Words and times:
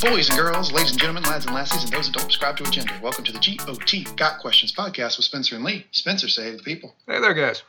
Boys 0.00 0.28
and 0.28 0.38
girls, 0.38 0.70
ladies 0.70 0.92
and 0.92 1.00
gentlemen, 1.00 1.24
lads 1.24 1.44
and 1.46 1.54
lassies, 1.56 1.82
and 1.82 1.92
those 1.92 2.06
that 2.06 2.12
don't 2.12 2.22
subscribe 2.22 2.56
to 2.56 2.62
a 2.62 2.70
gender, 2.70 2.94
welcome 3.02 3.24
to 3.24 3.32
the 3.32 3.38
GOT 3.38 4.16
Got 4.16 4.38
Questions 4.38 4.72
podcast 4.72 5.16
with 5.16 5.24
Spencer 5.24 5.56
and 5.56 5.64
Lee. 5.64 5.86
Spencer, 5.90 6.28
say 6.28 6.44
hey 6.44 6.50
to 6.52 6.56
the 6.56 6.62
people. 6.62 6.94
Hey 7.08 7.20
there, 7.20 7.34
guys. 7.34 7.64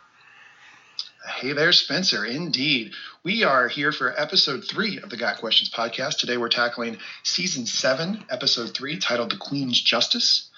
Hey 1.27 1.53
there, 1.53 1.71
Spencer. 1.71 2.23
Indeed. 2.25 2.91
We 3.23 3.43
are 3.43 3.67
here 3.67 3.91
for 3.91 4.13
episode 4.19 4.63
three 4.69 4.99
of 4.99 5.09
the 5.09 5.17
Got 5.17 5.39
Questions 5.39 5.71
podcast. 5.71 6.19
Today 6.19 6.37
we're 6.37 6.49
tackling 6.49 6.99
season 7.23 7.65
seven, 7.65 8.23
episode 8.29 8.75
three, 8.75 8.99
titled 8.99 9.31
The 9.31 9.37
Queen's 9.37 9.81
Justice. 9.81 10.51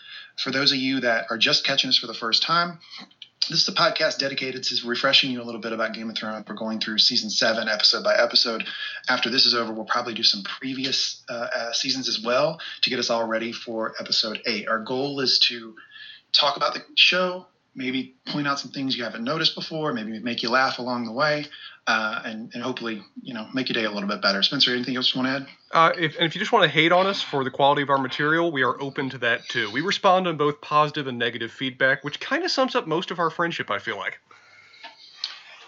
For 0.44 0.52
those 0.52 0.74
of 0.74 0.78
you 0.78 1.00
that 1.00 1.28
are 1.30 1.38
just 1.38 1.66
catching 1.66 1.90
us 1.90 1.98
for 1.98 2.08
the 2.08 2.14
first 2.14 2.44
time, 2.44 2.80
this 3.50 3.64
is 3.64 3.68
a 3.68 3.74
podcast 3.74 4.20
dedicated 4.20 4.64
to 4.64 4.88
refreshing 4.88 5.32
you 5.32 5.42
a 5.42 5.44
little 5.44 5.62
bit 5.62 5.74
about 5.74 5.94
Game 5.94 6.10
of 6.10 6.18
Thrones. 6.18 6.46
We're 6.48 6.56
going 6.56 6.80
through 6.80 7.00
season 7.00 7.30
seven, 7.30 7.68
episode 7.68 8.04
by 8.04 8.16
episode. 8.16 8.66
After 9.10 9.30
this 9.30 9.46
is 9.46 9.56
over, 9.56 9.74
we'll 9.74 9.86
probably 9.86 10.14
do 10.14 10.24
some 10.24 10.44
previous 10.44 11.24
uh, 11.28 11.48
uh, 11.56 11.74
seasons 11.74 12.08
as 12.08 12.22
well 12.22 12.60
to 12.82 12.90
get 12.90 13.00
us 13.00 13.10
all 13.10 13.28
ready 13.28 13.52
for 13.52 13.94
episode 14.00 14.42
eight. 14.46 14.68
Our 14.68 14.80
goal 14.80 15.20
is 15.22 15.40
to 15.50 15.76
talk 16.34 16.56
about 16.56 16.74
the 16.74 16.84
show, 16.96 17.48
maybe 17.76 18.16
point 18.28 18.48
out 18.48 18.60
some 18.60 18.72
things 18.72 18.98
you 18.98 19.04
haven't 19.04 19.24
noticed 19.24 19.56
before, 19.56 19.94
maybe 19.94 20.20
make 20.20 20.44
you 20.44 20.50
laugh 20.50 20.80
along 20.80 21.06
the 21.06 21.12
way, 21.12 21.46
uh, 21.88 22.22
and, 22.26 22.52
and 22.54 22.62
hopefully, 22.62 23.02
you 23.22 23.34
know, 23.34 23.48
make 23.54 23.70
your 23.70 23.82
day 23.82 23.86
a 23.86 23.92
little 23.92 24.10
bit 24.10 24.22
better. 24.22 24.44
Spencer, 24.44 24.74
anything 24.74 24.96
else 24.96 25.14
you 25.14 25.22
want 25.22 25.34
to 25.34 25.44
add? 25.44 25.56
Uh, 25.74 25.94
if, 25.98 26.16
and 26.18 26.26
if 26.26 26.36
you 26.36 26.40
just 26.40 26.52
want 26.52 26.64
to 26.64 26.70
hate 26.70 26.92
on 26.92 27.08
us 27.08 27.22
for 27.22 27.44
the 27.44 27.52
quality 27.52 27.82
of 27.82 27.90
our 27.90 27.98
material, 27.98 28.52
we 28.52 28.64
are 28.64 28.80
open 28.82 29.10
to 29.10 29.18
that 29.20 29.48
too. 29.48 29.72
We 29.72 29.82
respond 29.82 30.28
on 30.28 30.38
both 30.38 30.60
positive 30.62 31.08
and 31.08 31.18
negative 31.18 31.52
feedback, 31.52 32.04
which 32.04 32.20
kind 32.20 32.44
of 32.44 32.52
sums 32.52 32.76
up 32.76 32.88
most 32.88 33.10
of 33.10 33.20
our 33.20 33.30
friendship. 33.30 33.72
I 33.72 33.80
feel 33.80 33.98
like. 33.98 34.20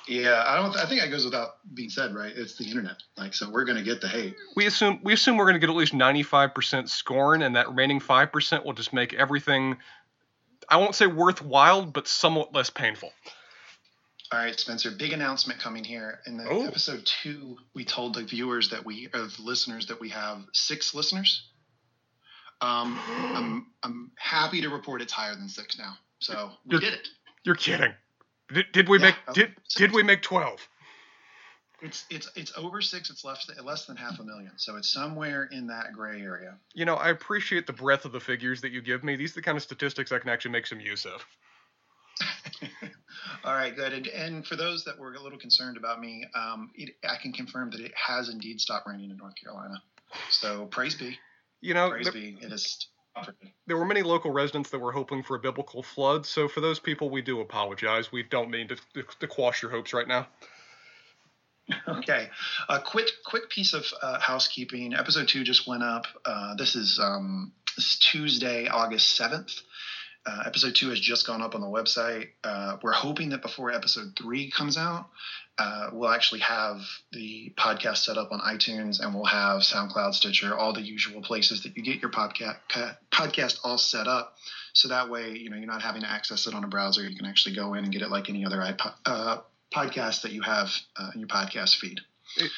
Yeah, 0.06 0.44
I 0.46 0.58
don't. 0.58 0.76
I 0.76 0.86
think 0.86 1.00
that 1.00 1.10
goes 1.10 1.24
without 1.24 1.60
being 1.74 1.90
said, 1.90 2.14
right? 2.14 2.34
It's 2.36 2.58
the 2.58 2.66
internet, 2.66 3.02
like 3.18 3.34
so 3.34 3.50
we're 3.50 3.64
gonna 3.64 3.84
get 3.84 4.02
the 4.02 4.10
hate. 4.10 4.36
We 4.58 4.66
assume 4.66 5.00
we 5.02 5.14
assume 5.14 5.38
we're 5.38 5.46
going 5.46 5.54
to 5.54 5.60
get 5.60 5.70
at 5.70 5.76
least 5.78 5.94
ninety 5.94 6.24
five 6.24 6.54
percent 6.54 6.90
scorn, 6.90 7.42
and 7.42 7.56
that 7.56 7.70
remaining 7.70 8.02
five 8.02 8.30
percent 8.32 8.66
will 8.66 8.74
just 8.74 8.92
make 8.92 9.14
everything. 9.14 9.78
I 10.70 10.78
won't 10.78 10.96
say 10.96 11.08
worthwhile, 11.08 11.86
but 11.86 12.08
somewhat 12.08 12.54
less 12.54 12.70
painful. 12.70 13.12
All 14.32 14.40
right, 14.40 14.60
Spencer, 14.60 14.90
big 14.92 15.14
announcement 15.14 15.60
coming 15.60 15.84
here. 15.84 16.20
In 16.26 16.38
the 16.38 16.48
Oh. 16.50 16.66
episode 16.66 17.06
two, 17.06 17.58
we 17.76 17.86
told 17.86 18.16
the 18.16 18.24
viewers 18.24 18.70
that 18.70 18.84
we, 18.84 19.08
or 19.14 19.22
the 19.28 19.42
listeners, 19.42 19.88
that 19.88 20.00
we 20.00 20.10
have 20.10 20.44
six 20.54 20.94
listeners. 20.96 21.48
Um, 22.62 22.98
I'm, 23.36 23.68
I'm 23.84 24.12
happy 24.18 24.62
to 24.62 24.70
report 24.70 25.02
it's 25.02 25.12
higher 25.14 25.36
than 25.36 25.50
six 25.50 25.78
now. 25.78 25.98
So 26.20 26.52
we 26.66 26.72
You're- 26.78 26.86
did 26.86 26.94
it. 26.96 27.08
You're 27.44 27.56
kidding. 27.56 27.94
Did, 28.54 28.66
did 28.72 28.90
we 28.90 29.00
Yeah, 29.00 29.06
make 29.06 29.16
did 29.34 29.56
did 29.76 29.92
we 29.94 30.02
make 30.04 30.22
twelve? 30.22 30.66
It's 31.84 32.06
it's 32.10 32.30
it's 32.36 32.54
over 32.58 32.82
six. 32.82 33.10
It's 33.10 33.26
less 33.26 33.46
less 33.62 33.86
than 33.86 33.98
half 33.98 34.18
a 34.20 34.24
million. 34.24 34.52
So 34.56 34.78
it's 34.78 34.92
somewhere 34.92 35.50
in 35.52 35.68
that 35.68 35.92
gray 35.94 36.22
area. 36.22 36.56
You 36.74 36.86
know, 36.86 36.96
I 36.96 37.10
appreciate 37.10 37.68
the 37.68 37.74
breadth 37.74 38.06
of 38.06 38.14
the 38.14 38.22
figures 38.22 38.62
that 38.62 38.72
you 38.72 38.82
give 38.82 39.04
me. 39.04 39.18
These 39.18 39.32
are 39.32 39.36
the 39.36 39.42
kind 39.42 39.58
of 39.58 39.64
statistics 39.64 40.12
I 40.14 40.20
can 40.20 40.30
actually 40.30 40.52
make 40.52 40.66
some 40.66 40.80
use 40.80 41.06
of. 41.06 41.26
All 43.44 43.54
right, 43.54 43.76
good. 43.76 43.92
And, 43.92 44.08
and 44.08 44.48
for 44.48 44.56
those 44.56 44.86
that 44.86 44.98
were 44.98 45.14
a 45.14 45.20
little 45.22 45.38
concerned 45.38 45.76
about 45.76 46.00
me, 46.00 46.26
um, 46.34 46.72
it, 46.76 46.96
I 47.04 47.18
can 47.22 47.34
confirm 47.34 47.70
that 47.72 47.82
it 47.82 47.92
has 47.96 48.30
indeed 48.30 48.62
stopped 48.62 48.88
raining 48.88 49.12
in 49.12 49.18
North 49.18 49.34
Carolina. 49.42 49.82
So 50.30 50.66
praise 50.68 50.96
be, 50.96 51.18
You 51.62 51.74
know, 51.74 51.90
praise 51.90 52.06
there- 52.06 52.14
be. 52.14 52.38
It 52.42 52.52
is. 52.54 52.88
there 53.68 53.78
were 53.78 53.86
many 53.86 54.04
local 54.04 54.32
residents 54.32 54.70
that 54.70 54.80
were 54.80 54.92
hoping 54.92 55.22
for 55.22 55.36
a 55.36 55.40
biblical 55.40 55.84
flood, 55.84 56.26
so 56.26 56.48
for 56.48 56.62
those 56.62 56.80
people, 56.80 57.10
we 57.10 57.22
do 57.22 57.42
apologize. 57.42 58.12
We 58.12 58.24
don't 58.24 58.50
mean 58.50 58.70
to, 58.70 58.76
to, 58.94 59.04
to 59.20 59.28
quash 59.28 59.62
your 59.62 59.72
hopes 59.72 59.94
right 59.94 60.08
now. 60.08 60.28
Okay, 61.88 62.30
a 62.70 62.80
quick 62.82 63.10
quick 63.26 63.50
piece 63.50 63.74
of 63.74 63.86
uh, 64.02 64.20
housekeeping. 64.20 64.94
Episode 64.94 65.28
two 65.28 65.44
just 65.44 65.68
went 65.68 65.84
up. 65.84 66.06
Uh, 66.26 66.56
this 66.56 66.76
is 66.76 67.00
um, 67.02 67.54
this 67.76 67.86
is 67.86 68.00
Tuesday, 68.00 68.68
August 68.68 69.16
seventh. 69.16 69.52
Uh, 70.26 70.44
episode 70.46 70.76
two 70.76 70.90
has 70.90 71.00
just 71.00 71.28
gone 71.28 71.42
up 71.42 71.56
on 71.56 71.62
the 71.62 71.68
website. 71.68 72.30
Uh, 72.44 72.78
we're 72.82 72.94
hoping 72.94 73.30
that 73.30 73.42
before 73.42 73.72
episode 73.72 74.14
three 74.18 74.50
comes 74.50 74.78
out, 74.78 75.10
uh, 75.58 75.90
we'll 75.92 76.10
actually 76.10 76.40
have 76.40 76.80
the 77.12 77.54
podcast 77.58 77.98
set 77.98 78.18
up 78.18 78.32
on 78.32 78.40
iTunes 78.40 79.02
and 79.02 79.14
we'll 79.14 79.26
have 79.26 79.62
SoundCloud, 79.62 80.14
Stitcher, 80.14 80.58
all 80.58 80.74
the 80.74 80.82
usual 80.82 81.22
places 81.22 81.64
that 81.64 81.76
you 81.76 81.84
get 81.84 82.02
your 82.02 82.10
podcast 82.10 82.58
podcast 83.12 83.60
all 83.64 83.78
set 83.78 84.08
up. 84.08 84.36
So 84.74 84.88
that 84.88 85.10
way, 85.10 85.32
you 85.32 85.50
know, 85.50 85.58
you're 85.58 85.68
not 85.68 85.82
having 85.82 86.02
to 86.02 86.10
access 86.10 86.48
it 86.48 86.56
on 86.56 86.64
a 86.64 86.68
browser. 86.68 87.08
You 87.08 87.16
can 87.16 87.26
actually 87.26 87.56
go 87.56 87.74
in 87.74 87.84
and 87.84 87.94
get 87.94 88.02
it 88.02 88.10
like 88.10 88.30
any 88.30 88.46
other 88.46 88.58
iPod, 88.58 88.94
uh, 89.06 89.38
podcast 89.74 90.22
that 90.22 90.32
you 90.32 90.42
have 90.42 90.70
uh, 90.98 91.12
in 91.14 91.20
your 91.20 91.28
podcast 91.30 91.78
feed. 91.78 92.00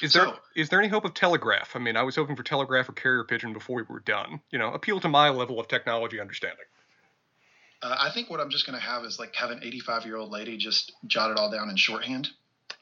Is 0.01 0.13
there 0.13 0.25
So- 0.25 0.39
is 0.55 0.69
there 0.69 0.79
any 0.79 0.87
hope 0.89 1.05
of 1.05 1.13
telegraph? 1.13 1.75
I 1.75 1.79
mean, 1.79 1.97
I 1.97 2.03
was 2.03 2.15
hoping 2.15 2.35
for 2.35 2.43
telegraph 2.43 2.87
or 2.89 2.93
carrier 2.93 3.23
pigeon 3.23 3.53
before 3.53 3.77
we 3.77 3.83
were 3.89 3.99
done. 4.01 4.39
You 4.51 4.59
know, 4.59 4.71
appeal 4.71 4.99
to 5.01 5.07
my 5.09 5.29
level 5.29 5.59
of 5.59 5.67
technology 5.67 6.19
understanding. 6.19 6.65
Uh, 7.81 7.95
I 7.99 8.09
think 8.11 8.29
what 8.29 8.39
I'm 8.39 8.49
just 8.49 8.65
going 8.65 8.77
to 8.79 8.83
have 8.83 9.03
is 9.03 9.19
like 9.19 9.35
have 9.35 9.51
an 9.51 9.59
85 9.63 10.05
year 10.05 10.15
old 10.17 10.31
lady 10.31 10.57
just 10.57 10.93
jot 11.07 11.31
it 11.31 11.37
all 11.37 11.51
down 11.51 11.69
in 11.69 11.75
shorthand. 11.75 12.29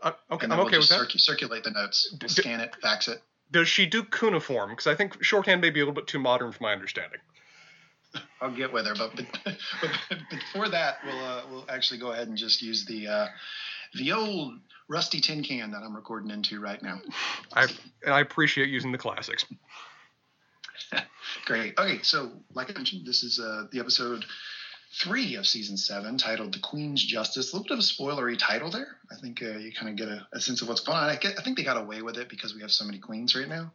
Uh, 0.01 0.11
okay, 0.31 0.43
and 0.43 0.53
I'm 0.53 0.59
then 0.59 0.67
okay 0.67 0.71
we'll 0.77 0.81
with 0.81 0.89
that. 0.89 0.99
circu- 0.99 1.19
circulate 1.19 1.63
the 1.63 1.71
notes. 1.71 2.09
We'll 2.11 2.19
D- 2.19 2.27
scan 2.27 2.59
it, 2.59 2.75
fax 2.81 3.07
it. 3.07 3.21
Does 3.51 3.67
she 3.67 3.85
do 3.85 4.03
cuneiform? 4.03 4.69
Because 4.71 4.87
I 4.87 4.95
think 4.95 5.23
shorthand 5.23 5.61
may 5.61 5.69
be 5.69 5.79
a 5.79 5.83
little 5.83 5.93
bit 5.93 6.07
too 6.07 6.19
modern 6.19 6.51
for 6.51 6.61
my 6.63 6.73
understanding. 6.73 7.19
I'll 8.41 8.51
get 8.55 8.71
with 8.71 8.85
her. 8.85 8.93
But, 8.95 9.15
but, 9.15 9.25
but, 9.43 9.55
but 10.09 10.17
before 10.29 10.69
that, 10.69 10.97
we'll, 11.05 11.25
uh, 11.25 11.41
we'll 11.49 11.65
actually 11.69 11.99
go 11.99 12.11
ahead 12.11 12.27
and 12.27 12.37
just 12.37 12.61
use 12.61 12.85
the, 12.85 13.07
uh, 13.07 13.27
the 13.95 14.11
old 14.11 14.59
rusty 14.87 15.21
tin 15.21 15.43
can 15.43 15.71
that 15.71 15.83
I'm 15.83 15.95
recording 15.95 16.31
into 16.31 16.59
right 16.59 16.81
now. 16.81 16.99
I 17.53 17.67
I 18.07 18.19
appreciate 18.19 18.69
using 18.69 18.91
the 18.91 18.97
classics. 18.97 19.45
Great. 21.45 21.77
Okay, 21.77 21.99
so 22.01 22.31
like 22.53 22.69
I 22.69 22.73
mentioned, 22.73 23.05
this 23.05 23.23
is 23.23 23.39
uh, 23.39 23.65
the 23.71 23.79
episode 23.79 24.25
three 24.93 25.35
of 25.35 25.47
season 25.47 25.77
seven, 25.77 26.17
titled 26.17 26.53
"The 26.53 26.59
Queen's 26.59 27.03
Justice." 27.03 27.51
A 27.51 27.55
little 27.55 27.63
bit 27.63 27.73
of 27.73 27.79
a 27.79 27.81
spoilery 27.81 28.37
title 28.37 28.69
there. 28.69 28.97
I 29.11 29.15
think 29.15 29.41
uh, 29.41 29.57
you 29.57 29.71
kind 29.71 29.89
of 29.89 29.95
get 29.95 30.07
a, 30.07 30.27
a 30.33 30.39
sense 30.39 30.61
of 30.61 30.67
what's 30.67 30.81
going 30.81 30.97
on. 30.97 31.09
I, 31.09 31.15
get, 31.17 31.37
I 31.37 31.43
think 31.43 31.57
they 31.57 31.63
got 31.63 31.77
away 31.77 32.01
with 32.01 32.17
it 32.17 32.29
because 32.29 32.55
we 32.55 32.61
have 32.61 32.71
so 32.71 32.85
many 32.85 32.97
queens 32.97 33.35
right 33.35 33.47
now 33.47 33.71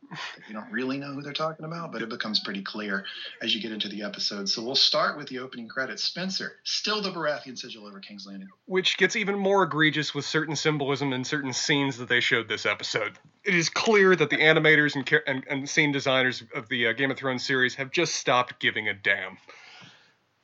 you 0.49 0.55
don't 0.55 0.71
really 0.71 0.99
know 0.99 1.13
who 1.13 1.23
they're 1.23 1.33
talking 1.33 1.65
about, 1.65 1.93
but 1.93 2.03
it 2.03 2.09
becomes 2.09 2.41
pretty 2.41 2.63
clear 2.63 3.05
as 3.43 3.55
you 3.55 3.61
get 3.61 3.73
into 3.73 3.89
the 3.89 4.03
episode. 4.03 4.49
So 4.49 4.63
we'll 4.63 4.75
start 4.75 5.17
with 5.17 5.29
the 5.29 5.39
opening 5.39 5.69
credits. 5.69 6.05
Spencer, 6.05 6.57
still 6.65 7.03
the 7.03 7.11
Baratheon 7.11 7.59
sigil 7.59 7.87
over 7.87 8.01
King's 8.01 8.27
Landing. 8.27 8.49
which 8.67 8.97
gets 8.97 9.17
even 9.17 9.39
more 9.39 9.65
egregious 9.65 10.15
with 10.15 10.25
certain 10.25 10.57
symbolism 10.57 11.13
in 11.13 11.25
certain 11.25 11.53
scenes 11.53 11.99
that 11.99 12.09
they 12.09 12.21
showed 12.21 12.49
this 12.49 12.67
episode. 12.67 13.19
It 13.45 13.55
is 13.55 13.69
clear 13.69 14.15
that 14.17 14.31
the 14.31 14.37
animators 14.37 14.95
and 14.95 15.09
and, 15.27 15.45
and 15.49 15.69
scene 15.69 15.93
designers 15.93 16.43
of 16.55 16.69
the 16.69 16.89
uh, 16.89 16.93
Game 16.93 17.11
of 17.11 17.17
Thrones 17.17 17.45
series 17.45 17.75
have 17.77 17.91
just 17.91 18.15
stopped 18.15 18.61
giving 18.61 18.89
a 18.89 18.95
damn. 18.95 19.39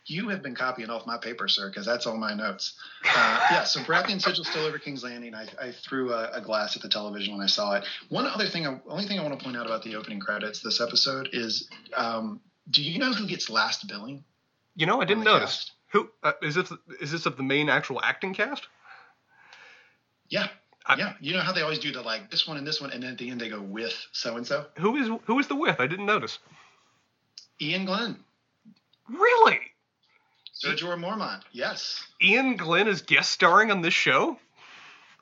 You 0.07 0.29
have 0.29 0.43
been 0.43 0.55
copying 0.55 0.91
off 0.91 1.07
my 1.07 1.17
paper, 1.17 1.49
sir, 1.49 1.69
because 1.71 1.87
that's 1.87 2.07
all 2.07 2.17
my 2.19 2.35
notes. 2.35 2.75
Uh, 3.05 3.41
yeah, 3.51 3.65
so 3.65 3.81
Baratheon 3.81 4.21
sigil 4.21 4.45
still 4.45 4.65
over 4.67 4.79
King's 4.79 5.03
Landing. 5.03 5.35
I, 5.35 5.47
I 5.61 5.73
threw 5.73 6.13
a, 6.13 6.31
a 6.33 6.41
glass 6.43 6.77
at 6.77 6.83
the 6.83 6.91
television 6.91 7.33
when 7.35 7.43
I 7.43 7.47
saw 7.47 7.73
it. 7.77 7.85
One 8.11 8.27
other 8.27 8.47
thing, 8.47 8.67
I- 8.67 8.81
only 8.87 9.07
thing 9.07 9.19
I 9.19 9.23
want 9.23 9.39
to 9.39 9.43
point 9.43 9.57
out 9.57 9.65
about 9.65 9.83
the 9.83 9.97
opening 9.97 10.21
credits 10.21 10.61
this 10.61 10.79
episode 10.81 11.31
is, 11.33 11.71
um, 11.97 12.41
do 12.71 12.83
you 12.83 12.99
know 12.99 13.13
who 13.15 13.27
gets 13.27 13.49
last 13.49 13.89
billing? 13.89 14.25
You 14.77 14.85
know, 14.87 15.01
I 15.01 15.07
didn't 15.07 15.25
notice. 15.25 15.41
cast? 15.57 15.73
Who 15.93 16.11
uh, 16.23 16.33
is 16.43 16.55
this? 16.57 16.71
Is 17.01 17.11
this 17.13 17.25
of 17.25 17.37
the 17.39 17.43
main 17.43 17.69
actual 17.71 18.01
acting 18.03 18.35
cast? 18.35 18.67
Yeah, 20.29 20.49
I- 20.85 20.97
yeah. 20.97 21.13
You 21.21 21.33
know 21.35 21.41
how 21.41 21.53
they 21.53 21.63
always 21.63 21.79
do 21.79 21.93
the 21.93 22.03
like 22.03 22.31
this 22.31 22.47
one 22.47 22.57
and 22.59 22.67
this 22.67 22.81
one, 22.81 22.91
and 22.91 23.03
then 23.03 23.13
at 23.13 23.19
the 23.19 23.31
end 23.31 23.41
they 23.41 23.49
go 23.49 23.61
with 23.61 23.95
so 24.13 24.37
and 24.37 24.47
so. 24.47 24.67
Who 24.79 24.97
is 24.97 25.09
who 25.27 25.39
is 25.39 25.47
the 25.49 25.55
with? 25.55 25.81
I 25.81 25.87
didn't 25.87 26.07
notice. 26.07 26.39
Iain 27.63 27.85
Glen, 27.87 28.17
Really? 29.09 29.61
Jorah 30.73 30.99
Mormont. 30.99 31.43
Yes, 31.53 32.03
Iain 32.23 32.57
Glen 32.57 32.89
is 32.89 33.03
guest 33.03 33.31
starring 33.31 33.71
on 33.71 33.83
this 33.83 33.95
show. 33.95 34.39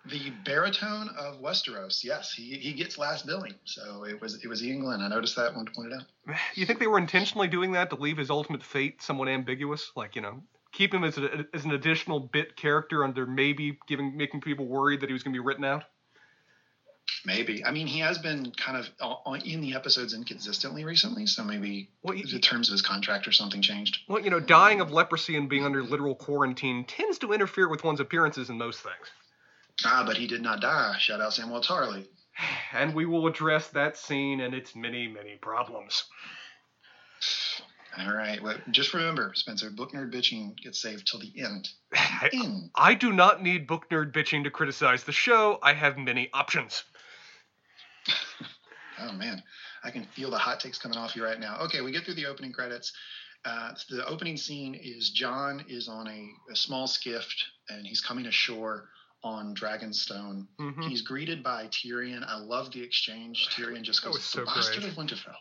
the 0.06 0.31
baritone 0.44 1.08
of 1.17 1.40
Westeros. 1.40 2.02
Yes, 2.02 2.32
he, 2.32 2.58
he 2.58 2.72
gets 2.72 2.99
last 2.99 3.26
billing. 3.26 3.55
So 3.64 4.05
it 4.05 4.20
was 4.20 4.43
it 4.43 4.49
was 4.49 4.62
Iain 4.62 4.81
Glen. 4.81 5.00
I 5.00 5.08
noticed 5.08 5.37
that. 5.37 5.55
Wanted 5.55 5.75
pointed 5.75 5.93
out. 5.94 6.37
You 6.55 6.67
think 6.67 6.78
they 6.78 6.87
were 6.87 6.99
intentionally 6.99 7.49
doing 7.49 7.72
that 7.72 7.90
to 7.90 7.96
leave 7.96 8.19
his 8.19 8.31
ultimate 8.31 8.62
fate 8.62 9.02
somewhat 9.02 9.28
ambiguous? 9.28 9.93
Like, 9.96 10.17
you 10.17 10.22
know, 10.22 10.43
keep 10.72 10.93
him 10.93 11.05
as, 11.05 11.19
a, 11.19 11.46
as 11.55 11.64
an 11.64 11.72
additional 11.72 12.20
bit 12.20 12.56
character 12.56 13.05
under 13.05 13.26
maybe 13.26 13.78
giving 13.87 14.17
making 14.17 14.40
people 14.40 14.67
worried 14.67 15.00
that 15.00 15.08
he 15.08 15.12
was 15.12 15.22
going 15.22 15.34
to 15.34 15.40
be 15.40 15.44
written 15.44 15.64
out? 15.64 15.84
Maybe. 17.25 17.64
I 17.64 17.70
mean, 17.70 17.87
he 17.87 18.00
has 18.00 18.19
been 18.19 18.53
kind 18.53 18.76
of 18.76 18.88
in 19.44 19.61
the 19.61 19.75
episodes 19.75 20.14
inconsistently 20.14 20.85
recently, 20.85 21.26
so 21.26 21.44
maybe 21.44 21.88
Well, 22.03 22.17
the 22.17 22.38
terms 22.38 22.69
of 22.69 22.73
his 22.73 22.82
contract 22.82 23.26
or 23.29 23.32
something 23.32 23.62
changed. 23.62 23.99
well, 24.09 24.23
you 24.23 24.31
know, 24.31 24.41
dying 24.41 24.81
of 24.81 24.91
leprosy 24.93 25.37
and 25.37 25.49
being 25.49 25.64
under 25.64 25.82
literal 25.82 26.14
quarantine 26.14 26.85
tends 26.85 27.19
to 27.19 27.32
interfere 27.32 27.69
with 27.69 27.85
one's 27.85 28.00
appearances 28.00 28.50
in 28.50 28.59
most 28.59 28.81
things. 28.81 29.11
Ah, 29.85 30.05
but 30.06 30.17
he 30.17 30.26
did 30.26 30.43
not 30.43 30.61
die. 30.61 30.97
Shout 30.99 31.20
out 31.20 31.32
Samwell 31.32 31.64
Tarly. 31.64 32.06
And 32.73 32.94
we 32.94 33.05
will 33.05 33.26
address 33.26 33.69
that 33.69 33.99
scene 33.99 34.41
and 34.41 34.55
its 34.55 34.75
many, 34.75 35.06
many 35.06 35.37
problems. 35.37 36.05
All 37.99 38.12
right. 38.12 38.43
Well, 38.43 38.56
just 38.70 38.94
remember, 38.94 39.32
Spencer, 39.35 39.70
book 39.70 39.93
nerd 39.93 40.12
bitching 40.12 40.56
gets 40.56 40.81
saved 40.81 41.06
till 41.06 41.20
the 41.20 41.32
end. 41.38 41.69
I, 41.93 42.31
End. 42.32 42.70
I 42.75 42.94
do 42.94 43.12
not 43.12 43.43
need 43.43 43.67
book 43.67 43.91
nerd 43.91 44.12
bitching 44.12 44.44
to 44.44 44.50
criticize 44.50 45.05
the 45.05 45.12
show. 45.12 45.58
I 45.62 45.75
have 45.75 45.99
many 45.99 46.31
options. 46.32 46.85
Oh 48.99 49.12
man. 49.12 49.43
I 49.84 49.90
can 49.90 50.04
feel 50.14 50.31
the 50.31 50.38
hot 50.38 50.60
takes 50.60 50.78
coming 50.78 50.99
off 50.99 51.16
you 51.16 51.25
right 51.25 51.40
now. 51.40 51.58
Okay, 51.62 51.81
we 51.81 51.93
get 51.93 52.04
through 52.04 52.14
the 52.14 52.26
opening 52.26 52.52
credits. 52.52 52.93
Uh, 53.44 53.72
the 53.90 54.06
opening 54.06 54.37
scene 54.37 54.75
is 54.81 55.10
Jon 55.10 55.64
is 55.69 55.88
on 55.88 56.06
a, 56.06 56.28
a 56.52 56.56
small 56.56 56.87
skiff 56.87 57.26
and 57.69 57.87
he's 57.87 58.00
coming 58.00 58.26
ashore 58.26 58.88
on 59.25 59.54
Dragonstone. 59.54 60.46
Mhm. 60.60 60.88
He's 60.88 61.02
greeted 61.02 61.43
by 61.43 61.69
Tyrion. 61.69 62.25
I 62.26 62.37
love 62.37 62.70
the 62.72 62.82
exchange. 62.82 63.49
Tyrion 63.56 63.82
just 63.82 64.02
goes, 64.05 64.25
so 64.25 64.40
"The 64.40 64.46
bastard 64.46 64.82
great. 64.82 64.93
of 64.93 64.98
Winterfell," 64.98 65.37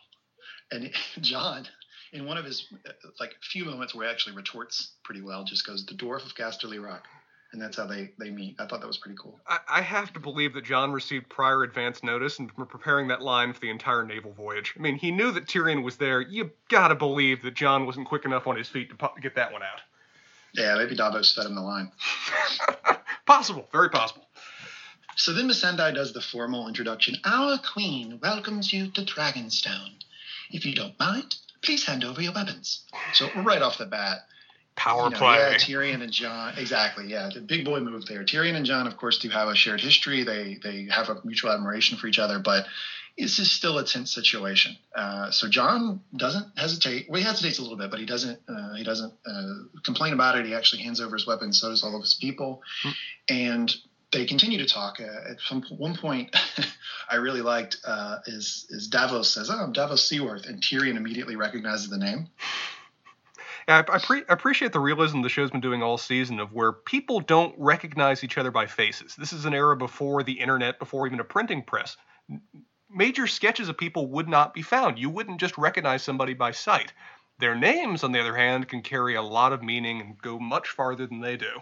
and 0.70 0.90
Jon, 1.20 1.68
in 2.12 2.24
one 2.24 2.36
of 2.36 2.44
his 2.44 2.66
uh, 2.86 2.92
like 3.20 3.32
few 3.42 3.64
moments 3.64 3.94
where 3.94 4.06
he 4.06 4.12
actually 4.12 4.34
retorts 4.34 4.94
pretty 5.04 5.20
well, 5.20 5.44
just 5.44 5.66
goes, 5.66 5.84
"The 5.86 5.94
dwarf 5.94 6.24
of 6.24 6.34
Casterly 6.34 6.82
Rock," 6.82 7.06
and 7.52 7.60
that's 7.60 7.76
how 7.76 7.86
they 7.86 8.10
they 8.18 8.30
meet. 8.30 8.56
I 8.58 8.66
thought 8.66 8.80
that 8.80 8.86
was 8.86 8.96
pretty 8.96 9.16
cool. 9.20 9.38
I, 9.46 9.58
I 9.68 9.80
have 9.82 10.12
to 10.14 10.20
believe 10.20 10.54
that 10.54 10.64
Jon 10.64 10.92
received 10.92 11.28
prior 11.28 11.62
advance 11.62 12.02
notice 12.02 12.38
and 12.38 12.50
were 12.52 12.66
preparing 12.66 13.08
that 13.08 13.22
line 13.22 13.52
for 13.52 13.60
the 13.60 13.70
entire 13.70 14.04
naval 14.04 14.32
voyage. 14.32 14.74
I 14.76 14.80
mean, 14.80 14.96
he 14.96 15.10
knew 15.10 15.30
that 15.32 15.46
Tyrion 15.46 15.82
was 15.82 15.96
there. 15.96 16.20
You 16.20 16.50
gotta 16.68 16.94
believe 16.94 17.42
that 17.42 17.54
Jon 17.54 17.86
wasn't 17.86 18.08
quick 18.08 18.24
enough 18.24 18.46
on 18.46 18.56
his 18.56 18.68
feet 18.68 18.88
to 18.90 18.96
po- 18.96 19.14
get 19.20 19.34
that 19.36 19.52
one 19.52 19.62
out. 19.62 19.80
Yeah, 20.54 20.76
maybe 20.76 20.94
Davos 20.94 21.34
fed 21.34 21.46
him 21.46 21.54
the 21.54 21.62
line. 21.62 21.90
possible, 23.26 23.68
very 23.72 23.90
possible. 23.90 24.26
So 25.16 25.32
then 25.32 25.48
Missandei 25.48 25.94
does 25.94 26.12
the 26.12 26.20
formal 26.20 26.68
introduction. 26.68 27.16
Our 27.24 27.58
queen 27.58 28.18
welcomes 28.22 28.72
you 28.72 28.90
to 28.92 29.02
Dragonstone. 29.02 29.96
If 30.50 30.64
you 30.64 30.74
don't 30.74 30.98
mind, 30.98 31.36
please 31.62 31.84
hand 31.84 32.04
over 32.04 32.20
your 32.20 32.32
weapons. 32.32 32.84
So 33.12 33.28
right 33.36 33.62
off 33.62 33.78
the 33.78 33.86
bat, 33.86 34.26
Power 34.74 35.04
you 35.04 35.10
know, 35.10 35.18
play. 35.18 35.36
Yeah, 35.36 35.54
Tyrion 35.54 36.02
and 36.02 36.12
Jon. 36.12 36.54
Exactly. 36.56 37.06
Yeah, 37.06 37.28
the 37.32 37.40
big 37.40 37.64
boy 37.64 37.80
move 37.80 38.06
there. 38.06 38.24
Tyrion 38.24 38.54
and 38.54 38.64
Jon, 38.66 38.86
of 38.86 38.96
course, 38.96 39.18
do 39.18 39.28
have 39.28 39.48
a 39.48 39.54
shared 39.54 39.80
history. 39.80 40.24
They 40.24 40.58
they 40.62 40.88
have 40.90 41.08
a 41.08 41.20
mutual 41.24 41.52
admiration 41.52 41.98
for 41.98 42.06
each 42.06 42.18
other, 42.18 42.38
but 42.38 42.66
this 43.18 43.38
is 43.38 43.52
still 43.52 43.76
a 43.78 43.84
tense 43.84 44.10
situation. 44.12 44.74
Uh, 44.96 45.30
so 45.30 45.46
Jon 45.48 46.00
doesn't 46.16 46.58
hesitate. 46.58 47.06
Well, 47.10 47.20
he 47.20 47.26
hesitates 47.26 47.58
a 47.58 47.62
little 47.62 47.76
bit, 47.76 47.90
but 47.90 48.00
he 48.00 48.06
doesn't. 48.06 48.40
Uh, 48.48 48.74
he 48.74 48.84
doesn't 48.84 49.12
uh, 49.26 49.42
complain 49.84 50.14
about 50.14 50.38
it. 50.38 50.46
He 50.46 50.54
actually 50.54 50.82
hands 50.82 51.00
over 51.00 51.14
his 51.16 51.26
weapons. 51.26 51.60
So 51.60 51.68
does 51.68 51.84
all 51.84 51.94
of 51.94 52.02
his 52.02 52.14
people, 52.14 52.62
Hmm. 52.82 52.90
and 53.28 53.76
they 54.12 54.24
continue 54.24 54.58
to 54.58 54.66
talk. 54.66 55.00
Uh, 55.00 55.30
at 55.30 55.40
some, 55.40 55.62
one 55.76 55.96
point, 55.96 56.34
I 57.10 57.16
really 57.16 57.42
liked 57.42 57.76
uh, 57.84 58.18
is 58.26 58.66
is 58.70 58.88
Davos 58.88 59.32
says, 59.32 59.50
"Oh, 59.50 59.58
I'm 59.58 59.72
Davos 59.72 60.08
Seaworth," 60.08 60.46
and 60.46 60.62
Tyrion 60.62 60.96
immediately 60.96 61.36
recognizes 61.36 61.90
the 61.90 61.98
name. 61.98 62.28
I, 63.68 63.78
I, 63.80 63.98
pre- 63.98 64.24
appreciate 64.28 64.72
the 64.72 64.80
realism 64.80 65.22
the 65.22 65.28
show's 65.28 65.50
been 65.50 65.60
doing 65.60 65.82
all 65.82 65.98
season 65.98 66.40
of 66.40 66.52
where 66.52 66.72
people 66.72 67.20
don't 67.20 67.54
recognize 67.58 68.24
each 68.24 68.38
other 68.38 68.50
by 68.50 68.66
faces. 68.66 69.14
This 69.16 69.32
is 69.32 69.44
an 69.44 69.54
era 69.54 69.76
before 69.76 70.22
the 70.22 70.32
internet, 70.32 70.78
before 70.78 71.06
even 71.06 71.20
a 71.20 71.24
printing 71.24 71.62
press. 71.62 71.96
Major 72.90 73.26
sketches 73.26 73.68
of 73.68 73.78
people 73.78 74.08
would 74.08 74.28
not 74.28 74.54
be 74.54 74.62
found. 74.62 74.98
You 74.98 75.10
wouldn't 75.10 75.40
just 75.40 75.56
recognize 75.56 76.02
somebody 76.02 76.34
by 76.34 76.50
sight. 76.50 76.92
Their 77.38 77.54
names, 77.54 78.04
on 78.04 78.12
the 78.12 78.20
other 78.20 78.36
hand, 78.36 78.68
can 78.68 78.82
carry 78.82 79.14
a 79.14 79.22
lot 79.22 79.52
of 79.52 79.62
meaning 79.62 80.00
and 80.00 80.18
go 80.20 80.38
much 80.38 80.68
farther 80.68 81.06
than 81.06 81.20
they 81.20 81.36
do. 81.36 81.60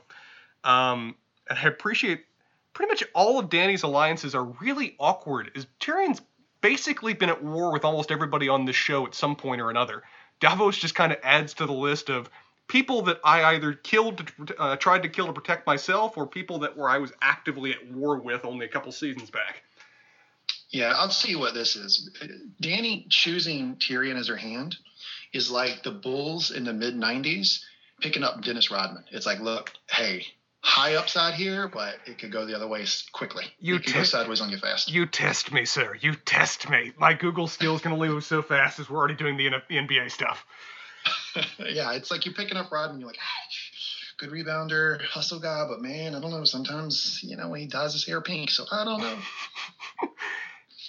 Um, 0.64 1.14
and 1.49 1.58
I 1.58 1.62
appreciate 1.62 2.25
pretty 2.73 2.91
much 2.91 3.05
all 3.14 3.38
of 3.38 3.49
Dany's 3.49 3.82
alliances 3.82 4.35
are 4.35 4.44
really 4.44 4.96
awkward. 4.99 5.53
Is 5.55 5.67
Tyrion's 5.81 6.20
basically 6.61 7.14
been 7.14 7.31
at 7.31 7.43
war 7.43 7.73
with 7.73 7.85
almost 7.85 8.11
everybody 8.11 8.49
on 8.49 8.64
this 8.64 8.76
show 8.76 9.06
at 9.06 9.14
some 9.14 9.37
point 9.37 9.61
or 9.61 9.70
another. 9.70 10.03
Davos 10.41 10.79
just 10.79 10.95
kind 10.95 11.13
of 11.13 11.19
adds 11.23 11.55
to 11.55 11.67
the 11.67 11.73
list 11.73 12.09
of 12.09 12.29
people 12.67 13.03
that 13.03 13.21
I 13.25 13.55
either 13.55 13.75
killed, 13.75 14.31
uh, 14.59 14.77
tried 14.77 15.03
to 15.03 15.09
kill 15.09 15.27
to 15.27 15.33
protect 15.33 15.67
myself, 15.67 16.17
or 16.17 16.27
people 16.27 16.61
that 16.61 16.77
where 16.77 16.89
I 16.89 16.99
was 16.99 17.13
actively 17.21 17.73
at 17.73 17.91
war 17.91 18.19
with 18.19 18.45
only 18.45 18.67
a 18.67 18.69
couple 18.69 18.91
seasons 18.93 19.31
back. 19.31 19.63
Yeah, 20.71 20.93
I'll 20.97 21.11
see 21.11 21.35
what 21.35 21.53
this 21.53 21.75
is. 21.75 22.11
Dany 22.63 23.07
choosing 23.09 23.77
Tyrion 23.77 24.17
as 24.17 24.29
her 24.29 24.37
hand 24.37 24.77
is 25.33 25.51
like 25.51 25.83
the 25.83 25.91
Bulls 25.91 26.51
in 26.53 26.65
the 26.65 26.73
mid 26.73 26.95
90s 26.95 27.61
picking 28.01 28.23
up 28.23 28.43
Dennis 28.43 28.71
Rodman. 28.71 29.05
It's 29.11 29.27
like, 29.27 29.41
look, 29.41 29.73
hey, 29.91 30.25
high 30.62 30.95
upside 30.95 31.35
here, 31.35 31.69
but 31.69 31.97
it 32.07 32.19
could 32.19 32.31
go 32.33 32.45
the 32.47 32.55
other 32.55 32.69
way 32.69 32.85
quickly. 33.12 33.45
You 33.61 33.77
it 33.77 33.85
could 33.85 33.95
go 33.95 34.03
sideways 34.05 34.41
on 34.41 34.51
you 34.51 34.59
fast. 34.59 34.91
You 34.91 35.07
test 35.07 35.53
me, 35.53 35.65
sir. 35.65 35.97
You 36.01 36.15
test 36.15 36.69
me. 36.69 36.93
My 36.99 37.15
Google 37.15 37.49
skills 37.49 37.81
can 37.81 37.93
only 37.93 38.09
move 38.09 38.25
so 38.25 38.43
fast 38.43 38.79
as 38.79 38.89
we're 38.91 38.99
already 38.99 39.15
doing 39.15 39.37
the, 39.37 39.47
N- 39.47 39.62
the 39.69 39.77
NBA 39.77 40.11
stuff. 40.11 40.45
yeah, 41.59 41.93
it's 41.93 42.11
like 42.11 42.27
you're 42.27 42.35
picking 42.35 42.57
up 42.57 42.71
Rodman. 42.71 43.01
You're 43.01 43.09
like, 43.09 43.19
ah, 43.21 43.49
good 44.19 44.31
rebounder, 44.31 45.01
hustle 45.03 45.41
guy, 45.41 45.65
but 45.67 45.81
man, 45.81 46.15
I 46.15 46.21
don't 46.21 46.31
know. 46.31 46.45
Sometimes, 46.45 47.21
you 47.23 47.37
know, 47.37 47.49
when 47.49 47.61
he 47.61 47.67
dyes 47.67 47.95
his 47.95 48.06
hair 48.06 48.21
pink, 48.21 48.51
so 48.51 48.65
I 48.71 48.85
don't 48.85 49.01
know. 49.01 49.17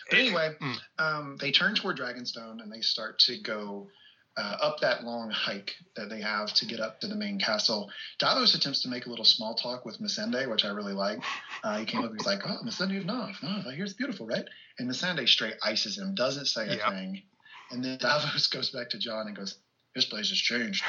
But 0.10 0.20
anyway, 0.20 0.56
Mm. 0.60 0.78
um, 1.00 1.38
they 1.40 1.52
turn 1.52 1.76
toward 1.76 1.98
Dragonstone 1.98 2.62
and 2.62 2.72
they 2.72 2.82
start 2.82 3.20
to 3.20 3.38
go 3.40 3.88
uh, 4.38 4.58
up 4.62 4.80
that 4.82 5.04
long 5.04 5.30
hike 5.30 5.74
that 5.96 6.10
they 6.10 6.22
have 6.22 6.54
to 6.54 6.66
get 6.66 6.80
up 6.80 7.00
to 7.02 7.08
the 7.08 7.16
main 7.16 7.40
castle. 7.40 7.90
Davos 8.20 8.56
attempts 8.56 8.82
to 8.84 8.90
make 8.90 9.06
a 9.06 9.10
little 9.10 9.26
small 9.26 9.56
talk 9.56 9.86
with 9.86 10.00
Missandei, 10.00 10.50
which 10.50 10.64
I 10.66 10.70
really 10.70 10.94
like. 10.94 11.20
Uh, 11.64 11.80
he 11.80 11.86
came 11.86 12.02
up 12.02 12.10
and 12.12 12.20
he's 12.20 12.26
like, 12.26 12.42
"Oh, 12.46 12.58
Missandei 12.66 12.98
of 13.00 13.06
Naath, 13.06 13.36
Naath, 13.42 13.68
I 13.68 13.76
hear 13.76 13.84
it's 13.84 13.94
beautiful, 13.94 14.26
right?" 14.28 14.46
And 14.80 14.90
Missandei 14.90 15.28
straight 15.28 15.56
ices 15.64 15.98
him, 15.98 16.16
doesn't 16.16 16.46
say 16.46 16.68
a 16.70 16.76
Yeah. 16.78 16.90
thing, 16.90 17.24
and 17.72 17.84
then 17.84 17.98
Davos 17.98 18.48
goes 18.52 18.70
back 18.72 18.90
to 18.92 18.98
John 19.00 19.28
and 19.28 19.36
goes, 19.36 19.58
"This 19.96 20.06
place 20.06 20.30
has 20.30 20.38
changed." 20.40 20.84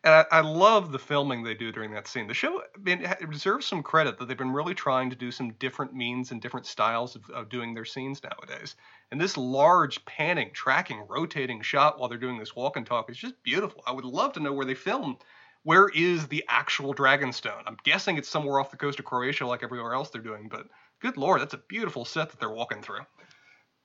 And 0.04 0.14
I, 0.16 0.26
I 0.32 0.42
love 0.42 0.92
the 0.92 0.98
filming 1.00 1.44
they 1.44 1.54
do 1.54 1.72
during 1.72 1.92
that 1.92 2.08
scene. 2.08 2.28
The 2.28 2.34
show 2.34 2.62
I 2.62 2.80
mean, 2.82 3.08
deserves 3.30 3.68
some 3.68 3.84
credit 3.84 4.18
that 4.18 4.28
they've 4.28 4.38
been 4.38 4.52
really 4.52 4.74
trying 4.74 5.12
to 5.12 5.16
do 5.16 5.32
some 5.32 5.54
different 5.54 5.94
means 5.94 6.32
and 6.32 6.42
different 6.42 6.66
styles 6.66 7.16
of, 7.16 7.30
of 7.30 7.50
doing 7.50 7.74
their 7.74 7.86
scenes 7.86 8.22
nowadays. 8.24 8.76
And 9.12 9.22
this 9.22 9.38
large 9.38 10.04
panning, 10.06 10.52
tracking, 10.54 11.06
rotating 11.08 11.62
shot 11.62 12.00
while 12.00 12.10
they're 12.10 12.18
doing 12.18 12.40
this 12.40 12.56
walk 12.56 12.78
and 12.78 12.86
talk 12.86 13.12
is 13.12 13.18
just 13.18 13.44
beautiful. 13.44 13.84
I 13.86 13.92
would 13.92 14.06
love 14.06 14.34
to 14.34 14.40
know 14.40 14.54
where 14.54 14.66
they 14.66 14.74
filmed. 14.74 15.18
Where 15.64 15.90
is 15.90 16.28
the 16.28 16.44
actual 16.50 16.96
Dragonstone? 16.96 17.62
I'm 17.68 17.78
guessing 17.84 18.18
it's 18.18 18.28
somewhere 18.28 18.60
off 18.60 18.72
the 18.72 18.78
coast 18.78 18.98
of 18.98 19.06
Croatia, 19.06 19.46
like 19.46 19.62
everywhere 19.62 19.94
else 19.94 20.10
they're 20.10 20.22
doing. 20.22 20.48
But 20.50 20.66
good 21.00 21.18
lord, 21.18 21.42
that's 21.42 21.54
a 21.54 21.62
beautiful 21.70 22.06
set 22.06 22.32
that 22.32 22.40
they're 22.40 22.50
walking 22.50 22.82
through. 22.82 23.02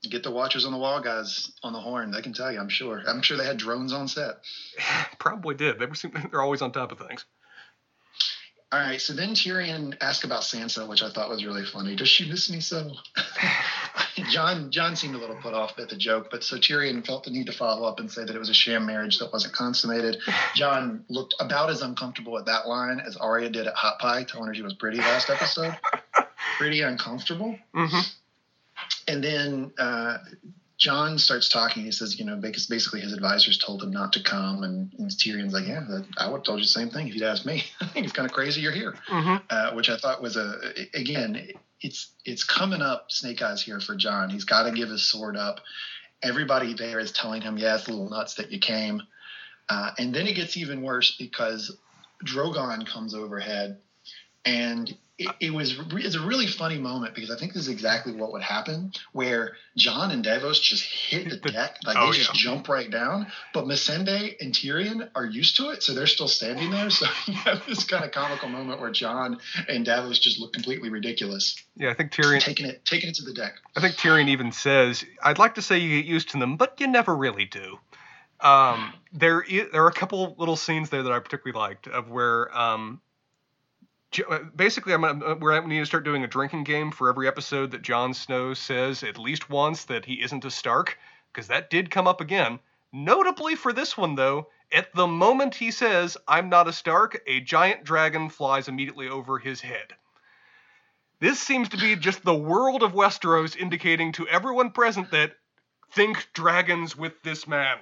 Get 0.09 0.23
the 0.23 0.31
watchers 0.31 0.65
on 0.65 0.73
the 0.73 0.79
wall 0.79 1.01
guys 1.01 1.53
on 1.63 1.73
the 1.73 1.81
horn. 1.81 2.11
They 2.11 2.23
can 2.23 2.33
tell 2.33 2.53
you. 2.53 2.59
I'm 2.59 2.69
sure. 2.69 3.03
I'm 3.07 3.23
sure 3.23 3.37
they 3.37 3.45
had 3.47 3.57
drones 3.57 3.93
on 3.93 4.09
set. 4.09 4.37
Probably 5.19 5.55
did. 5.55 5.79
They 5.79 5.87
were, 5.87 5.95
they're 6.31 6.43
always 6.43 6.63
on 6.63 6.73
top 6.73 6.93
of 6.93 6.99
things. 6.99 7.25
All 8.73 8.81
right, 8.81 9.01
so 9.01 9.13
then 9.13 9.31
Tyrion 9.31 9.97
asked 10.01 10.25
about 10.25 10.43
Sansa, 10.43 10.89
which 10.89 11.01
I 11.01 11.09
thought 11.09 11.31
was 11.31 11.45
really 11.45 11.65
funny. 11.65 11.95
Does 11.95 12.09
she 12.09 12.29
miss 12.29 12.51
me 12.51 12.59
so? 12.59 12.91
Jon 14.31 14.73
Jon 14.73 14.97
seemed 14.97 15.15
a 15.15 15.19
little 15.19 15.37
put 15.37 15.55
off 15.55 15.79
at 15.79 15.89
the 15.89 15.97
joke, 15.97 16.29
but 16.33 16.43
so 16.43 16.57
Tyrion 16.57 17.07
felt 17.07 17.23
the 17.23 17.31
need 17.31 17.47
to 17.47 17.53
follow 17.53 17.87
up 17.87 18.01
and 18.01 18.11
say 18.11 18.25
that 18.25 18.35
it 18.35 18.39
was 18.39 18.49
a 18.49 18.55
sham 18.55 18.85
marriage 18.85 19.19
that 19.21 19.33
wasn't 19.33 19.55
consummated. 19.55 20.19
Jon 20.57 21.05
looked 21.09 21.37
about 21.39 21.71
as 21.71 21.81
uncomfortable 21.81 22.37
at 22.39 22.47
that 22.47 22.67
line 22.67 23.01
as 23.01 23.17
Arya 23.17 23.51
did 23.51 23.69
at 23.69 23.75
Hot 23.75 24.01
Pie, 24.01 24.25
telling 24.25 24.49
her 24.49 24.55
she 24.55 24.63
was 24.63 24.75
pretty 24.75 24.99
last 24.99 25.31
episode. 25.31 25.77
pretty 26.59 26.81
uncomfortable. 26.81 27.57
hmm 27.73 28.01
And 29.09 29.23
then 29.23 29.73
uh, 29.79 30.19
Jon 30.79 31.19
starts 31.19 31.49
talking. 31.49 31.85
He 31.85 31.93
says, 31.93 32.19
you 32.19 32.25
know, 32.25 32.37
because 32.37 32.67
basically 32.67 33.01
his 33.01 33.13
advisors 33.13 33.59
told 33.59 33.83
him 33.83 33.91
not 33.91 34.13
to 34.15 34.23
come, 34.23 34.63
and, 34.63 34.93
and 34.99 35.11
Tyrion's 35.11 35.53
like, 35.53 35.67
yeah, 35.67 35.85
that, 35.89 36.07
I 36.19 36.29
would 36.29 36.39
have 36.39 36.45
told 36.45 36.59
you 36.59 36.65
the 36.65 36.69
same 36.69 36.91
thing 36.91 37.09
if 37.09 37.15
you'd 37.15 37.25
asked 37.25 37.47
me. 37.47 37.65
I 37.81 37.87
think 37.87 38.05
it's 38.05 38.15
kind 38.15 38.27
of 38.27 38.33
crazy 38.33 38.61
you're 38.61 38.73
here 38.73 38.95
hmm 39.09 39.37
uh, 39.51 39.73
which 39.73 39.89
I 39.89 39.97
thought 39.97 40.23
was 40.23 40.37
a 40.37 40.55
again, 40.95 41.49
it's 41.81 42.13
it's 42.25 42.45
coming 42.45 42.83
up 42.83 43.13
Snake 43.13 43.43
Eyes 43.43 43.63
here 43.63 43.81
for 43.81 43.95
Jon. 43.95 44.31
He's 44.31 44.45
got 44.45 44.65
to 44.65 44.73
give 44.73 44.89
his 44.89 45.05
sword 45.05 45.37
up. 45.37 45.61
Everybody 46.23 46.75
there 46.75 46.99
is 46.99 47.13
telling 47.13 47.43
him, 47.43 47.59
"Yeah, 47.59 47.77
it's 47.77 47.87
a 47.87 47.91
little 47.91 48.09
nuts 48.09 48.35
that 48.35 48.51
you 48.51 48.59
came," 48.59 49.03
uh, 49.69 49.91
and 49.99 50.15
then 50.15 50.27
it 50.27 50.35
gets 50.35 50.57
even 50.57 50.83
worse 50.83 51.17
because 51.17 51.77
Drogon 52.25 52.87
comes 52.87 53.15
overhead, 53.15 53.79
and 54.47 54.97
it, 55.19 55.35
it 55.41 55.51
was 55.53 55.79
it's 55.93 56.15
a 56.15 56.21
really 56.21 56.47
funny 56.47 56.79
moment 56.79 57.15
because 57.15 57.31
I 57.31 57.39
think 57.39 57.55
this 57.55 57.63
is 57.63 57.69
exactly 57.69 58.13
what 58.13 58.33
would 58.33 58.43
happen 58.43 58.93
where 59.13 59.57
Jon 59.77 60.11
and 60.11 60.23
Davos 60.23 60.61
just 60.61 60.85
hit 60.85 61.31
the 61.31 61.37
deck 61.51 61.79
like 61.85 61.97
oh, 61.99 62.13
they 62.13 62.19
just 62.19 62.35
yeah. 62.35 62.51
jump 62.53 62.69
right 62.69 62.91
down, 62.91 63.27
but 63.55 63.65
Missandei 63.65 64.37
and 64.41 64.53
Tyrion 64.53 65.09
are 65.15 65.25
used 65.25 65.57
to 65.57 65.71
it, 65.71 65.83
so 65.83 65.95
they're 65.95 66.07
still 66.07 66.29
standing 66.29 66.71
there. 66.71 66.91
So 66.91 67.07
you 67.27 67.33
have 67.35 67.65
this 67.67 67.85
kind 67.85 68.05
of 68.05 68.13
comical 68.13 68.49
moment 68.49 68.81
where 68.81 68.91
Jon 68.91 69.39
and 69.69 69.85
Davos 69.87 70.19
just 70.19 70.39
look 70.39 70.53
completely 70.53 70.91
ridiculous, 70.91 71.57
Yeah, 71.77 71.91
I 71.91 71.95
think 71.95 72.13
Tyrion. 72.13 72.41
taking 72.41 72.67
it 72.67 72.85
taking 72.85 73.09
it 73.09 73.15
to 73.17 73.25
the 73.25 73.33
deck. 73.33 73.55
I 73.75 73.81
think 73.81 73.97
Tyrion 73.97 74.29
even 74.29 74.53
says, 74.53 75.05
"I'd 75.23 75.39
like 75.39 75.55
to 75.55 75.63
say 75.63 75.79
you 75.79 76.03
get 76.03 76.07
used 76.07 76.31
to 76.31 76.39
them, 76.39 76.57
but 76.57 76.79
you 76.79 76.87
never 76.87 77.17
really 77.17 77.47
do." 77.47 77.79
Um, 78.41 78.93
there, 79.15 79.45
there 79.73 79.83
are 79.83 79.89
a 79.89 79.95
couple 79.95 80.35
little 80.39 80.57
scenes 80.57 80.91
there 80.91 81.03
that 81.03 81.11
I 81.11 81.19
particularly 81.21 81.59
liked 81.59 81.89
of 81.89 82.11
where, 82.11 82.55
um, 82.57 83.01
basically, 84.55 84.93
I'm 84.93 85.03
gonna, 85.03 85.25
uh, 85.25 85.35
we're 85.41 85.55
gonna 85.55 85.69
need 85.69 85.81
to 85.81 85.87
start 85.87 86.05
doing 86.05 86.25
a 86.25 86.29
drinking 86.29 86.65
game 86.65 86.91
for 86.91 87.09
every 87.09 87.27
episode 87.29 87.71
that 87.71 87.83
Jon 87.83 88.15
Snow 88.15 88.55
says 88.55 89.03
at 89.03 89.19
least 89.19 89.51
once 89.51 89.85
that 89.85 90.05
he 90.05 90.23
isn't 90.23 90.45
a 90.45 90.51
Stark, 90.51 90.99
because 91.33 91.49
that 91.49 91.71
did 91.71 91.91
come 91.91 92.07
up 92.07 92.21
again. 92.21 92.59
Notably 92.93 93.55
for 93.55 93.73
this 93.73 93.97
one, 93.97 94.15
though, 94.15 94.49
at 94.73 94.93
the 94.95 95.07
moment 95.07 95.55
he 95.55 95.71
says, 95.71 96.17
"I'm 96.27 96.49
not 96.49 96.69
a 96.69 96.73
Stark," 96.73 97.23
a 97.27 97.41
giant 97.41 97.85
dragon 97.85 98.29
flies 98.29 98.69
immediately 98.69 99.09
over 99.09 99.39
his 99.39 99.61
head. 99.61 99.95
This 101.19 101.41
seems 101.41 101.69
to 101.71 101.79
be 101.79 101.97
just 101.97 102.23
the 102.23 102.35
world 102.35 102.83
of 102.83 102.93
Westeros 102.93 103.57
indicating 103.57 104.13
to 104.13 104.29
everyone 104.29 104.71
present 104.71 105.11
that 105.13 105.37
think 105.93 106.29
dragons 106.35 106.97
with 106.97 107.23
this 107.23 107.47
man. 107.47 107.79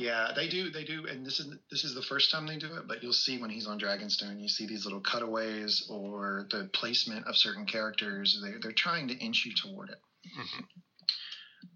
Yeah, 0.00 0.28
they 0.34 0.48
do. 0.48 0.70
They 0.70 0.84
do, 0.84 1.06
and 1.06 1.26
this 1.26 1.40
is 1.40 1.54
this 1.70 1.84
is 1.84 1.94
the 1.94 2.02
first 2.02 2.30
time 2.30 2.46
they 2.46 2.56
do 2.56 2.74
it. 2.76 2.88
But 2.88 3.02
you'll 3.02 3.12
see 3.12 3.38
when 3.38 3.50
he's 3.50 3.66
on 3.66 3.78
Dragonstone, 3.78 4.40
you 4.40 4.48
see 4.48 4.66
these 4.66 4.84
little 4.84 5.00
cutaways 5.00 5.86
or 5.90 6.46
the 6.50 6.70
placement 6.72 7.26
of 7.26 7.36
certain 7.36 7.66
characters. 7.66 8.40
They 8.42 8.52
they're 8.62 8.72
trying 8.72 9.08
to 9.08 9.14
inch 9.14 9.44
you 9.44 9.52
toward 9.54 9.90
it. 9.90 10.00
Mm-hmm. 10.26 10.64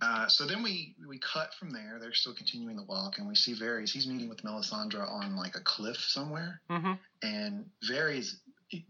Uh, 0.00 0.28
so 0.28 0.46
then 0.46 0.62
we 0.62 0.96
we 1.06 1.18
cut 1.18 1.52
from 1.58 1.70
there. 1.70 1.98
They're 2.00 2.14
still 2.14 2.34
continuing 2.34 2.76
the 2.76 2.84
walk, 2.84 3.18
and 3.18 3.28
we 3.28 3.34
see 3.34 3.54
Varys. 3.54 3.90
He's 3.90 4.06
meeting 4.06 4.30
with 4.30 4.42
Melisandre 4.42 5.06
on 5.06 5.36
like 5.36 5.54
a 5.54 5.60
cliff 5.60 5.98
somewhere, 5.98 6.62
mm-hmm. 6.70 6.92
and 7.22 7.66
Varys 7.90 8.36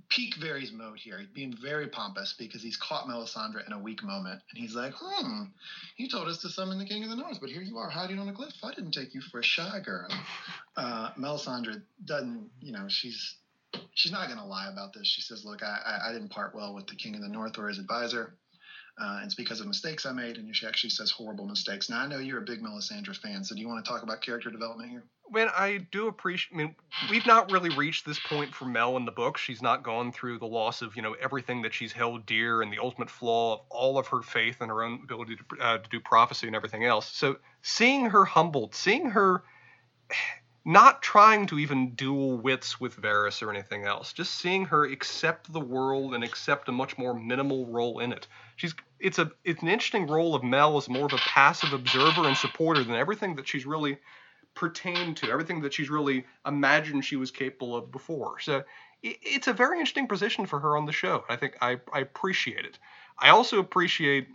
peak 0.08 0.34
Varys 0.36 0.72
mode 0.72 0.98
here. 0.98 1.18
He's 1.18 1.28
being 1.28 1.56
very 1.60 1.88
pompous 1.88 2.34
because 2.38 2.62
he's 2.62 2.76
caught 2.76 3.06
Melisandre 3.06 3.66
in 3.66 3.72
a 3.72 3.78
weak 3.78 4.02
moment, 4.02 4.40
and 4.50 4.58
he's 4.58 4.74
like, 4.74 4.92
"Hmm, 4.96 5.44
you 5.96 6.08
told 6.08 6.28
us 6.28 6.38
to 6.38 6.48
summon 6.48 6.78
the 6.78 6.86
King 6.86 7.04
of 7.04 7.10
the 7.10 7.16
North, 7.16 7.38
but 7.40 7.50
here 7.50 7.62
you 7.62 7.78
are 7.78 7.90
hiding 7.90 8.18
on 8.18 8.28
a 8.28 8.32
cliff. 8.32 8.54
I 8.62 8.72
didn't 8.72 8.92
take 8.92 9.14
you 9.14 9.20
for 9.20 9.40
a 9.40 9.44
shy 9.44 9.80
girl." 9.80 10.08
Uh, 10.76 11.12
Melisandre 11.14 11.82
doesn't, 12.04 12.50
you 12.60 12.72
know, 12.72 12.88
she's 12.88 13.36
she's 13.94 14.12
not 14.12 14.26
going 14.26 14.38
to 14.38 14.44
lie 14.44 14.68
about 14.68 14.92
this. 14.92 15.06
She 15.06 15.20
says, 15.20 15.44
"Look, 15.44 15.62
I, 15.62 15.78
I 15.84 16.10
I 16.10 16.12
didn't 16.12 16.30
part 16.30 16.54
well 16.54 16.74
with 16.74 16.86
the 16.86 16.96
King 16.96 17.14
of 17.14 17.22
the 17.22 17.28
North 17.28 17.58
or 17.58 17.68
his 17.68 17.78
advisor." 17.78 18.36
Uh, 18.96 19.20
it's 19.24 19.34
because 19.34 19.60
of 19.60 19.66
mistakes 19.66 20.06
I 20.06 20.12
made, 20.12 20.36
and 20.36 20.54
she 20.54 20.66
actually 20.66 20.90
says 20.90 21.10
horrible 21.10 21.46
mistakes. 21.46 21.90
Now 21.90 22.00
I 22.00 22.06
know 22.06 22.18
you're 22.18 22.38
a 22.38 22.44
big 22.44 22.62
Melisandre 22.62 23.16
fan, 23.16 23.42
so 23.42 23.54
do 23.54 23.60
you 23.60 23.66
want 23.66 23.84
to 23.84 23.90
talk 23.90 24.04
about 24.04 24.20
character 24.20 24.50
development 24.50 24.90
here? 24.90 25.02
Man, 25.32 25.48
I 25.56 25.86
do 25.90 26.06
appreciate. 26.06 26.54
I 26.54 26.58
mean, 26.58 26.76
we've 27.10 27.26
not 27.26 27.50
really 27.50 27.70
reached 27.70 28.06
this 28.06 28.20
point 28.20 28.54
for 28.54 28.66
Mel 28.66 28.96
in 28.96 29.04
the 29.04 29.10
book. 29.10 29.36
She's 29.36 29.60
not 29.60 29.82
gone 29.82 30.12
through 30.12 30.38
the 30.38 30.46
loss 30.46 30.80
of 30.80 30.94
you 30.94 31.02
know 31.02 31.16
everything 31.20 31.62
that 31.62 31.74
she's 31.74 31.92
held 31.92 32.24
dear 32.24 32.62
and 32.62 32.72
the 32.72 32.78
ultimate 32.78 33.10
flaw 33.10 33.54
of 33.54 33.60
all 33.68 33.98
of 33.98 34.06
her 34.08 34.22
faith 34.22 34.58
and 34.60 34.70
her 34.70 34.84
own 34.84 35.00
ability 35.02 35.36
to, 35.36 35.60
uh, 35.60 35.78
to 35.78 35.88
do 35.88 35.98
prophecy 35.98 36.46
and 36.46 36.54
everything 36.54 36.84
else. 36.84 37.10
So 37.10 37.36
seeing 37.62 38.06
her 38.06 38.24
humbled, 38.24 38.76
seeing 38.76 39.10
her 39.10 39.42
not 40.64 41.02
trying 41.02 41.46
to 41.46 41.58
even 41.58 41.94
duel 41.94 42.38
wits 42.38 42.80
with 42.80 43.00
Varys 43.00 43.42
or 43.42 43.50
anything 43.50 43.84
else, 43.84 44.12
just 44.12 44.36
seeing 44.36 44.64
her 44.64 44.84
accept 44.84 45.52
the 45.52 45.60
world 45.60 46.14
and 46.14 46.24
accept 46.24 46.68
a 46.68 46.72
much 46.72 46.96
more 46.96 47.12
minimal 47.12 47.66
role 47.66 48.00
in 48.00 48.12
it. 48.12 48.26
She's 48.56 48.74
it's 48.98 49.18
a 49.18 49.30
it's 49.44 49.62
an 49.62 49.68
interesting 49.68 50.06
role 50.06 50.34
of 50.34 50.42
Mel 50.42 50.76
as 50.78 50.88
more 50.88 51.04
of 51.06 51.12
a 51.12 51.18
passive 51.18 51.72
observer 51.72 52.26
and 52.26 52.36
supporter 52.36 52.82
than 52.82 52.96
everything 52.96 53.36
that 53.36 53.46
she's 53.46 53.66
really 53.66 53.98
pertained 54.54 55.18
to, 55.18 55.30
everything 55.30 55.60
that 55.62 55.74
she's 55.74 55.90
really 55.90 56.24
imagined 56.46 57.04
she 57.04 57.16
was 57.16 57.30
capable 57.30 57.76
of 57.76 57.92
before. 57.92 58.40
So 58.40 58.64
it, 59.02 59.18
it's 59.22 59.48
a 59.48 59.52
very 59.52 59.78
interesting 59.78 60.08
position 60.08 60.46
for 60.46 60.60
her 60.60 60.76
on 60.76 60.86
the 60.86 60.92
show. 60.92 61.24
I 61.28 61.36
think 61.36 61.58
I, 61.60 61.80
I 61.92 62.00
appreciate 62.00 62.64
it. 62.64 62.78
I 63.18 63.30
also 63.30 63.58
appreciate 63.58 64.28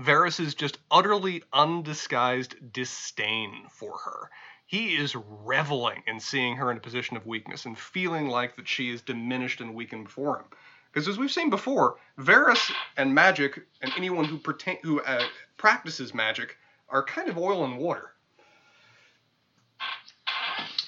Varys's 0.00 0.54
just 0.54 0.78
utterly 0.90 1.42
undisguised 1.52 2.72
disdain 2.72 3.64
for 3.70 3.96
her. 4.04 4.30
He 4.66 4.96
is 4.96 5.14
reveling 5.14 6.02
in 6.06 6.18
seeing 6.18 6.56
her 6.56 6.70
in 6.70 6.76
a 6.76 6.80
position 6.80 7.16
of 7.16 7.24
weakness 7.24 7.64
and 7.64 7.78
feeling 7.78 8.28
like 8.28 8.56
that 8.56 8.66
she 8.66 8.90
is 8.90 9.00
diminished 9.00 9.60
and 9.60 9.74
weakened 9.74 10.04
before 10.04 10.38
him. 10.38 10.46
Because 10.92 11.08
as 11.08 11.18
we've 11.18 11.30
seen 11.30 11.50
before, 11.50 11.98
Varys 12.18 12.72
and 12.96 13.14
magic 13.14 13.60
and 13.80 13.92
anyone 13.96 14.24
who 14.24 14.38
pertain 14.38 14.78
who 14.82 15.00
uh, 15.02 15.24
practices 15.56 16.14
magic 16.14 16.56
are 16.88 17.04
kind 17.04 17.28
of 17.28 17.38
oil 17.38 17.64
and 17.64 17.78
water. 17.78 18.12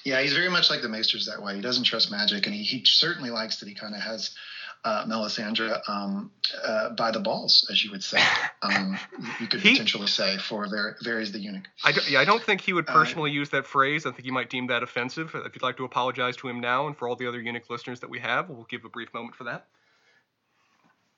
Yeah, 0.03 0.21
he's 0.21 0.33
very 0.33 0.49
much 0.49 0.69
like 0.69 0.81
the 0.81 0.89
Maesters 0.89 1.27
that 1.27 1.41
way. 1.41 1.55
He 1.55 1.61
doesn't 1.61 1.83
trust 1.83 2.09
magic, 2.09 2.47
and 2.47 2.55
he, 2.55 2.63
he 2.63 2.83
certainly 2.85 3.29
likes 3.29 3.59
that 3.59 3.69
he 3.69 3.75
kind 3.75 3.93
of 3.93 4.01
has 4.01 4.35
uh, 4.83 5.05
Melisandre 5.05 5.77
um, 5.87 6.31
uh, 6.63 6.89
by 6.91 7.11
the 7.11 7.19
balls, 7.19 7.67
as 7.69 7.83
you 7.83 7.91
would 7.91 8.03
say. 8.03 8.21
Um, 8.61 8.99
you 9.39 9.47
could 9.47 9.61
he, 9.61 9.71
potentially 9.71 10.07
say 10.07 10.37
for 10.37 10.67
Varys 10.67 11.31
the 11.31 11.39
eunuch. 11.39 11.63
I 11.85 11.93
don't, 11.93 12.09
yeah, 12.09 12.19
I 12.19 12.25
don't 12.25 12.43
think 12.43 12.59
he 12.59 12.73
would 12.73 12.89
uh, 12.89 12.93
personally 12.93 13.31
uh, 13.31 13.35
use 13.35 13.49
that 13.51 13.65
phrase. 13.65 14.05
I 14.05 14.11
think 14.11 14.25
he 14.25 14.31
might 14.31 14.49
deem 14.49 14.67
that 14.67 14.83
offensive. 14.83 15.31
If 15.33 15.55
you'd 15.55 15.63
like 15.63 15.77
to 15.77 15.85
apologize 15.85 16.35
to 16.37 16.49
him 16.49 16.59
now, 16.59 16.85
and 16.85 16.97
for 16.97 17.07
all 17.07 17.15
the 17.15 17.25
other 17.25 17.39
eunuch 17.39 17.69
listeners 17.69 18.01
that 18.01 18.09
we 18.09 18.19
have, 18.19 18.49
we'll 18.49 18.67
give 18.69 18.83
a 18.83 18.89
brief 18.89 19.13
moment 19.13 19.35
for 19.35 19.45
that. 19.45 19.67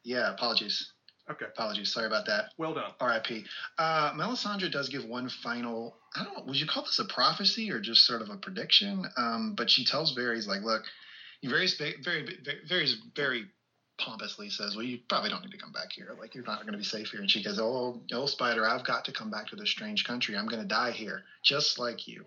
Yeah, 0.03 0.32
apologies. 0.32 0.91
Okay. 1.32 1.46
Apologies. 1.46 1.91
Sorry 1.91 2.08
about 2.08 2.25
that. 2.27 2.51
Well 2.58 2.74
done. 2.74 2.91
R.I.P. 3.00 3.46
Uh, 3.77 4.12
Melisandre 4.13 4.72
does 4.72 4.89
give 4.89 5.06
one 5.06 5.30
final. 5.30 5.96
I 6.15 6.24
don't 6.24 6.38
know. 6.38 6.44
Would 6.46 6.60
you 6.60 6.68
call 6.68 6.84
this 6.84 7.00
a 7.00 7.06
prophecy 7.06 7.72
or 7.72 7.80
just 7.80 8.06
sort 8.06 8.22
of 8.22 8.30
a 8.30 8.38
prediction? 8.38 9.06
Um, 9.18 9.56
but 9.56 9.70
she 9.70 9.86
tells 9.86 10.15
Varys 10.15 10.48
like, 10.48 10.62
look, 10.62 10.84
very, 11.50 11.67
very, 12.03 12.38
very, 12.67 12.88
very 13.15 13.45
pompously 13.98 14.50
says, 14.50 14.75
"Well, 14.75 14.86
you 14.86 15.00
probably 15.10 15.29
don't 15.29 15.43
need 15.43 15.51
to 15.51 15.57
come 15.57 15.71
back 15.71 15.91
here. 15.91 16.15
Like, 16.19 16.36
you're 16.36 16.43
not 16.43 16.62
going 16.62 16.74
to 16.74 16.77
be 16.77 16.83
safe 16.83 17.12
here." 17.12 17.21
And 17.21 17.29
she 17.29 17.43
goes, 17.43 17.60
"Oh, 17.60 18.01
no, 18.12 18.25
Spider, 18.25 18.67
I've 18.67 18.86
got 18.86 19.05
to 19.05 19.12
come 19.12 19.29
back 19.29 19.48
to 19.48 19.55
this 19.55 19.69
strange 19.69 20.05
country. 20.05 20.38
I'm 20.38 20.48
going 20.48 20.62
to 20.62 20.67
die 20.67 20.91
here, 20.91 21.24
just 21.43 21.79
like 21.79 22.07
you." 22.07 22.25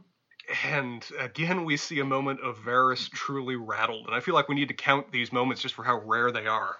And 0.64 1.04
again, 1.18 1.64
we 1.64 1.76
see 1.76 2.00
a 2.00 2.04
moment 2.04 2.40
of 2.40 2.58
Varys 2.58 3.08
truly 3.10 3.56
rattled, 3.56 4.06
and 4.06 4.14
I 4.14 4.20
feel 4.20 4.34
like 4.34 4.48
we 4.48 4.54
need 4.54 4.68
to 4.68 4.74
count 4.74 5.10
these 5.10 5.32
moments 5.32 5.62
just 5.62 5.74
for 5.74 5.84
how 5.84 5.98
rare 5.98 6.30
they 6.30 6.46
are. 6.46 6.76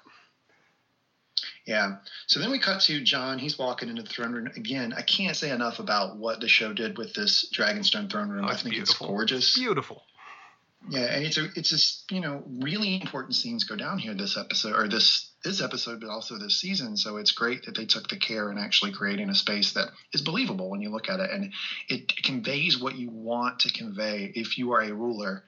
Yeah. 1.66 1.96
So 2.26 2.40
then 2.40 2.50
we 2.50 2.58
cut 2.58 2.82
to 2.82 3.00
Jon. 3.00 3.38
He's 3.38 3.58
walking 3.58 3.88
into 3.88 4.02
the 4.02 4.08
throne 4.08 4.32
room 4.32 4.50
again. 4.54 4.92
I 4.92 5.02
can't 5.02 5.36
say 5.36 5.50
enough 5.50 5.78
about 5.78 6.16
what 6.16 6.40
the 6.40 6.48
show 6.48 6.74
did 6.74 6.98
with 6.98 7.14
this 7.14 7.50
Dragonstone 7.56 8.10
throne 8.10 8.28
room. 8.28 8.44
Oh, 8.44 8.48
I 8.48 8.56
think 8.56 8.74
beautiful. 8.74 9.06
it's 9.06 9.10
gorgeous. 9.10 9.54
Beautiful. 9.54 10.02
Yeah, 10.88 11.06
and 11.06 11.24
it's 11.24 11.38
a 11.38 11.48
it's 11.56 11.70
just 11.70 12.10
you 12.10 12.20
know 12.20 12.42
really 12.60 13.00
important 13.00 13.34
scenes 13.34 13.64
go 13.64 13.76
down 13.76 13.98
here 13.98 14.14
this 14.14 14.36
episode 14.36 14.74
or 14.74 14.88
this 14.88 15.30
this 15.42 15.62
episode, 15.62 16.00
but 16.00 16.10
also 16.10 16.38
this 16.38 16.60
season. 16.60 16.96
So 16.96 17.16
it's 17.16 17.32
great 17.32 17.64
that 17.64 17.76
they 17.76 17.86
took 17.86 18.08
the 18.08 18.16
care 18.16 18.50
in 18.50 18.58
actually 18.58 18.92
creating 18.92 19.30
a 19.30 19.34
space 19.34 19.72
that 19.74 19.88
is 20.12 20.22
believable 20.22 20.70
when 20.70 20.80
you 20.80 20.90
look 20.90 21.08
at 21.08 21.20
it, 21.20 21.30
and 21.30 21.52
it 21.88 22.16
conveys 22.22 22.78
what 22.78 22.96
you 22.96 23.10
want 23.10 23.60
to 23.60 23.72
convey 23.72 24.32
if 24.34 24.58
you 24.58 24.72
are 24.72 24.82
a 24.82 24.92
ruler 24.92 25.44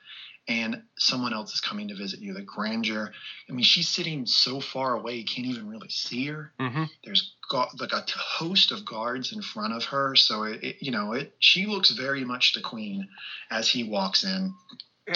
and 0.48 0.82
someone 0.96 1.32
else 1.32 1.52
is 1.54 1.60
coming 1.60 1.88
to 1.88 1.96
visit 1.96 2.20
you. 2.20 2.32
The 2.32 2.42
grandeur. 2.42 3.12
I 3.48 3.52
mean, 3.52 3.64
she's 3.64 3.88
sitting 3.88 4.26
so 4.26 4.60
far 4.60 4.94
away, 4.94 5.16
you 5.16 5.24
can't 5.24 5.46
even 5.46 5.68
really 5.68 5.88
see 5.88 6.26
her. 6.26 6.52
Mm-hmm. 6.60 6.84
There's 7.04 7.34
got 7.50 7.80
like 7.80 7.92
a 7.92 8.04
host 8.10 8.72
of 8.72 8.84
guards 8.84 9.32
in 9.32 9.42
front 9.42 9.72
of 9.72 9.84
her, 9.86 10.14
so 10.14 10.44
it, 10.44 10.62
it, 10.62 10.76
you 10.80 10.92
know, 10.92 11.12
it. 11.12 11.34
She 11.38 11.66
looks 11.66 11.90
very 11.90 12.24
much 12.24 12.52
the 12.52 12.60
queen 12.60 13.08
as 13.50 13.68
he 13.68 13.84
walks 13.84 14.24
in, 14.24 14.54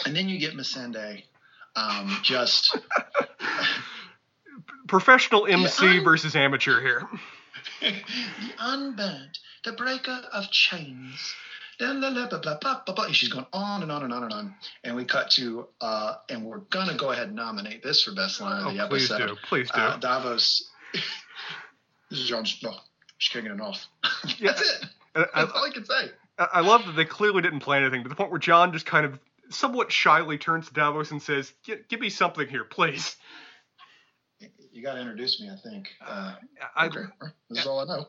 and 0.05 0.15
then 0.15 0.29
you 0.29 0.39
get 0.39 0.55
Missandei, 0.55 1.25
um, 1.77 2.19
just 2.23 2.79
professional 4.89 5.47
MC 5.47 5.99
un- 5.99 6.05
versus 6.05 6.37
amateur 6.37 6.81
here. 6.81 7.09
the 7.81 7.93
unburnt, 8.59 9.39
the 9.65 9.73
breaker 9.73 10.23
of 10.33 10.51
chains 10.51 11.35
and 11.81 13.15
she's 13.15 13.29
going 13.29 13.47
on 13.53 13.83
and 13.83 13.91
on 13.91 14.03
and 14.03 14.13
on 14.13 14.25
and 14.25 14.33
on. 14.33 14.55
And 14.85 14.97
we 14.97 15.05
cut 15.05 15.31
to, 15.33 15.69
uh, 15.81 16.15
and 16.29 16.45
we're 16.45 16.59
gonna 16.59 16.97
go 16.97 17.11
ahead 17.11 17.29
and 17.29 17.37
nominate 17.37 17.83
this 17.83 18.03
for 18.03 18.13
best 18.13 18.41
line 18.41 18.65
of 18.65 18.75
the 18.75 18.85
oh, 18.85 18.89
please 18.89 19.11
episode. 19.11 19.27
Do. 19.29 19.37
Please 19.49 19.71
do. 19.71 19.81
Uh, 19.81 19.97
Davos. 19.97 20.71
this 22.11 22.21
is 22.21 22.29
Jon 22.29 22.47
Snow. 22.47 22.75
She's 23.19 23.33
kicking 23.33 23.51
it 23.51 23.61
off. 23.61 23.87
That's 24.41 24.61
it. 24.61 24.87
That's 25.15 25.31
I, 25.35 25.43
all 25.43 25.67
I 25.67 25.71
can 25.73 25.85
say. 25.85 26.11
I 26.39 26.61
love 26.61 26.87
that 26.87 26.93
they 26.93 27.05
clearly 27.05 27.43
didn't 27.43 27.61
plan 27.61 27.83
anything 27.83 28.03
to 28.05 28.09
the 28.09 28.15
point 28.15 28.31
where 28.31 28.39
Jon 28.39 28.73
just 28.73 28.87
kind 28.87 29.05
of 29.05 29.19
somewhat 29.51 29.93
shyly 29.93 30.39
turns 30.39 30.69
to 30.69 30.75
Davos 30.75 31.11
and 31.11 31.23
says, 31.23 31.53
"Give 31.65 32.01
me 32.01 32.11
something 32.11 32.49
here, 32.49 32.65
please." 32.65 33.17
you 34.73 34.83
got 34.83 34.95
to 34.95 35.01
introduce 35.01 35.41
me. 35.41 35.51
I 35.51 35.57
think. 35.57 35.89
Uh, 36.05 36.35
I, 36.75 36.87
okay. 36.87 37.05
This 37.49 37.61
is 37.61 37.67
all 37.67 37.81
I 37.81 37.85
know. 37.85 38.07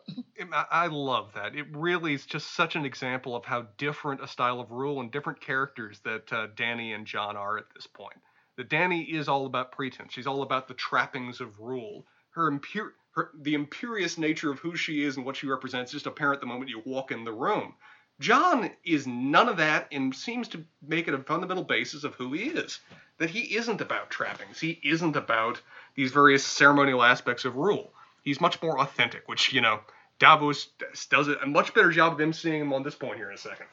I 0.71 0.87
love 0.87 1.31
that. 1.35 1.55
It 1.55 1.67
really 1.71 2.13
is 2.13 2.25
just 2.25 2.55
such 2.55 2.75
an 2.75 2.85
example 2.85 3.35
of 3.35 3.45
how 3.45 3.67
different 3.77 4.23
a 4.23 4.27
style 4.27 4.59
of 4.59 4.71
rule 4.71 5.01
and 5.01 5.11
different 5.11 5.41
characters 5.41 5.99
that 6.05 6.31
uh, 6.31 6.47
Dany 6.55 6.95
and 6.95 7.05
Jon 7.05 7.35
are 7.35 7.57
at 7.57 7.65
this 7.75 7.87
point. 7.87 8.17
That 8.57 8.69
Dany 8.69 9.13
is 9.13 9.27
all 9.27 9.45
about 9.45 9.71
pretense. 9.71 10.13
She's 10.13 10.27
all 10.27 10.41
about 10.43 10.67
the 10.67 10.73
trappings 10.73 11.41
of 11.41 11.59
rule. 11.59 12.05
Her 12.31 12.47
impure, 12.47 12.93
her 13.11 13.31
the 13.41 13.55
imperious 13.55 14.17
nature 14.17 14.51
of 14.51 14.59
who 14.59 14.75
she 14.75 15.03
is 15.03 15.17
and 15.17 15.25
what 15.25 15.35
she 15.35 15.47
represents 15.47 15.89
is 15.89 15.95
just 15.95 16.07
apparent 16.07 16.41
the 16.41 16.47
moment 16.47 16.69
you 16.69 16.81
walk 16.85 17.11
in 17.11 17.23
the 17.23 17.33
room. 17.33 17.73
Jon 18.21 18.69
is 18.85 19.07
none 19.07 19.49
of 19.49 19.57
that 19.57 19.87
and 19.91 20.15
seems 20.15 20.47
to 20.49 20.63
make 20.87 21.07
it 21.07 21.13
a 21.13 21.17
fundamental 21.23 21.63
basis 21.63 22.03
of 22.03 22.13
who 22.15 22.31
he 22.33 22.43
is. 22.43 22.79
That 23.17 23.31
he 23.31 23.55
isn't 23.55 23.81
about 23.81 24.09
trappings. 24.09 24.59
He 24.59 24.79
isn't 24.83 25.15
about 25.15 25.59
these 25.95 26.11
various 26.11 26.45
ceremonial 26.45 27.03
aspects 27.03 27.45
of 27.45 27.55
rule. 27.55 27.91
He's 28.23 28.39
much 28.39 28.61
more 28.61 28.79
authentic, 28.79 29.27
which, 29.27 29.51
you 29.51 29.61
know, 29.61 29.81
Davos 30.19 30.67
does 31.09 31.27
a 31.27 31.45
much 31.47 31.73
better 31.73 31.91
job 31.91 32.21
of 32.21 32.35
seeing 32.35 32.61
him 32.61 32.73
on 32.73 32.83
this 32.83 32.95
point 32.95 33.17
here 33.17 33.29
in 33.29 33.35
a 33.35 33.39
second. 33.39 33.65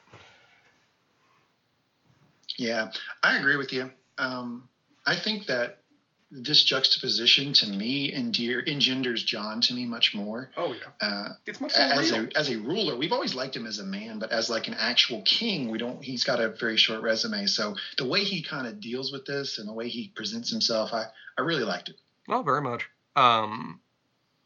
Yeah, 2.57 2.91
I 3.23 3.37
agree 3.37 3.55
with 3.55 3.71
you. 3.71 3.91
Um, 4.17 4.67
I 5.05 5.15
think 5.15 5.45
that 5.45 5.78
this 6.31 6.63
juxtaposition 6.63 7.53
to 7.53 7.67
me 7.67 8.13
endear, 8.13 8.63
engenders 8.67 9.23
Jon 9.23 9.61
to 9.61 9.73
me 9.73 9.85
much 9.85 10.13
more. 10.13 10.51
Oh 10.55 10.73
yeah, 10.73 11.07
uh, 11.07 11.29
it's 11.45 11.59
much 11.59 11.73
more 11.75 11.85
as 11.85 12.11
real. 12.11 12.25
a 12.25 12.37
as 12.37 12.49
a 12.49 12.57
ruler. 12.57 12.95
We've 12.95 13.11
always 13.11 13.33
liked 13.33 13.55
him 13.55 13.65
as 13.65 13.79
a 13.79 13.83
man, 13.83 14.19
but 14.19 14.31
as 14.31 14.49
like 14.49 14.67
an 14.67 14.75
actual 14.75 15.23
king, 15.23 15.69
we 15.69 15.77
don't. 15.77 16.03
He's 16.03 16.23
got 16.23 16.39
a 16.39 16.49
very 16.49 16.77
short 16.77 17.01
resume. 17.01 17.47
So 17.47 17.75
the 17.97 18.05
way 18.05 18.23
he 18.23 18.43
kind 18.43 18.67
of 18.67 18.79
deals 18.79 19.11
with 19.11 19.25
this 19.25 19.57
and 19.57 19.67
the 19.67 19.73
way 19.73 19.89
he 19.89 20.11
presents 20.15 20.51
himself, 20.51 20.93
I 20.93 21.05
I 21.37 21.41
really 21.41 21.63
liked 21.63 21.89
it. 21.89 21.95
Oh, 22.27 22.43
very 22.43 22.61
much. 22.61 22.87
Um, 23.15 23.79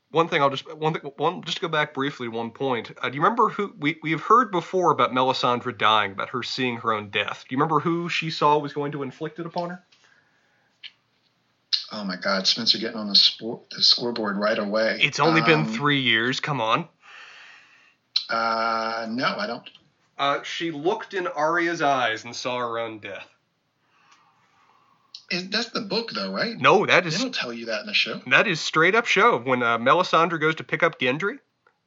one 0.09 0.29
thing 0.29 0.41
I'll 0.41 0.49
just 0.49 0.73
one 0.73 0.93
thing, 0.93 1.01
one 1.17 1.41
just 1.43 1.57
to 1.57 1.61
go 1.61 1.67
back 1.67 1.93
briefly 1.93 2.27
to 2.27 2.31
one 2.31 2.51
point. 2.51 2.91
Uh, 3.01 3.09
do 3.09 3.15
you 3.15 3.21
remember 3.21 3.49
who 3.49 3.73
we 3.77 3.97
we 4.01 4.11
have 4.11 4.21
heard 4.21 4.51
before 4.51 4.91
about 4.91 5.11
Melisandre 5.11 5.77
dying, 5.77 6.13
about 6.13 6.29
her 6.29 6.43
seeing 6.43 6.77
her 6.77 6.93
own 6.93 7.09
death? 7.09 7.43
Do 7.47 7.53
you 7.53 7.57
remember 7.57 7.81
who 7.81 8.07
she 8.07 8.29
saw 8.29 8.57
was 8.57 8.71
going 8.71 8.93
to 8.93 9.03
inflict 9.03 9.39
it 9.39 9.45
upon 9.45 9.71
her? 9.71 9.83
Oh 11.95 12.03
my 12.03 12.15
God, 12.15 12.47
Spencer 12.47 12.79
getting 12.79 12.97
on 12.97 13.07
the, 13.07 13.15
sport, 13.15 13.69
the 13.69 13.83
scoreboard 13.83 14.37
right 14.37 14.57
away. 14.57 14.97
It's 14.99 15.19
only 15.19 15.41
um, 15.41 15.47
been 15.47 15.65
three 15.73 16.01
years. 16.01 16.39
Come 16.39 16.59
on. 16.59 16.87
Uh, 18.27 19.05
no, 19.11 19.27
I 19.37 19.45
don't. 19.45 19.69
Uh, 20.17 20.41
she 20.41 20.71
looked 20.71 21.13
in 21.13 21.27
Arya's 21.27 21.83
eyes 21.83 22.23
and 22.23 22.35
saw 22.35 22.57
her 22.57 22.79
own 22.79 22.97
death. 22.97 23.27
Is, 25.29 25.49
that's 25.49 25.69
the 25.69 25.81
book, 25.81 26.11
though, 26.11 26.33
right? 26.33 26.57
No, 26.57 26.85
that 26.87 27.05
is. 27.05 27.17
They 27.17 27.23
don't 27.23 27.35
tell 27.35 27.53
you 27.53 27.67
that 27.67 27.81
in 27.81 27.85
the 27.85 27.93
show. 27.93 28.21
That 28.25 28.47
is 28.47 28.59
straight 28.59 28.95
up 28.95 29.05
show. 29.05 29.37
When 29.37 29.61
uh, 29.61 29.77
Melisandre 29.77 30.39
goes 30.39 30.55
to 30.55 30.63
pick 30.63 30.81
up 30.81 30.99
Gendry, 30.99 31.37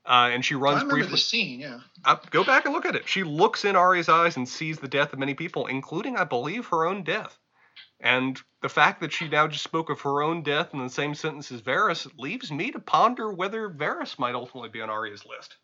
uh, 0.04 0.30
and 0.32 0.44
she 0.44 0.54
runs 0.54 0.76
I 0.76 0.82
remember 0.82 0.94
briefly. 0.96 1.10
the 1.10 1.18
scene, 1.18 1.60
yeah. 1.60 1.80
Uh, 2.04 2.16
go 2.30 2.44
back 2.44 2.64
and 2.64 2.72
look 2.72 2.86
at 2.86 2.94
it. 2.94 3.08
She 3.08 3.24
looks 3.24 3.64
in 3.64 3.74
Arya's 3.74 4.08
eyes 4.08 4.36
and 4.36 4.48
sees 4.48 4.78
the 4.78 4.88
death 4.88 5.12
of 5.12 5.18
many 5.18 5.34
people, 5.34 5.66
including, 5.66 6.16
I 6.16 6.22
believe, 6.22 6.66
her 6.66 6.86
own 6.86 7.02
death. 7.02 7.36
And 8.00 8.40
the 8.62 8.68
fact 8.68 9.00
that 9.00 9.12
she 9.12 9.28
now 9.28 9.48
just 9.48 9.64
spoke 9.64 9.90
of 9.90 10.00
her 10.02 10.22
own 10.22 10.42
death 10.42 10.74
in 10.74 10.80
the 10.80 10.90
same 10.90 11.14
sentence 11.14 11.50
as 11.50 11.62
Varys 11.62 12.06
leaves 12.18 12.52
me 12.52 12.70
to 12.72 12.78
ponder 12.78 13.32
whether 13.32 13.70
Varys 13.70 14.18
might 14.18 14.34
ultimately 14.34 14.68
be 14.68 14.82
on 14.82 14.90
Arya's 14.90 15.24
list. 15.24 15.56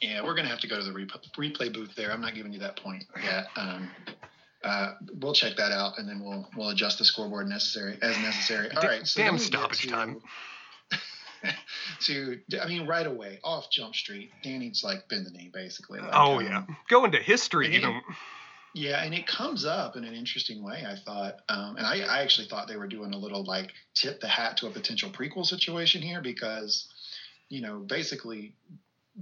Yeah, 0.00 0.24
we're 0.24 0.34
gonna 0.34 0.48
have 0.48 0.60
to 0.60 0.66
go 0.66 0.80
to 0.80 0.84
the 0.84 0.90
replay 0.90 1.72
booth 1.72 1.94
there. 1.94 2.10
I'm 2.10 2.20
not 2.20 2.34
giving 2.34 2.52
you 2.52 2.58
that 2.58 2.76
point 2.76 3.04
yet. 3.22 3.46
Um, 3.54 3.88
uh, 4.64 4.94
we'll 5.20 5.32
check 5.32 5.56
that 5.56 5.70
out, 5.70 5.98
and 5.98 6.08
then 6.08 6.20
we'll 6.24 6.48
we'll 6.56 6.70
adjust 6.70 6.98
the 6.98 7.04
scoreboard 7.04 7.46
necessary 7.48 7.98
as 8.02 8.18
necessary. 8.18 8.68
All 8.72 8.82
right. 8.82 9.06
So 9.06 9.22
damn 9.22 9.38
stoppage 9.38 9.82
to, 9.82 9.88
time. 9.88 10.20
to 12.00 12.40
I 12.60 12.66
mean, 12.66 12.86
right 12.86 13.06
away 13.06 13.38
off 13.44 13.70
Jump 13.70 13.94
Street, 13.94 14.32
Dany's 14.42 14.82
like 14.82 15.08
bend 15.08 15.26
the 15.26 15.30
knee 15.30 15.50
basically. 15.52 16.00
Like, 16.00 16.10
oh 16.12 16.38
um, 16.38 16.46
yeah, 16.46 16.64
go 16.88 17.04
into 17.04 17.18
history. 17.18 17.72
You 17.72 17.82
know. 17.82 18.00
Yeah, 18.74 19.02
and 19.04 19.14
it 19.14 19.26
comes 19.26 19.66
up 19.66 19.96
in 19.96 20.04
an 20.04 20.14
interesting 20.14 20.62
way, 20.62 20.84
I 20.86 20.96
thought. 20.96 21.40
Um, 21.48 21.76
and 21.76 21.86
I, 21.86 22.00
I 22.00 22.22
actually 22.22 22.48
thought 22.48 22.68
they 22.68 22.76
were 22.76 22.86
doing 22.86 23.12
a 23.12 23.18
little 23.18 23.44
like 23.44 23.70
tip 23.94 24.20
the 24.20 24.28
hat 24.28 24.56
to 24.58 24.66
a 24.66 24.70
potential 24.70 25.10
prequel 25.10 25.44
situation 25.44 26.00
here 26.00 26.22
because, 26.22 26.88
you 27.50 27.60
know, 27.60 27.78
basically 27.80 28.54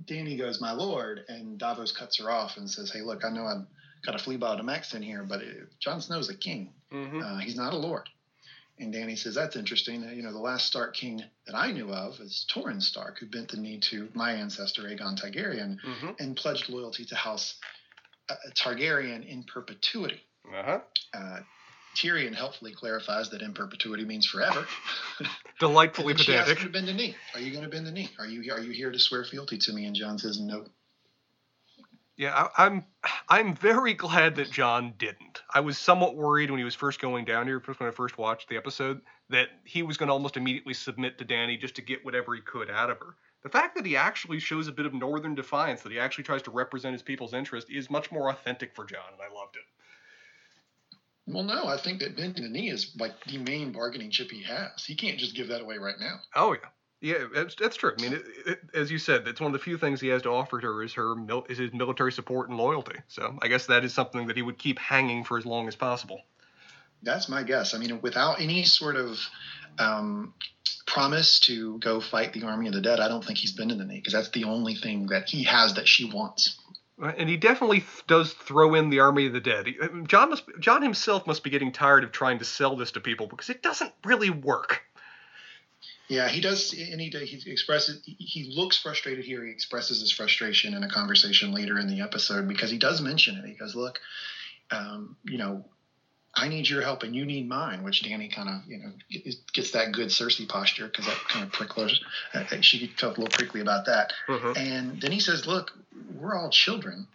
Dany 0.04 0.38
goes, 0.38 0.60
My 0.60 0.72
lord, 0.72 1.24
and 1.28 1.58
Davos 1.58 1.92
cuts 1.92 2.18
her 2.18 2.30
off 2.30 2.56
and 2.56 2.70
says, 2.70 2.90
Hey, 2.92 3.02
look, 3.02 3.24
I 3.24 3.30
know 3.30 3.44
I've 3.44 3.66
got 4.06 4.14
a 4.14 4.22
flea 4.22 4.36
bottom 4.36 4.68
accent 4.68 5.04
here, 5.04 5.24
but 5.24 5.40
it, 5.40 5.68
Jon 5.80 6.00
Snow's 6.00 6.28
a 6.28 6.36
king. 6.36 6.72
Mm-hmm. 6.92 7.20
Uh, 7.20 7.38
he's 7.38 7.56
not 7.56 7.74
a 7.74 7.78
lord. 7.78 8.08
And 8.78 8.94
Dany 8.94 9.18
says, 9.18 9.34
That's 9.34 9.56
interesting. 9.56 10.02
You 10.14 10.22
know, 10.22 10.32
the 10.32 10.38
last 10.38 10.66
Stark 10.66 10.94
king 10.94 11.24
that 11.46 11.56
I 11.56 11.72
knew 11.72 11.92
of 11.92 12.20
is 12.20 12.46
Torrhen 12.54 12.80
Stark, 12.80 13.18
who 13.18 13.26
bent 13.26 13.50
the 13.50 13.56
knee 13.56 13.78
to 13.90 14.08
my 14.14 14.32
ancestor, 14.32 14.82
Aegon 14.82 15.20
Targaryen, 15.20 15.78
mm-hmm. 15.84 16.10
and 16.20 16.36
pledged 16.36 16.68
loyalty 16.68 17.04
to 17.06 17.16
House 17.16 17.56
Targaryen 18.54 19.26
in 19.26 19.44
perpetuity. 19.44 20.20
Uh-huh. 20.48 20.80
Uh, 21.14 21.40
Tyrion 21.96 22.34
helpfully 22.34 22.72
clarifies 22.72 23.30
that 23.30 23.42
in 23.42 23.52
perpetuity 23.52 24.04
means 24.04 24.26
forever. 24.26 24.66
Delightfully 25.58 26.14
pedantic. 26.16 26.26
She 26.26 26.52
asks 26.52 26.62
him 26.62 26.68
to 26.68 26.72
bend 26.72 26.88
the 26.88 26.92
knee. 26.92 27.16
Are 27.34 27.40
you 27.40 27.50
going 27.50 27.64
to 27.64 27.70
bend 27.70 27.86
the 27.86 27.90
knee? 27.90 28.10
Are 28.18 28.26
you 28.26 28.52
are 28.52 28.60
you 28.60 28.72
here 28.72 28.90
to 28.90 28.98
swear 28.98 29.24
fealty 29.24 29.58
to 29.58 29.72
me? 29.72 29.86
And 29.86 29.96
Jon 29.96 30.18
says 30.18 30.40
no. 30.40 30.66
Yeah, 32.16 32.34
I, 32.34 32.66
I'm 32.66 32.84
I'm 33.28 33.54
very 33.56 33.94
glad 33.94 34.36
that 34.36 34.50
Jon 34.50 34.94
didn't. 34.98 35.42
I 35.52 35.60
was 35.60 35.78
somewhat 35.78 36.16
worried 36.16 36.50
when 36.50 36.58
he 36.58 36.64
was 36.64 36.74
first 36.74 37.00
going 37.00 37.24
down 37.24 37.46
here, 37.46 37.62
when 37.78 37.88
I 37.88 37.92
first 37.92 38.18
watched 38.18 38.48
the 38.48 38.56
episode, 38.56 39.00
that 39.30 39.48
he 39.64 39.82
was 39.82 39.96
going 39.96 40.08
to 40.08 40.12
almost 40.12 40.36
immediately 40.36 40.74
submit 40.74 41.18
to 41.18 41.24
Dany 41.24 41.58
just 41.58 41.76
to 41.76 41.82
get 41.82 42.04
whatever 42.04 42.34
he 42.34 42.40
could 42.42 42.70
out 42.70 42.90
of 42.90 42.98
her. 42.98 43.16
The 43.42 43.48
fact 43.48 43.74
that 43.76 43.86
he 43.86 43.96
actually 43.96 44.38
shows 44.38 44.68
a 44.68 44.72
bit 44.72 44.86
of 44.86 44.92
northern 44.92 45.34
defiance, 45.34 45.82
that 45.82 45.92
he 45.92 45.98
actually 45.98 46.24
tries 46.24 46.42
to 46.42 46.50
represent 46.50 46.92
his 46.92 47.02
people's 47.02 47.32
interest, 47.32 47.70
is 47.70 47.88
much 47.88 48.12
more 48.12 48.30
authentic 48.30 48.74
for 48.74 48.84
Jon, 48.84 49.12
and 49.12 49.20
I 49.20 49.34
loved 49.34 49.56
it. 49.56 49.62
Well, 51.26 51.44
no, 51.44 51.66
I 51.66 51.76
think 51.76 52.00
that 52.00 52.16
bending 52.16 52.42
the 52.42 52.50
knee 52.50 52.70
is 52.70 52.94
like 52.98 53.12
the 53.24 53.38
main 53.38 53.72
bargaining 53.72 54.10
chip 54.10 54.30
he 54.30 54.42
has. 54.42 54.84
He 54.84 54.94
can't 54.94 55.18
just 55.18 55.34
give 55.34 55.48
that 55.48 55.60
away 55.60 55.78
right 55.78 55.98
now. 55.98 56.20
Oh 56.34 56.52
yeah, 56.54 56.68
yeah, 57.00 57.26
that's, 57.32 57.54
that's 57.54 57.76
true. 57.76 57.92
I 57.98 58.02
mean, 58.02 58.14
it, 58.14 58.24
it, 58.46 58.60
as 58.74 58.90
you 58.90 58.98
said, 58.98 59.26
it's 59.28 59.40
one 59.40 59.48
of 59.48 59.52
the 59.52 59.62
few 59.64 59.78
things 59.78 60.00
he 60.00 60.08
has 60.08 60.22
to 60.22 60.30
offer 60.30 60.60
to 60.60 60.66
her 60.66 60.82
is 60.82 60.92
her 60.94 61.14
is 61.48 61.58
his 61.58 61.72
military 61.72 62.12
support 62.12 62.48
and 62.48 62.58
loyalty. 62.58 62.96
So 63.08 63.38
I 63.40 63.48
guess 63.48 63.66
that 63.66 63.84
is 63.84 63.94
something 63.94 64.26
that 64.26 64.36
he 64.36 64.42
would 64.42 64.58
keep 64.58 64.78
hanging 64.78 65.24
for 65.24 65.38
as 65.38 65.46
long 65.46 65.68
as 65.68 65.76
possible. 65.76 66.20
That's 67.02 67.28
my 67.28 67.42
guess. 67.42 67.74
I 67.74 67.78
mean, 67.78 68.00
without 68.02 68.40
any 68.40 68.64
sort 68.64 68.96
of 68.96 69.18
um, 69.78 70.34
promise 70.92 71.40
to 71.40 71.78
go 71.78 72.00
fight 72.00 72.32
the 72.32 72.42
army 72.42 72.66
of 72.66 72.74
the 72.74 72.80
dead, 72.80 73.00
I 73.00 73.08
don't 73.08 73.24
think 73.24 73.38
he's 73.38 73.52
been 73.52 73.70
in 73.70 73.78
the 73.78 73.84
knee 73.84 73.96
because 73.96 74.12
that's 74.12 74.30
the 74.30 74.44
only 74.44 74.74
thing 74.74 75.06
that 75.06 75.28
he 75.28 75.44
has 75.44 75.74
that 75.74 75.86
she 75.86 76.04
wants. 76.04 76.58
And 77.02 77.28
he 77.28 77.36
definitely 77.36 77.80
th- 77.80 78.06
does 78.06 78.32
throw 78.32 78.74
in 78.74 78.90
the 78.90 79.00
army 79.00 79.26
of 79.26 79.32
the 79.32 79.40
dead. 79.40 79.68
Jon 80.06 80.30
must, 80.30 80.44
Jon 80.58 80.82
himself 80.82 81.26
must 81.26 81.42
be 81.42 81.48
getting 81.48 81.72
tired 81.72 82.04
of 82.04 82.12
trying 82.12 82.40
to 82.40 82.44
sell 82.44 82.76
this 82.76 82.90
to 82.92 83.00
people 83.00 83.26
because 83.26 83.48
it 83.48 83.62
doesn't 83.62 83.92
really 84.04 84.28
work. 84.28 84.82
Yeah, 86.08 86.28
he 86.28 86.40
does, 86.40 86.72
and 86.72 87.00
he 87.00 87.08
he 87.08 87.50
expresses. 87.50 88.02
He 88.04 88.52
looks 88.54 88.76
frustrated 88.76 89.24
here. 89.24 89.44
He 89.44 89.52
expresses 89.52 90.00
his 90.00 90.10
frustration 90.10 90.74
in 90.74 90.82
a 90.82 90.90
conversation 90.90 91.52
later 91.52 91.78
in 91.78 91.86
the 91.86 92.00
episode 92.00 92.48
because 92.48 92.68
he 92.68 92.78
does 92.78 93.00
mention 93.00 93.36
it. 93.36 93.46
He 93.46 93.54
goes, 93.54 93.76
"Look, 93.76 94.00
um, 94.72 95.16
you 95.24 95.38
know, 95.38 95.64
I 96.34 96.48
need 96.48 96.68
your 96.68 96.82
help 96.82 97.02
and 97.02 97.14
you 97.14 97.24
need 97.24 97.48
mine, 97.48 97.82
which 97.82 98.04
Dany 98.04 98.32
kind 98.32 98.48
of, 98.48 98.60
you 98.66 98.78
know, 98.78 98.92
gets 99.52 99.72
that 99.72 99.92
good 99.92 100.08
Cersei 100.08 100.48
posture 100.48 100.86
because 100.86 101.06
that 101.06 101.18
kind 101.28 101.44
of 101.44 101.52
prickles. 101.52 102.00
Uh, 102.32 102.44
she 102.60 102.86
felt 102.98 103.16
a 103.16 103.20
little 103.20 103.36
prickly 103.36 103.60
about 103.60 103.86
that. 103.86 104.12
Mm-hmm. 104.28 104.52
And 104.56 105.00
then 105.00 105.10
he 105.10 105.18
says, 105.18 105.46
look, 105.46 105.72
we're 106.14 106.36
all 106.36 106.50
children. 106.50 107.08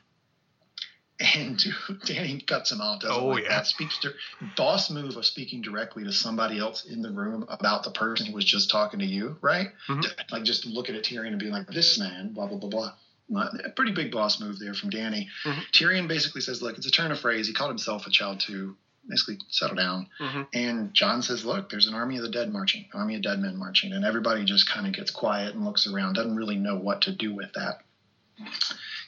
And 1.17 1.58
Dany 2.06 2.45
cuts 2.45 2.73
him 2.73 2.82
off. 2.82 3.01
Doesn't 3.01 3.23
oh, 3.23 3.28
like 3.28 3.43
yeah. 3.43 3.49
that. 3.49 3.67
Speaks 3.67 3.97
to 3.99 4.12
boss 4.58 4.89
move 4.89 5.15
of 5.15 5.25
speaking 5.25 5.62
directly 5.62 6.04
to 6.04 6.12
somebody 6.12 6.60
else 6.60 6.84
in 6.84 7.01
the 7.01 7.12
room 7.12 7.45
about 7.47 7.84
the 7.84 7.91
person 7.91 8.25
who 8.25 8.34
was 8.34 8.43
just 8.43 8.69
talking 8.69 8.99
to 8.99 9.06
you, 9.06 9.38
right? 9.39 9.69
Mm-hmm. 9.88 10.01
Like 10.30 10.43
just 10.43 10.65
looking 10.65 10.93
at 10.95 11.04
Tyrion 11.04 11.28
and 11.28 11.39
being 11.39 11.54
like, 11.54 11.67
this 11.67 11.97
man, 11.97 12.34
blah, 12.34 12.47
blah, 12.47 12.58
blah, 12.58 12.69
blah 12.69 12.91
a 13.65 13.69
pretty 13.75 13.91
big 13.91 14.12
boss 14.12 14.39
move 14.39 14.60
there 14.60 14.75
from 14.75 14.91
Dany. 14.91 15.28
Mm-hmm. 15.45 15.60
Tyrion 15.71 16.08
basically 16.08 16.41
says, 16.41 16.62
"Look, 16.62 16.78
it's 16.78 16.86
a 16.86 16.91
turn 16.91 17.12
of 17.12 17.19
phrase. 17.19 17.47
He 17.47 17.54
called 17.54 17.71
himself 17.71 18.06
a 18.06 18.12
child 18.12 18.39
too 18.39 18.78
basically 19.07 19.39
settle 19.49 19.75
down. 19.75 20.07
Mm-hmm. 20.19 20.41
And 20.53 20.93
Jon 20.93 21.21
says, 21.21 21.45
Look, 21.45 21.69
there's 21.69 21.87
an 21.87 21.93
army 21.93 22.17
of 22.17 22.23
the 22.23 22.29
dead 22.29 22.51
marching, 22.51 22.85
army 22.93 23.15
of 23.15 23.21
dead 23.21 23.39
men 23.39 23.57
marching. 23.57 23.93
And 23.93 24.05
everybody 24.05 24.45
just 24.45 24.69
kind 24.69 24.87
of 24.87 24.93
gets 24.93 25.11
quiet 25.11 25.55
and 25.55 25.65
looks 25.65 25.87
around, 25.87 26.13
doesn't 26.13 26.35
really 26.35 26.57
know 26.57 26.77
what 26.77 27.03
to 27.03 27.11
do 27.11 27.33
with 27.33 27.53
that. 27.53 27.81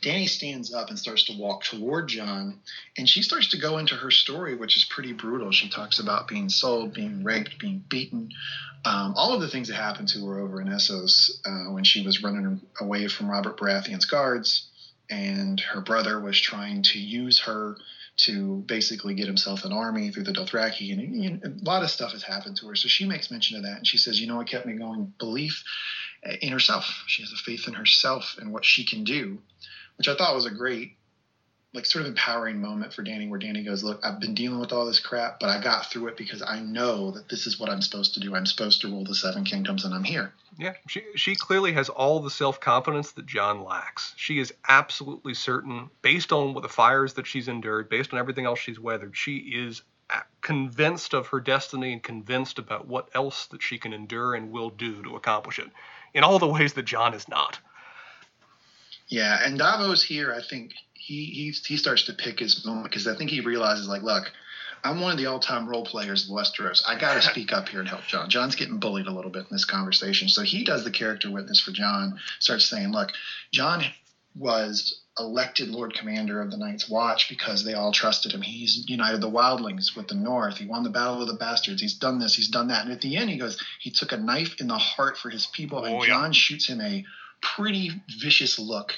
Dany 0.01 0.29
stands 0.29 0.73
up 0.73 0.89
and 0.89 0.97
starts 0.97 1.23
to 1.25 1.37
walk 1.37 1.63
toward 1.63 2.07
Jon, 2.07 2.59
and 2.97 3.09
she 3.09 3.21
starts 3.21 3.49
to 3.49 3.57
go 3.57 3.77
into 3.77 3.95
her 3.95 4.11
story, 4.11 4.55
which 4.55 4.77
is 4.77 4.85
pretty 4.85 5.11
brutal. 5.11 5.51
She 5.51 5.69
talks 5.69 5.99
about 5.99 6.27
being 6.27 6.49
sold, 6.49 6.93
being 6.93 7.23
raped, 7.23 7.59
being 7.59 7.83
beaten, 7.89 8.31
um, 8.85 9.13
all 9.17 9.33
of 9.33 9.41
the 9.41 9.49
things 9.49 9.67
that 9.67 9.75
happened 9.75 10.07
to 10.09 10.25
her 10.27 10.39
over 10.39 10.61
in 10.61 10.67
Essos 10.67 11.31
uh, 11.45 11.71
when 11.73 11.83
she 11.83 12.05
was 12.05 12.23
running 12.23 12.61
away 12.79 13.07
from 13.07 13.29
Robert 13.29 13.57
Baratheon's 13.57 14.05
guards, 14.05 14.69
and 15.09 15.59
her 15.59 15.81
brother 15.81 16.19
was 16.19 16.39
trying 16.39 16.83
to 16.83 16.99
use 16.99 17.39
her 17.39 17.75
to 18.17 18.63
basically 18.65 19.13
get 19.13 19.27
himself 19.27 19.63
an 19.63 19.71
army 19.71 20.09
through 20.09 20.23
the 20.23 20.33
Dothraki, 20.33 20.91
and 20.91 21.15
know, 21.29 21.39
a 21.43 21.63
lot 21.63 21.83
of 21.83 21.91
stuff 21.91 22.13
has 22.13 22.23
happened 22.23 22.57
to 22.57 22.67
her. 22.67 22.75
So 22.75 22.87
she 22.87 23.05
makes 23.05 23.31
mention 23.31 23.57
of 23.57 23.63
that, 23.63 23.77
and 23.77 23.87
she 23.87 23.97
says, 23.97 24.19
"You 24.19 24.27
know 24.27 24.37
what 24.37 24.47
kept 24.47 24.65
me 24.65 24.73
going? 24.73 25.13
Belief 25.19 25.63
in 26.41 26.51
herself. 26.51 27.03
She 27.07 27.21
has 27.21 27.31
a 27.31 27.37
faith 27.37 27.67
in 27.67 27.73
herself 27.75 28.37
and 28.39 28.51
what 28.51 28.65
she 28.65 28.85
can 28.85 29.03
do," 29.03 29.41
which 29.97 30.07
I 30.07 30.15
thought 30.15 30.35
was 30.35 30.45
a 30.45 30.51
great 30.51 30.97
like 31.77 31.85
sort 31.85 32.05
of 32.05 32.09
empowering 32.09 32.59
moment 32.59 32.91
for 32.91 33.03
Dany 33.03 33.29
where 33.29 33.39
Dany 33.39 33.63
goes, 33.63 33.83
Look, 33.83 33.99
I've 34.03 34.19
been 34.19 34.33
dealing 34.33 34.59
with 34.59 34.73
all 34.73 34.87
this 34.87 34.99
crap, 34.99 35.39
but 35.39 35.49
I 35.49 35.61
got 35.61 35.91
through 35.91 36.07
it 36.07 36.17
because 36.17 36.41
I 36.41 36.59
know 36.59 37.11
that 37.11 37.29
this 37.29 37.45
is 37.45 37.59
what 37.59 37.69
I'm 37.69 37.83
supposed 37.83 38.15
to 38.15 38.19
do. 38.19 38.35
I'm 38.35 38.47
supposed 38.47 38.81
to 38.81 38.87
rule 38.87 39.03
the 39.03 39.13
seven 39.13 39.43
kingdoms 39.43 39.85
and 39.85 39.93
I'm 39.93 40.03
here. 40.03 40.33
Yeah, 40.57 40.73
she 40.87 41.03
she 41.15 41.35
clearly 41.35 41.73
has 41.73 41.87
all 41.87 42.19
the 42.19 42.31
self 42.31 42.59
confidence 42.59 43.11
that 43.11 43.27
Jon 43.27 43.63
lacks. 43.63 44.15
She 44.17 44.39
is 44.39 44.55
absolutely 44.67 45.35
certain, 45.35 45.91
based 46.01 46.33
on 46.33 46.55
what 46.55 46.63
the 46.63 46.69
fires 46.69 47.13
that 47.13 47.27
she's 47.27 47.47
endured, 47.47 47.89
based 47.89 48.11
on 48.11 48.17
everything 48.17 48.47
else 48.47 48.57
she's 48.57 48.79
weathered, 48.79 49.15
she 49.15 49.35
is 49.37 49.83
uh, 50.09 50.21
convinced 50.41 51.13
of 51.13 51.27
her 51.27 51.39
destiny 51.39 51.93
and 51.93 52.01
convinced 52.01 52.57
about 52.57 52.87
what 52.87 53.07
else 53.13 53.45
that 53.47 53.61
she 53.61 53.77
can 53.77 53.93
endure 53.93 54.33
and 54.33 54.51
will 54.51 54.71
do 54.71 55.03
to 55.03 55.15
accomplish 55.15 55.59
it 55.59 55.69
in 56.15 56.23
all 56.23 56.39
the 56.39 56.47
ways 56.47 56.73
that 56.73 56.85
Jon 56.85 57.13
is 57.13 57.29
not. 57.29 57.59
Yeah, 59.09 59.39
and 59.45 59.59
Davos 59.59 60.03
here, 60.03 60.33
I 60.33 60.41
think 60.41 60.73
he 61.07 61.25
he 61.25 61.51
he 61.65 61.77
starts 61.77 62.03
to 62.03 62.13
pick 62.13 62.39
his 62.39 62.65
moment 62.65 62.89
because 62.89 63.07
I 63.07 63.15
think 63.15 63.29
he 63.29 63.39
realizes 63.39 63.87
like, 63.87 64.03
look, 64.03 64.29
I'm 64.83 64.99
one 64.99 65.13
of 65.13 65.17
the 65.17 65.27
all-time 65.27 65.67
role 65.67 65.85
players 65.85 66.25
of 66.25 66.35
Westeros. 66.35 66.83
I 66.85 66.99
got 66.99 67.13
to 67.15 67.21
speak 67.31 67.53
up 67.53 67.69
here 67.69 67.79
and 67.79 67.87
help 67.87 68.01
Jon. 68.07 68.29
Jon's 68.29 68.55
getting 68.55 68.79
bullied 68.79 69.07
a 69.07 69.13
little 69.13 69.31
bit 69.31 69.45
in 69.49 69.55
this 69.55 69.65
conversation, 69.65 70.27
so 70.27 70.41
he 70.41 70.65
does 70.65 70.83
the 70.83 70.91
character 70.91 71.31
witness 71.31 71.61
for 71.61 71.71
Jon. 71.71 72.19
Starts 72.39 72.65
saying, 72.65 72.91
look, 72.91 73.11
Jon 73.53 73.85
was 74.35 75.01
elected 75.17 75.69
Lord 75.69 75.93
Commander 75.93 76.41
of 76.41 76.51
the 76.51 76.57
Night's 76.57 76.89
Watch 76.89 77.29
because 77.29 77.63
they 77.63 77.73
all 77.73 77.91
trusted 77.93 78.33
him. 78.33 78.41
He's 78.41 78.83
united 78.87 79.21
the 79.21 79.31
wildlings 79.31 79.95
with 79.95 80.09
the 80.09 80.15
North. 80.15 80.57
He 80.57 80.67
won 80.67 80.83
the 80.83 80.89
Battle 80.91 81.21
of 81.21 81.27
the 81.27 81.33
Bastards. 81.35 81.81
He's 81.81 81.95
done 81.95 82.19
this. 82.19 82.35
He's 82.35 82.49
done 82.49 82.67
that. 82.67 82.83
And 82.83 82.91
at 82.91 83.01
the 83.01 83.15
end, 83.15 83.29
he 83.29 83.37
goes, 83.37 83.57
he 83.79 83.89
took 83.91 84.11
a 84.11 84.17
knife 84.17 84.59
in 84.59 84.67
the 84.67 84.77
heart 84.77 85.17
for 85.17 85.29
his 85.29 85.47
people. 85.47 85.83
and 85.83 85.95
Oh, 85.95 86.03
yeah. 86.03 86.09
Jon 86.09 86.33
shoots 86.33 86.67
him 86.67 86.81
a 86.81 87.05
pretty 87.41 87.91
vicious 88.19 88.59
look 88.59 88.93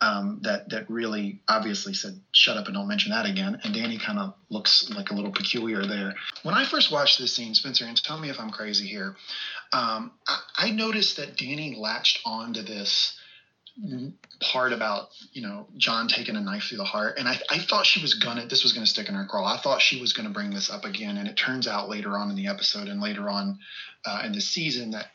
um, 0.00 0.40
that 0.42 0.68
that 0.70 0.90
really 0.90 1.40
obviously 1.48 1.94
said, 1.94 2.20
"Shut 2.32 2.56
up 2.56 2.66
and 2.66 2.74
don't 2.74 2.88
mention 2.88 3.12
that 3.12 3.26
again." 3.26 3.60
And 3.62 3.74
Dany 3.74 4.00
kind 4.00 4.18
of 4.18 4.34
looks 4.50 4.90
like 4.90 5.10
a 5.10 5.14
little 5.14 5.32
peculiar 5.32 5.84
there. 5.84 6.14
When 6.42 6.54
I 6.54 6.64
first 6.64 6.90
watched 6.90 7.18
this 7.18 7.34
scene, 7.34 7.54
Spencer, 7.54 7.84
and 7.86 8.02
tell 8.02 8.18
me 8.18 8.28
if 8.28 8.40
I'm 8.40 8.50
crazy 8.50 8.86
here, 8.86 9.16
um, 9.72 10.12
I, 10.26 10.40
I 10.56 10.70
noticed 10.70 11.16
that 11.16 11.36
Dany 11.36 11.76
latched 11.76 12.20
onto 12.24 12.62
this 12.62 13.18
part 14.40 14.72
about 14.72 15.08
you 15.32 15.42
know 15.42 15.66
Jon 15.76 16.08
taking 16.08 16.36
a 16.36 16.40
knife 16.40 16.64
through 16.64 16.78
the 16.78 16.84
heart, 16.84 17.18
and 17.18 17.28
I, 17.28 17.38
I 17.50 17.58
thought 17.58 17.86
she 17.86 18.02
was 18.02 18.14
gonna 18.14 18.46
this 18.46 18.62
was 18.62 18.72
gonna 18.72 18.86
stick 18.86 19.08
in 19.08 19.14
her 19.14 19.24
crawl. 19.24 19.46
I 19.46 19.56
thought 19.56 19.80
she 19.80 20.00
was 20.00 20.12
gonna 20.12 20.30
bring 20.30 20.50
this 20.50 20.70
up 20.70 20.84
again, 20.84 21.16
and 21.16 21.28
it 21.28 21.36
turns 21.36 21.66
out 21.66 21.88
later 21.88 22.18
on 22.18 22.30
in 22.30 22.36
the 22.36 22.48
episode 22.48 22.88
and 22.88 23.00
later 23.00 23.28
on 23.30 23.58
uh, 24.04 24.22
in 24.24 24.32
the 24.32 24.40
season 24.40 24.90
that 24.90 25.06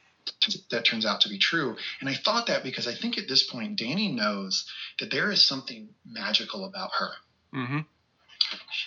that 0.72 0.86
turns 0.86 1.06
out 1.06 1.22
to 1.22 1.30
be 1.30 1.38
true. 1.38 1.76
And 2.00 2.10
I 2.10 2.16
thought 2.16 2.48
that 2.48 2.64
because 2.64 2.88
I 2.88 2.94
think 2.94 3.18
at 3.18 3.28
this 3.28 3.44
point 3.44 3.80
Dany 3.80 4.14
knows 4.14 4.66
that 5.00 5.12
there 5.12 5.32
is 5.32 5.44
something 5.44 5.90
magical 6.06 6.66
about 6.66 6.92
her. 7.00 7.12
Mm-hmm. 7.54 7.80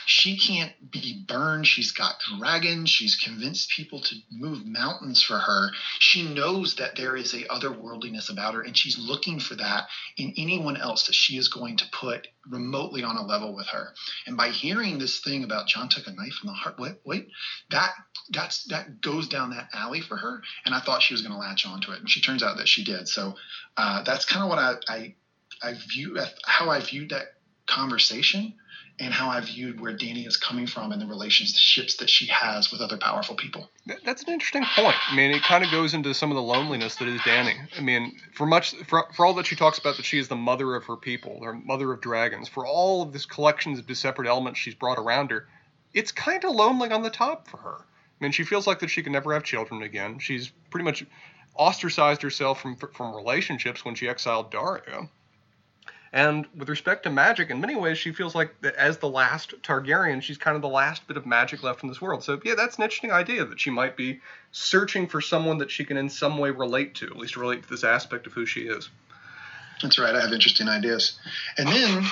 She 0.06 0.36
can't 0.36 0.90
be 0.90 1.24
burned. 1.26 1.66
She's 1.66 1.92
got 1.92 2.14
dragons. 2.38 2.90
She's 2.90 3.16
convinced 3.16 3.70
people 3.70 4.00
to 4.00 4.16
move 4.30 4.66
mountains 4.66 5.22
for 5.22 5.38
her. 5.38 5.70
She 5.98 6.22
knows 6.22 6.76
that 6.76 6.96
there 6.96 7.16
is 7.16 7.32
a 7.34 7.44
otherworldliness 7.44 8.30
about 8.30 8.54
her, 8.54 8.62
and 8.62 8.76
she's 8.76 8.98
looking 8.98 9.40
for 9.40 9.54
that 9.56 9.84
in 10.16 10.34
anyone 10.36 10.76
else 10.76 11.06
that 11.06 11.14
she 11.14 11.36
is 11.36 11.48
going 11.48 11.76
to 11.78 11.84
put 11.92 12.28
remotely 12.48 13.02
on 13.02 13.16
a 13.16 13.24
level 13.26 13.54
with 13.54 13.66
her. 13.68 13.94
And 14.26 14.36
by 14.36 14.50
hearing 14.50 14.98
this 14.98 15.20
thing 15.20 15.44
about 15.44 15.68
Jon 15.68 15.88
took 15.88 16.06
a 16.06 16.12
knife 16.12 16.38
in 16.42 16.46
the 16.46 16.52
heart, 16.52 16.78
wait, 16.78 16.96
wait, 17.04 17.28
that 17.70 17.92
that's 18.30 18.64
that 18.64 19.00
goes 19.00 19.28
down 19.28 19.50
that 19.50 19.68
alley 19.72 20.00
for 20.00 20.16
her. 20.16 20.42
And 20.64 20.74
I 20.74 20.80
thought 20.80 21.02
she 21.02 21.14
was 21.14 21.22
going 21.22 21.32
to 21.32 21.38
latch 21.38 21.66
onto 21.66 21.92
it, 21.92 22.00
and 22.00 22.10
she 22.10 22.20
turns 22.20 22.42
out 22.42 22.56
that 22.56 22.68
she 22.68 22.84
did. 22.84 23.08
So 23.08 23.34
uh, 23.76 24.02
that's 24.02 24.24
kind 24.24 24.42
of 24.42 24.48
what 24.48 24.58
I 24.58 24.74
I, 24.88 25.14
I 25.62 25.74
view 25.74 26.18
how 26.44 26.70
I 26.70 26.80
viewed 26.80 27.10
that 27.10 27.26
conversation 27.66 28.54
and 29.00 29.14
how 29.14 29.30
I 29.30 29.40
viewed 29.40 29.80
where 29.80 29.96
Dany 29.96 30.26
is 30.26 30.36
coming 30.36 30.66
from 30.66 30.92
and 30.92 31.00
the 31.00 31.06
relationships 31.06 31.96
that 31.96 32.10
she 32.10 32.26
has 32.26 32.70
with 32.70 32.82
other 32.82 32.98
powerful 32.98 33.34
people. 33.34 33.70
That's 34.04 34.22
an 34.22 34.32
interesting 34.32 34.64
point. 34.76 34.94
I 35.10 35.16
mean, 35.16 35.30
it 35.30 35.42
kind 35.42 35.64
of 35.64 35.70
goes 35.70 35.94
into 35.94 36.12
some 36.12 36.30
of 36.30 36.36
the 36.36 36.42
loneliness 36.42 36.96
that 36.96 37.08
is 37.08 37.20
Dany. 37.22 37.56
I 37.76 37.80
mean, 37.80 38.20
for 38.34 38.46
much, 38.46 38.74
for, 38.86 39.08
for 39.16 39.24
all 39.24 39.32
that 39.34 39.46
she 39.46 39.56
talks 39.56 39.78
about 39.78 39.96
that 39.96 40.04
she 40.04 40.18
is 40.18 40.28
the 40.28 40.36
mother 40.36 40.74
of 40.74 40.84
her 40.84 40.96
people, 40.96 41.38
or 41.40 41.54
mother 41.54 41.90
of 41.92 42.02
dragons, 42.02 42.46
for 42.46 42.66
all 42.66 43.02
of 43.02 43.12
this 43.12 43.24
collections 43.24 43.78
of 43.78 43.96
separate 43.96 44.28
elements 44.28 44.60
she's 44.60 44.74
brought 44.74 44.98
around 44.98 45.30
her, 45.30 45.48
it's 45.94 46.12
kind 46.12 46.44
of 46.44 46.54
lonely 46.54 46.90
on 46.90 47.02
the 47.02 47.10
top 47.10 47.48
for 47.48 47.56
her. 47.56 47.76
I 47.80 48.24
mean, 48.24 48.32
she 48.32 48.44
feels 48.44 48.66
like 48.66 48.80
that 48.80 48.90
she 48.90 49.02
can 49.02 49.12
never 49.12 49.32
have 49.32 49.44
children 49.44 49.82
again. 49.82 50.18
She's 50.18 50.50
pretty 50.70 50.84
much 50.84 51.04
ostracized 51.54 52.22
herself 52.22 52.60
from 52.60 52.76
from 52.76 53.14
relationships 53.14 53.84
when 53.84 53.94
she 53.94 54.08
exiled 54.08 54.52
Daario. 54.52 55.08
And 56.12 56.46
with 56.56 56.68
respect 56.68 57.04
to 57.04 57.10
magic, 57.10 57.50
in 57.50 57.60
many 57.60 57.76
ways, 57.76 57.96
she 57.96 58.12
feels 58.12 58.34
like 58.34 58.60
that 58.62 58.74
as 58.74 58.98
the 58.98 59.08
last 59.08 59.54
Targaryen, 59.62 60.20
she's 60.20 60.38
kind 60.38 60.56
of 60.56 60.62
the 60.62 60.68
last 60.68 61.06
bit 61.06 61.16
of 61.16 61.24
magic 61.24 61.62
left 61.62 61.84
in 61.84 61.88
this 61.88 62.00
world. 62.00 62.24
So, 62.24 62.40
yeah, 62.44 62.54
that's 62.56 62.78
an 62.78 62.82
interesting 62.82 63.12
idea 63.12 63.44
that 63.44 63.60
she 63.60 63.70
might 63.70 63.96
be 63.96 64.20
searching 64.50 65.06
for 65.06 65.20
someone 65.20 65.58
that 65.58 65.70
she 65.70 65.84
can 65.84 65.96
in 65.96 66.10
some 66.10 66.38
way 66.38 66.50
relate 66.50 66.96
to, 66.96 67.06
at 67.06 67.16
least 67.16 67.36
relate 67.36 67.62
to 67.62 67.68
this 67.68 67.84
aspect 67.84 68.26
of 68.26 68.32
who 68.32 68.44
she 68.44 68.62
is. 68.62 68.88
That's 69.82 69.98
right. 69.98 70.14
I 70.14 70.20
have 70.20 70.32
interesting 70.32 70.68
ideas. 70.68 71.18
And 71.56 71.68
then 71.68 72.04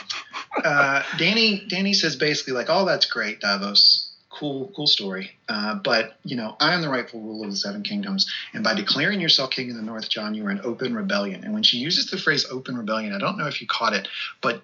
uh, 0.65 1.03
Dany 1.19 1.69
Dany 1.69 1.95
says 1.95 2.17
basically 2.17 2.55
like, 2.55 2.69
"Oh, 2.71 2.87
that's 2.87 3.05
great, 3.05 3.41
Davos. 3.41 4.08
Cool, 4.39 4.71
cool 4.77 4.87
story. 4.87 5.33
Uh, 5.49 5.75
but 5.77 6.17
you 6.25 6.37
know, 6.37 6.57
I 6.61 6.75
am 6.75 6.81
the 6.83 6.89
rightful 6.89 7.21
ruler 7.21 7.47
of 7.47 7.51
the 7.51 7.57
Seven 7.57 7.83
Kingdoms, 7.83 8.31
and 8.55 8.63
by 8.63 8.75
declaring 8.75 9.21
yourself 9.21 9.51
king 9.51 9.69
in 9.69 9.77
the 9.77 9.83
North, 9.83 10.09
Jon, 10.09 10.35
you 10.35 10.47
are 10.47 10.51
in 10.51 10.61
open 10.63 10.95
rebellion." 10.95 11.43
And 11.45 11.53
when 11.55 11.63
she 11.65 11.79
uses 11.79 12.11
the 12.11 12.19
phrase 12.19 12.47
"open 12.51 12.77
rebellion," 12.77 13.13
I 13.13 13.19
don't 13.19 13.37
know 13.37 13.47
if 13.49 13.61
you 13.61 13.67
caught 13.67 13.95
it, 13.95 14.07
but 14.41 14.63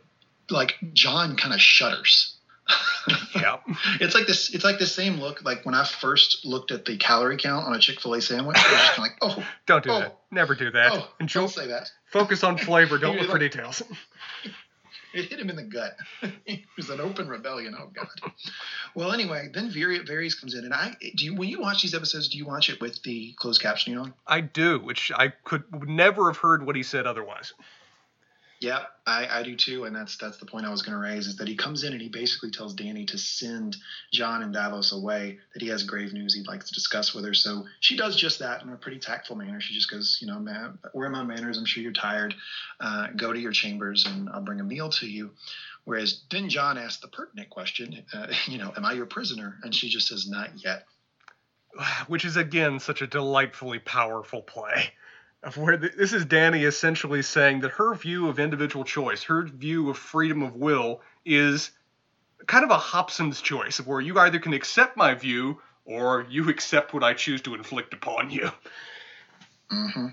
like 0.49 0.77
Jon 0.93 1.37
kind 1.37 1.53
of 1.55 1.61
shudders. 1.61 2.35
Yeah. 3.35 3.57
It's 4.01 4.15
like 4.15 4.27
this. 4.27 4.55
It's 4.55 4.65
like 4.65 4.79
the 4.79 4.87
same 4.87 5.21
look. 5.21 5.45
Like 5.45 5.67
when 5.67 5.75
I 5.75 5.85
first 5.85 6.47
looked 6.47 6.71
at 6.71 6.87
the 6.87 6.97
calorie 6.97 7.37
count 7.37 7.67
on 7.67 7.75
a 7.75 7.79
Chick 7.79 8.01
Fil 8.01 8.15
A 8.15 8.23
sandwich, 8.23 8.57
I 8.57 8.73
was 8.73 8.81
just 8.81 8.99
like, 8.99 9.13
"Oh, 9.21 9.45
Don't 9.67 9.85
do 9.85 9.91
Oh. 9.91 9.99
that. 10.01 10.19
Never 10.31 10.55
do 10.55 10.71
that. 10.71 10.93
oh, 10.93 11.09
Enjoy. 11.21 11.41
don't 11.41 11.49
say 11.51 11.67
that." 11.67 11.91
Focus 12.07 12.43
on 12.45 12.57
flavor. 12.57 12.97
Don't 12.97 13.17
look 13.21 13.31
for 13.31 13.39
details. 13.39 13.83
It 15.24 15.27
hit 15.27 15.38
him 15.38 15.48
in 15.48 15.55
the 15.55 15.62
gut. 15.62 15.96
it 16.46 16.61
was 16.77 16.90
an 16.90 17.00
open 17.00 17.29
rebellion. 17.29 17.77
Oh 17.79 17.87
God. 17.87 18.33
Well, 18.96 19.12
anyway, 19.12 19.48
then 19.55 19.70
Var- 19.70 20.05
Varys 20.05 20.38
comes 20.38 20.55
in, 20.55 20.64
and 20.64 20.74
I 20.74 20.96
do. 21.14 21.27
You, 21.27 21.37
when 21.37 21.48
you 21.48 21.61
watch 21.61 21.83
these 21.83 21.94
episodes, 21.94 22.29
do 22.29 22.37
you 22.37 22.46
watch 22.46 22.68
it 22.68 22.81
with 22.81 23.00
the 23.05 23.33
closed 23.38 23.62
captioning 23.62 24.00
on? 24.00 24.12
I 24.27 24.40
do, 24.40 24.81
which 24.81 25.12
I 25.14 25.29
could 25.29 25.62
would 25.72 25.88
never 25.88 26.27
have 26.31 26.38
heard 26.38 26.66
what 26.66 26.74
he 26.74 26.83
said 26.83 27.07
otherwise. 27.07 27.53
Yeah, 28.64 28.85
I, 29.07 29.27
I 29.27 29.42
do 29.42 29.57
too, 29.57 29.85
and 29.85 29.94
that's 29.94 30.16
that's 30.16 30.38
the 30.38 30.46
point 30.46 30.64
I 30.64 30.70
was 30.70 30.81
going 30.81 30.94
to 30.94 30.98
raise 30.98 31.27
is 31.27 31.37
that 31.37 31.46
he 31.46 31.55
comes 31.55 31.85
in 31.85 31.92
and 31.92 32.00
he 32.00 32.09
basically 32.09 32.50
tells 32.50 32.74
Dany 32.74 33.07
to 33.09 33.18
send 33.18 33.77
Jon 34.11 34.42
and 34.42 34.55
Davos 34.55 34.90
away. 34.92 35.38
That 35.53 35.61
he 35.61 35.68
has 35.68 35.83
grave 35.83 36.14
news 36.14 36.35
he'd 36.35 36.46
like 36.46 36.64
to 36.64 36.72
discuss 36.72 37.12
with 37.12 37.27
her. 37.27 37.35
So 37.35 37.66
she 37.81 37.94
does 37.94 38.16
just 38.16 38.38
that 38.38 38.62
in 38.62 38.70
a 38.70 38.77
pretty 38.77 39.00
tactful 39.00 39.37
manner. 39.37 39.61
She 39.61 39.74
just 39.74 39.90
goes, 39.90 40.16
you 40.22 40.27
know, 40.27 40.38
man, 40.38 40.79
where 40.94 41.07
are 41.07 41.11
my 41.11 41.24
manners? 41.24 41.59
I'm 41.59 41.66
sure 41.66 41.83
you're 41.83 41.92
tired. 41.92 42.35
Uh, 42.81 43.09
go 43.14 43.35
to 43.35 43.38
your 43.38 43.53
chambers 43.53 44.07
and 44.07 44.31
I'll 44.31 44.40
bring 44.40 44.61
a 44.61 44.64
meal 44.64 44.88
to 44.92 45.07
you. 45.07 45.33
Whereas 45.85 46.22
then 46.31 46.48
Jon 46.48 46.79
asks 46.79 47.03
the 47.03 47.09
pertinent 47.09 47.50
question, 47.50 48.03
uh, 48.14 48.29
you 48.46 48.57
know, 48.57 48.72
am 48.74 48.87
I 48.87 48.94
your 48.94 49.05
prisoner? 49.05 49.59
And 49.62 49.74
she 49.74 49.90
just 49.90 50.09
says, 50.09 50.27
not 50.27 50.64
yet. 50.64 50.87
which 52.07 52.24
is 52.24 52.38
again 52.38 52.81
such 52.81 53.03
a 53.03 53.07
delightfully 53.07 53.79
powerful 53.79 54.40
play 54.40 54.94
of 55.45 55.57
where 55.57 55.77
th- 55.77 55.95
this 55.97 56.13
is 56.13 56.25
Dany 56.27 56.67
essentially 56.67 57.23
saying 57.23 57.61
that 57.61 57.73
her 57.73 57.95
view 57.95 58.29
of 58.29 58.39
individual 58.39 58.85
choice, 58.85 59.25
her 59.25 59.43
view 59.43 59.91
of 59.91 59.99
freedom 59.99 60.43
of 60.43 60.57
will 60.57 61.01
is 61.25 61.71
kind 62.47 62.65
of 62.65 62.71
a 62.71 62.79
Hobson's 62.79 63.41
choice 63.41 63.79
of 63.79 63.87
where 63.87 64.01
you 64.01 64.19
either 64.19 64.39
can 64.39 64.53
accept 64.53 64.97
my 64.97 65.15
view 65.15 65.61
or 65.85 66.27
you 66.29 66.49
accept 66.49 66.95
what 66.95 67.05
I 67.05 67.15
choose 67.15 67.43
to 67.43 67.55
inflict 67.55 67.93
upon 67.95 68.31
you. 68.31 68.51
Mm-hmm. 69.71 70.09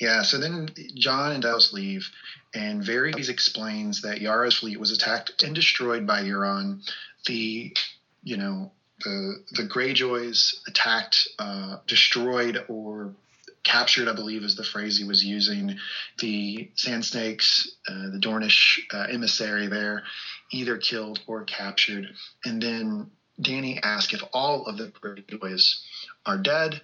Yeah. 0.00 0.22
So 0.22 0.38
then 0.38 0.68
Jon 0.94 1.32
and 1.32 1.42
Davos 1.42 1.72
leave, 1.72 2.10
and 2.54 2.82
Varys 2.82 3.28
explains 3.28 4.02
that 4.02 4.20
Yara's 4.20 4.58
fleet 4.58 4.78
was 4.78 4.90
attacked 4.90 5.42
and 5.42 5.54
destroyed 5.54 6.06
by 6.06 6.22
Euron. 6.22 6.88
The, 7.26 7.76
you 8.22 8.36
know, 8.36 8.72
the 9.04 9.44
the 9.52 9.64
Greyjoys 9.64 10.54
attacked, 10.66 11.28
uh, 11.38 11.78
destroyed, 11.86 12.64
or 12.68 13.12
captured. 13.68 14.08
I 14.08 14.14
believe 14.14 14.42
is 14.42 14.56
the 14.56 14.64
phrase 14.64 14.98
he 14.98 15.04
was 15.04 15.24
using. 15.24 15.76
The 16.18 16.70
Sand 16.74 17.04
Snakes, 17.04 17.70
uh, 17.88 18.10
the 18.10 18.18
Dornish 18.20 18.78
uh, 18.92 19.06
emissary 19.10 19.66
there, 19.66 20.04
either 20.52 20.76
killed 20.78 21.20
or 21.26 21.44
captured. 21.44 22.06
And 22.44 22.62
then 22.62 23.10
Dany 23.40 23.78
asks 23.82 24.14
if 24.14 24.22
all 24.32 24.66
of 24.66 24.78
the 24.78 24.88
Greyjoys 24.88 25.80
are 26.26 26.38
dead 26.38 26.80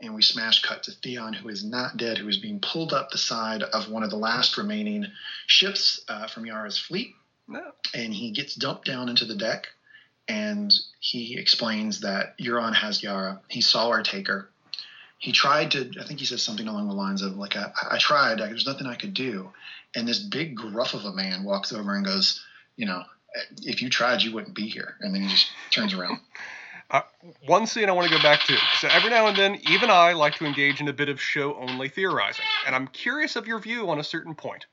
and 0.00 0.14
we 0.14 0.22
smash 0.22 0.62
cut 0.62 0.82
to 0.84 0.90
Theon, 0.90 1.32
who 1.32 1.48
is 1.48 1.64
not 1.64 1.96
dead, 1.96 2.18
who 2.18 2.28
is 2.28 2.38
being 2.38 2.58
pulled 2.60 2.92
up 2.92 3.10
the 3.10 3.18
side 3.18 3.62
of 3.62 3.88
one 3.88 4.02
of 4.02 4.10
the 4.10 4.16
last 4.16 4.58
remaining 4.58 5.06
ships 5.46 6.04
uh, 6.08 6.26
from 6.26 6.44
Yara's 6.44 6.76
fleet, 6.76 7.14
No. 7.46 7.70
and 7.94 8.12
he 8.12 8.32
gets 8.32 8.56
dumped 8.56 8.84
down 8.84 9.08
into 9.08 9.24
the 9.24 9.36
deck, 9.36 9.68
and 10.26 10.72
he 10.98 11.38
explains 11.38 12.00
that 12.00 12.36
Euron 12.38 12.74
has 12.74 13.00
Yara. 13.00 13.40
He 13.48 13.60
saw 13.60 13.90
her 13.92 14.02
take 14.02 14.26
her. 14.26 14.50
He 15.22 15.30
tried 15.30 15.70
to, 15.70 15.88
I 16.00 16.04
think 16.04 16.18
he 16.18 16.26
says 16.26 16.42
something 16.42 16.66
along 16.66 16.88
the 16.88 16.94
lines 16.94 17.22
of, 17.22 17.36
like, 17.36 17.56
I, 17.56 17.70
I 17.92 17.98
tried, 17.98 18.40
I, 18.40 18.48
there's 18.48 18.66
nothing 18.66 18.88
I 18.88 18.96
could 18.96 19.14
do. 19.14 19.52
And 19.94 20.06
this 20.06 20.18
big 20.18 20.56
gruff 20.56 20.94
of 20.94 21.04
a 21.04 21.12
man 21.12 21.44
walks 21.44 21.72
over 21.72 21.94
and 21.94 22.04
goes, 22.04 22.44
you 22.74 22.86
know, 22.86 23.04
if 23.62 23.82
you 23.82 23.88
tried, 23.88 24.22
you 24.22 24.32
wouldn't 24.32 24.56
be 24.56 24.66
here. 24.66 24.96
And 24.98 25.14
then 25.14 25.22
he 25.22 25.28
just 25.28 25.46
turns 25.70 25.94
around. 25.94 26.18
Uh, 26.90 27.00
one 27.46 27.66
scene 27.66 27.88
I 27.88 27.92
want 27.92 28.06
to 28.10 28.14
go 28.14 28.22
back 28.22 28.44
to. 28.44 28.56
So 28.78 28.86
every 28.88 29.08
now 29.08 29.26
and 29.26 29.34
then, 29.34 29.58
even 29.70 29.88
I 29.88 30.12
like 30.12 30.34
to 30.34 30.44
engage 30.44 30.78
in 30.78 30.88
a 30.88 30.92
bit 30.92 31.08
of 31.08 31.18
show-only 31.18 31.88
theorizing, 31.88 32.44
and 32.66 32.74
I'm 32.74 32.86
curious 32.86 33.34
of 33.34 33.46
your 33.46 33.60
view 33.60 33.88
on 33.88 33.98
a 33.98 34.04
certain 34.04 34.34
point. 34.34 34.66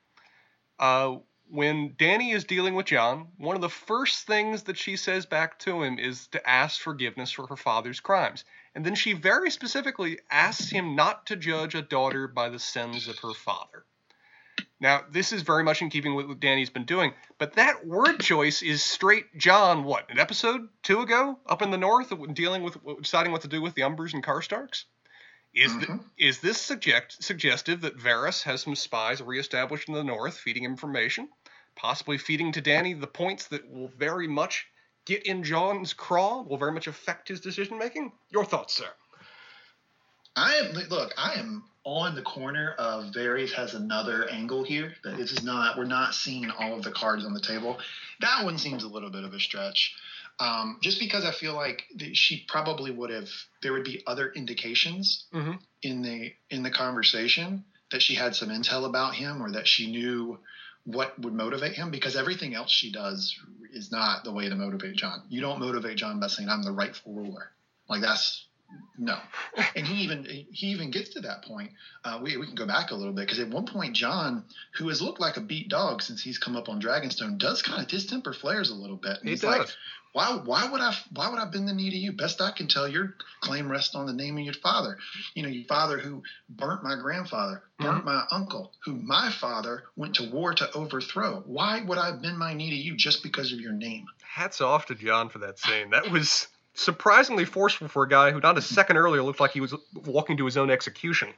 Uh, 0.78 1.16
when 1.50 1.90
Dany 1.90 2.32
is 2.32 2.44
dealing 2.44 2.74
with 2.74 2.86
Jon, 2.86 3.28
one 3.36 3.56
of 3.56 3.62
the 3.62 3.68
first 3.68 4.26
things 4.26 4.62
that 4.64 4.78
she 4.78 4.96
says 4.96 5.26
back 5.26 5.58
to 5.60 5.82
him 5.82 5.98
is 5.98 6.28
to 6.28 6.48
ask 6.48 6.80
forgiveness 6.80 7.32
for 7.32 7.46
her 7.48 7.56
father's 7.56 8.00
crimes, 8.00 8.44
and 8.74 8.86
then 8.86 8.94
she 8.94 9.12
very 9.12 9.50
specifically 9.50 10.20
asks 10.30 10.70
him 10.70 10.94
not 10.94 11.26
to 11.26 11.36
judge 11.36 11.74
a 11.74 11.82
daughter 11.82 12.28
by 12.28 12.48
the 12.48 12.58
sins 12.58 13.08
of 13.08 13.18
her 13.18 13.34
father. 13.34 13.84
Now, 14.78 15.04
this 15.10 15.32
is 15.32 15.42
very 15.42 15.62
much 15.62 15.82
in 15.82 15.90
keeping 15.90 16.14
with 16.14 16.26
what 16.26 16.40
Dany's 16.40 16.70
been 16.70 16.84
doing, 16.84 17.12
but 17.38 17.54
that 17.54 17.86
word 17.86 18.20
choice 18.20 18.62
is 18.62 18.82
straight 18.82 19.36
Jon, 19.36 19.84
what, 19.84 20.10
an 20.10 20.18
episode 20.18 20.68
two 20.82 21.00
ago 21.00 21.38
up 21.46 21.62
in 21.62 21.70
the 21.70 21.76
north, 21.76 22.12
dealing 22.32 22.62
with 22.62 22.78
deciding 23.02 23.32
what 23.32 23.42
to 23.42 23.48
do 23.48 23.60
with 23.60 23.74
the 23.74 23.82
Umbers 23.82 24.14
and 24.14 24.24
Karstarks? 24.24 24.84
Is, 25.52 25.72
Mhm. 25.72 26.04
is 26.16 26.40
this 26.40 26.60
suggest- 26.60 27.24
suggestive 27.24 27.80
that 27.80 27.98
Varys 27.98 28.44
has 28.44 28.62
some 28.62 28.76
spies 28.76 29.20
reestablished 29.20 29.88
in 29.88 29.94
the 29.94 30.04
north 30.04 30.38
feeding 30.38 30.64
information? 30.64 31.28
Possibly 31.80 32.18
feeding 32.18 32.52
to 32.52 32.60
Dany 32.60 33.00
the 33.00 33.06
points 33.06 33.46
that 33.46 33.70
will 33.72 33.88
very 33.96 34.28
much 34.28 34.66
get 35.06 35.24
in 35.24 35.42
Jon's 35.42 35.94
craw, 35.94 36.42
will 36.42 36.58
very 36.58 36.72
much 36.72 36.86
affect 36.86 37.28
his 37.28 37.40
decision 37.40 37.78
making. 37.78 38.12
Your 38.30 38.44
thoughts, 38.44 38.74
sir? 38.74 38.88
I 40.36 40.56
am 40.56 40.72
look. 40.90 41.14
I 41.16 41.34
am 41.34 41.64
on 41.84 42.14
the 42.14 42.22
corner 42.22 42.74
of 42.78 43.14
Varys 43.14 43.52
has 43.52 43.72
another 43.72 44.28
angle 44.28 44.62
here. 44.62 44.92
That 45.04 45.16
this 45.16 45.32
is 45.32 45.42
not. 45.42 45.78
We're 45.78 45.84
not 45.84 46.14
seeing 46.14 46.50
all 46.50 46.74
of 46.74 46.82
the 46.82 46.92
cards 46.92 47.24
on 47.24 47.32
the 47.32 47.40
table. 47.40 47.78
That 48.20 48.44
one 48.44 48.58
seems 48.58 48.84
a 48.84 48.88
little 48.88 49.10
bit 49.10 49.24
of 49.24 49.32
a 49.32 49.40
stretch. 49.40 49.94
Um, 50.38 50.78
just 50.82 51.00
because 51.00 51.24
I 51.24 51.32
feel 51.32 51.54
like 51.54 51.84
she 52.12 52.44
probably 52.46 52.90
would 52.90 53.10
have. 53.10 53.28
There 53.62 53.72
would 53.72 53.84
be 53.84 54.02
other 54.06 54.30
indications 54.30 55.24
mm-hmm. 55.32 55.52
in 55.82 56.02
the 56.02 56.34
in 56.50 56.62
the 56.62 56.70
conversation 56.70 57.64
that 57.90 58.02
she 58.02 58.14
had 58.14 58.36
some 58.36 58.50
intel 58.50 58.84
about 58.84 59.14
him 59.14 59.42
or 59.42 59.50
that 59.52 59.66
she 59.66 59.90
knew 59.90 60.38
what 60.84 61.18
would 61.20 61.34
motivate 61.34 61.72
him 61.72 61.90
because 61.90 62.16
everything 62.16 62.54
else 62.54 62.70
she 62.70 62.90
does 62.92 63.38
is 63.72 63.92
not 63.92 64.24
the 64.24 64.32
way 64.32 64.48
to 64.48 64.54
motivate 64.54 64.96
Jon. 64.96 65.22
You 65.28 65.40
don't 65.40 65.60
motivate 65.60 65.96
Jon 65.96 66.20
by 66.20 66.26
saying 66.28 66.48
I'm 66.48 66.62
the 66.62 66.72
rightful 66.72 67.12
ruler. 67.12 67.50
Like 67.88 68.00
that's 68.00 68.46
no. 68.98 69.18
And 69.74 69.86
he 69.86 70.04
even 70.04 70.24
he 70.24 70.68
even 70.68 70.90
gets 70.90 71.10
to 71.10 71.20
that 71.20 71.44
point. 71.44 71.70
Uh, 72.04 72.20
we 72.22 72.36
we 72.36 72.46
can 72.46 72.54
go 72.54 72.66
back 72.66 72.90
a 72.90 72.94
little 72.94 73.12
bit 73.12 73.22
because 73.22 73.40
at 73.40 73.48
one 73.48 73.66
point 73.66 73.94
Jon, 73.94 74.44
who 74.74 74.88
has 74.88 75.02
looked 75.02 75.20
like 75.20 75.36
a 75.36 75.40
beat 75.40 75.68
dog 75.68 76.02
since 76.02 76.22
he's 76.22 76.38
come 76.38 76.56
up 76.56 76.68
on 76.68 76.80
Dragonstone, 76.80 77.38
does 77.38 77.62
kind 77.62 77.80
of 77.80 77.88
distemper 77.88 78.32
flares 78.32 78.70
a 78.70 78.74
little 78.74 78.96
bit. 78.96 79.18
And 79.18 79.24
he 79.24 79.30
he's 79.30 79.40
does. 79.40 79.58
like, 79.58 79.68
why 80.12 80.40
why 80.44 80.68
would 80.70 80.80
I 80.80 80.94
why 81.12 81.30
would 81.30 81.38
I 81.38 81.44
bend 81.46 81.68
the 81.68 81.72
knee 81.72 81.90
to 81.90 81.96
you? 81.96 82.12
Best 82.12 82.40
I 82.40 82.50
can 82.50 82.66
tell, 82.66 82.88
your 82.88 83.14
claim 83.40 83.70
rests 83.70 83.94
on 83.94 84.06
the 84.06 84.12
name 84.12 84.36
of 84.38 84.44
your 84.44 84.54
father. 84.54 84.98
You 85.34 85.42
know, 85.42 85.48
your 85.48 85.64
father 85.66 85.98
who 85.98 86.22
burnt 86.48 86.82
my 86.82 86.96
grandfather, 86.96 87.62
mm-hmm. 87.78 87.84
burnt 87.84 88.04
my 88.04 88.24
uncle, 88.30 88.72
who 88.84 88.94
my 88.96 89.30
father 89.30 89.84
went 89.96 90.16
to 90.16 90.30
war 90.30 90.52
to 90.54 90.72
overthrow. 90.72 91.42
Why 91.46 91.82
would 91.82 91.98
I 91.98 92.12
bend 92.12 92.38
my 92.38 92.54
knee 92.54 92.70
to 92.70 92.76
you 92.76 92.96
just 92.96 93.22
because 93.22 93.52
of 93.52 93.60
your 93.60 93.72
name? 93.72 94.06
Hats 94.22 94.60
off 94.60 94.86
to 94.86 94.94
Jon 94.94 95.28
for 95.28 95.38
that 95.40 95.58
scene. 95.58 95.90
That 95.90 96.10
was 96.10 96.48
surprisingly 96.74 97.44
forceful 97.44 97.88
for 97.88 98.02
a 98.02 98.08
guy 98.08 98.30
who 98.30 98.40
not 98.40 98.58
a 98.58 98.62
second 98.62 98.96
earlier 98.96 99.22
looked 99.22 99.40
like 99.40 99.52
he 99.52 99.60
was 99.60 99.74
walking 100.06 100.36
to 100.38 100.44
his 100.44 100.56
own 100.56 100.70
execution. 100.70 101.28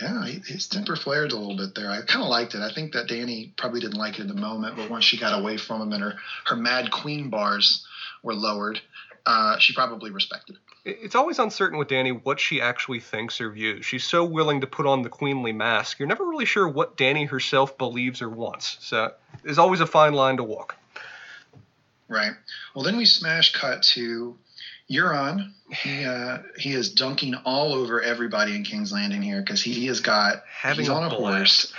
Yeah, 0.00 0.24
his 0.24 0.66
temper 0.66 0.96
flared 0.96 1.32
a 1.32 1.36
little 1.36 1.56
bit 1.56 1.74
there. 1.74 1.90
I 1.90 2.00
kind 2.02 2.22
of 2.22 2.28
liked 2.28 2.54
it. 2.54 2.60
I 2.60 2.72
think 2.72 2.92
that 2.92 3.08
Dany 3.08 3.54
probably 3.56 3.80
didn't 3.80 3.98
like 3.98 4.18
it 4.18 4.22
in 4.22 4.28
the 4.28 4.34
moment, 4.34 4.76
but 4.76 4.88
once 4.88 5.04
she 5.04 5.18
got 5.18 5.38
away 5.38 5.56
from 5.56 5.82
him 5.82 5.92
and 5.92 6.02
her, 6.02 6.14
her 6.46 6.56
mad 6.56 6.90
queen 6.90 7.28
bars 7.28 7.86
were 8.22 8.34
lowered, 8.34 8.80
uh, 9.26 9.58
she 9.58 9.74
probably 9.74 10.10
respected 10.10 10.56
it. 10.56 10.62
It's 11.02 11.14
always 11.14 11.38
uncertain 11.38 11.78
with 11.78 11.88
Dany 11.88 12.18
what 12.24 12.40
she 12.40 12.62
actually 12.62 13.00
thinks 13.00 13.40
or 13.40 13.50
views. 13.50 13.84
She's 13.84 14.04
so 14.04 14.24
willing 14.24 14.62
to 14.62 14.66
put 14.66 14.86
on 14.86 15.02
the 15.02 15.10
queenly 15.10 15.52
mask. 15.52 15.98
You're 15.98 16.08
never 16.08 16.24
really 16.24 16.46
sure 16.46 16.66
what 16.66 16.96
Dany 16.96 17.28
herself 17.28 17.76
believes 17.76 18.22
or 18.22 18.30
wants. 18.30 18.78
So 18.80 19.12
there's 19.42 19.58
always 19.58 19.80
a 19.80 19.86
fine 19.86 20.14
line 20.14 20.38
to 20.38 20.44
walk. 20.44 20.76
Right. 22.08 22.32
Well, 22.74 22.84
then 22.84 22.96
we 22.96 23.04
smash 23.04 23.52
cut 23.52 23.82
to 23.94 24.36
Euron. 24.90 25.52
He 25.70 26.04
uh, 26.04 26.38
he 26.58 26.72
is 26.72 26.92
dunking 26.92 27.34
all 27.44 27.72
over 27.74 28.02
everybody 28.02 28.56
in 28.56 28.64
King's 28.64 28.92
Landing 28.92 29.22
here 29.22 29.40
because 29.40 29.62
he, 29.62 29.86
has 29.86 30.00
got 30.00 30.42
Having 30.60 30.84
he's 30.84 30.88
a 30.88 30.94
on 30.94 31.04
a 31.04 31.08
horse 31.10 31.72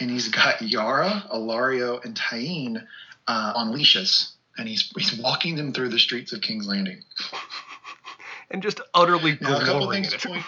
and 0.00 0.10
he's 0.10 0.28
got 0.28 0.60
Yara, 0.60 1.24
Ellaria, 1.32 2.04
and 2.04 2.14
Tyene 2.16 2.84
uh, 3.28 3.52
on 3.54 3.72
leashes, 3.72 4.32
and 4.58 4.68
he's 4.68 4.90
he's 4.96 5.16
walking 5.16 5.54
them 5.54 5.72
through 5.72 5.90
the 5.90 5.98
streets 5.98 6.32
of 6.32 6.40
King's 6.40 6.66
Landing. 6.66 7.02
And 8.48 8.62
just 8.62 8.80
utterly 8.94 9.36
Now, 9.40 9.56
a 9.56 9.64
couple 9.64 9.80
glorying 9.80 10.04
things 10.04 10.12
in 10.14 10.20
it. 10.20 10.34
point. 10.34 10.44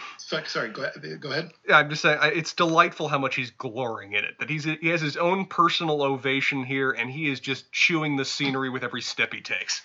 Sorry, 0.46 0.68
go 0.68 0.82
ahead. 0.84 1.20
Go 1.20 1.30
ahead. 1.30 1.50
Yeah, 1.68 1.78
I'm 1.78 1.90
just 1.90 2.02
saying, 2.02 2.18
I- 2.20 2.28
it's 2.28 2.52
delightful 2.52 3.08
how 3.08 3.18
much 3.18 3.34
he's 3.34 3.50
glorying 3.50 4.12
in 4.12 4.24
it. 4.24 4.38
That 4.38 4.48
he's 4.48 4.62
he 4.64 4.86
has 4.88 5.00
his 5.00 5.16
own 5.16 5.46
personal 5.46 6.02
ovation 6.02 6.62
here, 6.62 6.92
and 6.92 7.10
he 7.10 7.28
is 7.28 7.40
just 7.40 7.72
chewing 7.72 8.14
the 8.16 8.24
scenery 8.24 8.70
with 8.70 8.84
every 8.84 9.02
step 9.02 9.32
he 9.32 9.40
takes. 9.40 9.82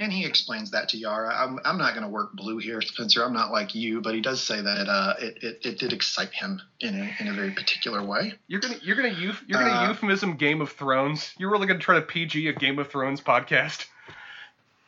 And 0.00 0.12
he 0.12 0.24
explains 0.24 0.70
that 0.70 0.90
to 0.90 0.96
Yara. 0.96 1.34
I'm, 1.34 1.58
I'm 1.64 1.76
not 1.76 1.94
going 1.94 2.04
to 2.04 2.08
work 2.08 2.32
blue 2.32 2.58
here, 2.58 2.80
Spencer. 2.80 3.24
I'm 3.24 3.32
not 3.32 3.50
like 3.50 3.74
you, 3.74 4.00
but 4.00 4.14
he 4.14 4.20
does 4.20 4.42
say 4.42 4.60
that 4.60 4.88
uh, 4.88 5.14
it, 5.18 5.42
it, 5.42 5.60
it 5.64 5.78
did 5.78 5.92
excite 5.92 6.32
him 6.32 6.62
in 6.80 6.94
a, 6.94 7.16
in 7.18 7.28
a 7.28 7.32
very 7.32 7.50
particular 7.50 8.04
way. 8.04 8.34
You're 8.46 8.60
gonna 8.60 8.76
you're 8.82 8.94
gonna 8.94 9.10
euf- 9.10 9.42
you're 9.48 9.60
gonna 9.60 9.72
Uh, 9.72 9.88
euphemism 9.88 10.36
Game 10.36 10.60
of 10.60 10.70
Thrones. 10.70 11.34
You're 11.36 11.50
really 11.50 11.66
gonna 11.66 11.80
try 11.80 11.96
to 11.96 12.02
PG 12.02 12.46
a 12.46 12.52
Game 12.52 12.78
of 12.78 12.88
Thrones 12.88 13.20
podcast. 13.20 13.86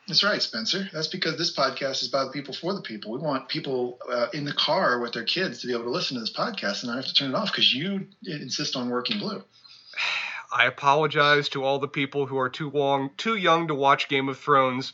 That's 0.07 0.23
right, 0.23 0.41
Spencer. 0.41 0.89
That's 0.91 1.07
because 1.07 1.37
this 1.37 1.55
podcast 1.55 2.01
is 2.01 2.07
by 2.09 2.23
the 2.23 2.31
people 2.31 2.53
for 2.53 2.73
the 2.73 2.81
people. 2.81 3.11
We 3.11 3.19
want 3.19 3.47
people 3.47 3.99
uh, 4.11 4.27
in 4.33 4.45
the 4.45 4.53
car 4.53 4.99
with 4.99 5.13
their 5.13 5.23
kids 5.23 5.61
to 5.61 5.67
be 5.67 5.73
able 5.73 5.83
to 5.83 5.89
listen 5.91 6.15
to 6.15 6.21
this 6.21 6.33
podcast 6.33 6.83
and 6.83 6.89
not 6.89 6.97
have 6.97 7.05
to 7.05 7.13
turn 7.13 7.29
it 7.29 7.35
off 7.35 7.51
because 7.51 7.73
you 7.73 8.07
insist 8.25 8.75
on 8.75 8.89
working 8.89 9.19
blue. 9.19 9.43
I 10.53 10.65
apologize 10.65 11.47
to 11.49 11.63
all 11.63 11.79
the 11.79 11.87
people 11.87 12.25
who 12.25 12.37
are 12.37 12.49
too 12.49 12.69
long, 12.69 13.11
too 13.15 13.35
young 13.35 13.69
to 13.69 13.75
watch 13.75 14.09
Game 14.09 14.27
of 14.27 14.37
Thrones, 14.37 14.91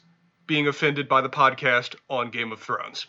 being 0.48 0.68
offended 0.68 1.08
by 1.08 1.22
the 1.22 1.30
podcast 1.30 1.96
on 2.10 2.32
Game 2.32 2.52
of 2.52 2.60
Thrones. 2.60 3.08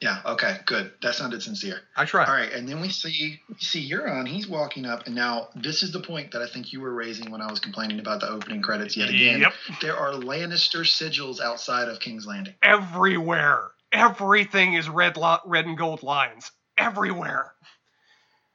Yeah. 0.00 0.20
Okay. 0.26 0.58
Good. 0.66 0.92
That 1.02 1.14
sounded 1.14 1.42
sincere. 1.42 1.80
I 1.96 2.04
try. 2.04 2.26
All 2.26 2.34
right, 2.34 2.52
and 2.52 2.68
then 2.68 2.80
we 2.80 2.90
see 2.90 3.40
we 3.48 3.54
see 3.58 3.90
Euron. 3.90 4.28
He's 4.28 4.46
walking 4.46 4.84
up, 4.84 5.06
and 5.06 5.14
now 5.14 5.48
this 5.54 5.82
is 5.82 5.92
the 5.92 6.00
point 6.00 6.32
that 6.32 6.42
I 6.42 6.46
think 6.46 6.72
you 6.72 6.80
were 6.80 6.92
raising 6.92 7.30
when 7.30 7.40
I 7.40 7.50
was 7.50 7.58
complaining 7.58 8.00
about 8.00 8.20
the 8.20 8.28
opening 8.28 8.60
credits 8.60 8.96
yet 8.96 9.08
again. 9.08 9.40
Yep. 9.40 9.52
There 9.80 9.96
are 9.96 10.12
Lannister 10.12 10.80
sigils 10.80 11.40
outside 11.40 11.88
of 11.88 12.00
King's 12.00 12.26
Landing. 12.26 12.54
Everywhere, 12.62 13.70
everything 13.92 14.74
is 14.74 14.90
red, 14.90 15.16
lo- 15.16 15.38
red 15.46 15.64
and 15.64 15.78
gold 15.78 16.02
lines. 16.02 16.50
Everywhere. 16.76 17.52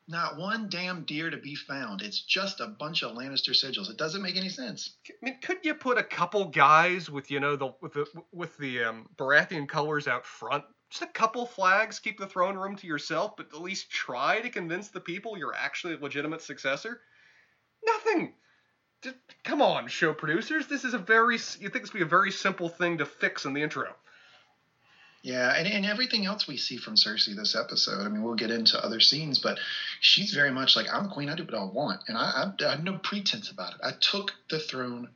Not 0.10 0.38
one 0.38 0.70
damn 0.70 1.04
deer 1.04 1.30
to 1.30 1.38
be 1.38 1.54
found. 1.54 2.02
It's 2.02 2.20
just 2.20 2.62
a 2.62 2.66
bunch 2.66 3.04
of 3.04 3.16
Lannister 3.16 3.52
sigils. 3.52 3.92
It 3.92 3.98
doesn't 3.98 4.24
make 4.24 4.38
any 4.38 4.50
sense. 4.50 4.96
I 5.08 5.14
mean, 5.22 5.38
couldn't 5.40 5.66
you 5.66 5.76
put 5.76 6.00
a 6.00 6.04
couple 6.04 6.46
guys 6.46 7.12
with 7.12 7.30
you 7.30 7.40
know 7.40 7.56
the 7.56 7.76
with 7.80 7.94
the 7.94 8.08
with 8.32 8.58
the 8.58 8.86
um, 8.86 9.08
Baratheon 9.18 9.70
colors 9.70 10.08
out 10.08 10.26
front? 10.26 10.64
Just 10.90 11.04
a 11.04 11.08
couple 11.14 11.46
flags, 11.46 12.00
keep 12.00 12.18
the 12.18 12.26
throne 12.26 12.58
room 12.58 12.76
to 12.78 12.88
yourself, 12.88 13.36
but 13.38 13.50
at 13.54 13.62
least 13.62 13.92
try 13.92 14.42
to 14.42 14.50
convince 14.50 14.88
the 14.88 15.00
people 15.00 15.38
you're 15.38 15.54
actually 15.54 15.94
a 15.94 16.00
legitimate 16.00 16.42
successor. 16.42 17.02
Nothing. 17.86 18.34
Just, 19.04 19.18
come 19.44 19.62
on, 19.62 19.88
show 19.90 20.12
producers. 20.12 20.66
This 20.66 20.86
is 20.86 20.96
a 20.96 20.98
very 20.98 21.36
you 21.36 21.70
think 21.70 21.84
this 21.84 21.94
would 21.94 22.00
be 22.00 22.04
a 22.04 22.08
very 22.08 22.32
simple 22.32 22.68
thing 22.68 22.98
to 22.98 23.06
fix 23.06 23.46
in 23.46 23.54
the 23.54 23.62
intro. 23.62 23.94
Yeah, 25.22 25.54
and, 25.54 25.68
and 25.68 25.86
everything 25.86 26.26
else 26.26 26.48
we 26.48 26.56
see 26.58 26.78
from 26.78 26.96
Cersei 26.96 27.36
this 27.36 27.56
episode. 27.56 28.06
I 28.06 28.10
mean, 28.10 28.24
we'll 28.24 28.36
get 28.36 28.52
into 28.52 28.84
other 28.84 29.00
scenes, 29.00 29.40
but 29.40 29.60
she's 30.00 30.34
very 30.34 30.52
much 30.52 30.76
like, 30.76 30.88
I'm 30.92 31.10
queen, 31.10 31.30
I 31.30 31.36
do 31.36 31.44
what 31.44 31.56
I 31.56 31.64
want. 31.64 32.02
And 32.08 32.18
I, 32.18 32.22
I, 32.62 32.66
I 32.66 32.72
have 32.72 32.84
no 32.84 32.98
pretense 32.98 33.52
about 33.52 33.74
it. 33.74 33.80
I 33.84 33.92
took 34.00 34.32
the 34.50 34.60
throne 34.60 35.10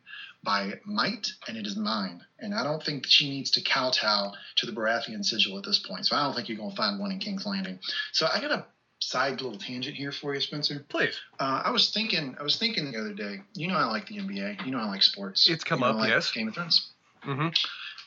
by 0.43 0.73
might, 0.85 1.31
and 1.47 1.57
it 1.57 1.65
is 1.65 1.77
mine. 1.77 2.25
And 2.37 2.53
I 2.53 2.63
don't 2.63 2.83
think 2.83 3.05
she 3.07 3.29
needs 3.29 3.51
to 3.51 3.61
kowtow 3.61 4.33
to 4.57 4.65
the 4.65 4.73
Baratheon 4.73 5.23
sigil 5.23 5.57
at 5.57 5.63
this 5.63 5.79
point. 5.79 6.05
So 6.05 6.17
I 6.17 6.23
don't 6.23 6.35
think 6.35 6.49
you're 6.49 6.57
going 6.57 6.71
to 6.71 6.75
find 6.75 6.99
one 6.99 7.11
in 7.11 7.19
King's 7.19 7.45
Landing. 7.45 7.79
So 8.11 8.27
I 8.31 8.41
got 8.41 8.51
a 8.51 8.65
side 8.99 9.41
little 9.41 9.57
tangent 9.57 9.95
here 9.95 10.11
for 10.11 10.33
you, 10.33 10.41
Spencer. 10.41 10.85
Please. 10.89 11.17
Uh, 11.39 11.61
I 11.65 11.71
was 11.71 11.91
thinking, 11.91 12.35
I 12.39 12.43
was 12.43 12.57
thinking 12.57 12.91
the 12.91 12.99
other 12.99 13.13
day. 13.13 13.37
You 13.53 13.69
know, 13.69 13.75
I 13.75 13.85
like 13.85 14.07
the 14.07 14.17
NBA. 14.17 14.65
You 14.65 14.71
know, 14.71 14.79
I 14.79 14.85
like 14.85 15.03
sports. 15.03 15.49
It's 15.49 15.63
come 15.63 15.79
You 15.79 15.85
know, 15.85 15.91
up, 15.91 15.97
like 15.97 16.09
yes. 16.09 16.31
Game 16.31 16.49
of 16.49 16.55
Thrones. 16.55 16.89
Mm-hmm. 17.25 17.47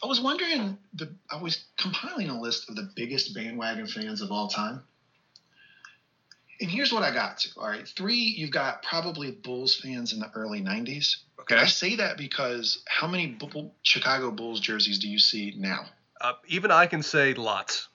I 0.02 0.06
was 0.06 0.20
wondering 0.20 0.78
the 0.94 1.14
I 1.30 1.40
was 1.40 1.64
compiling 1.78 2.28
a 2.28 2.40
list 2.40 2.68
of 2.68 2.76
the 2.76 2.90
biggest 2.94 3.34
bandwagon 3.34 3.86
fans 3.86 4.20
of 4.20 4.30
all 4.30 4.48
time. 4.48 4.82
And 6.60 6.70
here's 6.70 6.92
what 6.92 7.02
I 7.02 7.12
got 7.12 7.38
to. 7.38 7.48
All 7.58 7.68
right. 7.68 7.86
Three, 7.86 8.14
you've 8.36 8.50
got 8.50 8.82
probably 8.82 9.30
Bulls 9.30 9.76
fans 9.76 10.14
in 10.14 10.20
the 10.20 10.30
early 10.34 10.62
90s. 10.62 11.16
Okay. 11.40 11.56
I 11.56 11.66
say 11.66 11.96
that 11.96 12.16
because 12.16 12.82
how 12.88 13.06
many 13.06 13.26
Bull, 13.26 13.74
Chicago 13.82 14.30
Bulls 14.30 14.60
jerseys 14.60 14.98
do 14.98 15.08
you 15.08 15.18
see 15.18 15.52
now? 15.56 15.84
Uh, 16.18 16.32
even 16.48 16.70
I 16.70 16.86
can 16.86 17.02
say 17.02 17.34
lots. 17.34 17.88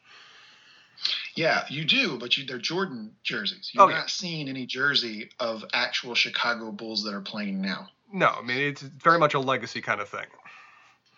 Yeah, 1.36 1.64
you 1.70 1.86
do, 1.86 2.20
but 2.20 2.38
you, 2.38 2.46
they're 2.46 2.60
Jordan 2.60 3.16
jerseys. 3.24 3.72
You're 3.74 3.84
Oh, 3.86 3.88
not 3.88 3.96
yeah. 3.96 4.06
seeing 4.08 4.48
any 4.48 4.68
jersey 4.68 5.30
of 5.40 5.66
actual 5.74 6.14
Chicago 6.14 6.72
Bulls 6.72 7.04
that 7.04 7.16
are 7.16 7.22
playing 7.22 7.62
now. 7.62 7.90
No, 8.14 8.28
I 8.28 8.44
mean 8.44 8.60
it's 8.60 8.82
very 8.84 9.18
much 9.18 9.34
a 9.34 9.40
legacy 9.40 9.82
kind 9.82 10.02
of 10.02 10.10
thing. 10.10 10.26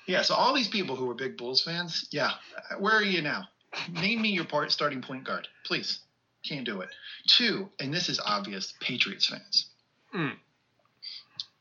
Yeah, 0.05 0.21
so 0.21 0.35
all 0.35 0.53
these 0.53 0.67
people 0.67 0.95
who 0.95 1.05
were 1.05 1.13
big 1.13 1.37
Bulls 1.37 1.61
fans, 1.61 2.07
yeah, 2.11 2.31
where 2.79 2.95
are 2.95 3.03
you 3.03 3.21
now? 3.21 3.47
Name 3.91 4.21
me 4.21 4.29
your 4.29 4.45
part 4.45 4.71
starting 4.71 5.01
point 5.01 5.23
guard, 5.23 5.47
please. 5.65 5.99
Can't 6.43 6.65
do 6.65 6.81
it. 6.81 6.89
Two, 7.27 7.69
and 7.79 7.93
this 7.93 8.09
is 8.09 8.19
obvious, 8.19 8.73
Patriots 8.81 9.27
fans. 9.27 9.67
Mm. 10.13 10.33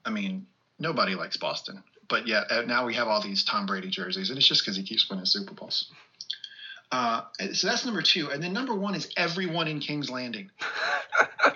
I 0.04 0.10
mean, 0.10 0.46
nobody 0.78 1.14
likes 1.14 1.36
Boston, 1.36 1.82
but 2.08 2.26
yet 2.26 2.50
uh, 2.50 2.62
now 2.62 2.84
we 2.84 2.94
have 2.94 3.06
all 3.06 3.22
these 3.22 3.44
Tom 3.44 3.66
Brady 3.66 3.88
jerseys, 3.88 4.30
and 4.30 4.38
it's 4.38 4.48
just 4.48 4.62
because 4.62 4.76
he 4.76 4.82
keeps 4.82 5.08
winning 5.08 5.24
Super 5.24 5.54
Bowls. 5.54 5.90
Uh, 6.90 7.22
so 7.52 7.68
that's 7.68 7.86
number 7.86 8.02
two, 8.02 8.30
and 8.30 8.42
then 8.42 8.52
number 8.52 8.74
one 8.74 8.94
is 8.94 9.08
everyone 9.16 9.68
in 9.68 9.80
King's 9.80 10.10
Landing. 10.10 10.50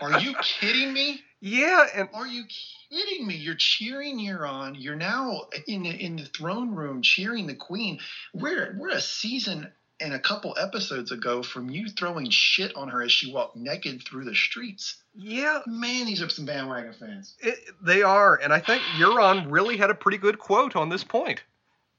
Are 0.01 0.21
you 0.21 0.35
kidding 0.43 0.93
me? 0.93 1.23
yeah, 1.41 1.87
and 1.95 2.09
Are 2.15 2.27
you 2.27 2.45
kidding 2.91 3.27
me? 3.27 3.37
You're 3.37 3.55
cheering 3.57 4.19
Euron. 4.19 4.75
You're 4.79 4.97
now 4.97 5.43
in 5.67 5.83
the 5.85 5.91
in 5.91 6.17
the 6.17 6.25
throne 6.27 6.75
room 6.75 7.03
cheering 7.03 7.47
the 7.47 7.55
queen. 7.55 7.99
We're 8.35 8.77
we're 8.79 8.91
a 8.91 9.01
season 9.01 9.71
and 10.01 10.13
a 10.13 10.19
couple 10.19 10.55
episodes 10.61 11.11
ago 11.11 11.43
from 11.43 11.71
you 11.71 11.89
throwing 11.89 12.29
shit 12.31 12.77
on 12.77 12.89
her 12.89 13.03
as 13.03 13.11
she 13.13 13.33
walked 13.33 13.57
naked 13.57 14.03
through 14.03 14.25
the 14.25 14.35
streets. 14.35 14.97
Yeah, 15.15 15.61
Man, 15.67 16.05
these 16.05 16.21
are 16.21 16.29
some 16.29 16.45
bandwagon 16.45 16.93
fans. 16.93 17.35
it, 17.41 17.59
they 17.83 18.03
are, 18.03 18.37
and 18.37 18.53
I 18.53 18.61
think 18.61 18.83
Euron 18.99 19.47
really 19.51 19.79
had 19.79 19.89
a 19.89 19.95
pretty 19.95 20.19
good 20.19 20.39
quote 20.39 20.77
on 20.77 20.91
this 20.91 21.03
point, 21.03 21.43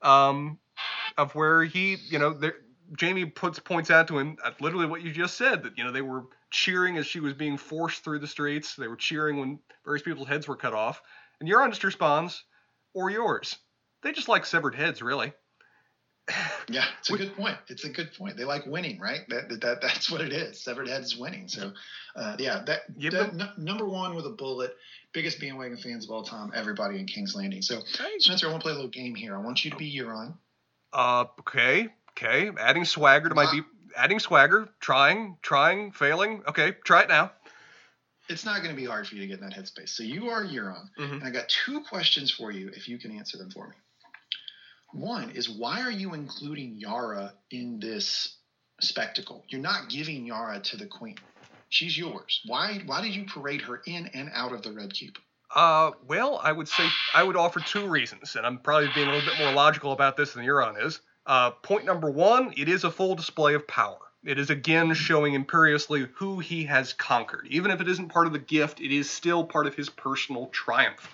um, 0.03 0.59
of 1.17 1.33
where 1.33 1.63
he, 1.63 1.95
you 2.09 2.19
know, 2.19 2.33
there, 2.33 2.57
Jaime 3.01 3.25
puts 3.25 3.57
points 3.57 3.89
out 3.89 4.07
to 4.09 4.19
him 4.19 4.37
uh, 4.43 4.51
literally 4.61 4.85
what 4.85 5.01
you 5.01 5.11
just 5.11 5.35
said 5.35 5.63
that 5.63 5.75
you 5.77 5.83
know 5.83 5.91
they 5.91 6.03
were 6.03 6.25
cheering 6.51 6.97
as 6.97 7.05
she 7.05 7.19
was 7.19 7.33
being 7.33 7.57
forced 7.57 8.03
through 8.03 8.19
the 8.19 8.27
streets. 8.27 8.75
They 8.75 8.88
were 8.88 8.95
cheering 8.95 9.39
when 9.39 9.60
various 9.86 10.03
people's 10.03 10.27
heads 10.27 10.47
were 10.47 10.55
cut 10.55 10.73
off, 10.73 11.01
and 11.39 11.49
Euron 11.49 11.69
just 11.69 11.83
responds, 11.83 12.43
"Or 12.93 13.10
yours." 13.10 13.55
They 14.03 14.12
just 14.12 14.27
like 14.29 14.45
severed 14.45 14.75
heads, 14.75 15.01
really. 15.01 15.33
Yeah, 16.69 16.83
it's 16.99 17.10
a 17.10 17.13
We- 17.13 17.19
good 17.19 17.36
point. 17.38 17.57
It's 17.69 17.86
a 17.86 17.89
good 17.89 18.13
point. 18.13 18.36
They 18.36 18.43
like 18.43 18.65
winning, 18.65 18.99
right? 18.99 19.21
That, 19.29 19.47
that, 19.47 19.62
that 19.62 19.81
that's 19.81 20.12
what 20.12 20.19
it 20.19 20.33
is. 20.33 20.62
Severed 20.62 20.89
heads 20.89 21.15
winning. 21.15 21.47
So, 21.47 21.71
uh, 22.17 22.36
yeah, 22.39 22.63
that, 22.65 22.99
Give 22.99 23.13
that 23.13 23.29
n- 23.29 23.49
number 23.57 23.88
one 23.88 24.15
with 24.15 24.25
a 24.25 24.31
bullet, 24.31 24.75
biggest 25.13 25.39
bandwagon 25.39 25.77
fans 25.77 26.03
of 26.03 26.12
all 26.12 26.23
time. 26.23 26.51
Everybody 26.53 26.99
in 26.99 27.05
King's 27.05 27.36
Landing. 27.36 27.62
So. 27.62 27.79
Spencer, 28.19 28.47
I 28.47 28.49
want 28.51 28.62
to 28.62 28.65
play 28.65 28.73
a 28.73 28.75
little 28.75 28.89
game 28.89 29.15
here. 29.15 29.33
I 29.38 29.39
want 29.39 29.63
you 29.63 29.71
to 29.71 29.77
be 29.77 29.89
Euron. 29.97 30.33
Uh, 30.91 31.25
okay, 31.39 31.88
okay. 32.12 32.51
Adding 32.60 32.83
swagger 32.83 33.29
to 33.29 33.36
my 33.36 33.45
Wow. 33.45 33.51
Adding 33.97 34.19
swagger, 34.19 34.69
trying, 34.79 35.38
trying, 35.41 35.91
failing. 35.91 36.43
Okay, 36.47 36.71
try 36.83 37.01
it 37.01 37.10
now. 37.10 37.31
It's 38.29 38.45
not 38.45 38.57
going 38.62 38.75
to 38.75 38.79
be 38.79 38.86
hard 38.86 39.07
for 39.07 39.15
you 39.15 39.21
to 39.21 39.27
get 39.27 39.39
in 39.39 39.49
that 39.49 39.57
headspace. 39.57 39.89
So 39.89 40.03
you 40.03 40.29
are 40.29 40.43
Euron, 40.43 40.89
Mhm. 40.97 41.12
and 41.13 41.23
I 41.23 41.29
got 41.31 41.49
two 41.49 41.81
questions 41.81 42.29
for 42.29 42.51
you. 42.51 42.69
If 42.69 42.88
you 42.88 42.97
can 42.99 43.12
answer 43.17 43.38
them 43.38 43.49
for 43.49 43.67
me. 43.67 43.75
One 44.93 45.31
is 45.31 45.49
why 45.49 45.81
are 45.81 45.91
you 45.91 46.13
including 46.13 46.75
Yara 46.77 47.33
in 47.51 47.79
this 47.79 48.38
spectacle? 48.81 49.45
You're 49.49 49.62
not 49.62 49.89
giving 49.89 50.25
Yara 50.25 50.60
to 50.60 50.77
the 50.77 50.86
queen. 50.86 51.17
She's 51.69 51.97
yours. 51.97 52.41
Why? 52.45 52.81
Why 52.86 53.01
did 53.01 53.15
you 53.15 53.25
parade 53.25 53.62
her 53.62 53.81
in 53.86 54.07
and 54.07 54.29
out 54.33 54.53
of 54.53 54.62
the 54.62 54.71
Red 54.71 54.93
Keep? 54.93 55.17
Uh, 55.53 55.91
well, 56.05 56.39
I 56.43 56.51
would 56.51 56.67
say 56.67 56.88
I 57.13 57.23
would 57.23 57.36
offer 57.38 57.60
two 57.60 57.88
reasons, 57.88 58.36
and 58.36 58.45
I'm 58.45 58.60
probably 58.60 58.89
being 58.93 59.07
a 59.07 59.12
little 59.12 59.29
bit 59.29 59.39
more 59.39 59.53
logical 59.53 59.91
about 59.93 60.15
this 60.17 60.33
than 60.33 60.45
Euron 60.45 60.81
is. 60.86 61.01
Uh, 61.27 61.51
point 61.51 61.85
number 61.85 62.09
one, 62.09 62.53
it 62.57 62.67
is 62.67 62.83
a 62.83 62.89
full 62.89 63.13
display 63.13 63.53
of 63.53 63.67
power. 63.67 63.99
It 64.23 64.39
is 64.39 64.49
again 64.49 64.93
showing 64.95 65.35
imperiously 65.35 66.07
who 66.15 66.39
he 66.39 66.63
has 66.63 66.93
conquered. 66.93 67.47
Even 67.49 67.69
if 67.69 67.81
it 67.81 67.87
isn't 67.87 68.09
part 68.09 68.25
of 68.25 68.33
the 68.33 68.39
gift, 68.39 68.81
it 68.81 68.91
is 68.91 69.09
still 69.09 69.43
part 69.43 69.67
of 69.67 69.75
his 69.75 69.89
personal 69.89 70.47
triumph. 70.47 71.13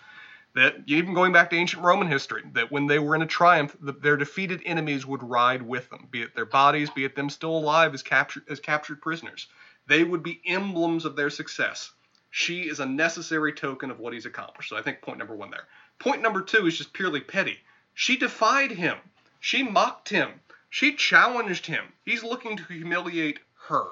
That 0.56 0.76
even 0.86 1.14
going 1.14 1.34
back 1.34 1.50
to 1.50 1.58
ancient 1.58 1.84
Roman 1.84 2.08
history, 2.08 2.44
that 2.54 2.72
when 2.72 2.88
they 2.88 3.00
were 3.00 3.16
in 3.16 3.24
a 3.24 3.28
triumph, 3.28 3.76
the, 3.82 3.92
their 3.92 4.16
defeated 4.16 4.62
enemies 4.66 5.06
would 5.06 5.24
ride 5.24 5.64
with 5.64 5.90
them, 5.90 6.08
be 6.10 6.22
it 6.22 6.36
their 6.36 6.46
bodies, 6.46 6.92
be 6.92 7.04
it 7.04 7.16
them 7.16 7.30
still 7.30 7.58
alive 7.58 7.94
as 7.94 8.04
captured 8.04 8.44
as 8.50 8.60
captured 8.60 9.02
prisoners. 9.02 9.48
They 9.88 10.04
would 10.04 10.24
be 10.24 10.42
emblems 10.46 11.06
of 11.06 11.16
their 11.16 11.32
success 11.32 11.92
she 12.36 12.62
is 12.62 12.80
a 12.80 12.86
necessary 12.88 13.54
token 13.54 13.92
of 13.92 14.00
what 14.00 14.12
he's 14.12 14.26
accomplished. 14.26 14.70
So 14.70 14.76
I 14.76 14.82
think 14.82 15.04
point 15.04 15.20
number 15.20 15.36
one 15.36 15.52
there. 15.52 15.68
Point 16.00 16.24
number 16.24 16.42
two 16.42 16.66
is 16.66 16.76
just 16.76 16.92
purely 16.92 17.22
petty. 17.22 17.60
She 17.94 18.18
defied 18.18 18.72
him. 18.72 18.98
She 19.46 19.62
mocked 19.62 20.08
him. 20.08 20.40
She 20.70 20.96
challenged 20.96 21.66
him. 21.66 21.92
He's 22.06 22.24
looking 22.24 22.56
to 22.56 22.64
humiliate 22.64 23.42
her. 23.68 23.90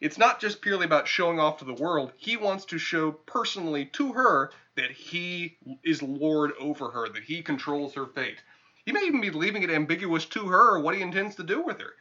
It's 0.00 0.18
not 0.18 0.40
just 0.40 0.60
purely 0.60 0.86
about 0.86 1.06
showing 1.06 1.38
off 1.38 1.58
to 1.58 1.64
the 1.64 1.72
world. 1.72 2.12
He 2.16 2.36
wants 2.36 2.64
to 2.64 2.78
show 2.78 3.12
personally 3.12 3.86
to 3.92 4.14
her 4.14 4.50
that 4.74 4.90
he 4.90 5.56
is 5.84 6.02
lord 6.02 6.50
over 6.58 6.90
her, 6.90 7.08
that 7.10 7.22
he 7.22 7.42
controls 7.42 7.94
her 7.94 8.06
fate. 8.06 8.42
He 8.84 8.90
may 8.90 9.02
even 9.02 9.20
be 9.20 9.30
leaving 9.30 9.62
it 9.62 9.70
ambiguous 9.70 10.24
to 10.30 10.48
her 10.48 10.80
what 10.80 10.96
he 10.96 11.00
intends 11.00 11.36
to 11.36 11.44
do 11.44 11.62
with 11.62 11.80
her. 11.80 11.94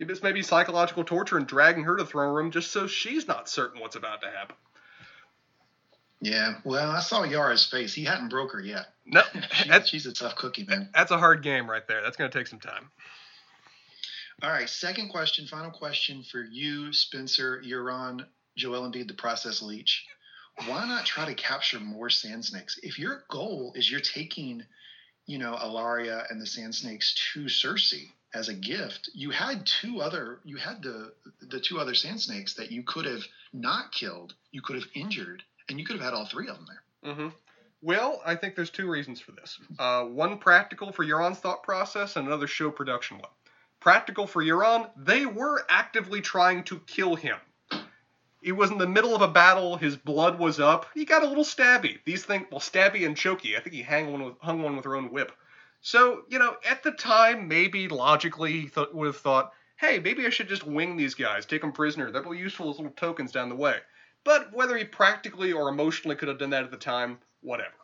This 0.00 0.24
may 0.24 0.32
be 0.32 0.42
psychological 0.42 1.04
torture 1.04 1.38
and 1.38 1.46
dragging 1.46 1.84
her 1.84 1.96
to 1.96 2.02
the 2.02 2.10
throne 2.10 2.34
room 2.34 2.50
just 2.50 2.72
so 2.72 2.88
she's 2.88 3.28
not 3.28 3.48
certain 3.48 3.80
what's 3.80 3.94
about 3.94 4.22
to 4.22 4.30
happen. 4.32 4.56
Yeah. 6.20 6.54
Well, 6.64 6.90
I 6.90 6.98
saw 6.98 7.22
Yara's 7.22 7.64
face. 7.64 7.94
He 7.94 8.02
hadn't 8.02 8.30
broke 8.30 8.50
her 8.54 8.60
yet. 8.60 8.93
No, 9.06 9.22
She- 9.52 9.68
that's, 9.68 9.88
she's 9.88 10.06
a 10.06 10.12
tough 10.12 10.36
cookie, 10.36 10.64
man. 10.64 10.88
that's 10.94 11.10
a 11.10 11.18
hard 11.18 11.42
game 11.42 11.68
right 11.70 11.86
there. 11.86 12.02
That's 12.02 12.16
going 12.16 12.30
to 12.30 12.38
take 12.38 12.46
some 12.46 12.60
time. 12.60 12.90
All 14.42 14.50
right. 14.50 14.68
Second 14.68 15.10
question. 15.10 15.46
Final 15.46 15.70
question 15.70 16.24
for 16.30 16.42
you, 16.42 16.92
Spencer. 16.92 17.60
You're 17.62 17.90
on 17.90 18.26
Joel 18.56 18.90
Embiid, 18.90 19.08
the 19.08 19.14
process 19.14 19.62
leech. 19.62 20.04
Why 20.66 20.86
not 20.86 21.04
try 21.06 21.26
to 21.26 21.34
capture 21.34 21.80
more 21.80 22.10
sand 22.10 22.44
snakes? 22.44 22.78
If 22.82 22.98
your 22.98 23.24
goal 23.30 23.72
is 23.76 23.90
you're 23.90 24.00
taking, 24.00 24.62
you 25.26 25.38
know, 25.38 25.54
Ellaria 25.56 26.24
and 26.30 26.40
the 26.40 26.46
sand 26.46 26.74
snakes 26.74 27.14
to 27.32 27.44
Cersei 27.44 28.06
as 28.34 28.48
a 28.48 28.54
gift, 28.54 29.10
you 29.14 29.30
had 29.30 29.66
two 29.66 30.00
other, 30.00 30.38
you 30.44 30.56
had 30.56 30.82
the 30.82 31.12
the 31.40 31.60
two 31.60 31.78
other 31.80 31.94
sand 31.94 32.20
snakes 32.20 32.54
that 32.54 32.70
you 32.70 32.82
could 32.84 33.04
have 33.04 33.22
not 33.52 33.92
killed, 33.92 34.34
you 34.52 34.62
could 34.62 34.76
have 34.76 34.88
injured, 34.94 35.42
and 35.68 35.78
you 35.78 35.84
could 35.86 35.96
have 35.96 36.04
had 36.04 36.14
all 36.14 36.26
three 36.26 36.48
of 36.48 36.56
them 36.56 36.66
there. 36.68 37.12
Mm-hmm. 37.12 37.28
Well, 37.84 38.22
I 38.24 38.34
think 38.34 38.56
there's 38.56 38.70
two 38.70 38.88
reasons 38.88 39.20
for 39.20 39.32
this. 39.32 39.58
Uh, 39.78 40.04
one 40.04 40.38
practical 40.38 40.90
for 40.90 41.04
Euron's 41.04 41.38
thought 41.38 41.62
process, 41.62 42.16
and 42.16 42.26
another 42.26 42.46
show 42.46 42.70
production 42.70 43.18
one. 43.18 43.30
Practical 43.78 44.26
for 44.26 44.42
Euron, 44.42 44.88
they 44.96 45.26
were 45.26 45.66
actively 45.68 46.22
trying 46.22 46.64
to 46.64 46.78
kill 46.86 47.14
him. 47.14 47.36
He 48.40 48.52
was 48.52 48.70
in 48.70 48.78
the 48.78 48.88
middle 48.88 49.14
of 49.14 49.20
a 49.20 49.28
battle. 49.28 49.76
His 49.76 49.98
blood 49.98 50.38
was 50.38 50.58
up. 50.58 50.86
He 50.94 51.04
got 51.04 51.24
a 51.24 51.26
little 51.26 51.44
stabby. 51.44 51.98
These 52.06 52.24
things, 52.24 52.46
well, 52.50 52.58
stabby 52.58 53.04
and 53.04 53.14
choky. 53.14 53.54
I 53.54 53.60
think 53.60 53.74
he 53.74 53.82
hung 53.82 54.10
one 54.10 54.24
with, 54.24 54.34
hung 54.40 54.62
one 54.62 54.76
with 54.76 54.86
her 54.86 54.96
own 54.96 55.12
whip. 55.12 55.32
So, 55.82 56.22
you 56.30 56.38
know, 56.38 56.56
at 56.66 56.82
the 56.82 56.92
time, 56.92 57.48
maybe 57.48 57.88
logically 57.88 58.52
he 58.52 58.68
th- 58.68 58.88
would 58.94 59.06
have 59.06 59.18
thought, 59.18 59.52
hey, 59.76 59.98
maybe 59.98 60.24
I 60.24 60.30
should 60.30 60.48
just 60.48 60.66
wing 60.66 60.96
these 60.96 61.14
guys, 61.14 61.44
take 61.44 61.60
them 61.60 61.72
prisoner. 61.72 62.10
That'll 62.10 62.32
be 62.32 62.38
useful 62.38 62.70
as 62.70 62.78
little 62.78 62.92
tokens 62.92 63.32
down 63.32 63.50
the 63.50 63.56
way. 63.56 63.76
But 64.24 64.52
whether 64.52 64.76
he 64.76 64.84
practically 64.84 65.52
or 65.52 65.68
emotionally 65.68 66.16
could 66.16 66.28
have 66.28 66.38
done 66.38 66.50
that 66.50 66.64
at 66.64 66.70
the 66.70 66.76
time, 66.76 67.18
whatever. 67.42 67.74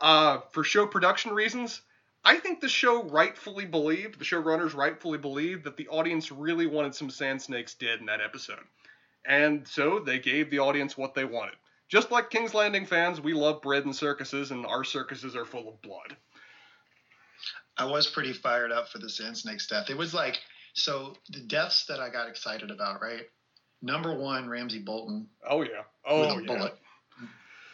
Uh, 0.00 0.40
for 0.50 0.64
show 0.64 0.86
production 0.86 1.32
reasons, 1.32 1.80
I 2.24 2.38
think 2.38 2.60
the 2.60 2.68
show 2.68 3.04
rightfully 3.04 3.66
believed, 3.66 4.18
the 4.18 4.24
showrunners 4.24 4.74
rightfully 4.74 5.18
believed, 5.18 5.64
that 5.64 5.76
the 5.76 5.88
audience 5.88 6.32
really 6.32 6.66
wanted 6.66 6.94
some 6.94 7.08
sand 7.08 7.40
snakes 7.40 7.74
dead 7.74 8.00
in 8.00 8.06
that 8.06 8.20
episode. 8.20 8.64
And 9.24 9.66
so 9.66 10.00
they 10.00 10.18
gave 10.18 10.50
the 10.50 10.58
audience 10.58 10.96
what 10.96 11.14
they 11.14 11.24
wanted. 11.24 11.54
Just 11.88 12.10
like 12.10 12.30
King's 12.30 12.52
Landing 12.52 12.84
fans, 12.84 13.20
we 13.20 13.32
love 13.32 13.62
bread 13.62 13.84
and 13.84 13.94
circuses, 13.94 14.50
and 14.50 14.66
our 14.66 14.82
circuses 14.82 15.36
are 15.36 15.44
full 15.44 15.68
of 15.68 15.80
blood. 15.82 16.16
I 17.76 17.84
was 17.84 18.08
pretty 18.08 18.32
fired 18.32 18.72
up 18.72 18.88
for 18.88 18.98
the 18.98 19.08
Sand 19.08 19.38
Snakes 19.38 19.68
death. 19.68 19.88
It 19.88 19.96
was 19.96 20.12
like 20.12 20.38
so 20.74 21.16
the 21.30 21.40
deaths 21.40 21.86
that 21.86 22.00
I 22.00 22.10
got 22.10 22.28
excited 22.28 22.70
about, 22.70 23.00
right? 23.00 23.26
Number 23.86 24.14
one, 24.14 24.48
Ramsay 24.48 24.80
Bolton 24.80 25.28
Oh 25.48 25.62
yeah. 25.62 25.68
with 25.78 25.84
Oh 26.06 26.38
a 26.38 26.40
yeah. 26.42 26.46
bullet. 26.46 26.74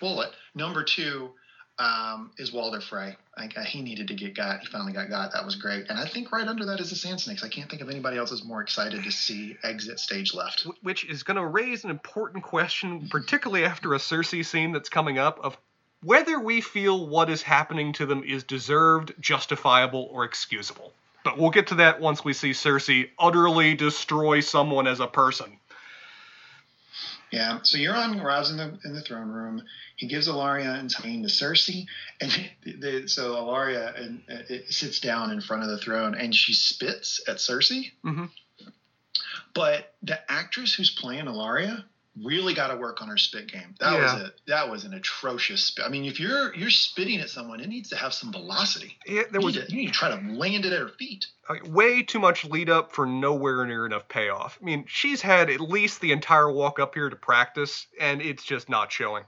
Bullet. 0.01 0.31
Number 0.55 0.85
two 0.85 1.31
um, 1.79 2.33
is 2.38 2.53
Walder 2.53 2.81
Frey. 2.81 3.16
I, 3.37 3.48
I, 3.57 3.62
he 3.62 3.81
needed 3.81 4.09
to 4.09 4.14
get 4.14 4.35
got. 4.35 4.61
He 4.61 4.66
finally 4.66 4.92
got 4.92 5.09
got. 5.09 5.33
That 5.33 5.44
was 5.44 5.57
great. 5.57 5.88
And 5.88 5.98
I 5.98 6.07
think 6.07 6.31
right 6.31 6.46
under 6.46 6.66
that 6.66 6.81
is 6.81 6.90
the 6.90 6.96
Sand 6.96 7.20
Snakes. 7.20 7.42
I 7.42 7.48
can't 7.48 7.70
think 7.70 7.81
of 7.81 7.88
anybody 7.88 8.18
else 8.18 8.31
that's 8.31 8.44
more 8.44 8.61
excited 8.61 9.03
to 9.05 9.11
see 9.11 9.57
exit 9.62 9.98
stage 9.98 10.35
left. 10.35 10.66
Which 10.83 11.05
is 11.07 11.22
going 11.22 11.38
to 11.38 11.46
raise 11.46 11.85
an 11.85 11.90
important 11.90 12.44
question, 12.44 13.09
particularly 13.09 13.64
after 13.64 13.94
a 13.94 13.98
Cersei 13.98 14.44
scene 14.44 14.72
that's 14.72 14.90
coming 14.90 15.18
up, 15.18 15.40
of 15.42 15.57
whether 16.05 16.38
we 16.38 16.61
feel 16.61 17.07
what 17.07 17.31
is 17.31 17.40
happening 17.40 17.94
to 17.94 18.07
them 18.07 18.22
is 18.22 18.44
deserved, 18.44 19.14
justifiable, 19.18 20.09
or 20.12 20.25
excusable. 20.25 20.92
But 21.25 21.38
we'll 21.38 21.51
get 21.51 21.68
to 21.68 21.77
that 21.77 22.01
once 22.01 22.25
we 22.25 22.33
see 22.33 22.51
Cersei 22.51 23.11
utterly 23.18 23.75
destroy 23.75 24.40
someone 24.40 24.88
as 24.88 24.98
a 24.98 25.07
person. 25.07 25.59
Yeah. 27.33 27.61
So 27.62 27.79
Euron 27.79 28.23
arrives 28.23 28.51
in 28.51 28.59
the 28.59 28.79
in 28.85 28.92
the 28.92 29.01
throne 29.01 29.29
room. 29.29 29.62
He 29.97 30.07
gives 30.07 30.29
Ellaria 30.29 30.79
and 30.79 30.90
Tyene 30.90 31.23
to 31.23 31.29
Cersei, 31.29 31.87
and 32.21 33.11
so 33.11 33.35
Ellaria 33.35 33.99
and, 33.99 34.23
uh, 34.31 34.55
sits 34.68 35.01
down 35.01 35.31
in 35.31 35.40
front 35.40 35.62
of 35.62 35.71
the 35.71 35.79
throne, 35.79 36.14
and 36.14 36.35
she 36.35 36.53
spits 36.53 37.23
at 37.27 37.38
Cersei. 37.38 37.90
Mhm. 38.05 38.31
But 39.55 39.95
the 40.03 40.21
actress 40.31 40.75
who's 40.75 40.90
playing 40.90 41.25
Ellaria 41.25 41.85
really 42.20 42.53
got 42.53 42.68
to 42.68 42.77
work 42.77 43.01
on 43.01 43.09
her 43.09 43.16
spit 43.16 43.51
game. 43.51 43.75
That 43.81 43.92
Yeah. 43.94 44.14
was 44.14 44.22
it. 44.29 44.40
that 44.46 44.71
was 44.71 44.85
an 44.85 44.92
atrocious 44.92 45.65
spit. 45.65 45.85
I 45.87 45.88
mean, 45.88 46.04
if 46.04 46.21
you're 46.21 46.54
you're 46.54 46.69
spitting 46.71 47.21
at 47.21 47.31
someone, 47.31 47.60
it 47.60 47.69
needs 47.69 47.88
to 47.90 47.96
have 47.96 48.13
some 48.13 48.31
velocity. 48.33 48.98
Yeah, 49.06 49.23
there 49.31 49.40
You 49.40 49.46
was 49.46 49.56
need, 49.56 49.67
to, 49.67 49.71
you 49.73 49.79
need 49.79 49.87
to 49.87 49.92
try 49.94 50.08
to 50.10 50.33
land 50.35 50.67
it 50.67 50.73
at 50.75 50.79
her 50.81 50.90
feet. 50.90 51.27
like, 51.48 51.67
way 51.67 52.02
too 52.02 52.19
much 52.19 52.44
lead 52.44 52.69
up 52.69 52.92
for 52.92 53.06
nowhere 53.06 53.65
near 53.65 53.87
enough 53.87 54.08
payoff. 54.08 54.58
I 54.60 54.65
mean, 54.65 54.85
she's 54.87 55.23
had 55.23 55.48
at 55.48 55.60
least 55.60 56.00
the 56.02 56.13
entire 56.13 56.50
walk 56.52 56.79
up 56.79 56.94
here 56.94 57.08
to 57.08 57.17
practice, 57.17 57.87
and 57.98 58.21
it's 58.21 58.44
just 58.44 58.69
not 58.69 58.92
showing. 58.92 59.25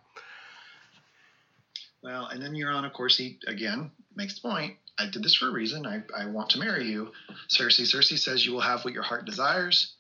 Well, 2.03 2.27
and 2.27 2.43
then 2.43 2.53
Euron, 2.53 2.85
of 2.85 2.93
course, 2.93 3.17
he 3.17 3.39
again 3.47 3.91
makes 4.15 4.35
the 4.41 4.47
point. 4.49 4.77
I 4.99 5.07
did 5.07 5.25
this 5.25 5.35
for 5.35 5.49
a 5.49 5.53
reason. 5.53 5.87
I, 5.87 6.03
I 6.17 6.27
want 6.27 6.51
to 6.51 6.59
marry 6.59 6.85
you. 6.87 7.13
Cersei. 7.49 7.83
Cersei 7.83 8.19
says 8.19 8.45
you 8.45 8.53
will 8.53 8.61
have 8.61 8.85
what 8.85 8.93
your 8.95 9.03
heart 9.03 9.25
desires 9.25 9.95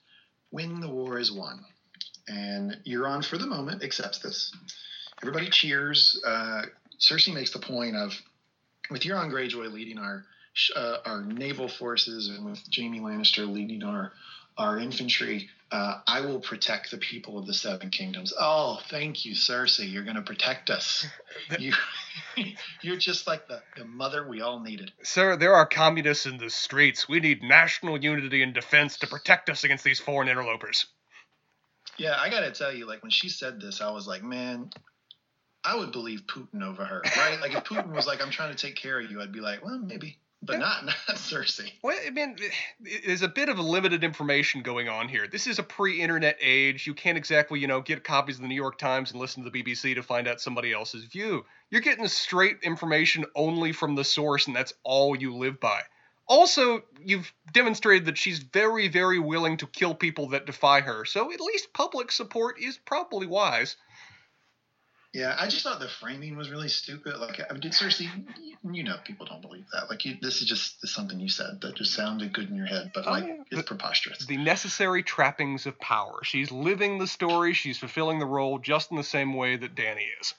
when 0.51 0.80
the 0.80 0.89
war 0.89 1.18
is 1.18 1.32
won. 1.32 1.64
And 2.29 2.79
Euron, 2.87 3.25
for 3.25 3.39
the 3.39 3.47
moment, 3.47 3.83
accepts 3.83 4.18
this. 4.18 4.53
Everybody 5.22 5.49
cheers. 5.49 6.20
Uh, 6.27 6.62
Cersei 6.99 7.35
makes 7.35 7.53
the 7.53 7.59
point 7.59 7.97
of, 7.97 8.12
with 8.91 9.03
Euron 9.03 9.31
Greyjoy 9.31 9.72
leading 9.72 9.99
our 9.99 10.25
uh, 10.77 10.99
our 11.05 11.22
naval 11.22 11.68
forces 11.68 12.29
and 12.29 12.45
with 12.45 12.61
Jaime 12.75 13.01
Lannister 13.01 13.53
leading 13.53 13.83
our 13.83 14.12
our 14.57 14.79
infantry, 14.79 15.49
uh, 15.72 16.01
I 16.07 16.20
will 16.20 16.39
protect 16.39 16.93
the 16.93 16.99
people 16.99 17.39
of 17.39 17.47
the 17.47 17.55
Seven 17.55 17.91
Kingdoms. 17.91 18.33
Oh, 18.39 18.79
thank 18.89 19.25
you, 19.25 19.35
Cersei. 19.35 19.91
You're 19.91 20.05
going 20.05 20.14
to 20.14 20.22
protect 20.22 20.70
us. 20.70 21.05
you, 21.59 21.72
you're 22.81 22.97
just 22.97 23.27
like 23.27 23.49
the, 23.49 23.61
the 23.77 23.85
mother 23.85 24.27
we 24.29 24.41
all 24.41 24.61
needed. 24.61 24.93
Sir, 25.03 25.37
there 25.37 25.55
are 25.55 25.66
communists 25.66 26.27
in 26.27 26.39
the 26.39 26.51
streets. 26.51 27.09
We 27.09 27.18
need 27.18 27.43
national 27.43 28.01
unity 28.01 28.45
and 28.45 28.55
defense 28.55 28.99
to 28.99 29.09
protect 29.09 29.51
us 29.51 29.64
against 29.64 29.83
these 29.83 29.99
foreign 29.99 30.29
interlopers. 30.29 30.87
Yeah, 31.99 32.16
I 32.18 32.28
got 32.30 32.40
to 32.40 32.51
tell 32.51 32.72
you, 32.72 32.86
like 32.86 33.03
when 33.03 33.11
she 33.11 33.28
said 33.28 33.61
this, 33.61 33.80
I 33.80 33.90
was 33.90 34.07
like, 34.07 34.22
man, 34.22 34.70
I 35.64 35.76
would 35.76 35.92
believe 35.92 36.22
Putin 36.26 36.62
over 36.62 36.84
her, 36.84 37.03
right? 37.16 37.40
like 37.40 37.55
if 37.55 37.64
Putin 37.64 37.92
was 37.92 38.07
like, 38.07 38.22
I'm 38.22 38.30
trying 38.30 38.55
to 38.55 38.59
take 38.59 38.76
care 38.76 39.01
of 39.01 39.11
you, 39.11 39.20
I'd 39.20 39.32
be 39.32 39.40
like, 39.40 39.64
well, 39.64 39.78
maybe 39.78 40.18
but 40.45 40.59
not 40.59 40.84
not 40.86 40.97
Cersei. 41.09 41.72
Well, 41.82 41.99
I 42.07 42.11
mean, 42.11 42.36
there's 43.05 43.22
a 43.22 43.28
bit 43.28 43.49
of 43.49 43.59
a 43.59 43.62
limited 43.62 44.05
information 44.05 44.62
going 44.62 44.88
on 44.88 45.09
here. 45.09 45.26
This 45.26 45.47
is 45.47 45.59
a 45.59 45.62
pre-internet 45.62 46.36
age. 46.40 46.86
You 46.86 46.95
can't 46.95 47.18
exactly, 47.18 47.61
you 47.61 47.66
know, 47.66 47.80
get 47.80 48.05
copies 48.05 48.36
of 48.36 48.42
the 48.42 48.49
New 48.49 48.55
York 48.55 48.78
Times 48.78 49.11
and 49.11 49.20
listen 49.20 49.45
to 49.45 49.51
the 49.51 49.62
BBC 49.62 49.95
to 49.95 50.03
find 50.03 50.28
out 50.28 50.40
somebody 50.40 50.72
else's 50.72 51.05
view. 51.05 51.45
You're 51.70 51.80
getting 51.80 52.07
straight 52.09 52.59
information 52.62 53.24
only 53.34 53.72
from 53.72 53.95
the 53.95 54.05
source, 54.05 54.47
and 54.47 54.55
that's 54.55 54.74
all 54.84 55.16
you 55.16 55.34
live 55.34 55.61
by. 55.61 55.80
Also, 56.27 56.83
you've 57.05 57.33
demonstrated 57.53 58.07
that 58.07 58.18
she's 58.18 58.39
very, 58.39 58.89
very 58.89 59.18
willing 59.18 59.59
to 59.59 59.66
kill 59.66 59.95
people 59.95 60.29
that 60.29 60.47
defy 60.47 60.81
her, 60.81 61.05
so 61.05 61.33
at 61.33 61.41
least 61.41 61.72
public 61.72 62.11
support 62.11 62.59
is 62.59 62.79
probably 62.79 63.27
wise. 63.27 63.77
Yeah, 65.14 65.37
I 65.39 65.47
just 65.47 65.62
thought 65.62 65.79
the 65.79 65.89
framing 65.89 66.37
was 66.37 66.51
really 66.51 66.68
stupid. 66.68 67.18
Like, 67.18 67.41
I 67.49 67.53
mean, 67.53 67.61
did 67.61 67.70
Cersei, 67.70 68.09
you 68.68 68.83
know, 68.83 68.97
people 69.05 69.27
don't 69.27 69.41
believe 69.41 69.66
that. 69.72 69.89
Like, 69.89 70.05
you, 70.05 70.16
this 70.20 70.43
is 70.43 70.49
just 70.49 70.85
something 70.89 71.20
you 71.20 71.29
said 71.29 71.61
that 71.61 71.77
just 71.77 71.95
sounded 71.95 72.33
good 72.33 72.51
in 72.51 72.57
your 72.57 72.66
head, 72.66 72.91
but 72.93 73.07
like, 73.07 73.22
oh, 73.22 73.45
it's 73.49 73.62
preposterous. 73.62 74.27
The 74.27 74.39
necessary 74.39 75.05
trappings 75.05 75.66
of 75.66 75.79
power. 75.79 76.25
She's 76.25 76.51
living 76.51 76.99
the 76.99 77.07
story. 77.07 77.53
She's 77.53 77.79
fulfilling 77.79 78.18
the 78.18 78.27
role 78.27 78.59
just 78.59 78.91
in 78.91 78.97
the 78.97 79.05
same 79.05 79.35
way 79.35 79.57
that 79.57 79.77
Dany 79.77 80.07
is. 80.20 80.35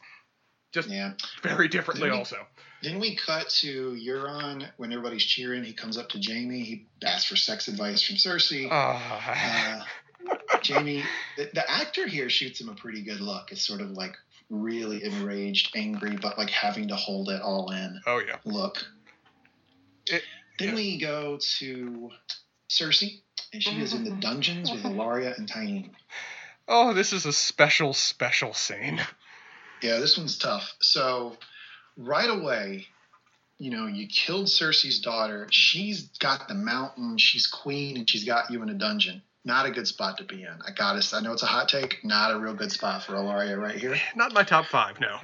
Just 0.76 0.90
yeah, 0.90 1.14
very 1.42 1.70
differently. 1.70 2.02
Didn't 2.02 2.16
we, 2.16 2.20
also, 2.20 2.46
then 2.84 3.00
we 3.00 3.16
cut 3.16 3.48
to 3.62 3.94
Euron 3.94 4.68
when 4.76 4.92
everybody's 4.92 5.24
cheering. 5.24 5.64
He 5.64 5.72
comes 5.72 5.98
up 5.98 6.10
to 6.10 6.20
Jaime. 6.22 6.66
He 6.66 6.86
asks 7.02 7.30
for 7.30 7.38
sex 7.38 7.70
advice 7.70 8.04
from 8.04 8.18
Cersei. 8.18 8.70
Uh, 8.70 9.00
uh, 9.00 9.86
Jaime, 10.62 11.02
the, 11.38 11.50
the, 11.54 11.72
actor 11.72 12.06
here 12.06 12.30
shoots 12.30 12.60
him 12.60 12.68
a 12.68 12.76
pretty 12.76 13.04
good 13.04 13.22
look. 13.22 13.54
It's 13.54 13.66
sort 13.66 13.80
of 13.80 13.92
like 13.92 14.18
really 14.50 15.02
enraged, 15.06 15.72
angry, 15.78 16.18
but 16.22 16.38
like 16.38 16.50
having 16.50 16.90
to 16.90 16.98
hold 16.98 17.30
it 17.30 17.42
all 17.42 17.72
in. 17.72 18.02
Oh 18.06 18.20
yeah. 18.20 18.40
Look. 18.44 18.86
It, 20.08 20.24
then 20.60 20.70
yeah. 20.70 20.76
we 20.76 20.98
go 21.00 21.40
to 21.60 22.12
Cersei, 22.70 23.22
and 23.54 23.64
she 23.64 23.80
is 23.80 23.94
in 23.94 24.04
the 24.04 24.12
dungeons 24.12 24.70
with 24.70 24.84
Ellaria 24.84 25.38
and 25.38 25.50
Tyene. 25.50 25.92
Oh, 26.68 26.94
this 26.94 27.14
is 27.14 27.26
a 27.26 27.32
special, 27.32 27.94
special 27.94 28.54
scene. 28.54 29.00
Yeah, 29.82 30.00
this 30.00 30.18
one's 30.18 30.38
tough. 30.38 30.76
So, 30.80 31.38
right 31.98 32.30
away, 32.30 32.88
you 33.58 33.72
know, 33.72 33.88
you 33.88 34.08
killed 34.08 34.48
Cersei's 34.48 35.00
daughter. 35.00 35.48
She's 35.52 36.10
got 36.20 36.48
the 36.48 36.56
mountain. 36.56 37.18
She's 37.18 37.48
queen, 37.48 37.98
and 37.98 38.10
she's 38.10 38.24
got 38.24 38.52
you 38.52 38.62
in 38.64 38.70
a 38.70 38.74
dungeon 38.74 39.22
not 39.46 39.68
a 39.68 39.72
good 39.72 39.88
spot 39.88 40.18
to 40.18 40.24
be 40.24 40.42
in. 40.42 40.58
I 40.66 40.72
gotta. 40.72 41.16
I 41.16 41.22
know 41.22 41.32
it's 41.32 41.44
a 41.44 41.48
hot 41.48 41.70
take. 41.70 42.04
Not 42.04 42.34
a 42.34 42.40
real 42.40 42.56
good 42.56 42.72
spot 42.72 43.04
for 43.04 43.14
Ellaria 43.14 43.58
right 43.58 43.76
here. 43.76 43.96
Not 44.16 44.34
my 44.34 44.44
top 44.44 44.66
five. 44.66 45.00
No. 45.00 45.20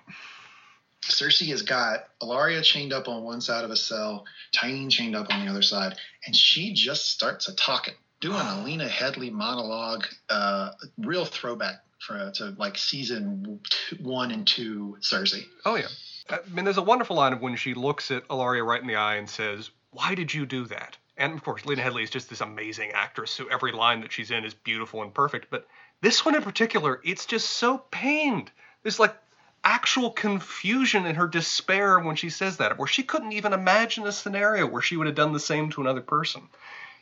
Cersei 1.02 1.48
has 1.48 1.64
got 1.64 2.06
Ellaria 2.22 2.64
chained 2.64 2.94
up 2.94 3.08
on 3.08 3.24
one 3.24 3.42
side 3.42 3.66
of 3.66 3.72
a 3.72 3.76
cell, 3.76 4.26
Tyene 4.56 4.92
chained 4.92 5.16
up 5.16 5.34
on 5.34 5.44
the 5.44 5.50
other 5.50 5.64
side, 5.64 5.96
and 6.28 6.36
she 6.36 6.74
just 6.74 7.10
starts 7.10 7.48
a 7.48 7.56
talking, 7.56 7.96
doing 8.20 8.40
a 8.40 8.62
Lena 8.64 8.88
Headey 8.88 9.32
monologue, 9.32 10.06
uh, 10.30 10.70
real 11.00 11.26
throwback 11.26 11.84
for 12.06 12.18
uh, 12.18 12.32
to 12.32 12.56
like 12.58 12.78
season 12.78 13.60
one 14.00 14.32
and 14.32 14.48
two 14.48 14.98
Cersei. 15.02 15.46
Oh 15.66 15.76
yeah, 15.76 15.88
uh, 16.30 16.38
I 16.46 16.54
mean, 16.54 16.66
there's 16.66 16.78
a 16.78 16.82
wonderful 16.82 17.16
line 17.16 17.34
of 17.34 17.42
when 17.42 17.56
she 17.56 17.74
looks 17.74 18.12
at 18.12 18.28
Ellaria 18.28 18.66
right 18.66 18.82
in 18.82 18.88
the 18.88 18.96
eye 18.96 19.16
and 19.16 19.30
says, 19.30 19.70
"Why 19.92 20.16
did 20.16 20.34
you 20.34 20.46
do 20.46 20.66
that?" 20.66 20.98
and 21.22 21.34
of 21.34 21.44
course, 21.44 21.66
Lena 21.66 21.84
Headey 21.84 22.04
is 22.04 22.10
just 22.10 22.30
this 22.30 22.42
amazing 22.42 22.92
actress, 22.94 23.30
so 23.30 23.46
every 23.48 23.72
line 23.72 24.02
that 24.02 24.12
she's 24.12 24.32
in 24.32 24.44
is 24.44 24.56
beautiful 24.56 25.04
and 25.04 25.14
perfect. 25.14 25.48
But 25.52 25.68
this 26.02 26.26
one 26.26 26.36
in 26.36 26.42
particular, 26.42 27.00
it's 27.04 27.28
just 27.28 27.50
so 27.50 27.78
pained. 27.78 28.50
There's 28.82 29.00
like 29.00 29.16
actual 29.64 30.10
confusion 30.10 31.06
in 31.06 31.16
her 31.16 31.28
despair 31.28 32.00
when 32.00 32.16
she 32.16 32.32
says 32.32 32.58
that, 32.58 32.80
where 32.80 32.88
she 32.88 33.04
couldn't 33.04 33.34
even 33.34 33.54
imagine 33.54 34.08
a 34.08 34.12
scenario 34.12 34.66
where 34.66 34.82
she 34.82 34.98
would 34.98 35.06
have 35.06 35.16
done 35.16 35.34
the 35.34 35.40
same 35.40 35.70
to 35.70 35.82
another 35.82 36.02
person. 36.02 36.42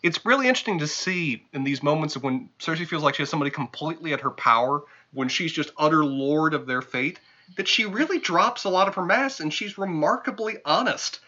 It's 0.01 0.25
really 0.25 0.47
interesting 0.47 0.79
to 0.79 0.87
see 0.87 1.45
in 1.53 1.63
these 1.63 1.83
moments 1.83 2.15
of 2.15 2.23
when 2.23 2.49
Cersei 2.59 2.87
feels 2.87 3.03
like 3.03 3.15
she 3.15 3.21
has 3.21 3.29
somebody 3.29 3.51
completely 3.51 4.13
at 4.13 4.21
her 4.21 4.31
power, 4.31 4.83
when 5.11 5.27
she's 5.27 5.51
just 5.51 5.71
utter 5.77 6.05
lord 6.05 6.53
of 6.53 6.65
their 6.65 6.81
fate, 6.81 7.19
that 7.57 7.67
she 7.67 7.85
really 7.85 8.19
drops 8.19 8.63
a 8.63 8.69
lot 8.69 8.87
of 8.87 8.95
her 8.95 9.05
mask 9.05 9.39
and 9.39 9.53
she's 9.53 9.77
remarkably 9.77 10.57
honest. 10.63 11.19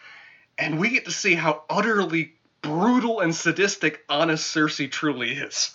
And 0.56 0.78
we 0.78 0.90
get 0.90 1.04
to 1.06 1.10
see 1.10 1.34
how 1.34 1.64
utterly 1.68 2.34
brutal 2.62 3.20
and 3.20 3.34
sadistic 3.34 4.04
honest 4.08 4.54
Cersei 4.54 4.90
truly 4.90 5.32
is. 5.32 5.74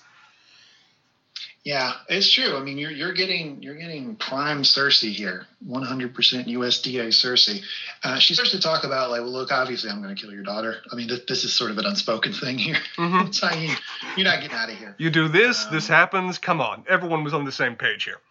Yeah, 1.68 1.96
it's 2.08 2.32
true. 2.32 2.56
I 2.56 2.62
mean, 2.62 2.78
you're 2.78 2.92
you're 2.92 3.12
getting 3.12 3.62
you're 3.62 3.76
getting 3.76 4.16
prime 4.16 4.64
Cersei 4.64 5.12
here, 5.12 5.48
100% 5.68 6.14
USDA 6.14 7.08
Cersei. 7.10 7.62
Uh, 8.06 8.20
she 8.20 8.36
starts 8.36 8.52
to 8.52 8.62
talk 8.62 8.86
about 8.86 9.10
like, 9.10 9.20
well, 9.20 9.34
look, 9.34 9.52
obviously 9.52 9.90
I'm 9.90 10.02
going 10.02 10.16
to 10.16 10.22
kill 10.22 10.32
your 10.32 10.44
daughter. 10.44 10.78
I 10.90 10.96
mean, 10.96 11.10
th- 11.10 11.26
this 11.26 11.44
is 11.44 11.54
sort 11.54 11.72
of 11.72 11.78
an 11.78 11.86
unspoken 11.86 12.32
thing 12.32 12.58
here. 12.58 12.78
Mm-hmm. 12.96 13.32
saying 13.32 13.72
you're 14.16 14.24
not 14.24 14.40
getting 14.40 14.56
out 14.56 14.70
of 14.70 14.78
here. 14.78 14.96
You 14.98 15.10
do 15.10 15.28
this, 15.28 15.66
um, 15.66 15.74
this 15.74 15.90
happens. 15.90 16.38
Come 16.38 16.62
on, 16.62 16.86
everyone 16.88 17.26
was 17.26 17.34
on 17.34 17.44
the 17.44 17.52
same 17.52 17.76
page 17.76 18.06
here. 18.06 18.22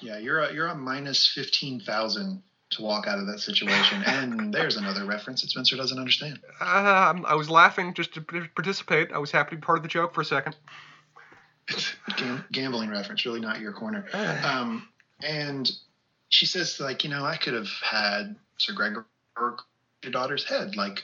Yeah, 0.00 0.18
you're 0.18 0.38
a, 0.38 0.54
you're 0.54 0.68
a 0.68 0.76
minus 0.76 1.26
fifteen 1.26 1.80
thousand 1.80 2.44
to 2.70 2.82
walk 2.82 3.08
out 3.08 3.18
of 3.18 3.26
that 3.26 3.40
situation. 3.40 4.04
And 4.06 4.54
there's 4.54 4.76
another 4.76 5.04
reference 5.06 5.42
that 5.42 5.50
Spencer 5.50 5.74
doesn't 5.74 5.98
understand. 5.98 6.38
Uh, 6.60 7.14
I 7.26 7.34
was 7.34 7.50
laughing 7.50 7.94
just 7.94 8.14
to 8.14 8.20
participate. 8.20 9.10
I 9.10 9.18
was 9.18 9.32
happy 9.32 9.50
to 9.50 9.56
be 9.56 9.60
part 9.60 9.78
of 9.78 9.82
the 9.82 9.88
joke 9.88 10.14
for 10.14 10.20
a 10.20 10.24
second. 10.24 10.54
Gam- 12.16 12.44
gambling 12.50 12.90
reference, 12.90 13.24
really 13.24 13.40
not 13.40 13.60
your 13.60 13.72
corner. 13.72 14.06
Um, 14.44 14.88
and 15.22 15.70
she 16.28 16.46
says, 16.46 16.80
like, 16.80 17.04
you 17.04 17.10
know, 17.10 17.24
I 17.24 17.36
could 17.36 17.54
have 17.54 17.68
had 17.82 18.36
Sir 18.58 18.72
Gregor 18.72 19.06
your 20.02 20.12
daughter's 20.12 20.44
head. 20.44 20.76
Like, 20.76 21.02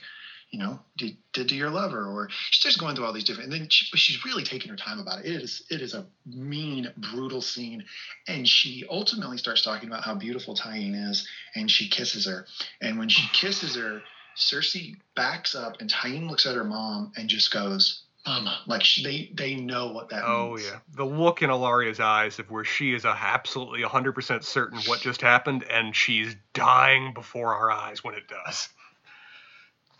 you 0.51 0.59
know, 0.59 0.79
did, 0.97 1.17
did 1.33 1.49
to 1.49 1.55
your 1.55 1.69
lover, 1.69 2.05
or 2.05 2.29
she 2.29 2.59
starts 2.59 2.77
going 2.77 2.95
through 2.95 3.05
all 3.05 3.13
these 3.13 3.25
different, 3.25 3.51
and 3.51 3.61
then 3.61 3.69
she, 3.69 3.85
she's 3.97 4.23
really 4.23 4.43
taking 4.43 4.69
her 4.69 4.77
time 4.77 4.99
about 4.99 5.19
it. 5.19 5.25
It 5.25 5.41
is, 5.41 5.63
it 5.69 5.81
is 5.81 5.93
a 5.93 6.05
mean, 6.25 6.91
brutal 6.97 7.41
scene, 7.41 7.83
and 8.27 8.47
she 8.47 8.85
ultimately 8.89 9.37
starts 9.37 9.63
talking 9.63 9.89
about 9.89 10.03
how 10.03 10.15
beautiful 10.15 10.55
Tyene 10.55 11.09
is, 11.09 11.27
and 11.55 11.69
she 11.69 11.89
kisses 11.89 12.25
her, 12.25 12.45
and 12.79 12.97
when 12.97 13.09
she 13.09 13.27
kisses 13.33 13.75
her, 13.75 14.01
Cersei 14.37 14.95
backs 15.15 15.55
up, 15.55 15.81
and 15.81 15.89
Tyene 15.89 16.29
looks 16.29 16.45
at 16.45 16.55
her 16.55 16.63
mom 16.63 17.11
and 17.17 17.27
just 17.27 17.51
goes, 17.51 18.03
Mama, 18.25 18.59
like 18.65 18.83
she, 18.83 19.03
they 19.03 19.31
they 19.33 19.55
know 19.55 19.91
what 19.91 20.09
that 20.09 20.23
oh, 20.25 20.55
means. 20.55 20.67
Oh 20.67 20.71
yeah, 20.71 20.79
the 20.95 21.05
look 21.05 21.41
in 21.41 21.49
Ellaria's 21.49 21.99
eyes 21.99 22.39
of 22.39 22.49
where 22.49 22.63
she 22.63 22.93
is 22.93 23.05
absolutely 23.05 23.81
100% 23.81 24.43
certain 24.43 24.79
what 24.87 24.99
just 24.99 25.21
happened, 25.21 25.63
and 25.69 25.95
she's 25.95 26.35
dying 26.53 27.13
before 27.13 27.53
our 27.53 27.71
eyes 27.71 28.03
when 28.03 28.15
it 28.15 28.27
does. 28.27 28.69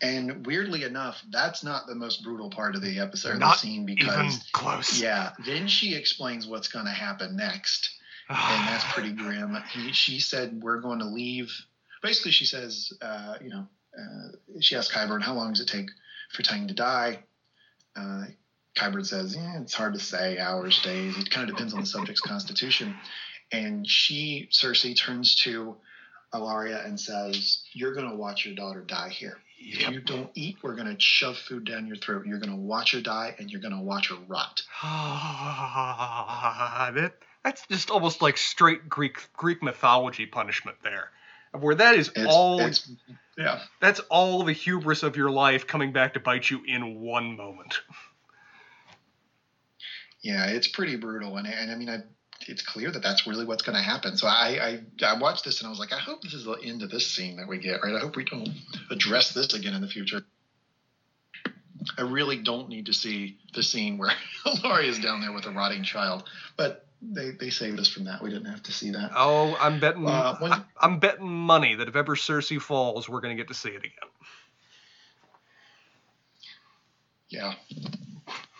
And 0.02 0.44
weirdly 0.44 0.82
enough, 0.82 1.22
that's 1.30 1.62
not 1.62 1.86
the 1.86 1.94
most 1.94 2.22
brutal 2.22 2.50
part 2.50 2.74
of 2.74 2.82
the 2.82 2.98
episode, 2.98 3.38
not 3.38 3.54
the 3.54 3.58
scene, 3.60 3.86
because 3.86 4.44
close. 4.52 5.00
Yeah, 5.00 5.32
then 5.44 5.68
she 5.68 5.94
explains 5.94 6.46
what's 6.46 6.68
going 6.68 6.86
to 6.86 6.90
happen 6.90 7.36
next, 7.36 7.90
and 8.28 8.68
that's 8.68 8.84
pretty 8.92 9.12
grim. 9.12 9.56
He, 9.72 9.92
she 9.92 10.18
said 10.18 10.60
we're 10.62 10.80
going 10.80 10.98
to 10.98 11.06
leave. 11.06 11.50
Basically, 12.02 12.32
she 12.32 12.44
says, 12.44 12.92
uh, 13.00 13.34
you 13.40 13.50
know, 13.50 13.66
uh, 13.96 14.58
she 14.60 14.76
asks 14.76 14.94
Qyburn, 14.94 15.22
how 15.22 15.34
long 15.34 15.52
does 15.52 15.60
it 15.60 15.68
take 15.68 15.88
for 16.30 16.42
Tyene 16.42 16.68
to 16.68 16.74
die? 16.74 17.20
Uh, 17.96 18.24
Qyburn 18.76 19.06
says, 19.06 19.34
yeah, 19.34 19.60
it's 19.60 19.74
hard 19.74 19.94
to 19.94 20.00
say, 20.00 20.38
hours, 20.38 20.80
days. 20.82 21.16
It 21.16 21.30
kind 21.30 21.48
of 21.48 21.56
depends 21.56 21.72
on 21.72 21.80
the 21.80 21.86
subject's 21.86 22.20
constitution. 22.26 22.94
And 23.52 23.88
she, 23.88 24.48
Cersei, 24.52 24.96
turns 24.98 25.34
to 25.44 25.76
Ellaria 26.34 26.84
and 26.84 26.98
says, 26.98 27.62
You're 27.72 27.94
going 27.94 28.10
to 28.10 28.16
watch 28.16 28.44
your 28.44 28.54
daughter 28.54 28.82
die 28.82 29.08
here. 29.10 29.38
Yep. 29.58 29.80
If 29.80 29.90
you 29.90 30.00
don't 30.00 30.30
eat, 30.34 30.56
we're 30.62 30.74
going 30.74 30.94
to 30.94 31.00
shove 31.00 31.38
food 31.38 31.64
down 31.64 31.86
your 31.86 31.96
throat. 31.96 32.26
You're 32.26 32.38
going 32.38 32.50
to 32.50 32.56
watch 32.56 32.92
her 32.92 33.00
die 33.00 33.34
and 33.38 33.50
you're 33.50 33.62
going 33.62 33.74
to 33.74 33.80
watch 33.80 34.10
her 34.10 34.16
rot. 34.28 34.62
that, 36.94 37.14
that's 37.42 37.66
just 37.66 37.90
almost 37.90 38.20
like 38.20 38.36
straight 38.36 38.88
Greek 38.88 39.28
Greek 39.34 39.62
mythology 39.62 40.26
punishment 40.26 40.76
there. 40.82 41.10
Where 41.60 41.74
that 41.74 41.94
is 41.96 42.10
it's, 42.14 42.26
all 42.26 42.60
it's, 42.60 42.90
yeah. 43.36 43.60
That's 43.80 44.00
all 44.10 44.44
the 44.44 44.52
hubris 44.52 45.02
of 45.02 45.16
your 45.16 45.30
life 45.30 45.66
coming 45.66 45.92
back 45.92 46.14
to 46.14 46.20
bite 46.20 46.50
you 46.50 46.62
in 46.66 47.00
one 47.00 47.36
moment. 47.36 47.80
Yeah, 50.22 50.46
it's 50.46 50.66
pretty 50.66 50.96
brutal, 50.96 51.36
and, 51.36 51.46
and 51.46 51.70
I 51.70 51.76
mean, 51.76 51.88
I 51.88 52.02
it's 52.48 52.62
clear 52.62 52.90
that 52.90 53.02
that's 53.02 53.26
really 53.26 53.44
what's 53.44 53.62
going 53.62 53.76
to 53.76 53.82
happen. 53.82 54.16
So 54.16 54.26
I, 54.26 54.80
I, 55.02 55.06
I 55.06 55.18
watched 55.18 55.44
this 55.44 55.60
and 55.60 55.66
I 55.66 55.70
was 55.70 55.78
like, 55.78 55.92
I 55.92 55.98
hope 55.98 56.22
this 56.22 56.34
is 56.34 56.44
the 56.44 56.52
end 56.62 56.82
of 56.82 56.90
this 56.90 57.06
scene 57.06 57.36
that 57.36 57.48
we 57.48 57.58
get, 57.58 57.82
right? 57.82 57.94
I 57.94 57.98
hope 57.98 58.16
we 58.16 58.24
don't 58.24 58.48
address 58.90 59.32
this 59.32 59.54
again 59.54 59.74
in 59.74 59.80
the 59.80 59.88
future. 59.88 60.24
I 61.96 62.02
really 62.02 62.38
don't 62.38 62.68
need 62.68 62.86
to 62.86 62.92
see 62.92 63.38
the 63.54 63.62
scene 63.62 63.98
where 63.98 64.12
Laurie 64.64 64.88
is 64.88 64.98
down 64.98 65.20
there 65.20 65.32
with 65.32 65.46
a 65.46 65.50
rotting 65.50 65.82
child, 65.82 66.24
but 66.56 66.85
they, 67.02 67.30
they 67.32 67.50
saved 67.50 67.78
us 67.78 67.88
from 67.88 68.04
that. 68.04 68.22
We 68.22 68.30
didn't 68.30 68.46
have 68.46 68.62
to 68.64 68.72
see 68.72 68.90
that. 68.90 69.10
Oh, 69.14 69.56
I'm 69.60 69.80
betting. 69.80 70.06
Uh, 70.06 70.36
when- 70.38 70.52
I, 70.52 70.62
I'm 70.80 70.98
betting 70.98 71.28
money 71.28 71.74
that 71.74 71.88
if 71.88 71.96
ever 71.96 72.16
Cersei 72.16 72.60
falls, 72.60 73.08
we're 73.08 73.20
going 73.20 73.36
to 73.36 73.40
get 73.40 73.48
to 73.48 73.54
see 73.54 73.70
it 73.70 73.78
again. 73.78 73.90
Yeah. 77.28 77.54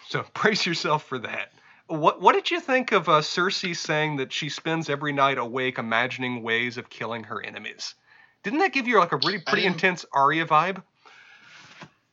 So 0.09 0.24
brace 0.34 0.66
yourself 0.66 1.05
for 1.05 1.18
that. 1.18 1.53
What 1.89 2.20
What 2.20 2.34
did 2.34 2.51
you 2.51 2.61
think 2.61 2.93
of 2.93 3.09
uh, 3.09 3.20
Cersei 3.20 3.76
saying 3.76 4.16
that 4.16 4.32
she 4.32 4.49
spends 4.49 4.91
every 4.91 5.12
night 5.12 5.39
awake 5.39 5.78
imagining 5.78 6.43
ways 6.43 6.78
of 6.78 6.91
killing 6.91 7.24
her 7.24 7.41
enemies? 7.41 7.95
Didn't 8.43 8.59
that 8.61 8.72
give 8.72 8.87
you 8.89 8.99
like 8.99 9.12
a 9.12 9.18
really 9.18 9.41
pretty 9.41 9.66
intense 9.66 10.05
Arya 10.12 10.47
vibe? 10.47 10.82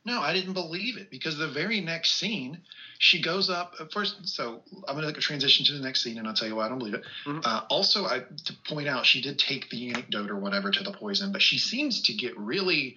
No, 0.06 0.20
I 0.20 0.34
didn't 0.34 0.52
believe 0.52 0.98
it 0.98 1.10
because 1.10 1.38
the 1.38 1.48
very 1.48 1.80
next 1.80 2.16
scene, 2.16 2.60
she 2.98 3.22
goes 3.22 3.48
up 3.48 3.72
uh, 3.80 3.86
first. 3.90 4.16
So 4.28 4.62
I'm 4.86 5.00
going 5.00 5.12
to 5.12 5.20
transition 5.20 5.64
to 5.66 5.72
the 5.72 5.80
next 5.80 6.02
scene, 6.02 6.18
and 6.18 6.28
I'll 6.28 6.34
tell 6.34 6.46
you 6.48 6.56
why 6.56 6.66
I 6.66 6.68
don't 6.68 6.78
believe 6.78 6.94
it. 6.94 7.04
Mhm. 7.24 7.40
Uh, 7.44 7.62
also, 7.70 8.04
I 8.04 8.20
to 8.20 8.52
point 8.68 8.86
out 8.86 9.06
she 9.06 9.22
did 9.22 9.38
take 9.38 9.70
the 9.70 9.88
anecdote 9.90 10.30
or 10.30 10.36
whatever 10.36 10.70
to 10.70 10.82
the 10.82 10.92
poison, 10.92 11.32
but 11.32 11.40
she 11.40 11.58
seems 11.58 12.02
to 12.02 12.12
get 12.12 12.36
really, 12.36 12.96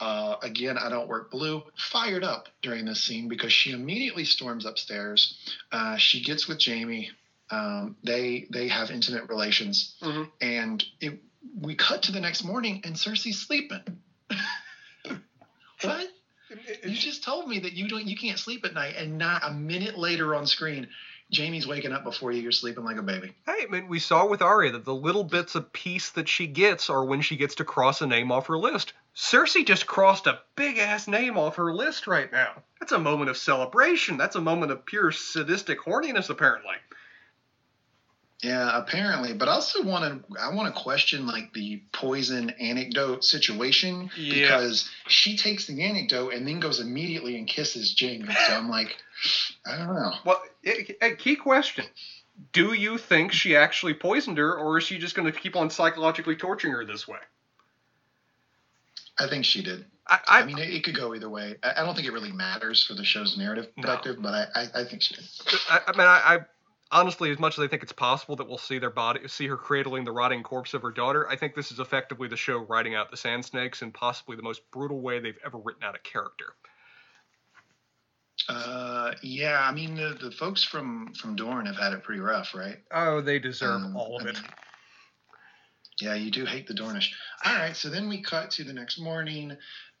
uh, 0.00 0.34
again, 0.42 0.76
I 0.76 0.88
don't 0.88 1.06
work 1.06 1.30
blue, 1.30 1.62
fired 1.76 2.24
up 2.24 2.48
during 2.60 2.86
this 2.86 3.04
scene 3.04 3.28
because 3.28 3.52
she 3.52 3.70
immediately 3.70 4.24
storms 4.24 4.66
upstairs. 4.66 5.38
Uh, 5.70 5.96
she 5.96 6.22
gets 6.22 6.48
with 6.48 6.60
Jaime. 6.64 7.10
Um, 7.50 7.96
they 8.02 8.48
they 8.50 8.66
have 8.66 8.90
intimate 8.90 9.28
relations, 9.28 9.94
Mhm. 10.02 10.28
and 10.40 10.84
it, 11.00 11.20
we 11.60 11.76
cut 11.76 12.02
to 12.02 12.12
the 12.12 12.18
next 12.20 12.42
morning, 12.42 12.80
and 12.82 12.96
Cersei's 12.96 13.38
sleeping. 13.38 14.00
what? 15.82 16.08
You 16.84 16.96
just 16.96 17.24
told 17.24 17.48
me 17.48 17.58
that 17.60 17.72
you 17.72 17.88
don't 17.88 18.06
you 18.06 18.16
can't 18.16 18.38
sleep 18.38 18.64
at 18.64 18.74
night, 18.74 18.96
and 18.96 19.18
not 19.18 19.42
a 19.44 19.52
minute 19.52 19.98
later 19.98 20.34
on 20.34 20.46
screen, 20.46 20.88
Jaime's 21.32 21.66
waking 21.66 21.92
up 21.92 22.04
before 22.04 22.32
you. 22.32 22.40
You're 22.40 22.52
sleeping 22.52 22.84
like 22.84 22.98
a 22.98 23.02
baby. 23.02 23.32
Hey, 23.46 23.66
I 23.72 23.80
we 23.80 23.98
saw 23.98 24.26
with 24.26 24.42
Arya 24.42 24.72
that 24.72 24.84
the 24.84 24.94
little 24.94 25.24
bits 25.24 25.54
of 25.54 25.72
peace 25.72 26.10
that 26.10 26.28
she 26.28 26.46
gets 26.46 26.88
are 26.88 27.04
when 27.04 27.20
she 27.20 27.36
gets 27.36 27.56
to 27.56 27.64
cross 27.64 28.00
a 28.00 28.06
name 28.06 28.30
off 28.30 28.46
her 28.46 28.58
list. 28.58 28.92
Cersei 29.14 29.66
just 29.66 29.86
crossed 29.86 30.26
a 30.26 30.40
big 30.56 30.78
ass 30.78 31.08
name 31.08 31.38
off 31.38 31.56
her 31.56 31.74
list 31.74 32.06
right 32.06 32.30
now. 32.30 32.62
That's 32.80 32.92
a 32.92 32.98
moment 32.98 33.30
of 33.30 33.36
celebration. 33.36 34.16
That's 34.16 34.36
a 34.36 34.40
moment 34.40 34.70
of 34.70 34.84
pure 34.84 35.10
sadistic 35.10 35.80
horniness, 35.80 36.30
apparently. 36.30 36.76
Yeah, 38.42 38.78
apparently. 38.78 39.32
But 39.32 39.48
I 39.48 39.52
also 39.52 39.82
want 39.82 40.28
to 40.28 40.40
I 40.40 40.52
want 40.54 40.74
to 40.74 40.80
question 40.80 41.26
like 41.26 41.52
the 41.54 41.82
poison 41.92 42.50
anecdote 42.50 43.24
situation 43.24 44.10
Yeah. 44.16 44.42
because 44.42 44.90
she 45.08 45.36
takes 45.36 45.66
the 45.66 45.82
anecdote 45.82 46.34
and 46.34 46.46
then 46.46 46.60
goes 46.60 46.80
immediately 46.80 47.36
and 47.38 47.48
kisses 47.48 47.96
Jaime. 47.98 48.26
So 48.46 48.54
I'm 48.54 48.68
like, 48.68 48.96
I 49.64 49.78
don't 49.78 49.94
know. 49.94 50.12
Well, 50.24 50.42
a 50.66 50.96
a 51.00 51.16
key 51.16 51.36
question. 51.36 51.86
Do 52.52 52.74
you 52.74 52.98
think 52.98 53.32
she 53.32 53.56
actually 53.56 53.94
poisoned 53.94 54.36
her, 54.36 54.54
or 54.54 54.76
is 54.76 54.84
she 54.84 54.98
just 54.98 55.14
going 55.14 55.30
to 55.32 55.38
keep 55.38 55.56
on 55.56 55.70
psychologically 55.70 56.36
torturing 56.36 56.74
her 56.74 56.84
this 56.84 57.08
way? 57.08 57.18
I 59.18 59.26
think 59.28 59.46
she 59.46 59.62
did. 59.62 59.86
I, 60.06 60.18
I, 60.28 60.40
I, 60.40 60.44
mean, 60.44 60.58
it, 60.58 60.68
it 60.68 60.84
could 60.84 60.94
go 60.94 61.14
either 61.14 61.30
way. 61.30 61.56
I, 61.62 61.82
don't 61.82 61.94
think 61.94 62.06
it 62.06 62.12
really 62.12 62.30
matters 62.30 62.84
for 62.84 62.92
the 62.94 63.04
show's 63.04 63.38
narrative 63.38 63.68
No. 63.76 63.98
but 64.20 64.34
I, 64.34 64.46
I, 64.54 64.80
I 64.80 64.84
think 64.84 65.02
she 65.02 65.14
did. 65.14 65.24
I, 65.70 65.80
I 65.86 65.92
mean, 65.92 66.06
I, 66.06 66.20
I 66.34 66.38
honestly, 66.90 67.30
as 67.30 67.38
much 67.38 67.58
as 67.58 67.64
I 67.64 67.68
think 67.68 67.82
it's 67.82 67.92
possible 67.92 68.36
that 68.36 68.48
we'll 68.48 68.58
see 68.58 68.78
their 68.78 68.90
body, 68.90 69.26
see 69.28 69.46
her 69.48 69.56
cradling 69.56 70.04
the 70.04 70.12
rotting 70.12 70.42
corpse 70.42 70.74
of 70.74 70.82
her 70.82 70.90
daughter, 70.90 71.28
I 71.28 71.36
think 71.36 71.54
this 71.54 71.72
is 71.72 71.80
effectively 71.80 72.28
the 72.28 72.36
show 72.36 72.58
writing 72.58 72.94
out 72.94 73.10
the 73.10 73.16
Sand 73.16 73.44
Snakes 73.44 73.82
in 73.82 73.92
possibly 73.92 74.36
the 74.36 74.42
most 74.42 74.62
brutal 74.70 75.00
way 75.00 75.18
they've 75.20 75.38
ever 75.44 75.58
written 75.58 75.82
out 75.82 75.94
a 75.94 75.98
character. 75.98 76.54
Uh, 78.48 79.12
yeah, 79.22 79.60
I 79.60 79.72
mean 79.72 79.96
the, 79.96 80.16
the 80.20 80.30
folks 80.30 80.62
from 80.62 81.12
from 81.14 81.34
Dorne 81.36 81.66
have 81.66 81.76
had 81.78 81.92
it 81.94 82.04
pretty 82.04 82.20
rough, 82.20 82.54
right? 82.54 82.76
Oh, 82.92 83.20
they 83.20 83.38
deserve 83.38 83.82
Um, 83.82 83.96
all 83.96 84.16
of 84.20 84.26
I 84.26 84.30
it. 84.30 84.34
mean, 84.34 84.44
yeah, 86.00 86.14
you 86.14 86.30
do 86.30 86.44
hate 86.44 86.66
the 86.66 86.74
Dornish. 86.74 87.08
All 87.44 87.54
right, 87.54 87.74
so 87.74 87.88
then 87.88 88.08
we 88.08 88.22
cut 88.22 88.50
to 88.52 88.64
the 88.64 88.72
next 88.74 88.98
morning. 89.00 89.56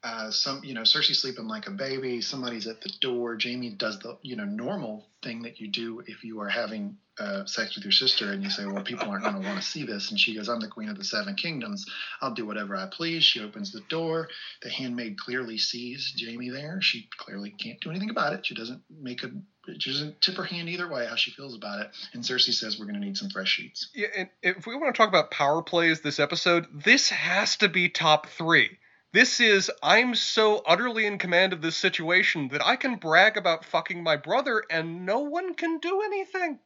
Uh, 0.06 0.30
some, 0.30 0.62
you 0.62 0.72
know, 0.72 0.82
Cersei's 0.82 1.20
sleeping 1.20 1.48
like 1.48 1.66
a 1.66 1.72
baby. 1.72 2.20
Somebody's 2.20 2.68
at 2.68 2.80
the 2.80 2.92
door. 3.00 3.36
Jaime 3.42 3.70
does 3.70 3.98
the, 3.98 4.16
you 4.22 4.36
know, 4.36 4.44
normal 4.44 5.04
thing 5.20 5.42
that 5.42 5.60
you 5.60 5.66
do 5.66 6.00
if 6.06 6.22
you 6.22 6.40
are 6.40 6.48
having 6.48 6.96
uh, 7.18 7.44
sex 7.44 7.74
with 7.74 7.84
your 7.84 7.90
sister, 7.90 8.30
and 8.30 8.40
you 8.40 8.48
say, 8.48 8.66
"Well, 8.66 8.84
people 8.84 9.08
aren't 9.08 9.24
going 9.24 9.34
to 9.34 9.40
want 9.40 9.60
to 9.60 9.66
see 9.66 9.84
this." 9.84 10.10
And 10.10 10.20
she 10.20 10.36
goes, 10.36 10.48
"I'm 10.48 10.60
the 10.60 10.68
queen 10.68 10.90
of 10.90 10.96
the 10.96 11.02
seven 11.02 11.34
kingdoms. 11.34 11.86
I'll 12.20 12.34
do 12.34 12.46
whatever 12.46 12.76
I 12.76 12.86
please." 12.86 13.24
She 13.24 13.40
opens 13.40 13.72
the 13.72 13.80
door. 13.88 14.28
The 14.62 14.70
handmaid 14.70 15.18
clearly 15.18 15.58
sees 15.58 16.14
Jaime 16.24 16.50
there. 16.50 16.80
She 16.82 17.08
clearly 17.16 17.50
can't 17.50 17.80
do 17.80 17.90
anything 17.90 18.10
about 18.10 18.32
it. 18.32 18.46
She 18.46 18.54
doesn't 18.54 18.82
make 18.88 19.24
a, 19.24 19.30
she 19.78 19.90
doesn't 19.90 20.20
tip 20.20 20.36
her 20.36 20.44
hand 20.44 20.68
either 20.68 20.88
way 20.88 21.06
how 21.06 21.16
she 21.16 21.32
feels 21.32 21.56
about 21.56 21.80
it. 21.80 21.90
And 22.12 22.22
Cersei 22.22 22.52
says, 22.52 22.78
"We're 22.78 22.86
going 22.86 23.00
to 23.00 23.04
need 23.04 23.16
some 23.16 23.30
fresh 23.30 23.48
sheets." 23.48 23.88
Yeah, 23.92 24.08
and 24.16 24.28
if 24.42 24.68
we 24.68 24.76
want 24.76 24.94
to 24.94 24.96
talk 24.96 25.08
about 25.08 25.32
power 25.32 25.62
plays 25.62 26.02
this 26.02 26.20
episode, 26.20 26.66
this 26.72 27.08
has 27.08 27.56
to 27.56 27.68
be 27.68 27.88
top 27.88 28.28
three. 28.28 28.78
This 29.12 29.40
is 29.40 29.70
I'm 29.82 30.14
so 30.14 30.62
utterly 30.66 31.06
in 31.06 31.18
command 31.18 31.52
of 31.52 31.62
this 31.62 31.76
situation 31.76 32.48
that 32.48 32.64
I 32.64 32.76
can 32.76 32.96
brag 32.96 33.36
about 33.36 33.64
fucking 33.64 34.02
my 34.02 34.16
brother 34.16 34.62
and 34.70 35.06
no 35.06 35.20
one 35.20 35.54
can 35.54 35.78
do 35.78 36.02
anything. 36.02 36.58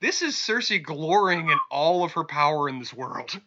This 0.00 0.22
is 0.22 0.34
Cersei 0.36 0.82
glorying 0.82 1.50
in 1.50 1.58
all 1.70 2.04
of 2.04 2.12
her 2.12 2.24
power 2.24 2.68
in 2.68 2.78
this 2.78 2.94
world. 2.94 3.38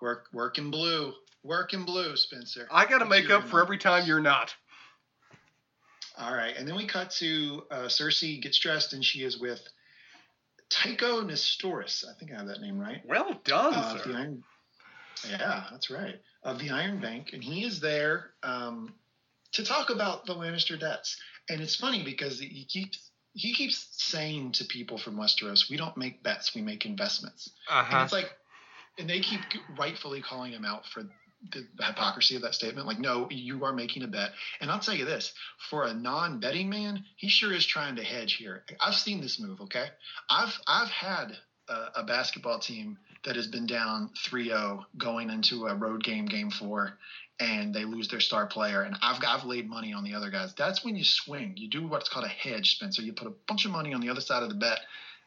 Work, 0.00 0.28
work 0.32 0.58
in 0.58 0.70
blue. 0.70 1.12
Work 1.42 1.72
in 1.74 1.84
blue, 1.84 2.16
Spencer. 2.16 2.68
I 2.70 2.84
got 2.86 2.98
to 2.98 3.04
make 3.06 3.30
up 3.30 3.44
for 3.44 3.60
every 3.62 3.78
time 3.78 4.06
you're 4.06 4.20
not. 4.20 4.54
All 6.18 6.34
right, 6.34 6.54
and 6.56 6.66
then 6.66 6.74
we 6.74 6.84
cut 6.86 7.10
to 7.12 7.62
uh, 7.70 7.76
Cersei 7.86 8.42
gets 8.42 8.58
dressed, 8.58 8.92
and 8.92 9.04
she 9.04 9.22
is 9.22 9.38
with 9.38 9.60
Tycho 10.68 11.22
Nestoris. 11.22 12.04
I 12.04 12.18
think 12.18 12.32
I 12.32 12.36
have 12.38 12.48
that 12.48 12.60
name 12.60 12.76
right. 12.78 13.00
Well 13.06 13.40
done, 13.44 13.72
Uh, 13.74 13.98
sir. 13.98 14.10
the 14.12 14.18
Iron, 14.18 14.42
yeah, 15.28 15.64
that's 15.70 15.90
right. 15.90 16.20
Of 16.42 16.58
the 16.58 16.70
Iron 16.70 17.00
Bank, 17.00 17.30
and 17.32 17.42
he 17.42 17.64
is 17.64 17.80
there 17.80 18.30
um, 18.42 18.94
to 19.52 19.64
talk 19.64 19.90
about 19.90 20.26
the 20.26 20.34
Lannister 20.34 20.78
debts. 20.78 21.16
And 21.48 21.60
it's 21.60 21.76
funny 21.76 22.04
because 22.04 22.38
he 22.38 22.64
keeps 22.64 23.10
he 23.32 23.54
keeps 23.54 23.88
saying 23.92 24.52
to 24.52 24.64
people 24.64 24.98
from 24.98 25.16
Westeros, 25.16 25.70
"We 25.70 25.76
don't 25.76 25.96
make 25.96 26.22
bets, 26.22 26.54
we 26.54 26.62
make 26.62 26.84
investments." 26.86 27.50
And 27.68 27.78
Uh-huh. 27.78 28.04
it's 28.04 28.12
like, 28.12 28.30
and 28.98 29.08
they 29.08 29.20
keep 29.20 29.40
rightfully 29.78 30.20
calling 30.20 30.52
him 30.52 30.64
out 30.64 30.86
for 30.86 31.04
the 31.52 31.66
hypocrisy 31.80 32.34
of 32.36 32.42
that 32.42 32.54
statement. 32.54 32.86
Like, 32.86 32.98
no, 32.98 33.28
you 33.30 33.64
are 33.64 33.72
making 33.72 34.02
a 34.02 34.08
bet. 34.08 34.32
And 34.60 34.70
I'll 34.70 34.80
tell 34.80 34.94
you 34.94 35.04
this 35.04 35.32
for 35.70 35.84
a 35.84 35.94
non 35.94 36.40
betting 36.40 36.68
man, 36.68 37.04
he 37.16 37.28
sure 37.28 37.52
is 37.52 37.64
trying 37.64 37.96
to 37.96 38.02
hedge 38.02 38.34
here. 38.34 38.64
I've 38.80 38.96
seen 38.96 39.20
this 39.20 39.38
move, 39.38 39.60
okay? 39.62 39.86
I've, 40.28 40.52
I've 40.66 40.88
had 40.88 41.36
a, 41.68 42.00
a 42.00 42.04
basketball 42.04 42.58
team 42.58 42.98
that 43.24 43.36
has 43.36 43.46
been 43.46 43.66
down 43.66 44.10
3 44.24 44.44
0 44.48 44.86
going 44.96 45.30
into 45.30 45.66
a 45.66 45.74
road 45.74 46.02
game, 46.04 46.26
game 46.26 46.50
four, 46.50 46.98
and 47.40 47.74
they 47.74 47.84
lose 47.84 48.08
their 48.08 48.20
star 48.20 48.46
player. 48.46 48.82
And 48.82 48.96
I've, 49.02 49.22
I've 49.26 49.44
laid 49.44 49.68
money 49.68 49.92
on 49.92 50.04
the 50.04 50.14
other 50.14 50.30
guys. 50.30 50.54
That's 50.54 50.84
when 50.84 50.96
you 50.96 51.04
swing. 51.04 51.54
You 51.56 51.68
do 51.68 51.86
what's 51.86 52.08
called 52.08 52.24
a 52.24 52.28
hedge, 52.28 52.76
Spencer. 52.76 53.02
You 53.02 53.12
put 53.12 53.28
a 53.28 53.32
bunch 53.46 53.64
of 53.64 53.70
money 53.70 53.92
on 53.94 54.00
the 54.00 54.10
other 54.10 54.20
side 54.20 54.42
of 54.42 54.48
the 54.48 54.54
bet. 54.54 54.80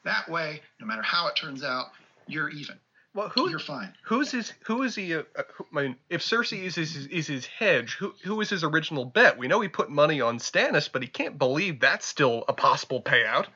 That 0.03 0.29
way, 0.29 0.61
no 0.79 0.87
matter 0.87 1.03
how 1.03 1.27
it 1.27 1.35
turns 1.35 1.63
out, 1.63 1.87
you're 2.27 2.49
even. 2.49 2.77
Well, 3.13 3.27
who 3.27 3.49
You're 3.49 3.59
fine. 3.59 3.93
who's 4.05 4.31
his 4.31 4.53
who 4.65 4.83
is 4.83 4.95
he? 4.95 5.13
Uh, 5.13 5.23
who- 5.55 5.67
I 5.77 5.81
mean, 5.81 5.95
if 6.09 6.21
Cersei 6.21 6.63
is 6.63 6.75
his 6.75 6.95
is 7.07 7.27
his 7.27 7.45
hedge, 7.45 7.95
who 7.99 8.13
who 8.23 8.39
is 8.39 8.49
his 8.49 8.63
original 8.63 9.03
bet? 9.03 9.37
We 9.37 9.49
know 9.49 9.59
he 9.59 9.67
put 9.67 9.89
money 9.89 10.21
on 10.21 10.39
Stannis, 10.39 10.89
but 10.89 11.01
he 11.01 11.09
can't 11.09 11.37
believe 11.37 11.81
that's 11.81 12.05
still 12.05 12.45
a 12.47 12.53
possible 12.53 13.01
payout. 13.01 13.47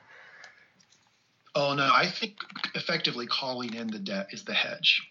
Oh 1.56 1.72
no, 1.72 1.90
I 1.90 2.06
think 2.06 2.36
effectively 2.74 3.26
calling 3.26 3.72
in 3.74 3.86
the 3.86 3.98
debt 3.98 4.28
is 4.30 4.44
the 4.44 4.52
hedge. 4.52 5.08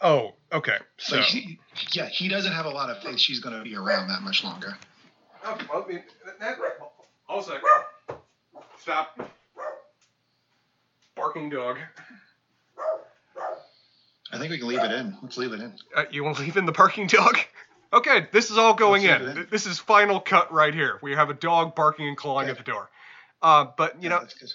Oh, 0.00 0.32
okay. 0.50 0.78
So, 0.96 1.16
Like 1.16 1.26
he, 1.26 1.58
yeah, 1.92 2.06
he 2.06 2.28
doesn't 2.28 2.52
have 2.52 2.64
a 2.64 2.70
lot 2.70 2.88
of 2.88 3.02
faith 3.02 3.20
she's 3.20 3.40
going 3.40 3.56
to 3.56 3.62
be 3.62 3.76
around 3.76 4.08
that 4.08 4.22
much 4.22 4.42
longer. 4.42 4.76
Oh, 5.44 5.58
well, 5.70 5.84
I 5.86 5.92
mean, 5.92 6.02
that, 6.40 6.58
I'll 7.28 7.42
stop. 8.78 9.18
Barking 11.14 11.50
dog. 11.50 11.76
I 14.32 14.38
think 14.38 14.50
we 14.50 14.58
can 14.58 14.66
leave 14.66 14.82
it 14.82 14.90
in. 14.90 15.16
Let's 15.22 15.36
leave 15.36 15.52
it 15.52 15.60
in. 15.60 15.74
Uh, 15.94 16.04
you 16.10 16.24
want 16.24 16.38
to 16.38 16.42
leave 16.42 16.56
in 16.56 16.64
the 16.64 16.72
barking 16.72 17.06
dog? 17.06 17.36
Okay, 17.92 18.26
this 18.32 18.50
is 18.50 18.56
all 18.58 18.74
going 18.74 19.04
in. 19.04 19.22
in. 19.22 19.46
This 19.50 19.66
is 19.66 19.78
final 19.78 20.20
cut 20.20 20.50
right 20.52 20.74
here. 20.74 20.98
We 21.02 21.12
have 21.12 21.28
a 21.30 21.34
dog 21.34 21.76
barking 21.76 22.08
and 22.08 22.16
clawing 22.16 22.48
at 22.48 22.56
the 22.56 22.64
door. 22.64 22.88
Uh, 23.42 23.66
but 23.76 23.96
you 24.02 24.08
Yeah, 24.08 24.16
know, 24.16 24.20
that's 24.20 24.34
good. 24.34 24.50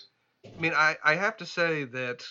I 0.45 0.59
mean, 0.59 0.73
I, 0.73 0.97
I 1.03 1.15
have 1.15 1.37
to 1.37 1.45
say 1.45 1.85
that, 1.85 2.23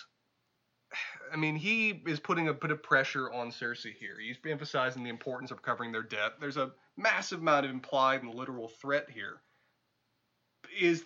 I 1.33 1.35
mean, 1.35 1.55
he 1.55 2.01
is 2.07 2.19
putting 2.19 2.47
a 2.47 2.53
bit 2.53 2.71
of 2.71 2.81
pressure 2.81 3.31
on 3.31 3.51
Cersei 3.51 3.93
here. 3.93 4.17
He's 4.19 4.37
emphasizing 4.47 5.03
the 5.03 5.09
importance 5.09 5.51
of 5.51 5.61
covering 5.61 5.91
their 5.91 6.03
debt. 6.03 6.33
There's 6.39 6.57
a 6.57 6.71
massive 6.97 7.39
amount 7.39 7.65
of 7.65 7.71
implied 7.71 8.23
and 8.23 8.33
literal 8.33 8.67
threat 8.67 9.07
here. 9.09 9.41
Is 10.79 11.05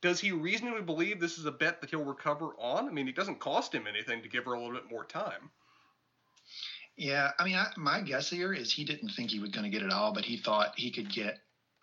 does 0.00 0.20
he 0.20 0.32
reasonably 0.32 0.82
believe 0.82 1.20
this 1.20 1.38
is 1.38 1.44
a 1.44 1.52
bet 1.52 1.80
that 1.80 1.90
he'll 1.90 2.04
recover 2.04 2.52
on? 2.58 2.88
I 2.88 2.90
mean, 2.90 3.08
it 3.08 3.16
doesn't 3.16 3.40
cost 3.40 3.74
him 3.74 3.86
anything 3.86 4.22
to 4.22 4.28
give 4.28 4.44
her 4.44 4.52
a 4.52 4.58
little 4.58 4.74
bit 4.74 4.90
more 4.90 5.04
time. 5.04 5.50
Yeah, 6.96 7.30
I 7.38 7.44
mean, 7.44 7.56
I, 7.56 7.70
my 7.76 8.00
guess 8.00 8.30
here 8.30 8.52
is 8.52 8.72
he 8.72 8.84
didn't 8.84 9.10
think 9.10 9.30
he 9.30 9.40
was 9.40 9.50
going 9.50 9.64
to 9.64 9.70
get 9.70 9.86
it 9.86 9.92
all, 9.92 10.12
but 10.12 10.24
he 10.24 10.36
thought 10.36 10.72
he 10.76 10.90
could 10.90 11.12
get 11.12 11.38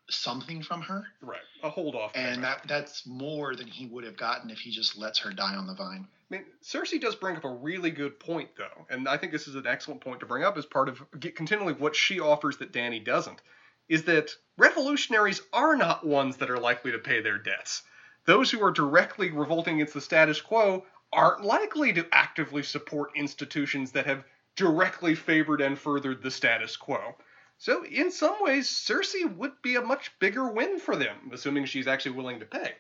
something 0.10 0.62
from 0.62 0.82
her. 0.82 1.06
Right, 1.22 1.40
a 1.64 1.70
hold 1.70 1.96
off. 1.96 2.12
And 2.16 2.44
that 2.44 2.62
that's 2.68 3.06
more 3.06 3.56
than 3.56 3.68
he 3.68 3.88
would 3.88 4.04
have 4.04 4.18
gotten 4.18 4.50
if 4.50 4.60
he 4.60 4.72
just 4.72 4.98
lets 4.98 5.20
her 5.20 5.32
die 5.32 5.56
on 5.56 5.68
the 5.68 5.74
vine. 5.74 6.08
I 6.32 6.36
mean, 6.36 6.46
Cersei 6.64 7.00
does 7.00 7.16
bring 7.16 7.36
up 7.36 7.44
a 7.44 7.50
really 7.50 7.92
good 7.92 8.20
point, 8.20 8.50
though, 8.58 8.86
and 8.90 9.08
I 9.08 9.18
think 9.18 9.32
this 9.32 9.48
is 9.48 9.56
an 9.56 9.68
excellent 9.68 10.02
point 10.02 10.20
to 10.22 10.26
bring 10.26 10.44
up 10.44 10.58
as 10.58 10.66
part 10.66 10.90
of 10.90 11.04
continually 11.20 11.74
what 11.74 11.96
she 11.96 12.20
offers 12.20 12.58
that 12.58 12.74
Dany 12.74 13.04
doesn't, 13.04 13.42
is 13.90 14.04
that 14.06 14.32
revolutionaries 14.58 15.42
are 15.54 15.76
not 15.76 16.06
ones 16.06 16.38
that 16.38 16.50
are 16.50 16.58
likely 16.58 16.92
to 16.92 16.98
pay 16.98 17.22
their 17.22 17.38
debts. 17.38 17.84
Those 18.26 18.50
who 18.50 18.64
are 18.64 18.72
directly 18.72 19.30
revolting 19.30 19.76
against 19.76 19.94
the 19.94 20.02
status 20.02 20.42
quo 20.42 20.84
aren't 21.14 21.46
likely 21.46 21.94
to 21.94 22.08
actively 22.12 22.64
support 22.64 23.12
institutions 23.16 23.92
that 23.92 24.08
have 24.08 24.24
directly 24.56 25.14
favored 25.14 25.62
and 25.62 25.78
furthered 25.78 26.24
the 26.24 26.32
status 26.32 26.76
quo. 26.76 27.16
So, 27.58 27.84
in 27.86 28.12
some 28.12 28.36
ways, 28.42 28.70
Cersei 28.70 29.34
would 29.38 29.62
be 29.62 29.76
a 29.76 29.82
much 29.82 30.12
bigger 30.20 30.52
win 30.52 30.80
for 30.80 30.96
them, 30.96 31.32
assuming 31.34 31.66
she's 31.66 31.88
actually 31.88 32.12
willing 32.12 32.40
to 32.40 32.46
pay. 32.46 32.74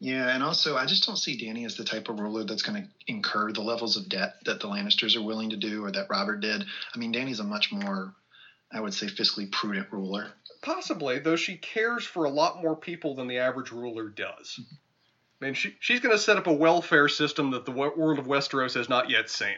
Yeah, 0.00 0.34
and 0.34 0.42
also, 0.42 0.76
I 0.76 0.86
just 0.86 1.06
don't 1.06 1.16
see 1.16 1.38
Dany 1.38 1.66
as 1.66 1.76
the 1.76 1.84
type 1.84 2.08
of 2.08 2.18
ruler 2.18 2.44
that's 2.44 2.62
going 2.62 2.82
to 2.82 2.88
incur 3.06 3.52
the 3.52 3.60
levels 3.60 3.98
of 3.98 4.08
debt 4.08 4.34
that 4.46 4.60
the 4.60 4.66
Lannisters 4.66 5.14
are 5.14 5.22
willing 5.22 5.50
to 5.50 5.56
do 5.56 5.84
or 5.84 5.90
that 5.90 6.08
Robert 6.08 6.40
did. 6.40 6.64
I 6.94 6.98
mean, 6.98 7.12
Dany's 7.12 7.40
a 7.40 7.44
much 7.44 7.70
more, 7.70 8.14
I 8.72 8.80
would 8.80 8.94
say, 8.94 9.06
fiscally 9.06 9.50
prudent 9.50 9.88
ruler. 9.90 10.32
Possibly, 10.62 11.18
though 11.18 11.36
she 11.36 11.56
cares 11.56 12.04
for 12.04 12.24
a 12.24 12.30
lot 12.30 12.62
more 12.62 12.76
people 12.76 13.14
than 13.14 13.28
the 13.28 13.38
average 13.38 13.72
ruler 13.72 14.08
does. 14.08 14.58
Mm-hmm. 14.60 14.74
I 15.40 15.44
mean, 15.46 15.54
she, 15.54 15.74
she's 15.80 16.00
going 16.00 16.14
to 16.14 16.22
set 16.22 16.36
up 16.36 16.46
a 16.46 16.52
welfare 16.52 17.08
system 17.08 17.50
that 17.52 17.64
the 17.64 17.70
world 17.70 18.18
of 18.18 18.26
Westeros 18.26 18.74
has 18.74 18.88
not 18.88 19.10
yet 19.10 19.30
seen. 19.30 19.56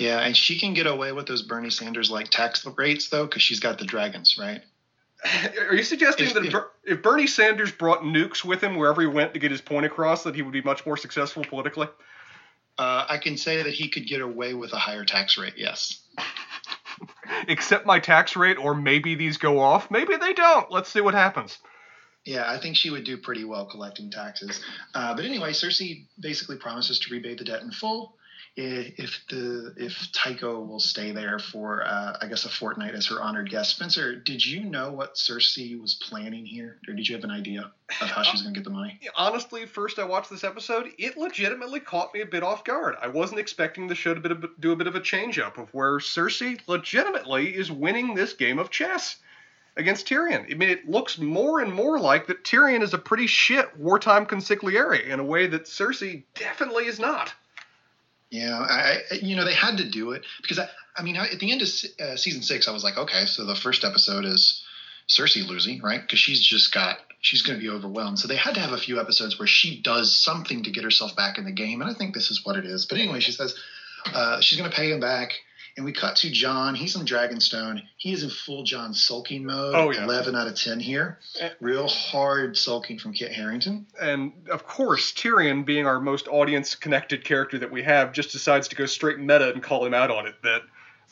Yeah, 0.00 0.18
and 0.18 0.34
she 0.34 0.58
can 0.58 0.72
get 0.72 0.86
away 0.86 1.12
with 1.12 1.26
those 1.26 1.42
Bernie 1.42 1.68
Sanders 1.68 2.10
like 2.10 2.30
tax 2.30 2.66
rates 2.78 3.10
though, 3.10 3.26
because 3.26 3.42
she's 3.42 3.60
got 3.60 3.78
the 3.78 3.84
dragons, 3.84 4.36
right? 4.40 4.62
Are 5.68 5.74
you 5.74 5.82
suggesting 5.82 6.28
if, 6.28 6.32
that 6.32 6.44
if, 6.46 6.54
if, 6.84 7.02
Bernie 7.02 7.26
Sanders 7.26 7.70
brought 7.70 8.00
nukes 8.00 8.42
with 8.42 8.62
him 8.62 8.76
wherever 8.76 9.02
he 9.02 9.06
went 9.06 9.34
to 9.34 9.40
get 9.40 9.50
his 9.50 9.60
point 9.60 9.84
across, 9.84 10.24
that 10.24 10.34
he 10.34 10.40
would 10.40 10.54
be 10.54 10.62
much 10.62 10.86
more 10.86 10.96
successful 10.96 11.44
politically? 11.44 11.86
Uh, 12.78 13.04
I 13.10 13.18
can 13.18 13.36
say 13.36 13.62
that 13.62 13.74
he 13.74 13.90
could 13.90 14.08
get 14.08 14.22
away 14.22 14.54
with 14.54 14.72
a 14.72 14.78
higher 14.78 15.04
tax 15.04 15.36
rate. 15.36 15.54
Yes. 15.58 16.02
Accept 17.48 17.84
my 17.84 18.00
tax 18.00 18.36
rate, 18.36 18.56
or 18.56 18.74
maybe 18.74 19.16
these 19.16 19.36
go 19.36 19.58
off. 19.58 19.90
Maybe 19.90 20.16
they 20.16 20.32
don't. 20.32 20.70
Let's 20.70 20.88
see 20.88 21.02
what 21.02 21.12
happens. 21.12 21.58
Yeah, 22.24 22.50
I 22.50 22.58
think 22.58 22.76
she 22.76 22.88
would 22.88 23.04
do 23.04 23.18
pretty 23.18 23.44
well 23.44 23.66
collecting 23.66 24.10
taxes. 24.10 24.64
Uh, 24.94 25.14
but 25.14 25.26
anyway, 25.26 25.50
Cersei 25.50 26.06
basically 26.18 26.56
promises 26.56 26.98
to 27.00 27.12
repay 27.12 27.34
the 27.34 27.44
debt 27.44 27.60
in 27.60 27.70
full 27.70 28.14
if 28.56 29.20
the 29.28 29.72
if 29.76 30.10
Tycho 30.12 30.60
will 30.60 30.80
stay 30.80 31.12
there 31.12 31.38
for 31.38 31.84
uh, 31.84 32.16
I 32.20 32.26
guess 32.26 32.44
a 32.44 32.48
fortnight 32.48 32.94
as 32.94 33.06
her 33.06 33.22
honored 33.22 33.50
guest. 33.50 33.70
Spencer, 33.70 34.16
did 34.16 34.44
you 34.44 34.64
know 34.64 34.92
what 34.92 35.14
Cersei 35.14 35.80
was 35.80 35.94
planning 35.94 36.44
here, 36.44 36.78
or 36.88 36.94
did 36.94 37.08
you 37.08 37.14
have 37.14 37.24
an 37.24 37.30
idea 37.30 37.70
of 38.00 38.08
how 38.08 38.22
she's 38.22 38.42
going 38.42 38.54
to 38.54 38.60
get 38.60 38.64
the 38.64 38.70
money? 38.70 38.98
Honestly, 39.16 39.66
first 39.66 39.98
I 39.98 40.04
watched 40.04 40.30
this 40.30 40.44
episode, 40.44 40.88
it 40.98 41.16
legitimately 41.16 41.80
caught 41.80 42.12
me 42.12 42.20
a 42.20 42.26
bit 42.26 42.42
off 42.42 42.64
guard. 42.64 42.96
I 43.00 43.08
wasn't 43.08 43.40
expecting 43.40 43.86
the 43.86 43.94
show 43.94 44.14
to 44.14 44.48
do 44.58 44.72
a 44.72 44.76
bit 44.76 44.86
of 44.86 44.94
a 44.94 45.00
change 45.00 45.38
up 45.38 45.58
of 45.58 45.72
where 45.72 45.98
Cersei 45.98 46.60
legitimately 46.66 47.54
is 47.54 47.70
winning 47.70 48.14
this 48.14 48.32
game 48.32 48.58
of 48.58 48.70
chess 48.70 49.16
against 49.76 50.06
Tyrion. 50.06 50.50
I 50.50 50.54
mean, 50.54 50.68
it 50.68 50.88
looks 50.88 51.18
more 51.18 51.60
and 51.60 51.72
more 51.72 51.98
like 51.98 52.26
that 52.26 52.44
Tyrion 52.44 52.82
is 52.82 52.94
a 52.94 52.98
pretty 52.98 53.26
shit 53.26 53.76
wartime 53.76 54.26
consigliere 54.26 55.06
in 55.06 55.20
a 55.20 55.24
way 55.24 55.46
that 55.46 55.64
Cersei 55.64 56.24
definitely 56.34 56.86
is 56.86 56.98
not. 56.98 57.32
Yeah, 58.30 58.58
I, 58.58 59.02
you 59.20 59.34
know, 59.34 59.44
they 59.44 59.54
had 59.54 59.78
to 59.78 59.90
do 59.90 60.12
it 60.12 60.22
because 60.40 60.58
I, 60.58 60.68
I 60.96 61.02
mean, 61.02 61.16
at 61.16 61.38
the 61.40 61.50
end 61.50 61.62
of 61.62 61.68
uh, 62.00 62.16
season 62.16 62.42
six, 62.42 62.68
I 62.68 62.72
was 62.72 62.84
like, 62.84 62.96
okay, 62.96 63.26
so 63.26 63.44
the 63.44 63.56
first 63.56 63.84
episode 63.84 64.24
is 64.24 64.64
Cersei 65.08 65.46
losing, 65.46 65.80
right? 65.82 66.00
Because 66.00 66.20
she's 66.20 66.40
just 66.40 66.72
got, 66.72 66.98
she's 67.20 67.42
going 67.42 67.58
to 67.58 67.62
be 67.62 67.68
overwhelmed. 67.68 68.18
So 68.18 68.28
they 68.28 68.36
had 68.36 68.54
to 68.54 68.60
have 68.60 68.72
a 68.72 68.78
few 68.78 69.00
episodes 69.00 69.38
where 69.38 69.48
she 69.48 69.82
does 69.82 70.16
something 70.16 70.62
to 70.62 70.70
get 70.70 70.84
herself 70.84 71.16
back 71.16 71.38
in 71.38 71.44
the 71.44 71.52
game, 71.52 71.80
and 71.80 71.90
I 71.90 71.94
think 71.94 72.14
this 72.14 72.30
is 72.30 72.44
what 72.44 72.56
it 72.56 72.64
is. 72.64 72.86
But 72.86 72.98
anyway, 72.98 73.20
she 73.20 73.32
says 73.32 73.58
uh, 74.06 74.40
she's 74.40 74.58
going 74.58 74.70
to 74.70 74.76
pay 74.76 74.92
him 74.92 75.00
back. 75.00 75.32
And 75.80 75.86
we 75.86 75.92
cut 75.94 76.16
to 76.16 76.30
Jon. 76.30 76.74
He's 76.74 76.94
in 76.94 77.06
Dragonstone. 77.06 77.80
He 77.96 78.12
is 78.12 78.22
in 78.22 78.28
full 78.28 78.64
Jon 78.64 78.92
sulking 78.92 79.46
mode. 79.46 79.74
Oh, 79.74 79.90
yeah. 79.90 80.04
11 80.04 80.36
out 80.36 80.46
of 80.46 80.54
10 80.54 80.78
here. 80.78 81.18
Eh. 81.40 81.48
Real 81.58 81.88
hard 81.88 82.58
sulking 82.58 82.98
from 82.98 83.14
Kit 83.14 83.32
Harington. 83.32 83.86
And 83.98 84.34
of 84.50 84.66
course, 84.66 85.10
Tyrion, 85.12 85.64
being 85.64 85.86
our 85.86 85.98
most 85.98 86.28
audience 86.28 86.74
connected 86.74 87.24
character 87.24 87.58
that 87.60 87.72
we 87.72 87.82
have, 87.82 88.12
just 88.12 88.30
decides 88.30 88.68
to 88.68 88.76
go 88.76 88.84
straight 88.84 89.18
meta 89.18 89.54
and 89.54 89.62
call 89.62 89.86
him 89.86 89.94
out 89.94 90.10
on 90.10 90.26
it. 90.26 90.34
That 90.42 90.60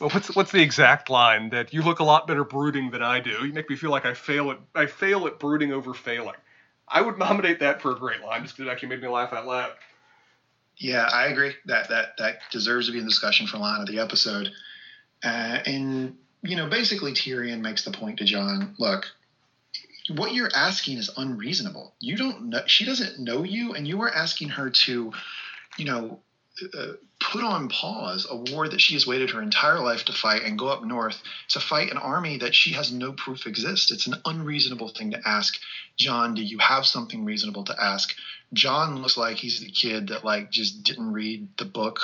well, 0.01 0.11
what's 0.11 0.37
what's 0.37 0.53
the 0.53 0.61
exact 0.61 1.09
line? 1.09 1.49
That 1.49 1.73
you 1.73 1.81
look 1.81 2.01
a 2.01 2.05
lot 2.05 2.27
better 2.27 2.45
brooding 2.45 2.91
than 2.91 3.03
I 3.03 3.21
do. 3.21 3.47
You 3.47 3.55
make 3.55 3.71
me 3.71 3.77
feel 3.77 3.91
like 3.91 4.05
I 4.05 4.13
fail 4.13 4.51
at 4.51 4.59
I 4.75 4.85
fail 4.85 5.27
at 5.27 5.39
brooding 5.39 5.73
over 5.73 5.95
failing. 5.95 6.37
I 6.87 7.01
would 7.01 7.17
nominate 7.17 7.61
that 7.61 7.81
for 7.81 7.93
a 7.93 7.99
great 7.99 8.21
line, 8.21 8.43
just 8.43 8.55
because 8.55 8.69
it 8.69 8.73
actually 8.73 8.91
made 8.91 9.01
me 9.01 9.09
laugh 9.09 9.33
out 9.33 9.47
loud. 9.47 9.73
Yeah, 10.79 11.09
I 11.13 11.27
agree. 11.27 11.55
That 11.67 11.89
that 11.89 12.17
that 12.19 12.39
deserves 12.51 12.87
to 12.87 12.93
be 12.93 12.99
in 12.99 13.05
discussion 13.05 13.47
for 13.47 13.59
line 13.59 13.81
of 13.81 13.89
the 13.89 13.99
episode. 13.99 14.53
Uh, 15.25 15.59
and 15.67 16.17
you 16.43 16.57
know, 16.57 16.69
basically, 16.69 17.13
Tyrion 17.13 17.61
makes 17.61 17.85
the 17.85 17.91
point 17.91 18.19
to 18.19 18.25
Jon: 18.25 18.77
Look, 18.79 19.07
what 20.09 20.35
you're 20.35 20.51
asking 20.55 20.99
is 20.99 21.11
unreasonable. 21.17 21.95
You 22.01 22.17
don't 22.17 22.51
know. 22.51 22.63
She 22.67 22.85
doesn't 22.85 23.19
know 23.19 23.43
you, 23.43 23.75
and 23.75 23.87
you 23.89 24.01
are 24.03 24.15
asking 24.15 24.51
her 24.51 24.71
to, 24.71 25.13
you 25.77 25.85
know, 25.85 26.21
uh, 26.77 26.93
put 27.21 27.43
on 27.43 27.69
pause 27.69 28.27
a 28.31 28.37
war 28.37 28.69
that 28.69 28.81
she 28.81 28.95
has 28.95 29.07
waited 29.07 29.31
her 29.31 29.43
entire 29.43 29.81
life 29.81 30.05
to 30.05 30.13
fight 30.13 30.43
and 30.45 30.59
go 30.59 30.69
up 30.69 30.85
north 30.85 31.21
to 31.49 31.61
fight 31.61 31.91
an 31.91 31.99
army 31.99 32.39
that 32.39 32.55
she 32.55 32.73
has 32.73 32.93
no 32.93 33.13
proof 33.13 33.47
exists. 33.47 33.91
It's 33.91 34.07
an 34.07 34.15
unreasonable 34.25 34.89
thing 34.89 35.11
to 35.11 35.21
ask. 35.27 35.59
Jon, 35.97 36.35
do 36.35 36.43
you 36.43 36.59
have 36.59 36.87
something 36.87 37.25
reasonable 37.25 37.65
to 37.65 37.83
ask? 37.83 38.15
Jon 38.53 39.03
looks 39.03 39.17
like 39.17 39.37
he's 39.37 39.61
the 39.61 39.71
kid 39.71 40.09
that 40.09 40.25
like 40.25 40.51
just 40.51 40.83
didn't 40.85 41.13
read 41.13 41.49
the 41.59 41.65
book 41.65 42.01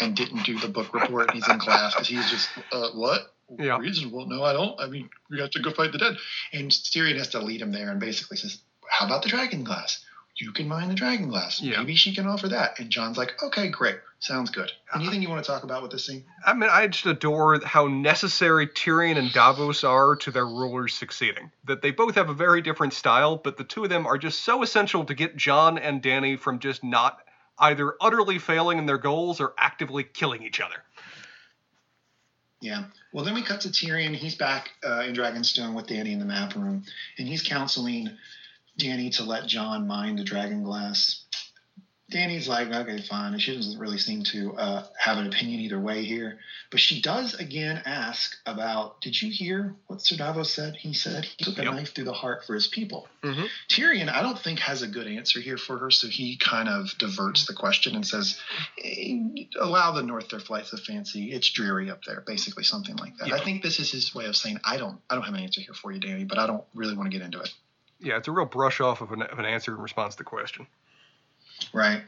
and 0.00 0.16
didn't 0.16 0.44
do 0.44 0.58
the 0.58 0.68
book 0.68 0.92
report. 0.92 1.30
he's 1.30 1.48
in 1.48 1.58
class 1.58 1.94
because 1.94 2.08
he's 2.08 2.28
just 2.30 2.48
uh, 2.72 2.90
what 2.90 3.32
yeah. 3.58 3.78
reasonable? 3.78 4.26
No, 4.26 4.42
I 4.42 4.52
don't. 4.52 4.78
I 4.80 4.88
mean, 4.88 5.08
we 5.30 5.40
have 5.40 5.50
to 5.50 5.62
go 5.62 5.70
fight 5.70 5.92
the 5.92 5.98
dead. 5.98 6.16
And 6.52 6.70
Tyrion 6.70 7.16
has 7.18 7.28
to 7.28 7.40
lead 7.40 7.62
him 7.62 7.72
there 7.72 7.90
and 7.90 8.00
basically 8.00 8.36
says, 8.36 8.60
"How 8.88 9.06
about 9.06 9.22
the 9.22 9.28
dragon 9.28 9.64
glass? 9.64 10.04
You 10.36 10.52
can 10.52 10.68
mine 10.68 10.88
the 10.88 10.94
dragon 10.94 11.28
glass. 11.28 11.62
Yeah. 11.62 11.78
Maybe 11.78 11.94
she 11.94 12.14
can 12.14 12.26
offer 12.26 12.48
that." 12.48 12.78
And 12.78 12.90
Jon's 12.90 13.16
like, 13.16 13.42
"Okay, 13.42 13.68
great." 13.68 13.96
Sounds 14.18 14.50
good. 14.50 14.72
Anything 14.94 15.20
you 15.20 15.28
want 15.28 15.44
to 15.44 15.50
talk 15.50 15.62
about 15.62 15.82
with 15.82 15.90
this 15.90 16.06
scene? 16.06 16.24
I 16.44 16.54
mean, 16.54 16.70
I 16.72 16.86
just 16.86 17.04
adore 17.04 17.60
how 17.64 17.86
necessary 17.86 18.66
Tyrion 18.66 19.18
and 19.18 19.30
Davos 19.32 19.84
are 19.84 20.16
to 20.16 20.30
their 20.30 20.46
rulers 20.46 20.94
succeeding. 20.94 21.50
That 21.64 21.82
they 21.82 21.90
both 21.90 22.14
have 22.14 22.30
a 22.30 22.34
very 22.34 22.62
different 22.62 22.94
style, 22.94 23.36
but 23.36 23.58
the 23.58 23.64
two 23.64 23.84
of 23.84 23.90
them 23.90 24.06
are 24.06 24.16
just 24.16 24.40
so 24.40 24.62
essential 24.62 25.04
to 25.04 25.14
get 25.14 25.36
Jon 25.36 25.78
and 25.78 26.02
Dany 26.02 26.38
from 26.38 26.60
just 26.60 26.82
not 26.82 27.18
either 27.58 27.94
utterly 28.00 28.38
failing 28.38 28.78
in 28.78 28.86
their 28.86 28.98
goals 28.98 29.40
or 29.40 29.54
actively 29.58 30.02
killing 30.04 30.42
each 30.42 30.60
other. 30.60 30.76
Yeah. 32.60 32.84
Well, 33.12 33.24
then 33.24 33.34
we 33.34 33.42
cut 33.42 33.60
to 33.62 33.68
Tyrion. 33.68 34.14
He's 34.14 34.34
back 34.34 34.70
uh, 34.84 35.00
in 35.00 35.14
Dragonstone 35.14 35.74
with 35.74 35.86
Dany 35.86 36.12
in 36.12 36.18
the 36.18 36.24
map 36.24 36.54
room, 36.54 36.84
and 37.18 37.28
he's 37.28 37.42
counseling 37.42 38.10
Dany 38.78 39.14
to 39.16 39.24
let 39.24 39.46
Jon 39.46 39.86
mine 39.86 40.16
the 40.16 40.24
dragon 40.24 40.64
Dany's 42.12 42.46
like, 42.46 42.68
okay, 42.68 43.02
fine. 43.02 43.36
She 43.40 43.56
doesn't 43.56 43.80
really 43.80 43.98
seem 43.98 44.22
to 44.24 44.54
uh, 44.56 44.84
have 44.96 45.18
an 45.18 45.26
opinion 45.26 45.60
either 45.60 45.80
way 45.80 46.04
here. 46.04 46.38
But 46.70 46.78
she 46.78 47.00
does 47.00 47.34
again 47.34 47.82
ask 47.84 48.36
about, 48.46 49.00
did 49.00 49.20
you 49.20 49.32
hear 49.32 49.74
what 49.88 50.02
Sir 50.02 50.16
Davos 50.16 50.52
said? 50.54 50.76
He 50.76 50.94
said 50.94 51.24
he 51.24 51.44
took 51.44 51.58
a 51.58 51.64
yep. 51.64 51.74
knife 51.74 51.94
through 51.94 52.04
the 52.04 52.12
heart 52.12 52.44
for 52.46 52.54
his 52.54 52.68
people. 52.68 53.08
Mm-hmm. 53.24 53.46
Tyrion, 53.68 54.08
I 54.08 54.22
don't 54.22 54.38
think, 54.38 54.60
has 54.60 54.82
a 54.82 54.86
good 54.86 55.08
answer 55.08 55.40
here 55.40 55.58
for 55.58 55.78
her. 55.78 55.90
So 55.90 56.06
he 56.06 56.36
kind 56.36 56.68
of 56.68 56.96
diverts 56.98 57.46
the 57.46 57.54
question 57.54 57.96
and 57.96 58.06
says, 58.06 58.38
hey, 58.76 59.48
allow 59.58 59.90
the 59.90 60.04
North 60.04 60.28
their 60.28 60.38
flights 60.38 60.72
of 60.72 60.80
fancy. 60.80 61.32
It's 61.32 61.50
dreary 61.50 61.90
up 61.90 62.04
there, 62.04 62.22
basically 62.24 62.62
something 62.62 62.94
like 62.96 63.18
that. 63.18 63.32
I 63.32 63.42
think 63.42 63.64
this 63.64 63.80
is 63.80 63.90
his 63.90 64.14
way 64.14 64.26
of 64.26 64.36
saying, 64.36 64.60
I 64.64 64.76
don't, 64.76 65.00
I 65.10 65.16
don't 65.16 65.24
have 65.24 65.34
an 65.34 65.40
answer 65.40 65.60
here 65.60 65.74
for 65.74 65.90
you, 65.90 66.00
Dany, 66.00 66.28
but 66.28 66.38
I 66.38 66.46
don't 66.46 66.64
really 66.72 66.96
want 66.96 67.10
to 67.10 67.18
get 67.18 67.24
into 67.24 67.40
it. 67.40 67.52
Yeah, 67.98 68.16
it's 68.18 68.28
a 68.28 68.32
real 68.32 68.46
brush 68.46 68.80
off 68.80 69.00
of 69.00 69.10
an, 69.10 69.22
of 69.22 69.40
an 69.40 69.44
answer 69.44 69.74
in 69.74 69.80
response 69.80 70.14
to 70.14 70.18
the 70.18 70.24
question. 70.24 70.68
Right. 71.72 72.02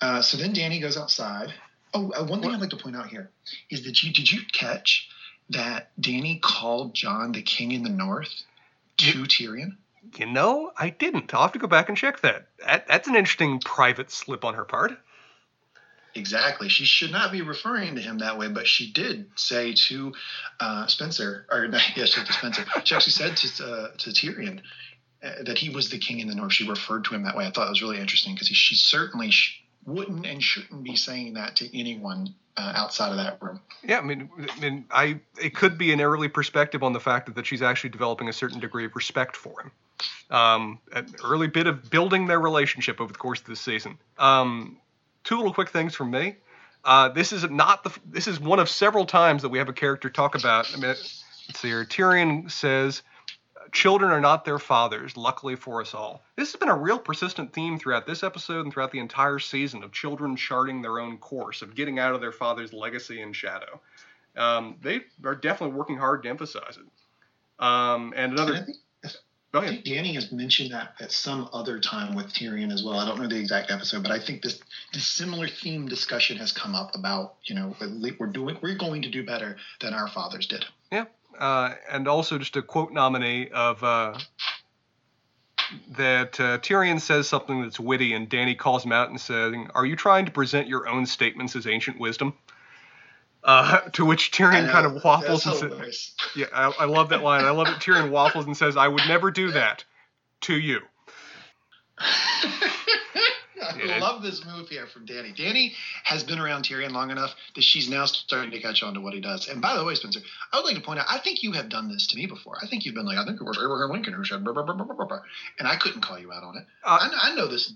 Uh, 0.00 0.22
so 0.22 0.36
then 0.36 0.54
Dany 0.54 0.80
goes 0.80 0.96
outside. 0.96 1.52
Oh, 1.94 2.10
uh, 2.12 2.24
one 2.24 2.40
thing 2.40 2.50
what? 2.50 2.56
I'd 2.56 2.60
like 2.60 2.70
to 2.70 2.76
point 2.76 2.96
out 2.96 3.08
here 3.08 3.30
is 3.70 3.84
that 3.84 4.02
you 4.02 4.12
did 4.12 4.30
you 4.30 4.40
catch 4.52 5.08
that 5.50 5.90
Dany 6.00 6.40
called 6.40 6.94
Jon 6.94 7.32
the 7.32 7.42
King 7.42 7.72
in 7.72 7.82
the 7.82 7.90
North 7.90 8.42
to 8.98 9.24
Tyrion? 9.24 9.76
You 10.16 10.26
know, 10.26 10.72
I 10.76 10.90
didn't. 10.90 11.32
I'll 11.34 11.42
have 11.42 11.52
to 11.52 11.58
go 11.58 11.66
back 11.66 11.88
and 11.88 11.96
check 11.96 12.20
that. 12.20 12.48
that. 12.64 12.86
That's 12.86 13.08
an 13.08 13.16
interesting 13.16 13.60
private 13.60 14.10
slip 14.10 14.44
on 14.44 14.54
her 14.54 14.64
part. 14.64 14.92
Exactly. 16.14 16.68
She 16.68 16.84
should 16.84 17.12
not 17.12 17.30
be 17.30 17.42
referring 17.42 17.94
to 17.96 18.00
him 18.00 18.18
that 18.18 18.38
way, 18.38 18.48
but 18.48 18.66
she 18.66 18.90
did 18.90 19.30
say 19.36 19.74
to 19.88 20.12
uh, 20.60 20.86
Spencer, 20.86 21.46
or 21.50 21.66
yes, 21.96 22.10
to 22.12 22.32
Spencer. 22.32 22.64
She 22.84 22.94
actually 22.94 23.12
said 23.12 23.36
to 23.36 23.64
uh, 23.64 23.88
to 23.98 24.10
Tyrion, 24.10 24.60
uh, 25.22 25.42
that 25.44 25.58
he 25.58 25.70
was 25.70 25.90
the 25.90 25.98
king 25.98 26.20
in 26.20 26.28
the 26.28 26.34
north. 26.34 26.52
She 26.52 26.68
referred 26.68 27.04
to 27.06 27.14
him 27.14 27.24
that 27.24 27.36
way. 27.36 27.46
I 27.46 27.50
thought 27.50 27.66
it 27.66 27.70
was 27.70 27.82
really 27.82 27.98
interesting 27.98 28.34
because 28.34 28.48
she 28.48 28.74
certainly 28.74 29.32
wouldn't 29.86 30.26
and 30.26 30.42
shouldn't 30.42 30.84
be 30.84 30.96
saying 30.96 31.34
that 31.34 31.56
to 31.56 31.78
anyone 31.78 32.34
uh, 32.56 32.72
outside 32.74 33.10
of 33.10 33.16
that 33.16 33.40
room. 33.40 33.60
Yeah, 33.82 33.98
I 33.98 34.02
mean, 34.02 34.28
I 34.38 34.60
mean, 34.60 34.84
I 34.90 35.20
it 35.40 35.54
could 35.54 35.78
be 35.78 35.92
an 35.92 36.00
early 36.00 36.28
perspective 36.28 36.82
on 36.82 36.92
the 36.92 37.00
fact 37.00 37.34
that 37.34 37.46
she's 37.46 37.62
actually 37.62 37.90
developing 37.90 38.28
a 38.28 38.32
certain 38.32 38.60
degree 38.60 38.84
of 38.84 38.94
respect 38.94 39.36
for 39.36 39.62
him. 39.62 39.70
Um, 40.30 40.78
an 40.92 41.14
early 41.24 41.46
bit 41.48 41.66
of 41.66 41.88
building 41.90 42.26
their 42.26 42.40
relationship 42.40 43.00
over 43.00 43.12
the 43.12 43.18
course 43.18 43.40
of 43.40 43.46
this 43.46 43.60
season. 43.60 43.98
Um, 44.18 44.76
two 45.24 45.36
little 45.36 45.54
quick 45.54 45.70
things 45.70 45.94
from 45.94 46.10
me. 46.10 46.36
Uh, 46.84 47.08
this 47.08 47.32
is 47.32 47.48
not 47.50 47.84
the. 47.84 47.96
This 48.06 48.26
is 48.26 48.38
one 48.38 48.58
of 48.58 48.68
several 48.68 49.06
times 49.06 49.42
that 49.42 49.48
we 49.48 49.58
have 49.58 49.68
a 49.68 49.72
character 49.72 50.10
talk 50.10 50.34
about. 50.34 50.68
I 50.72 50.76
mean, 50.76 50.88
let's 50.88 51.24
see 51.54 51.68
here. 51.68 51.84
Tyrion 51.84 52.50
says, 52.50 53.02
"Children 53.72 54.10
are 54.10 54.20
not 54.20 54.44
their 54.44 54.58
fathers. 54.58 55.16
Luckily 55.16 55.56
for 55.56 55.80
us 55.80 55.94
all." 55.94 56.22
This 56.36 56.52
has 56.52 56.58
been 56.58 56.68
a 56.68 56.76
real 56.76 56.98
persistent 56.98 57.52
theme 57.52 57.78
throughout 57.78 58.06
this 58.06 58.22
episode 58.22 58.64
and 58.64 58.72
throughout 58.72 58.92
the 58.92 58.98
entire 58.98 59.38
season 59.38 59.82
of 59.82 59.92
children 59.92 60.36
charting 60.36 60.82
their 60.82 60.98
own 60.98 61.18
course, 61.18 61.62
of 61.62 61.74
getting 61.74 61.98
out 61.98 62.14
of 62.14 62.20
their 62.20 62.32
father's 62.32 62.72
legacy 62.72 63.20
and 63.22 63.34
shadow. 63.34 63.80
Um, 64.36 64.76
they 64.82 65.00
are 65.24 65.34
definitely 65.34 65.76
working 65.76 65.96
hard 65.96 66.22
to 66.22 66.28
emphasize 66.28 66.76
it. 66.76 67.64
Um, 67.64 68.12
and 68.16 68.32
another. 68.32 68.66
I 69.54 69.66
think 69.66 69.84
Dany 69.84 70.14
has 70.14 70.30
mentioned 70.30 70.72
that 70.72 70.94
at 71.00 71.10
some 71.10 71.48
other 71.54 71.80
time 71.80 72.14
with 72.14 72.26
Tyrion 72.26 72.70
as 72.70 72.84
well. 72.84 72.98
I 72.98 73.06
don't 73.06 73.18
know 73.18 73.28
the 73.28 73.38
exact 73.38 73.70
episode, 73.70 74.02
but 74.02 74.12
I 74.12 74.18
think 74.18 74.42
this 74.42 74.60
this 74.92 75.06
similar 75.06 75.48
theme 75.48 75.88
discussion 75.88 76.36
has 76.36 76.52
come 76.52 76.74
up 76.74 76.94
about 76.94 77.36
you 77.44 77.54
know 77.54 77.74
we're 78.18 78.26
doing 78.26 78.58
we're 78.62 78.76
going 78.76 79.02
to 79.02 79.08
do 79.08 79.24
better 79.24 79.56
than 79.80 79.94
our 79.94 80.06
fathers 80.08 80.46
did. 80.46 80.66
Yeah, 80.92 81.06
uh, 81.38 81.74
and 81.90 82.08
also 82.08 82.38
just 82.38 82.56
a 82.56 82.62
quote 82.62 82.92
nominee 82.92 83.48
of 83.48 83.82
uh, 83.82 84.18
that 85.96 86.40
uh, 86.40 86.58
Tyrion 86.58 87.00
says 87.00 87.28
something 87.28 87.62
that's 87.62 87.78
witty, 87.78 88.14
and 88.14 88.28
Dany 88.28 88.56
calls 88.56 88.84
him 88.84 88.92
out 88.92 89.10
and 89.10 89.20
saying, 89.20 89.70
"Are 89.74 89.86
you 89.86 89.96
trying 89.96 90.26
to 90.26 90.30
present 90.30 90.68
your 90.68 90.88
own 90.88 91.06
statements 91.06 91.56
as 91.56 91.66
ancient 91.66 91.98
wisdom?" 91.98 92.34
Uh, 93.44 93.80
to 93.92 94.04
which 94.04 94.30
Tyrion 94.30 94.70
kind 94.70 94.86
of 94.86 95.02
waffles 95.04 95.46
and 95.46 95.56
says, 95.56 96.12
"Yeah, 96.34 96.46
I, 96.52 96.72
I, 96.80 96.84
love 96.84 97.10
that 97.10 97.22
line. 97.22 97.44
I 97.44 97.50
love 97.50 97.68
it." 97.68 97.74
Tyrion 97.74 98.10
waffles 98.10 98.46
and 98.46 98.56
says, 98.56 98.76
"I 98.76 98.88
would 98.88 99.06
never 99.08 99.30
do 99.30 99.52
that 99.52 99.84
to 100.42 100.58
you." 100.58 100.80
I 103.68 103.98
love 103.98 104.22
this 104.22 104.44
move 104.44 104.68
here 104.68 104.86
from 104.86 105.06
Dany. 105.06 105.36
Dany 105.36 105.72
has 106.04 106.24
been 106.24 106.38
around 106.38 106.64
Tyrion 106.64 106.92
long 106.92 107.10
enough 107.10 107.34
that 107.54 107.62
she's 107.62 107.88
now 107.88 108.06
starting 108.06 108.50
to 108.50 108.60
catch 108.60 108.82
on 108.82 108.94
to 108.94 109.00
what 109.00 109.14
he 109.14 109.20
does. 109.20 109.48
And 109.48 109.60
by 109.60 109.76
the 109.76 109.84
way, 109.84 109.94
Spencer, 109.94 110.20
I 110.52 110.56
would 110.56 110.66
like 110.66 110.76
to 110.76 110.80
point 110.80 111.00
out, 111.00 111.06
I 111.08 111.18
think 111.18 111.42
you 111.42 111.52
have 111.52 111.68
done 111.68 111.88
this 111.88 112.06
to 112.08 112.16
me 112.16 112.26
before. 112.26 112.56
I 112.62 112.66
think 112.66 112.84
you've 112.84 112.94
been 112.94 113.06
like, 113.06 113.18
I 113.18 113.24
think 113.24 113.40
it 113.40 113.44
was 113.44 113.58
Abraham 113.58 113.90
Lincoln 113.90 114.14
who 114.14 114.24
said, 114.24 114.44
blah, 114.44 114.52
blah, 114.52 114.64
blah, 114.64 115.20
and 115.58 115.68
I 115.68 115.76
couldn't 115.76 116.00
call 116.00 116.18
you 116.18 116.32
out 116.32 116.42
on 116.42 116.56
it. 116.56 116.64
Uh, 116.84 116.98
I, 117.00 117.30
I 117.30 117.34
know 117.34 117.46
this 117.48 117.72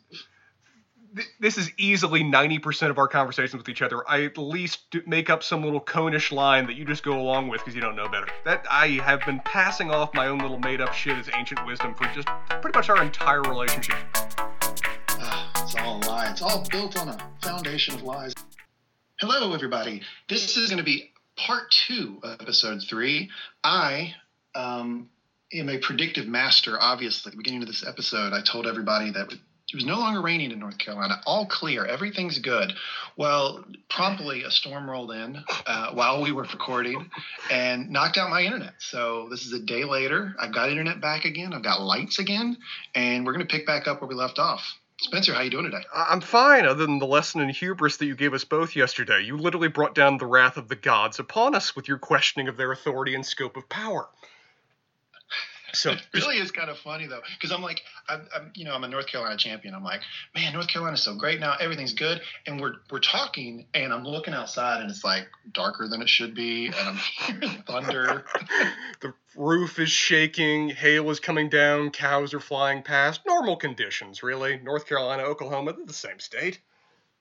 this 1.40 1.58
is 1.58 1.70
easily 1.76 2.22
90% 2.22 2.90
of 2.90 2.98
our 2.98 3.08
conversations 3.08 3.54
with 3.54 3.68
each 3.68 3.82
other. 3.82 4.02
I 4.08 4.24
at 4.24 4.38
least 4.38 4.80
make 5.06 5.30
up 5.30 5.42
some 5.42 5.62
little 5.62 5.80
conish 5.80 6.32
line 6.32 6.66
that 6.66 6.74
you 6.74 6.84
just 6.84 7.02
go 7.02 7.18
along 7.20 7.48
with 7.48 7.60
because 7.60 7.74
you 7.74 7.80
don't 7.80 7.96
know 7.96 8.08
better. 8.08 8.28
That 8.44 8.64
I 8.70 8.88
have 9.04 9.24
been 9.26 9.40
passing 9.44 9.90
off 9.90 10.14
my 10.14 10.28
own 10.28 10.38
little 10.38 10.58
made 10.58 10.80
up 10.80 10.92
shit 10.94 11.16
as 11.16 11.28
ancient 11.34 11.64
wisdom 11.66 11.94
for 11.94 12.04
just 12.14 12.28
pretty 12.62 12.76
much 12.78 12.88
our 12.88 13.02
entire 13.02 13.42
relationship. 13.42 13.96
Lie. 16.12 16.30
It's 16.30 16.42
all 16.42 16.62
built 16.70 16.98
on 16.98 17.08
a 17.08 17.18
foundation 17.40 17.94
of 17.94 18.02
lies. 18.02 18.34
Hello, 19.18 19.54
everybody. 19.54 20.02
This 20.28 20.58
is 20.58 20.68
going 20.68 20.78
to 20.78 20.84
be 20.84 21.10
part 21.36 21.70
two 21.70 22.18
of 22.22 22.38
episode 22.38 22.82
three. 22.86 23.30
I 23.64 24.14
um, 24.54 25.08
am 25.54 25.70
a 25.70 25.78
predictive 25.78 26.26
master, 26.26 26.76
obviously. 26.78 27.30
At 27.30 27.32
the 27.32 27.38
beginning 27.38 27.62
of 27.62 27.68
this 27.68 27.86
episode, 27.86 28.34
I 28.34 28.42
told 28.42 28.66
everybody 28.66 29.10
that 29.12 29.32
it 29.32 29.74
was 29.74 29.86
no 29.86 29.98
longer 29.98 30.20
raining 30.20 30.50
in 30.50 30.58
North 30.58 30.76
Carolina. 30.76 31.14
All 31.24 31.46
clear. 31.46 31.86
Everything's 31.86 32.38
good. 32.40 32.74
Well, 33.16 33.64
promptly 33.88 34.42
a 34.42 34.50
storm 34.50 34.90
rolled 34.90 35.12
in 35.12 35.42
uh, 35.66 35.94
while 35.94 36.20
we 36.20 36.30
were 36.30 36.42
recording 36.42 37.10
and 37.50 37.88
knocked 37.88 38.18
out 38.18 38.28
my 38.28 38.42
internet. 38.42 38.74
So 38.80 39.28
this 39.30 39.46
is 39.46 39.54
a 39.54 39.60
day 39.60 39.84
later. 39.84 40.34
I've 40.38 40.52
got 40.52 40.68
internet 40.68 41.00
back 41.00 41.24
again. 41.24 41.54
I've 41.54 41.62
got 41.62 41.80
lights 41.80 42.18
again, 42.18 42.58
and 42.94 43.24
we're 43.24 43.32
going 43.32 43.46
to 43.46 43.50
pick 43.50 43.66
back 43.66 43.88
up 43.88 44.02
where 44.02 44.08
we 44.08 44.14
left 44.14 44.38
off. 44.38 44.62
Spencer, 45.02 45.32
how 45.32 45.40
are 45.40 45.44
you 45.44 45.50
doing 45.50 45.64
today? 45.64 45.82
I'm 45.92 46.20
fine, 46.20 46.64
other 46.64 46.86
than 46.86 47.00
the 47.00 47.06
lesson 47.06 47.40
in 47.40 47.48
hubris 47.48 47.96
that 47.96 48.06
you 48.06 48.14
gave 48.14 48.34
us 48.34 48.44
both 48.44 48.76
yesterday. 48.76 49.20
You 49.20 49.36
literally 49.36 49.66
brought 49.66 49.96
down 49.96 50.16
the 50.16 50.26
wrath 50.26 50.56
of 50.56 50.68
the 50.68 50.76
gods 50.76 51.18
upon 51.18 51.56
us 51.56 51.74
with 51.74 51.88
your 51.88 51.98
questioning 51.98 52.46
of 52.46 52.56
their 52.56 52.70
authority 52.70 53.16
and 53.16 53.26
scope 53.26 53.56
of 53.56 53.68
power. 53.68 54.08
So 55.74 55.92
it 55.92 56.02
really 56.12 56.36
is 56.36 56.50
kind 56.50 56.68
of 56.68 56.78
funny 56.78 57.06
though, 57.06 57.20
because 57.34 57.50
I'm 57.50 57.62
like, 57.62 57.80
I'm, 58.08 58.26
I'm, 58.34 58.50
you 58.54 58.64
know, 58.64 58.74
I'm 58.74 58.84
a 58.84 58.88
North 58.88 59.06
Carolina 59.06 59.36
champion. 59.36 59.74
I'm 59.74 59.84
like, 59.84 60.02
man, 60.34 60.52
North 60.52 60.68
Carolina's 60.68 61.02
so 61.02 61.14
great 61.14 61.40
now. 61.40 61.56
Everything's 61.58 61.94
good, 61.94 62.20
and 62.46 62.60
we're 62.60 62.74
we're 62.90 63.00
talking, 63.00 63.66
and 63.74 63.92
I'm 63.92 64.04
looking 64.04 64.34
outside, 64.34 64.82
and 64.82 64.90
it's 64.90 65.04
like 65.04 65.28
darker 65.52 65.88
than 65.88 66.02
it 66.02 66.08
should 66.08 66.34
be, 66.34 66.66
and 66.66 66.74
I'm 66.76 66.96
hearing 66.96 67.62
thunder. 67.66 68.24
the 69.00 69.14
roof 69.36 69.78
is 69.78 69.90
shaking, 69.90 70.68
hail 70.70 71.10
is 71.10 71.20
coming 71.20 71.48
down, 71.48 71.90
cows 71.90 72.34
are 72.34 72.40
flying 72.40 72.82
past. 72.82 73.22
Normal 73.26 73.56
conditions, 73.56 74.22
really. 74.22 74.58
North 74.58 74.86
Carolina, 74.86 75.22
Oklahoma, 75.22 75.72
they're 75.72 75.86
the 75.86 75.92
same 75.92 76.20
state. 76.20 76.60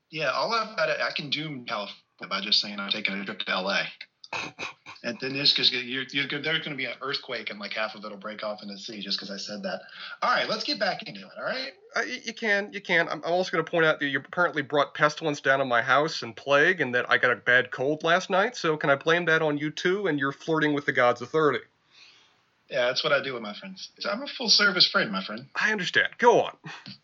Yeah, 0.10 0.32
all 0.32 0.52
I've 0.54 0.76
got, 0.76 0.90
I 0.90 1.12
can 1.16 1.30
doom 1.30 1.66
California 1.66 1.96
by 2.30 2.42
just 2.42 2.60
saying 2.60 2.80
I'm 2.80 2.92
taking 2.92 3.16
a 3.16 3.26
trip 3.26 3.40
to 3.40 3.62
LA 3.62 3.84
and 5.04 5.18
then 5.20 5.34
this 5.34 5.52
because 5.52 5.72
you're, 5.72 6.04
you're, 6.12 6.28
there's 6.28 6.60
going 6.60 6.72
to 6.72 6.76
be 6.76 6.86
an 6.86 6.94
earthquake 7.02 7.50
and 7.50 7.60
like 7.60 7.74
half 7.74 7.96
of 7.96 8.06
it'll 8.06 8.18
break 8.18 8.44
off 8.44 8.62
into 8.62 8.76
the 8.76 8.80
sea 8.80 9.02
just 9.02 9.20
because 9.20 9.32
I 9.32 9.38
said 9.38 9.64
that. 9.64 9.82
All 10.22 10.34
right, 10.34 10.48
let's 10.48 10.64
get 10.64 10.80
back 10.80 11.04
into 11.04 11.22
it. 11.22 11.32
All 11.38 11.44
right. 11.44 11.72
Uh, 11.96 12.02
you 12.24 12.34
can, 12.34 12.72
you 12.72 12.82
can. 12.82 13.10
I'm, 13.10 13.22
I'm 13.26 13.34
also 13.34 13.52
going 13.52 13.64
to 13.64 13.70
point 13.70 13.86
out 13.86 14.00
that 14.00 14.08
you 14.08 14.20
apparently 14.20 14.62
brought 14.62 14.94
pestilence 14.94 15.42
down 15.42 15.60
on 15.60 15.68
my 15.68 15.82
house 15.82 16.22
and 16.22 16.36
plague, 16.36 16.80
and 16.80 16.96
that 16.96 17.10
I 17.10 17.18
got 17.18 17.32
a 17.32 17.36
bad 17.36 17.72
cold 17.72 18.04
last 18.04 18.30
night. 18.30 18.56
So 18.56 18.78
can 18.78 18.90
I 18.90 18.96
blame 18.96 19.26
that 19.26 19.42
on 19.42 19.58
you 19.58 19.72
too? 19.72 20.08
And 20.08 20.18
you're 20.18 20.32
flirting 20.32 20.74
with 20.74 20.86
the 20.86 20.94
gods' 20.94 21.22
authority. 21.22 21.60
Yeah, 22.72 22.86
that's 22.86 23.04
what 23.04 23.12
I 23.12 23.22
do 23.22 23.34
with 23.34 23.44
my 23.44 23.54
friends. 23.54 23.90
I'm 24.10 24.22
a 24.22 24.28
full 24.28 24.48
service 24.48 24.90
friend, 24.90 25.12
my 25.12 25.22
friend. 25.22 25.48
I 25.54 25.74
understand. 25.74 26.08
Go 26.18 26.40
on. 26.40 26.56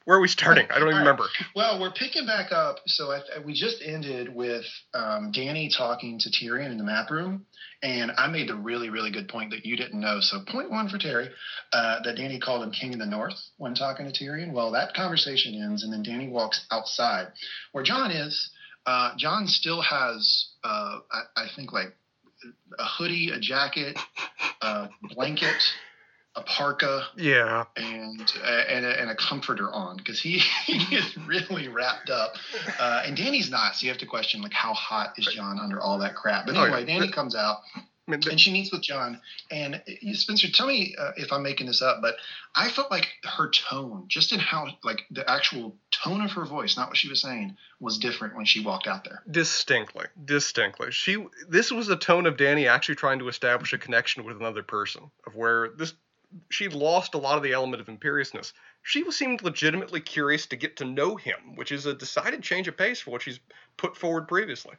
Where 0.05 0.17
are 0.17 0.21
we 0.21 0.29
starting? 0.29 0.65
I 0.71 0.79
don't 0.79 0.87
even 0.87 0.93
right. 0.93 0.99
remember. 0.99 1.25
Well, 1.57 1.81
we're 1.81 1.91
picking 1.91 2.25
back 2.25 2.53
up. 2.53 2.77
So 2.85 3.11
I, 3.11 3.19
we 3.45 3.51
just 3.51 3.83
ended 3.85 4.33
with 4.33 4.63
um, 4.93 5.33
Dany 5.33 5.69
talking 5.77 6.19
to 6.19 6.29
Tyrion 6.29 6.71
in 6.71 6.77
the 6.77 6.85
map 6.85 7.11
room, 7.11 7.45
and 7.83 8.13
I 8.17 8.27
made 8.27 8.47
the 8.47 8.55
really, 8.55 8.89
really 8.89 9.11
good 9.11 9.27
point 9.27 9.51
that 9.51 9.65
you 9.65 9.75
didn't 9.75 9.99
know. 9.99 10.19
So 10.21 10.39
point 10.49 10.71
one 10.71 10.87
for 10.87 10.97
Terry, 10.97 11.29
uh, 11.73 11.99
that 12.03 12.15
Dany 12.15 12.41
called 12.41 12.63
him 12.63 12.71
King 12.71 12.93
of 12.93 12.99
the 12.99 13.05
North 13.05 13.37
when 13.57 13.75
talking 13.75 14.09
to 14.09 14.13
Tyrion. 14.13 14.53
Well, 14.53 14.71
that 14.71 14.93
conversation 14.93 15.53
ends, 15.53 15.83
and 15.83 15.91
then 15.91 16.01
Dany 16.01 16.31
walks 16.31 16.65
outside 16.71 17.27
where 17.73 17.83
Jon 17.83 18.11
is. 18.11 18.51
Uh, 18.85 19.11
Jon 19.17 19.47
still 19.47 19.81
has, 19.81 20.47
uh, 20.63 20.99
I, 21.11 21.43
I 21.43 21.47
think, 21.57 21.73
like 21.73 21.93
a 22.77 22.85
hoodie, 22.85 23.31
a 23.31 23.39
jacket, 23.39 23.97
a 24.61 24.89
blanket, 25.13 25.61
a 26.35 26.41
parka, 26.43 27.03
yeah, 27.17 27.65
and 27.75 28.31
uh, 28.43 28.63
and, 28.69 28.85
a, 28.85 29.01
and 29.01 29.09
a 29.09 29.15
comforter 29.15 29.71
on 29.71 29.97
because 29.97 30.19
he, 30.19 30.37
he 30.65 30.95
is 30.95 31.17
really 31.25 31.67
wrapped 31.67 32.09
up. 32.09 32.35
Uh, 32.79 33.03
and 33.05 33.17
Dany's 33.17 33.49
not, 33.49 33.75
so 33.75 33.85
you 33.85 33.91
have 33.91 33.99
to 33.99 34.05
question 34.05 34.41
like 34.41 34.53
how 34.53 34.73
hot 34.73 35.13
is 35.17 35.25
Jon 35.33 35.59
under 35.59 35.79
all 35.79 35.99
that 35.99 36.15
crap. 36.15 36.45
But 36.45 36.55
anyway, 36.55 36.85
Dany 36.85 37.11
comes 37.11 37.35
yeah. 37.35 37.63
Comes 38.09 38.25
out 38.25 38.31
and 38.31 38.39
she 38.39 38.53
meets 38.53 38.71
with 38.71 38.81
Jon. 38.81 39.19
And 39.51 39.75
uh, 39.75 40.13
Spencer, 40.13 40.47
tell 40.49 40.67
me 40.67 40.95
uh, 40.97 41.11
if 41.17 41.33
I'm 41.33 41.43
making 41.43 41.67
this 41.67 41.81
up, 41.81 41.97
but 42.01 42.15
I 42.55 42.69
felt 42.69 42.89
like 42.89 43.09
her 43.23 43.49
tone, 43.49 44.05
just 44.07 44.31
in 44.31 44.39
how, 44.39 44.67
like 44.83 45.01
the 45.11 45.29
actual 45.29 45.75
tone 45.91 46.21
of 46.21 46.31
her 46.31 46.45
voice, 46.45 46.77
not 46.77 46.87
what 46.87 46.97
she 46.97 47.09
was 47.09 47.21
saying, 47.21 47.57
was 47.81 47.97
different 47.97 48.35
when 48.35 48.45
she 48.45 48.63
walked 48.63 48.87
out 48.87 49.03
there. 49.03 49.23
Distinctly, 49.29 50.05
distinctly. 50.23 50.91
She, 50.91 51.25
this 51.49 51.69
was 51.69 51.87
the 51.87 51.97
tone 51.97 52.25
of 52.25 52.37
Dany 52.37 52.69
actually 52.69 52.95
trying 52.95 53.19
to 53.19 53.27
establish 53.27 53.73
a 53.73 53.77
connection 53.77 54.23
with 54.23 54.37
another 54.37 54.63
person, 54.63 55.11
of 55.25 55.35
where 55.35 55.69
this, 55.69 55.93
she 56.49 56.69
lost 56.69 57.13
a 57.13 57.17
lot 57.17 57.35
of 57.35 57.43
the 57.43 57.53
element 57.53 57.81
of 57.81 57.89
imperiousness. 57.89 58.53
She 58.83 59.09
seemed 59.11 59.43
legitimately 59.43 59.99
curious 59.99 60.45
to 60.47 60.55
get 60.55 60.77
to 60.77 60.85
know 60.85 61.17
him, 61.17 61.55
which 61.55 61.73
is 61.73 61.85
a 61.85 61.93
decided 61.93 62.41
change 62.41 62.69
of 62.69 62.77
pace 62.77 63.01
for 63.01 63.11
what 63.11 63.21
she's 63.21 63.41
put 63.75 63.97
forward 63.97 64.29
previously. 64.29 64.75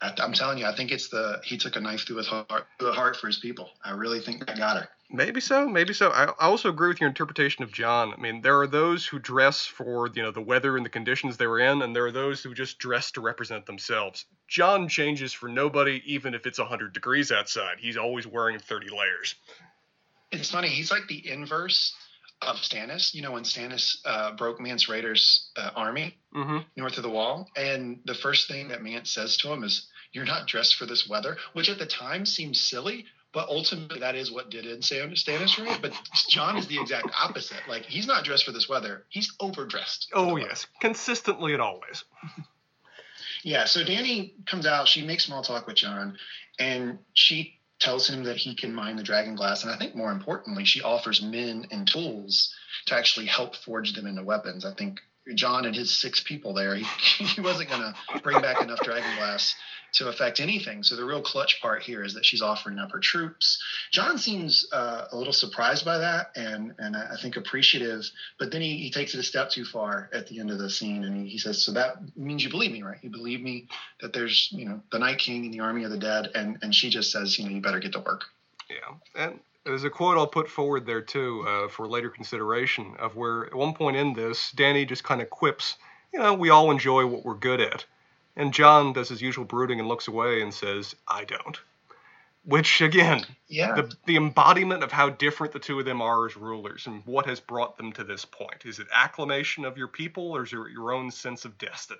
I, 0.00 0.12
am 0.18 0.32
telling 0.32 0.58
you, 0.58 0.66
I 0.66 0.74
think 0.74 0.92
it's 0.92 1.08
the 1.08 1.40
he 1.44 1.56
took 1.56 1.76
a 1.76 1.80
knife 1.80 2.06
through 2.06 2.16
his 2.16 2.26
heart, 2.26 2.66
through 2.78 2.88
the 2.88 2.92
heart 2.92 3.16
for 3.16 3.26
his 3.26 3.38
people. 3.38 3.70
I 3.84 3.92
really 3.92 4.20
think 4.20 4.44
that 4.46 4.56
got 4.56 4.76
her. 4.76 4.88
Maybe 5.10 5.40
so, 5.40 5.68
maybe 5.68 5.94
so. 5.94 6.10
I, 6.10 6.24
I 6.24 6.46
also 6.46 6.68
agree 6.68 6.88
with 6.88 7.00
your 7.00 7.08
interpretation 7.08 7.62
of 7.62 7.72
Jon. 7.72 8.12
I 8.12 8.20
mean, 8.20 8.42
there 8.42 8.60
are 8.60 8.66
those 8.66 9.06
who 9.06 9.18
dress 9.18 9.64
for 9.64 10.08
you 10.14 10.22
know 10.22 10.32
the 10.32 10.40
weather 10.40 10.76
and 10.76 10.84
the 10.84 10.90
conditions 10.90 11.36
they 11.36 11.46
were 11.46 11.60
in, 11.60 11.82
and 11.82 11.94
there 11.94 12.06
are 12.06 12.12
those 12.12 12.42
who 12.42 12.54
just 12.54 12.78
dress 12.78 13.12
to 13.12 13.20
represent 13.20 13.66
themselves. 13.66 14.24
Jon 14.48 14.88
changes 14.88 15.32
for 15.32 15.48
nobody, 15.48 16.02
even 16.06 16.34
if 16.34 16.46
it's 16.46 16.58
100 16.58 16.92
degrees 16.92 17.30
outside. 17.30 17.78
He's 17.78 17.96
always 17.96 18.26
wearing 18.26 18.58
30 18.58 18.88
layers. 18.90 19.34
It's 20.32 20.50
funny. 20.50 20.68
He's 20.68 20.90
like 20.90 21.06
the 21.08 21.30
inverse 21.30 21.94
of 22.42 22.56
Stannis. 22.56 23.14
You 23.14 23.22
know, 23.22 23.32
when 23.32 23.44
Stannis 23.44 23.96
uh, 24.04 24.32
broke 24.32 24.60
Mance 24.60 24.88
Rayder's 24.88 25.50
uh, 25.56 25.70
army 25.74 26.16
mm-hmm. 26.34 26.58
north 26.76 26.96
of 26.96 27.02
the 27.02 27.10
wall, 27.10 27.48
and 27.56 28.00
the 28.04 28.14
first 28.14 28.48
thing 28.48 28.68
that 28.68 28.82
Mance 28.82 29.10
says 29.10 29.36
to 29.38 29.52
him 29.52 29.64
is, 29.64 29.88
"You're 30.12 30.24
not 30.24 30.46
dressed 30.46 30.76
for 30.76 30.86
this 30.86 31.08
weather," 31.08 31.36
which 31.52 31.68
at 31.68 31.78
the 31.78 31.86
time 31.86 32.26
seems 32.26 32.60
silly, 32.60 33.06
but 33.32 33.48
ultimately 33.48 34.00
that 34.00 34.14
is 34.14 34.30
what 34.30 34.50
did 34.50 34.66
in 34.66 34.80
Stannis, 34.80 35.58
right? 35.58 35.78
But 35.80 35.92
Jon 36.28 36.56
is 36.56 36.66
the 36.66 36.80
exact 36.80 37.10
opposite. 37.18 37.60
Like 37.68 37.84
he's 37.84 38.06
not 38.06 38.24
dressed 38.24 38.44
for 38.44 38.52
this 38.52 38.68
weather; 38.68 39.04
he's 39.08 39.32
overdressed. 39.40 40.08
Oh 40.14 40.36
yes, 40.36 40.66
consistently 40.80 41.52
and 41.52 41.62
always. 41.62 42.04
yeah. 43.42 43.64
So 43.64 43.80
Dany 43.84 44.32
comes 44.46 44.66
out. 44.66 44.88
She 44.88 45.04
makes 45.04 45.24
small 45.24 45.42
talk 45.42 45.66
with 45.66 45.76
Jon, 45.76 46.16
and 46.58 46.98
she 47.12 47.56
tells 47.86 48.08
him 48.08 48.24
that 48.24 48.36
he 48.36 48.52
can 48.52 48.74
mine 48.74 48.96
the 48.96 49.02
dragon 49.04 49.36
glass, 49.36 49.62
and 49.62 49.70
I 49.70 49.78
think 49.78 49.94
more 49.94 50.10
importantly, 50.10 50.64
she 50.64 50.82
offers 50.82 51.22
men 51.22 51.68
and 51.70 51.86
tools 51.86 52.52
to 52.86 52.96
actually 52.96 53.26
help 53.26 53.54
forge 53.54 53.92
them 53.92 54.08
into 54.08 54.24
weapons. 54.24 54.64
I 54.64 54.74
think 54.74 55.00
Jon 55.34 55.64
and 55.64 55.74
his 55.74 55.98
six 55.98 56.20
people 56.20 56.54
there, 56.54 56.74
he, 56.74 56.84
he 57.24 57.40
wasn't 57.40 57.70
going 57.70 57.82
to 57.82 58.20
bring 58.20 58.40
back 58.40 58.60
enough 58.62 58.80
dragon 58.80 59.16
glass 59.16 59.54
to 59.94 60.08
affect 60.08 60.40
anything. 60.40 60.82
So 60.82 60.96
the 60.96 61.04
real 61.04 61.22
clutch 61.22 61.60
part 61.60 61.82
here 61.82 62.04
is 62.04 62.14
that 62.14 62.24
she's 62.24 62.42
offering 62.42 62.78
up 62.78 62.92
her 62.92 62.98
troops. 62.98 63.62
Jon 63.92 64.18
seems 64.18 64.68
uh, 64.72 65.06
a 65.10 65.16
little 65.16 65.32
surprised 65.32 65.84
by 65.84 65.98
that 65.98 66.32
and 66.36 66.74
and 66.78 66.96
I 66.96 67.16
think 67.20 67.36
appreciative, 67.36 68.04
but 68.38 68.50
then 68.50 68.60
he, 68.60 68.76
he 68.76 68.90
takes 68.90 69.14
it 69.14 69.20
a 69.20 69.22
step 69.22 69.50
too 69.50 69.64
far 69.64 70.10
at 70.12 70.26
the 70.26 70.40
end 70.40 70.50
of 70.50 70.58
the 70.58 70.68
scene 70.68 71.04
and 71.04 71.16
he, 71.16 71.30
he 71.30 71.38
says, 71.38 71.62
"So 71.62 71.72
that 71.72 71.96
means 72.16 72.44
you 72.44 72.50
believe 72.50 72.72
me, 72.72 72.82
right? 72.82 72.98
You 73.02 73.10
believe 73.10 73.40
me 73.40 73.68
that 74.00 74.12
there's 74.12 74.48
you 74.52 74.66
know 74.66 74.82
the 74.92 74.98
Night 74.98 75.18
King 75.18 75.44
and 75.44 75.54
the 75.54 75.60
army 75.60 75.84
of 75.84 75.90
the 75.90 75.98
dead." 75.98 76.30
And 76.34 76.58
and 76.62 76.74
she 76.74 76.90
just 76.90 77.10
says, 77.10 77.38
"You 77.38 77.46
know, 77.46 77.50
you 77.54 77.60
better 77.60 77.80
get 77.80 77.92
to 77.92 78.00
work." 78.00 78.24
Yeah, 78.68 79.22
and 79.24 79.40
there's 79.66 79.84
a 79.84 79.90
quote 79.90 80.16
I'll 80.16 80.28
put 80.28 80.48
forward 80.48 80.86
there 80.86 81.02
too 81.02 81.44
uh, 81.46 81.68
for 81.68 81.88
later 81.88 82.08
consideration 82.08 82.94
of 82.98 83.16
where 83.16 83.46
at 83.46 83.54
one 83.54 83.74
point 83.74 83.96
in 83.96 84.12
this, 84.12 84.52
Dany 84.56 84.88
just 84.88 85.02
kind 85.02 85.20
of 85.20 85.28
quips, 85.28 85.76
you 86.12 86.20
know, 86.20 86.32
we 86.34 86.50
all 86.50 86.70
enjoy 86.70 87.04
what 87.04 87.24
we're 87.24 87.34
good 87.34 87.60
at. 87.60 87.84
And 88.36 88.54
Jon 88.54 88.92
does 88.92 89.08
his 89.08 89.20
usual 89.20 89.44
brooding 89.44 89.80
and 89.80 89.88
looks 89.88 90.06
away 90.06 90.40
and 90.40 90.54
says, 90.54 90.94
I 91.08 91.24
don't. 91.24 91.58
Which, 92.44 92.80
again, 92.80 93.24
yeah. 93.48 93.74
the, 93.74 93.92
the 94.06 94.16
embodiment 94.16 94.84
of 94.84 94.92
how 94.92 95.10
different 95.10 95.52
the 95.52 95.58
two 95.58 95.80
of 95.80 95.84
them 95.84 96.00
are 96.00 96.26
as 96.26 96.36
rulers 96.36 96.86
and 96.86 97.02
what 97.04 97.26
has 97.26 97.40
brought 97.40 97.76
them 97.76 97.92
to 97.94 98.04
this 98.04 98.24
point. 98.24 98.64
Is 98.64 98.78
it 98.78 98.86
acclamation 98.94 99.64
of 99.64 99.76
your 99.76 99.88
people 99.88 100.30
or 100.30 100.44
is 100.44 100.52
it 100.52 100.58
your 100.72 100.92
own 100.92 101.10
sense 101.10 101.44
of 101.44 101.58
destiny? 101.58 101.98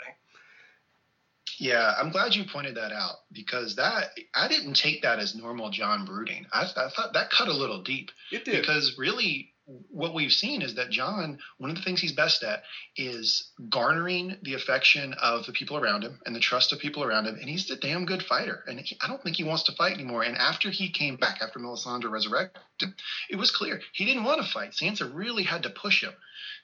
Yeah, 1.58 1.94
I'm 1.98 2.10
glad 2.10 2.34
you 2.34 2.44
pointed 2.44 2.76
that 2.76 2.92
out 2.92 3.16
because 3.32 3.76
that 3.76 4.10
I 4.34 4.48
didn't 4.48 4.74
take 4.74 5.02
that 5.02 5.18
as 5.18 5.34
normal 5.34 5.70
Jon 5.70 6.04
brooding. 6.04 6.46
I, 6.52 6.64
I 6.64 6.88
thought 6.94 7.14
that 7.14 7.30
cut 7.30 7.48
a 7.48 7.52
little 7.52 7.82
deep. 7.82 8.10
It 8.30 8.44
did 8.44 8.60
because 8.60 8.96
really 8.98 9.52
what 9.90 10.14
we've 10.14 10.32
seen 10.32 10.62
is 10.62 10.76
that 10.76 10.90
Jon, 10.90 11.38
one 11.58 11.70
of 11.70 11.76
the 11.76 11.82
things 11.82 12.00
he's 12.00 12.12
best 12.12 12.44
at 12.44 12.62
is 12.96 13.50
garnering 13.68 14.36
the 14.42 14.54
affection 14.54 15.12
of 15.14 15.44
the 15.46 15.52
people 15.52 15.76
around 15.76 16.04
him 16.04 16.20
and 16.24 16.36
the 16.36 16.40
trust 16.40 16.72
of 16.72 16.78
people 16.78 17.02
around 17.02 17.26
him. 17.26 17.36
And 17.40 17.48
he's 17.48 17.68
a 17.70 17.76
damn 17.76 18.06
good 18.06 18.22
fighter. 18.22 18.62
And 18.68 18.78
he, 18.78 18.96
I 19.02 19.08
don't 19.08 19.20
think 19.22 19.36
he 19.36 19.44
wants 19.44 19.64
to 19.64 19.72
fight 19.72 19.94
anymore. 19.94 20.22
And 20.22 20.36
after 20.36 20.70
he 20.70 20.90
came 20.90 21.16
back, 21.16 21.38
after 21.42 21.58
Melisandre 21.58 22.10
resurrected 22.10 22.60
him, 22.80 22.94
it 23.28 23.36
was 23.36 23.50
clear 23.50 23.80
he 23.92 24.04
didn't 24.04 24.24
want 24.24 24.40
to 24.40 24.52
fight. 24.52 24.70
Sansa 24.70 25.10
really 25.12 25.42
had 25.42 25.64
to 25.64 25.70
push 25.70 26.04
him 26.04 26.12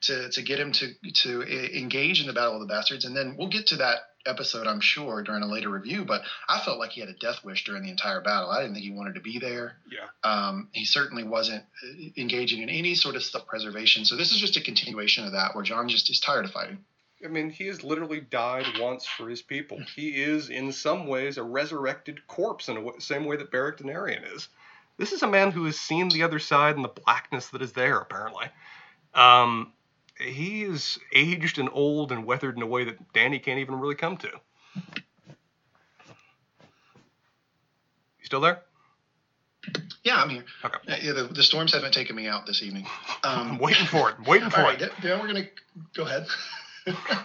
to, 0.03 0.31
to 0.31 0.43
get 0.43 0.61
him 0.61 0.71
to, 0.73 0.93
to 1.23 1.43
engage 1.77 2.21
in 2.21 2.29
the 2.29 2.33
Battle 2.33 2.55
of 2.55 2.61
the 2.61 2.73
Bastards. 2.73 3.05
And 3.05 3.17
then 3.17 3.35
we'll 3.37 3.49
get 3.49 3.67
to 3.69 3.77
that 3.77 3.99
episode, 4.27 4.67
I'm 4.67 4.81
sure, 4.81 5.23
during 5.23 5.43
a 5.43 5.47
later 5.47 5.69
review, 5.69 6.05
but 6.05 6.23
I 6.49 6.61
felt 6.61 6.79
like 6.79 6.91
he 6.91 7.01
had 7.01 7.11
a 7.11 7.15
death 7.15 7.45
wish 7.45 7.65
during 7.65 7.83
the 7.83 7.91
entire 7.91 8.21
battle. 8.21 8.51
I 8.51 8.61
didn't 8.61 8.75
think 8.75 8.85
he 8.85 8.93
wanted 8.93 9.15
to 9.15 9.21
be 9.21 9.39
there. 9.39 9.77
Yeah. 9.91 10.09
Um, 10.23 10.69
he 10.73 10.85
certainly 10.85 11.25
wasn't 11.25 11.65
uh, 11.83 12.11
engaging 12.17 12.63
in 12.63 12.69
any 12.69 12.95
sort 12.95 13.17
of 13.17 13.23
self 13.23 13.47
preservation. 13.47 14.05
So 14.05 14.17
this 14.17 14.33
is 14.33 14.39
just 14.39 14.57
a 14.57 14.61
continuation 14.61 15.25
of 15.25 15.33
that, 15.33 15.55
where 15.55 15.65
Jon 15.65 15.89
just 15.89 16.11
is 16.11 16.21
tired 16.21 16.45
of 16.45 16.53
fighting. 16.53 16.79
I 17.25 17.29
mean, 17.29 17.51
he 17.51 17.67
has 17.67 17.85
literally 17.85 18.21
died 18.21 18.67
once 18.81 19.07
for 19.07 19.29
his 19.29 19.43
people. 19.43 19.81
He 19.95 20.23
is, 20.23 20.51
in 20.51 20.73
some 20.73 21.07
ways, 21.07 21.39
a 21.39 21.43
resurrected 21.43 22.27
corpse 22.27 22.69
in 22.69 22.75
the 22.75 22.93
same 22.99 23.25
way 23.25 23.37
that 23.37 23.53
Beric 23.53 23.79
Dondarrion 23.79 24.35
is. 24.35 24.49
This 24.99 25.13
is 25.13 25.23
a 25.23 25.29
man 25.29 25.53
who 25.53 25.65
has 25.65 25.79
seen 25.79 26.09
the 26.09 26.25
other 26.25 26.39
side 26.39 26.77
and 26.77 26.85
the 26.85 26.89
blackness 26.89 27.49
that 27.49 27.63
is 27.63 27.73
there, 27.73 27.99
apparently. 27.99 28.47
Um, 29.15 29.73
he 30.23 30.63
is 30.63 30.99
aged 31.15 31.59
and 31.59 31.69
old 31.73 32.13
and 32.13 32.25
weathered 32.25 32.57
in 32.57 32.63
a 32.63 32.67
way 32.67 32.85
that 32.85 33.13
Dany 33.13 33.43
can't 33.43 33.59
even 33.59 33.77
really 33.77 33.95
come 33.95 34.17
to. 34.19 34.29
You 34.77 34.83
still 38.25 38.41
there? 38.41 38.63
Yeah, 40.05 40.17
I'm 40.17 40.29
here. 40.29 40.45
Okay. 40.65 40.99
Yeah, 41.03 41.13
the, 41.13 41.25
the, 41.25 41.43
storms 41.43 41.73
haven't 41.73 41.95
taken 41.95 42.17
me 42.17 42.27
out 42.27 42.47
this 42.47 42.63
evening. 42.63 42.87
Um, 43.25 43.53
I'm 43.53 43.59
waiting 43.59 43.87
for 43.87 44.11
it. 44.11 44.17
I'm 44.19 44.25
waiting 44.25 44.51
for 44.51 44.63
all 44.63 44.71
it. 44.71 44.81
Right, 44.81 44.91
yeah, 45.01 45.21
we're 45.21 45.29
gonna 45.29 45.47
go 45.95 46.03
ahead. 46.03 46.27
I 46.87 47.25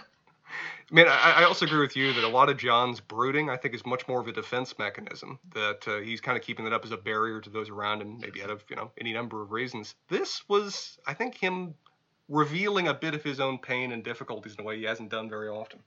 mean, 0.92 1.08
I, 1.08 1.38
I, 1.38 1.44
also 1.44 1.66
agree 1.66 1.80
with 1.80 1.96
you 1.96 2.12
that 2.12 2.22
a 2.22 2.28
lot 2.28 2.48
of 2.48 2.56
Jon's 2.56 3.00
brooding, 3.00 3.50
I 3.50 3.56
think, 3.56 3.74
is 3.74 3.84
much 3.84 4.06
more 4.06 4.20
of 4.20 4.28
a 4.28 4.32
defense 4.32 4.78
mechanism. 4.78 5.40
That 5.54 5.88
uh, 5.88 5.98
he's 5.98 6.20
kind 6.20 6.38
of 6.38 6.44
keeping 6.44 6.68
it 6.68 6.72
up 6.72 6.84
as 6.84 6.92
a 6.92 6.96
barrier 6.96 7.40
to 7.40 7.50
those 7.50 7.68
around 7.68 8.00
him, 8.00 8.20
maybe 8.20 8.44
out 8.44 8.50
of 8.50 8.62
you 8.70 8.76
know 8.76 8.92
any 8.96 9.12
number 9.12 9.42
of 9.42 9.50
reasons. 9.50 9.96
This 10.08 10.48
was, 10.48 11.00
I 11.04 11.14
think, 11.14 11.34
him 11.34 11.74
revealing 12.28 12.88
a 12.88 12.94
bit 12.94 13.14
of 13.14 13.22
his 13.22 13.40
own 13.40 13.58
pain 13.58 13.92
and 13.92 14.04
difficulties 14.04 14.54
in 14.54 14.60
a 14.60 14.64
way 14.64 14.78
he 14.78 14.84
hasn't 14.84 15.10
done 15.10 15.28
very 15.28 15.48
often. 15.48 15.80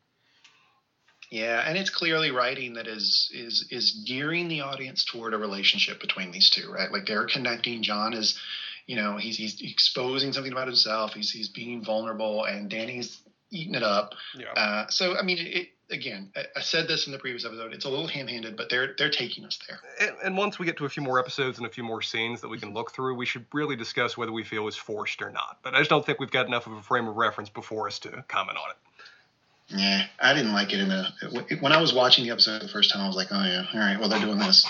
Yeah, 1.29 1.63
and 1.65 1.77
it's 1.77 1.89
clearly 1.89 2.31
writing 2.31 2.73
that 2.73 2.87
is 2.87 3.31
is 3.33 3.65
is 3.71 4.03
gearing 4.05 4.49
the 4.49 4.61
audience 4.61 5.05
toward 5.05 5.33
a 5.33 5.37
relationship 5.37 6.01
between 6.01 6.31
these 6.31 6.49
two, 6.49 6.69
right? 6.69 6.91
Like 6.91 7.05
they're 7.05 7.25
connecting. 7.25 7.83
Jon 7.83 8.13
is, 8.13 8.37
you 8.85 8.97
know, 8.97 9.15
he's 9.15 9.37
he's 9.37 9.61
exposing 9.61 10.33
something 10.33 10.51
about 10.51 10.67
himself. 10.67 11.13
He's 11.13 11.31
he's 11.31 11.47
being 11.47 11.85
vulnerable, 11.85 12.43
and 12.43 12.69
Dany's 12.69 13.21
eating 13.49 13.75
it 13.75 13.83
up. 13.83 14.13
Yeah. 14.37 14.51
Uh, 14.51 14.87
so 14.89 15.17
I 15.17 15.21
mean, 15.21 15.37
it, 15.39 15.69
again, 15.91 16.31
I, 16.35 16.45
I, 16.55 16.61
said 16.61 16.87
this 16.87 17.05
in 17.05 17.11
the 17.11 17.19
previous 17.19 17.45
episode. 17.45 17.73
It's 17.73 17.85
a 17.85 17.89
little 17.89 18.07
ham-handed, 18.07 18.57
but 18.57 18.69
they're 18.69 18.95
they're 18.97 19.09
taking 19.09 19.45
us 19.45 19.59
there. 19.67 19.79
And, 19.99 20.17
and, 20.23 20.37
once 20.37 20.57
we 20.57 20.65
get 20.65 20.77
to 20.77 20.85
a 20.85 20.89
few 20.89 21.03
more 21.03 21.19
episodes 21.19 21.57
and 21.57 21.67
a 21.67 21.69
few 21.69 21.83
more 21.83 22.01
scenes 22.01 22.41
that 22.41 22.49
we 22.49 22.57
can 22.57 22.73
look 22.73 22.91
through, 22.91 23.15
we 23.15 23.25
should 23.25 23.45
really 23.53 23.75
discuss 23.75 24.17
whether 24.17 24.31
we 24.31 24.43
feel 24.43 24.67
is 24.67 24.75
forced 24.75 25.21
or 25.21 25.29
not. 25.29 25.59
But 25.63 25.75
I 25.75 25.79
just 25.79 25.89
don't 25.89 26.05
think 26.05 26.19
we've 26.19 26.31
got 26.31 26.47
enough 26.47 26.67
of 26.67 26.73
a 26.73 26.81
frame 26.81 27.07
of 27.07 27.15
reference 27.15 27.49
before 27.49 27.87
us 27.87 27.99
to 27.99 28.23
comment 28.27 28.57
on 28.57 28.71
it. 28.71 28.77
Yeah, 29.79 30.05
I 30.19 30.33
didn't 30.33 30.53
like 30.53 30.73
it 30.73 30.79
in 30.79 30.89
the 30.89 31.57
when 31.61 31.71
I 31.71 31.79
was 31.79 31.93
watching 31.93 32.25
the 32.25 32.31
episode 32.31 32.61
the 32.61 32.67
first 32.67 32.91
time. 32.91 33.01
I 33.01 33.07
was 33.07 33.15
like, 33.15 33.27
oh 33.31 33.43
yeah, 33.43 33.65
all 33.73 33.79
right, 33.79 33.99
well 33.99 34.09
they're 34.09 34.19
doing 34.19 34.39
this. 34.39 34.65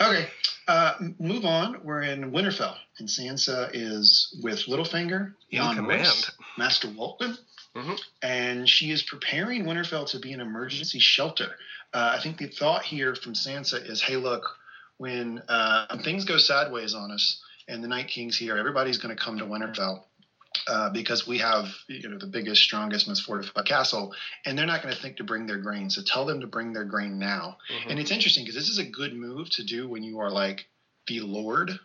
Okay, 0.00 0.28
uh, 0.68 0.94
move 1.18 1.44
on. 1.44 1.80
We're 1.82 2.02
in 2.02 2.30
Winterfell, 2.30 2.76
and 2.98 3.08
Sansa 3.08 3.70
is 3.72 4.38
with 4.42 4.60
Littlefinger, 4.66 5.34
Yohn 5.50 5.84
Royce, 5.84 6.30
Maester 6.56 6.88
Waltman, 6.88 7.36
Mm-hmm. 7.78 7.94
And 8.22 8.68
she 8.68 8.90
is 8.90 9.02
preparing 9.02 9.64
Winterfell 9.64 10.10
to 10.10 10.18
be 10.18 10.32
an 10.32 10.40
emergency 10.40 10.98
shelter. 10.98 11.50
Uh, 11.92 12.16
I 12.18 12.22
think 12.22 12.38
the 12.38 12.48
thought 12.48 12.84
here 12.84 13.14
from 13.14 13.34
Sansa 13.34 13.88
is, 13.88 14.02
hey, 14.02 14.16
look, 14.16 14.44
when 14.98 15.42
uh, 15.48 15.96
things 16.02 16.24
go 16.24 16.38
sideways 16.38 16.94
on 16.94 17.10
us 17.10 17.42
and 17.66 17.82
the 17.82 17.88
Night 17.88 18.08
King's 18.08 18.36
here, 18.36 18.56
everybody's 18.56 18.98
going 18.98 19.16
to 19.16 19.22
come 19.22 19.38
to 19.38 19.44
Winterfell. 19.44 20.02
Uh, 20.66 20.90
because 20.90 21.26
we 21.26 21.38
have 21.38 21.66
you 21.88 22.08
know 22.08 22.18
the 22.18 22.26
biggest, 22.26 22.62
strongest, 22.62 23.06
most 23.06 23.22
fortified 23.22 23.64
castle, 23.64 24.14
and 24.44 24.58
they're 24.58 24.66
not 24.66 24.82
going 24.82 24.92
to 24.92 25.00
think 25.00 25.16
to 25.16 25.24
bring 25.24 25.46
their 25.46 25.58
grain. 25.58 25.88
So 25.88 26.02
tell 26.04 26.24
them 26.26 26.40
to 26.40 26.46
bring 26.46 26.72
their 26.72 26.84
grain 26.84 27.18
now. 27.18 27.58
Mm-hmm. 27.70 27.90
And 27.90 27.98
it's 28.00 28.10
interesting 28.10 28.44
because 28.44 28.56
this 28.56 28.68
is 28.68 28.78
a 28.78 28.84
good 28.84 29.14
move 29.14 29.48
to 29.50 29.64
do 29.64 29.88
when 29.88 30.02
you 30.02 30.18
are 30.20 30.30
like 30.30 30.66
the 31.06 31.20
lord 31.20 31.78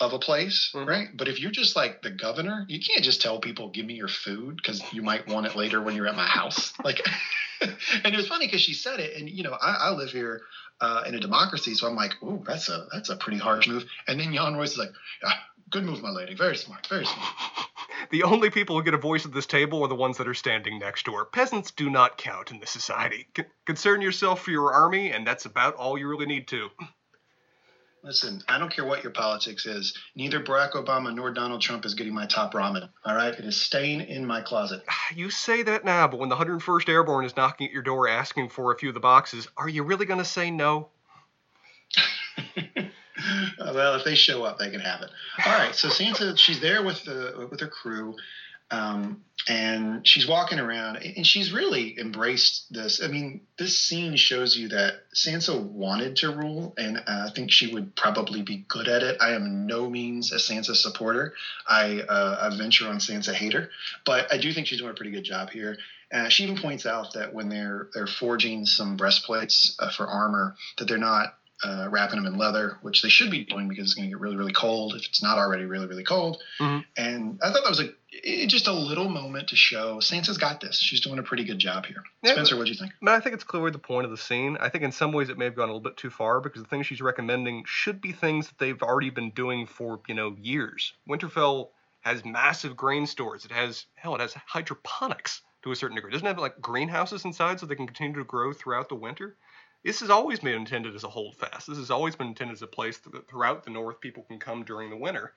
of 0.00 0.14
a 0.14 0.18
place, 0.18 0.70
mm-hmm. 0.74 0.88
right? 0.88 1.08
But 1.14 1.28
if 1.28 1.40
you're 1.40 1.50
just 1.50 1.76
like 1.76 2.02
the 2.02 2.10
governor, 2.10 2.64
you 2.68 2.80
can't 2.80 3.04
just 3.04 3.20
tell 3.20 3.38
people, 3.38 3.68
"Give 3.68 3.84
me 3.84 3.94
your 3.94 4.08
food," 4.08 4.56
because 4.56 4.82
you 4.92 5.02
might 5.02 5.28
want 5.28 5.46
it 5.46 5.54
later 5.54 5.80
when 5.80 5.94
you're 5.94 6.08
at 6.08 6.16
my 6.16 6.26
house. 6.26 6.72
Like, 6.82 7.06
and 7.60 8.14
it 8.14 8.16
was 8.16 8.26
funny 8.26 8.46
because 8.46 8.62
she 8.62 8.72
said 8.72 9.00
it, 9.00 9.16
and 9.16 9.28
you 9.28 9.42
know, 9.42 9.52
I, 9.52 9.76
I 9.80 9.90
live 9.90 10.10
here 10.10 10.40
uh, 10.80 11.04
in 11.06 11.14
a 11.14 11.20
democracy, 11.20 11.74
so 11.74 11.86
I'm 11.86 11.94
like, 11.94 12.12
"Ooh, 12.22 12.42
that's 12.46 12.68
a 12.68 12.86
that's 12.92 13.10
a 13.10 13.16
pretty 13.16 13.38
harsh 13.38 13.68
move." 13.68 13.84
And 14.08 14.18
then 14.18 14.32
Yohn 14.32 14.56
Royce 14.56 14.72
is 14.72 14.78
like, 14.78 14.92
"Yeah, 15.22 15.34
good 15.68 15.84
move, 15.84 16.02
my 16.02 16.10
lady. 16.10 16.34
Very 16.34 16.56
smart, 16.56 16.86
very 16.86 17.04
smart." 17.04 17.28
The 18.10 18.22
only 18.22 18.50
people 18.50 18.76
who 18.76 18.82
get 18.82 18.94
a 18.94 18.98
voice 18.98 19.26
at 19.26 19.32
this 19.32 19.46
table 19.46 19.82
are 19.82 19.88
the 19.88 19.94
ones 19.94 20.16
that 20.16 20.26
are 20.26 20.34
standing 20.34 20.78
next 20.78 21.04
door. 21.04 21.26
Peasants 21.26 21.70
do 21.70 21.90
not 21.90 22.16
count 22.16 22.50
in 22.50 22.58
this 22.58 22.70
society. 22.70 23.28
C- 23.36 23.44
concern 23.66 24.00
yourself 24.00 24.42
for 24.42 24.50
your 24.50 24.72
army, 24.72 25.12
and 25.12 25.26
that's 25.26 25.44
about 25.44 25.74
all 25.74 25.98
you 25.98 26.08
really 26.08 26.26
need 26.26 26.48
to. 26.48 26.70
Listen, 28.02 28.42
I 28.48 28.58
don't 28.58 28.74
care 28.74 28.86
what 28.86 29.02
your 29.02 29.12
politics 29.12 29.66
is. 29.66 29.96
Neither 30.14 30.40
Barack 30.40 30.72
Obama 30.72 31.14
nor 31.14 31.30
Donald 31.32 31.60
Trump 31.60 31.84
is 31.84 31.94
getting 31.94 32.14
my 32.14 32.24
top 32.24 32.54
ramen. 32.54 32.88
All 33.04 33.14
right, 33.14 33.34
it 33.34 33.44
is 33.44 33.60
staying 33.60 34.00
in 34.00 34.24
my 34.24 34.40
closet. 34.40 34.82
You 35.14 35.28
say 35.28 35.64
that 35.64 35.84
now, 35.84 36.06
but 36.06 36.20
when 36.20 36.28
the 36.28 36.36
101st 36.36 36.88
Airborne 36.88 37.24
is 37.24 37.36
knocking 37.36 37.66
at 37.66 37.72
your 37.72 37.82
door 37.82 38.06
asking 38.06 38.50
for 38.50 38.72
a 38.72 38.78
few 38.78 38.90
of 38.90 38.94
the 38.94 39.00
boxes, 39.00 39.48
are 39.56 39.68
you 39.68 39.82
really 39.82 40.06
going 40.06 40.20
to 40.20 40.24
say 40.24 40.52
no? 40.52 40.90
well, 43.58 43.96
if 43.96 44.04
they 44.04 44.14
show 44.14 44.44
up, 44.44 44.58
they 44.58 44.70
can 44.70 44.78
have 44.78 45.02
it. 45.02 45.10
All 45.44 45.52
right, 45.52 45.74
so 45.74 45.88
Sansa, 45.88 46.38
she's 46.38 46.60
there 46.60 46.84
with 46.84 47.04
the 47.04 47.48
with 47.50 47.58
her 47.58 47.66
crew. 47.66 48.14
Um, 48.70 49.24
and 49.48 50.06
she's 50.06 50.28
walking 50.28 50.58
around 50.58 50.96
and 50.96 51.26
she's 51.26 51.52
really 51.52 51.98
embraced 51.98 52.72
this. 52.72 53.02
I 53.02 53.08
mean, 53.08 53.40
this 53.58 53.76
scene 53.78 54.16
shows 54.16 54.56
you 54.56 54.68
that 54.68 54.94
Sansa 55.14 55.60
wanted 55.60 56.16
to 56.16 56.30
rule, 56.30 56.74
and 56.76 56.98
uh, 56.98 57.02
I 57.28 57.30
think 57.34 57.50
she 57.50 57.72
would 57.72 57.96
probably 57.96 58.42
be 58.42 58.64
good 58.68 58.86
at 58.86 59.02
it. 59.02 59.16
I 59.20 59.32
am 59.32 59.66
no 59.66 59.88
means 59.88 60.32
a 60.32 60.36
Sansa 60.36 60.76
supporter. 60.76 61.32
I, 61.66 62.00
uh, 62.00 62.50
I 62.50 62.56
venture 62.56 62.86
on 62.88 62.96
Sansa 62.98 63.32
hater, 63.32 63.70
but 64.04 64.32
I 64.32 64.38
do 64.38 64.52
think 64.52 64.66
she's 64.66 64.78
doing 64.78 64.90
a 64.90 64.94
pretty 64.94 65.12
good 65.12 65.24
job 65.24 65.50
here. 65.50 65.78
Uh, 66.12 66.28
she 66.28 66.44
even 66.44 66.58
points 66.58 66.86
out 66.86 67.14
that 67.14 67.32
when 67.32 67.48
they're 67.48 67.88
they're 67.94 68.06
forging 68.06 68.66
some 68.66 68.96
breastplates 68.96 69.76
uh, 69.78 69.90
for 69.90 70.06
armor, 70.08 70.56
that 70.78 70.88
they're 70.88 70.98
not 70.98 71.34
uh, 71.62 71.86
wrapping 71.90 72.16
them 72.22 72.32
in 72.32 72.38
leather, 72.38 72.78
which 72.82 73.02
they 73.02 73.08
should 73.08 73.30
be 73.30 73.44
doing 73.44 73.68
because 73.68 73.84
it's 73.84 73.94
going 73.94 74.08
to 74.08 74.14
get 74.14 74.20
really, 74.20 74.36
really 74.36 74.52
cold 74.52 74.94
if 74.94 75.06
it's 75.06 75.22
not 75.22 75.38
already 75.38 75.64
really, 75.64 75.86
really 75.86 76.04
cold. 76.04 76.42
Mhm. 76.58 76.84
And 76.96 77.38
I 77.42 77.52
thought 77.52 77.62
that 77.62 77.68
was 77.68 77.80
a 77.80 77.90
it, 78.22 78.46
just 78.46 78.66
a 78.66 78.72
little 78.72 79.08
moment 79.08 79.48
to 79.48 79.56
show 79.56 79.98
Sansa's 79.98 80.38
got 80.38 80.60
this. 80.60 80.78
She's 80.78 81.00
doing 81.00 81.18
a 81.18 81.22
pretty 81.22 81.44
good 81.44 81.58
job 81.58 81.86
here. 81.86 82.02
Yeah, 82.22 82.32
Spencer, 82.32 82.56
what 82.56 82.66
do 82.66 82.72
you 82.72 82.78
think? 82.78 82.92
But 83.00 83.14
I 83.14 83.20
think 83.20 83.34
it's 83.34 83.44
clearly 83.44 83.70
the 83.70 83.78
point 83.78 84.04
of 84.04 84.10
the 84.10 84.16
scene. 84.16 84.56
I 84.60 84.68
think 84.68 84.84
in 84.84 84.92
some 84.92 85.12
ways 85.12 85.28
it 85.28 85.38
may 85.38 85.46
have 85.46 85.56
gone 85.56 85.68
a 85.68 85.72
little 85.72 85.80
bit 85.80 85.96
too 85.96 86.10
far 86.10 86.40
because 86.40 86.62
the 86.62 86.68
things 86.68 86.86
she's 86.86 87.00
recommending 87.00 87.64
should 87.66 88.00
be 88.00 88.12
things 88.12 88.48
that 88.48 88.58
they've 88.58 88.82
already 88.82 89.10
been 89.10 89.30
doing 89.30 89.66
for, 89.66 90.00
you 90.08 90.14
know, 90.14 90.36
years. 90.40 90.92
Winterfell 91.08 91.68
has 92.00 92.24
massive 92.24 92.76
grain 92.76 93.06
stores. 93.06 93.44
It 93.44 93.52
has 93.52 93.86
hell, 93.94 94.14
it 94.14 94.20
has 94.20 94.34
hydroponics 94.34 95.42
to 95.62 95.72
a 95.72 95.76
certain 95.76 95.96
degree. 95.96 96.10
Doesn't 96.10 96.26
have 96.26 96.38
like 96.38 96.60
greenhouses 96.60 97.24
inside 97.24 97.60
so 97.60 97.66
they 97.66 97.74
can 97.74 97.86
continue 97.86 98.18
to 98.18 98.24
grow 98.24 98.52
throughout 98.52 98.88
the 98.88 98.94
winter. 98.94 99.36
This 99.84 100.00
has 100.00 100.10
always 100.10 100.40
been 100.40 100.54
intended 100.54 100.94
as 100.94 101.04
a 101.04 101.08
holdfast. 101.08 101.66
This 101.66 101.78
has 101.78 101.90
always 101.90 102.14
been 102.14 102.28
intended 102.28 102.52
as 102.52 102.62
a 102.62 102.66
place 102.66 102.98
that 102.98 103.28
throughout 103.28 103.64
the 103.64 103.70
north 103.70 104.00
people 104.00 104.24
can 104.24 104.38
come 104.38 104.62
during 104.62 104.90
the 104.90 104.96
winter. 104.96 105.32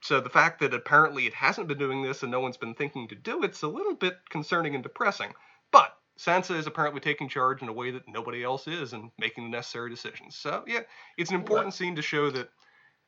So 0.00 0.20
the 0.20 0.30
fact 0.30 0.60
that 0.60 0.74
apparently 0.74 1.26
it 1.26 1.34
hasn't 1.34 1.68
been 1.68 1.78
doing 1.78 2.02
this 2.02 2.22
and 2.22 2.30
no 2.30 2.40
one's 2.40 2.56
been 2.56 2.74
thinking 2.74 3.08
to 3.08 3.14
do 3.14 3.42
it's 3.42 3.62
a 3.62 3.68
little 3.68 3.94
bit 3.94 4.18
concerning 4.30 4.74
and 4.74 4.82
depressing. 4.82 5.32
But 5.70 5.96
Sansa 6.18 6.56
is 6.56 6.66
apparently 6.66 7.00
taking 7.00 7.28
charge 7.28 7.62
in 7.62 7.68
a 7.68 7.72
way 7.72 7.90
that 7.90 8.08
nobody 8.08 8.42
else 8.42 8.66
is 8.66 8.92
and 8.92 9.10
making 9.18 9.44
the 9.44 9.50
necessary 9.50 9.90
decisions. 9.90 10.36
So 10.36 10.64
yeah, 10.66 10.80
it's 11.16 11.30
an 11.30 11.36
important 11.36 11.74
scene 11.74 11.96
to 11.96 12.02
show 12.02 12.30
that 12.30 12.48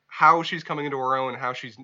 how 0.06 0.42
she's 0.42 0.64
coming 0.64 0.84
into 0.84 0.98
her 0.98 1.16
own, 1.16 1.34
how 1.34 1.52
she's 1.52 1.78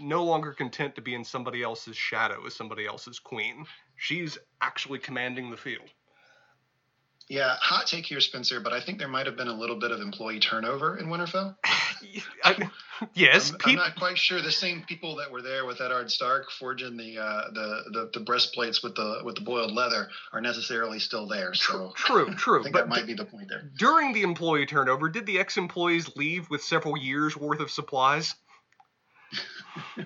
no 0.00 0.24
longer 0.24 0.52
content 0.52 0.94
to 0.94 1.02
be 1.02 1.14
in 1.14 1.24
somebody 1.24 1.62
else's 1.62 1.96
shadow 1.96 2.46
as 2.46 2.54
somebody 2.54 2.86
else's 2.86 3.18
queen. 3.18 3.66
She's 3.96 4.38
actually 4.60 5.00
commanding 5.00 5.50
the 5.50 5.56
field. 5.56 5.88
Yeah, 7.28 7.56
hot 7.60 7.86
take 7.86 8.06
here, 8.06 8.20
Spencer, 8.20 8.60
but 8.60 8.72
I 8.72 8.80
think 8.80 8.98
there 8.98 9.08
might 9.08 9.26
have 9.26 9.36
been 9.36 9.48
a 9.48 9.58
little 9.58 9.78
bit 9.78 9.90
of 9.90 10.00
employee 10.00 10.40
turnover 10.40 10.96
in 10.98 11.06
Winterfell. 11.06 11.56
I- 12.44 12.70
yes, 13.14 13.50
I'm, 13.50 13.56
I'm 13.70 13.74
not 13.76 13.96
quite 13.96 14.16
sure 14.18 14.40
the 14.40 14.50
same 14.52 14.82
people 14.86 15.16
that 15.16 15.30
were 15.30 15.42
there 15.42 15.66
with 15.66 15.80
Eddard 15.80 16.10
Stark 16.10 16.50
forging 16.50 16.96
the, 16.96 17.18
uh, 17.18 17.50
the 17.52 17.82
the 17.92 18.10
the 18.14 18.20
breastplates 18.20 18.82
with 18.82 18.94
the 18.94 19.20
with 19.24 19.34
the 19.34 19.40
boiled 19.40 19.72
leather 19.72 20.08
are 20.32 20.40
necessarily 20.40 20.98
still 20.98 21.26
there. 21.26 21.54
So 21.54 21.92
true, 21.96 22.28
I 22.30 22.34
true. 22.34 22.62
think 22.62 22.74
But 22.74 22.80
that 22.82 22.88
might 22.88 23.06
be 23.06 23.14
the 23.14 23.24
point 23.24 23.48
there. 23.48 23.70
during 23.78 24.12
the 24.12 24.22
employee 24.22 24.66
turnover, 24.66 25.08
did 25.08 25.26
the 25.26 25.38
ex-employees 25.38 26.16
leave 26.16 26.48
with 26.50 26.62
several 26.62 26.96
years 26.96 27.36
worth 27.36 27.60
of 27.60 27.70
supplies? 27.70 28.34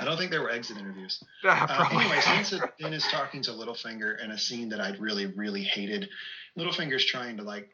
I 0.00 0.04
don't 0.04 0.16
think 0.16 0.30
there 0.30 0.42
were 0.42 0.50
exit 0.50 0.78
interviews. 0.78 1.22
Ah, 1.44 1.88
Uh, 1.92 1.98
anyway, 2.00 2.16
Sansa 2.16 2.70
then 2.80 2.92
is 2.92 3.04
talking 3.04 3.42
to 3.42 3.50
Littlefinger 3.50 4.22
in 4.22 4.30
a 4.30 4.38
scene 4.38 4.70
that 4.70 4.80
I 4.80 4.90
really, 4.98 5.26
really 5.26 5.62
hated. 5.62 6.08
Littlefinger's 6.58 7.04
trying 7.04 7.36
to 7.38 7.42
like 7.42 7.70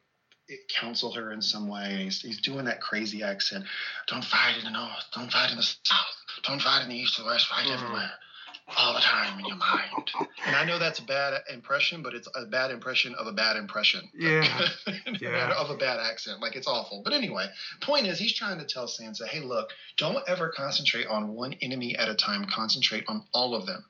counsel 0.68 1.12
her 1.12 1.32
in 1.32 1.42
some 1.42 1.68
way. 1.68 2.05
He's, 2.05 2.20
he's 2.20 2.40
doing 2.40 2.64
that 2.66 2.80
crazy 2.80 3.22
accent. 3.22 3.64
Don't 4.07 4.24
fight 4.24 4.57
in 4.59 4.64
the 4.64 4.70
north. 4.70 5.05
Don't 5.14 5.30
fight 5.30 5.51
in 5.51 5.57
the 5.57 5.62
south. 5.62 6.16
Don't 6.44 6.61
fight 6.62 6.82
in 6.82 6.88
the 6.88 6.96
east 6.96 7.18
or 7.20 7.26
west. 7.26 7.46
Fight 7.46 7.66
Mhm. 7.66 7.74
everywhere. 7.74 8.11
All 8.76 8.94
the 8.94 9.01
time 9.01 9.38
in 9.40 9.46
your 9.46 9.57
mind. 9.57 10.11
And 10.46 10.55
I 10.55 10.64
know 10.64 10.78
that's 10.78 11.01
a 11.01 11.05
bad 11.05 11.34
impression, 11.53 12.03
but 12.03 12.14
it's 12.14 12.28
a 12.36 12.46
bad 12.46 12.70
impression 12.70 13.14
of 13.16 13.26
a 13.26 13.32
bad 13.32 13.57
impression. 13.57 14.09
Yeah. 14.14 14.68
Yeah. 15.20 15.53
of 15.57 15.70
a 15.70 15.76
bad 15.76 15.98
accent. 16.01 16.40
Like 16.40 16.55
it's 16.57 16.68
awful. 16.68 17.03
But 17.05 17.12
anyway, 17.12 17.48
point 17.80 18.07
is 18.07 18.18
he's 18.18 18.32
trying 18.34 18.59
to 18.59 18.64
tell 18.64 18.86
Sansa, 18.86 19.26
hey, 19.26 19.40
look, 19.40 19.70
don't 19.96 20.18
ever 20.28 20.51
concentrate 20.57 21.07
on 21.09 21.34
one 21.34 21.55
enemy 21.62 21.96
at 21.96 22.09
a 22.09 22.14
time. 22.14 22.44
Concentrate 22.46 23.05
on 23.09 23.24
all 23.34 23.55
of 23.55 23.66
them. 23.66 23.84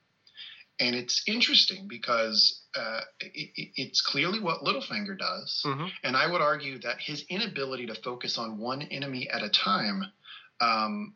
And 0.78 0.96
it's 0.96 1.22
interesting 1.26 1.86
because 1.88 2.59
uh, 2.76 3.00
it, 3.20 3.50
it- 3.56 3.72
it's 3.76 4.00
clearly 4.00 4.40
what 4.40 4.60
Littlefinger 4.62 5.18
does. 5.18 5.60
hmm 5.64 5.86
And 6.04 6.16
I 6.16 6.30
would 6.30 6.40
argue 6.40 6.78
that 6.80 7.00
his 7.00 7.24
inability 7.28 7.86
to 7.86 7.94
focus 7.94 8.38
on 8.38 8.58
one 8.58 8.82
enemy 8.82 9.28
at 9.28 9.42
a 9.42 9.48
time, 9.48 10.04
um, 10.60 11.14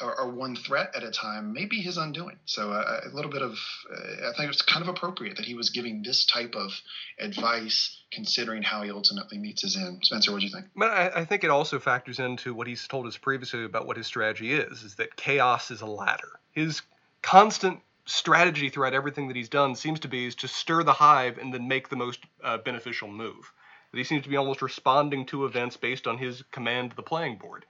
or, 0.00 0.18
or 0.20 0.30
one 0.32 0.56
threat 0.56 0.90
at 0.96 1.04
a 1.04 1.10
time, 1.10 1.52
may 1.52 1.66
be 1.66 1.80
his 1.80 1.96
undoing. 1.96 2.38
So 2.46 2.72
uh, 2.72 3.00
a 3.04 3.14
little 3.14 3.30
bit 3.30 3.42
of, 3.42 3.52
uh, 3.92 4.30
I 4.30 4.36
think 4.36 4.50
it's 4.50 4.62
kind 4.62 4.82
of 4.82 4.88
appropriate 4.88 5.36
that 5.36 5.44
he 5.44 5.54
was 5.54 5.70
giving 5.70 6.02
this 6.02 6.24
type 6.26 6.54
of 6.56 6.72
advice, 7.20 8.02
considering 8.12 8.62
how 8.62 8.82
he 8.82 8.90
ultimately 8.90 9.38
meets 9.38 9.62
his 9.62 9.76
end. 9.76 10.00
Spencer, 10.04 10.32
what 10.32 10.40
do 10.40 10.46
you 10.46 10.52
think? 10.52 10.66
But 10.74 10.90
I, 10.90 11.20
I 11.20 11.24
think 11.24 11.44
it 11.44 11.50
also 11.50 11.78
factors 11.78 12.18
into 12.18 12.54
what 12.54 12.66
he's 12.66 12.86
told 12.88 13.06
us 13.06 13.16
previously 13.16 13.64
about 13.64 13.86
what 13.86 13.96
his 13.96 14.06
strategy 14.06 14.52
is: 14.52 14.82
is 14.82 14.96
that 14.96 15.14
chaos 15.16 15.70
is 15.70 15.80
a 15.82 15.86
ladder. 15.86 16.40
His 16.52 16.82
constant 17.22 17.80
strategy 18.06 18.68
throughout 18.68 18.94
everything 18.94 19.28
that 19.28 19.36
he's 19.36 19.48
done 19.48 19.74
seems 19.74 20.00
to 20.00 20.08
be 20.08 20.26
is 20.26 20.34
to 20.36 20.48
stir 20.48 20.82
the 20.82 20.92
hive 20.92 21.38
and 21.38 21.52
then 21.52 21.68
make 21.68 21.88
the 21.88 21.96
most 21.96 22.20
uh, 22.42 22.58
beneficial 22.58 23.08
move. 23.08 23.52
That 23.90 23.98
he 23.98 24.04
seems 24.04 24.22
to 24.22 24.28
be 24.28 24.36
almost 24.36 24.62
responding 24.62 25.26
to 25.26 25.44
events 25.44 25.76
based 25.76 26.06
on 26.06 26.18
his 26.18 26.42
command 26.50 26.92
of 26.92 26.96
the 26.96 27.02
playing 27.02 27.36
board. 27.36 27.66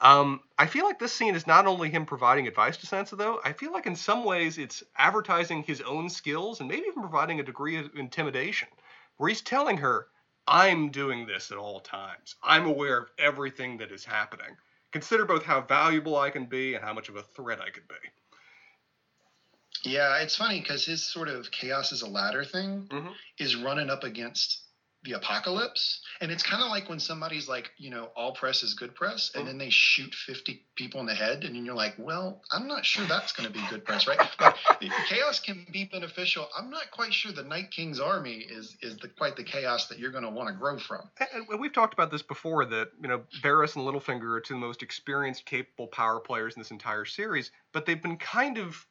Um, 0.00 0.40
I 0.56 0.66
feel 0.66 0.84
like 0.84 0.98
this 0.98 1.12
scene 1.12 1.34
is 1.34 1.46
not 1.46 1.66
only 1.66 1.90
him 1.90 2.06
providing 2.06 2.46
advice 2.46 2.76
to 2.78 2.86
Sansa, 2.86 3.18
though. 3.18 3.40
I 3.44 3.52
feel 3.52 3.72
like 3.72 3.86
in 3.86 3.96
some 3.96 4.24
ways 4.24 4.56
it's 4.56 4.82
advertising 4.96 5.64
his 5.64 5.80
own 5.80 6.08
skills 6.08 6.60
and 6.60 6.68
maybe 6.68 6.86
even 6.86 7.02
providing 7.02 7.40
a 7.40 7.44
degree 7.44 7.76
of 7.76 7.90
intimidation, 7.96 8.68
where 9.16 9.28
he's 9.28 9.42
telling 9.42 9.78
her, 9.78 10.06
I'm 10.46 10.90
doing 10.90 11.26
this 11.26 11.50
at 11.50 11.58
all 11.58 11.80
times. 11.80 12.36
I'm 12.42 12.66
aware 12.66 12.98
of 12.98 13.10
everything 13.18 13.78
that 13.78 13.90
is 13.90 14.04
happening. 14.04 14.56
Consider 14.92 15.26
both 15.26 15.44
how 15.44 15.60
valuable 15.60 16.16
I 16.16 16.30
can 16.30 16.46
be 16.46 16.74
and 16.74 16.84
how 16.84 16.94
much 16.94 17.08
of 17.08 17.16
a 17.16 17.22
threat 17.22 17.60
I 17.60 17.70
could 17.70 17.86
be. 17.88 17.96
Yeah, 19.84 20.18
it's 20.18 20.36
funny 20.36 20.60
because 20.60 20.84
his 20.84 21.04
sort 21.04 21.28
of 21.28 21.50
chaos 21.50 21.92
is 21.92 22.02
a 22.02 22.08
ladder 22.08 22.44
thing 22.44 22.88
Mhm. 22.90 23.14
is 23.38 23.54
running 23.56 23.90
up 23.90 24.04
against 24.04 24.64
the 25.04 25.12
apocalypse. 25.12 26.04
And 26.20 26.32
it's 26.32 26.42
kind 26.42 26.60
of 26.60 26.70
like 26.70 26.88
when 26.88 26.98
somebody's 26.98 27.48
like, 27.48 27.70
you 27.78 27.88
know, 27.88 28.06
all 28.16 28.32
press 28.34 28.64
is 28.64 28.74
good 28.74 28.96
press, 28.96 29.30
and 29.32 29.44
Mhm. 29.44 29.46
then 29.46 29.58
they 29.58 29.70
shoot 29.70 30.12
50 30.12 30.66
people 30.74 30.98
in 30.98 31.06
the 31.06 31.14
head, 31.14 31.44
and 31.44 31.54
then 31.54 31.64
you're 31.64 31.76
like, 31.76 31.94
well, 31.98 32.42
I'm 32.50 32.66
not 32.66 32.84
sure 32.84 33.06
that's 33.06 33.30
going 33.32 33.46
to 33.46 33.52
be 33.52 33.64
good 33.68 33.84
press, 33.84 34.08
right? 34.08 34.18
Like, 34.40 34.56
chaos 35.06 35.38
can 35.38 35.64
be 35.72 35.84
beneficial. 35.84 36.48
I'm 36.56 36.68
not 36.68 36.90
quite 36.90 37.14
sure 37.14 37.30
the 37.30 37.44
Night 37.44 37.70
King's 37.70 38.00
army 38.00 38.38
is 38.38 38.76
is 38.82 38.96
the, 38.96 39.08
quite 39.08 39.36
the 39.36 39.44
chaos 39.44 39.86
that 39.86 40.00
you're 40.00 40.10
going 40.10 40.24
to 40.24 40.30
want 40.30 40.48
to 40.48 40.54
grow 40.54 40.78
from. 40.80 41.08
And 41.32 41.46
we've 41.60 41.72
talked 41.72 41.94
about 41.94 42.10
this 42.10 42.22
before 42.22 42.64
that, 42.64 42.90
you 43.00 43.06
know, 43.08 43.20
Varys 43.40 43.76
and 43.76 43.84
Littlefinger 43.86 44.36
are 44.36 44.40
two 44.40 44.54
of 44.54 44.60
the 44.60 44.66
most 44.66 44.82
experienced, 44.82 45.44
capable 45.44 45.86
power 45.86 46.18
players 46.18 46.56
in 46.56 46.60
this 46.60 46.72
entire 46.72 47.04
series, 47.04 47.52
but 47.72 47.86
they've 47.86 48.02
been 48.02 48.18
kind 48.18 48.58
of 48.58 48.84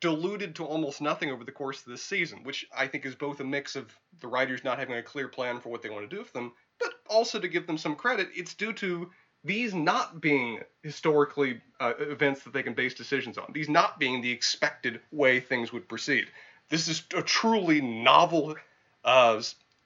diluted 0.00 0.54
to 0.56 0.64
almost 0.64 1.00
nothing 1.00 1.30
over 1.30 1.44
the 1.44 1.52
course 1.52 1.80
of 1.80 1.86
this 1.86 2.02
season, 2.02 2.44
which 2.44 2.66
I 2.76 2.86
think 2.86 3.06
is 3.06 3.14
both 3.14 3.40
a 3.40 3.44
mix 3.44 3.76
of 3.76 3.94
the 4.20 4.28
writers 4.28 4.64
not 4.64 4.78
having 4.78 4.96
a 4.96 5.02
clear 5.02 5.28
plan 5.28 5.60
for 5.60 5.68
what 5.70 5.82
they 5.82 5.90
want 5.90 6.08
to 6.08 6.14
do 6.14 6.22
with 6.22 6.32
them, 6.32 6.52
but 6.78 6.94
also 7.08 7.38
to 7.38 7.48
give 7.48 7.66
them 7.66 7.78
some 7.78 7.96
credit, 7.96 8.28
it's 8.34 8.54
due 8.54 8.72
to 8.74 9.10
these 9.44 9.74
not 9.74 10.20
being 10.20 10.60
historically 10.82 11.60
uh, 11.80 11.94
events 11.98 12.42
that 12.42 12.52
they 12.52 12.62
can 12.62 12.74
base 12.74 12.94
decisions 12.94 13.38
on, 13.38 13.50
these 13.52 13.68
not 13.68 13.98
being 13.98 14.20
the 14.20 14.30
expected 14.30 15.00
way 15.12 15.40
things 15.40 15.72
would 15.72 15.88
proceed. 15.88 16.26
This 16.68 16.88
is 16.88 17.04
a 17.14 17.22
truly 17.22 17.80
novel 17.80 18.56
uh, 19.04 19.40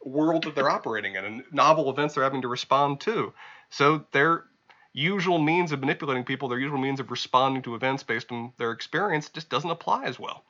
world 0.05 0.45
that 0.45 0.55
they're 0.55 0.71
operating 0.71 1.15
in 1.15 1.25
and 1.25 1.43
novel 1.53 1.91
events 1.91 2.15
they're 2.15 2.25
having 2.25 2.43
to 2.43 2.49
respond 2.49 3.01
to. 3.03 3.33
So 3.71 4.05
their 4.13 4.45
usual 4.93 5.39
means 5.39 5.73
of 5.73 5.81
manipulating 5.81 6.25
people, 6.25 6.49
their 6.49 6.59
usual 6.59 6.79
means 6.79 7.01
of 7.01 7.11
responding 7.11 7.63
to 7.63 7.75
events 7.75 8.03
based 8.03 8.31
on 8.31 8.53
their 8.59 8.73
experience 8.73 9.29
just 9.29 9.49
doesn't 9.49 9.71
apply 9.71 10.05
as 10.05 10.19
well. 10.19 10.45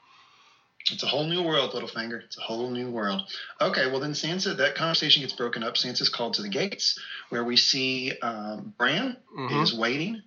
It's 0.91 1.03
a 1.05 1.07
whole 1.07 1.25
new 1.27 1.43
world, 1.43 1.73
Littlefinger. 1.73 2.25
It's 2.25 2.37
a 2.39 2.41
whole 2.41 2.71
new 2.71 2.91
world. 2.91 3.23
Okay, 3.61 3.89
well 3.89 4.01
then 4.01 4.13
Sansa, 4.13 4.57
that 4.57 4.75
conversation 4.75 5.23
gets 5.23 5.33
broken 5.33 5.63
up. 5.63 5.75
Sansa's 5.75 6.09
called 6.09 6.35
to 6.35 6.43
the 6.43 6.49
gates, 6.49 6.99
where 7.29 7.45
we 7.45 7.57
see 7.57 8.19
um, 8.21 8.75
Bran 8.77 9.17
Mhm. 9.37 9.63
is 9.63 9.73
waiting, 9.73 10.23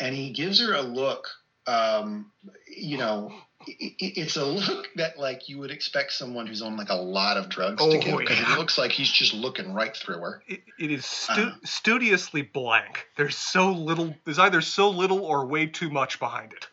and 0.00 0.14
he 0.14 0.30
gives 0.30 0.60
her 0.60 0.74
a 0.74 0.82
look. 0.82 1.28
Um, 1.66 2.32
you 2.66 2.98
know, 2.98 3.32
it's 3.66 4.36
a 4.36 4.44
look 4.44 4.88
that 4.96 5.18
like 5.18 5.48
you 5.48 5.58
would 5.58 5.70
expect 5.70 6.12
someone 6.12 6.46
who's 6.46 6.62
on 6.62 6.76
like 6.76 6.88
a 6.88 6.94
lot 6.94 7.36
of 7.36 7.48
drugs 7.48 7.82
Oh, 7.84 7.90
to 7.92 7.98
give, 7.98 8.18
because 8.18 8.38
yeah. 8.40 8.54
it 8.54 8.58
looks 8.58 8.78
like 8.78 8.90
he's 8.90 9.10
just 9.10 9.34
looking 9.34 9.74
right 9.74 9.94
through 9.94 10.18
her. 10.20 10.42
It, 10.46 10.62
it 10.78 10.90
is 10.90 11.04
stu- 11.04 11.32
Uh-huh. 11.42 11.56
studiously 11.64 12.42
blank. 12.42 13.06
There's 13.16 13.36
so 13.36 13.70
little, 13.72 14.14
there's 14.24 14.38
either 14.38 14.60
so 14.62 14.88
little 14.90 15.20
or 15.24 15.46
way 15.46 15.66
too 15.66 15.90
much 15.90 16.18
behind 16.18 16.52
it. 16.52 16.66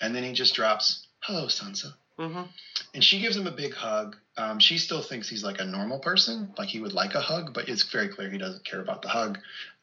And 0.00 0.14
then 0.14 0.24
he 0.24 0.32
just 0.32 0.54
drops, 0.54 1.06
"Hello, 1.20 1.46
Sansa." 1.46 1.94
Mm-hmm. 2.18 2.42
and 2.92 3.02
she 3.02 3.18
gives 3.20 3.34
him 3.34 3.46
a 3.46 3.50
big 3.50 3.72
hug. 3.72 4.14
Um, 4.36 4.58
she 4.58 4.76
still 4.76 5.00
thinks 5.00 5.26
he's 5.26 5.42
like 5.42 5.58
a 5.58 5.64
normal 5.64 6.00
person, 6.00 6.52
like 6.58 6.68
he 6.68 6.78
would 6.78 6.92
like 6.92 7.14
a 7.14 7.20
hug, 7.20 7.54
but 7.54 7.68
it's 7.70 7.84
very 7.84 8.08
clear 8.08 8.28
he 8.28 8.36
doesn't 8.36 8.62
care 8.66 8.80
about 8.80 9.00
the 9.00 9.08
hug. 9.08 9.38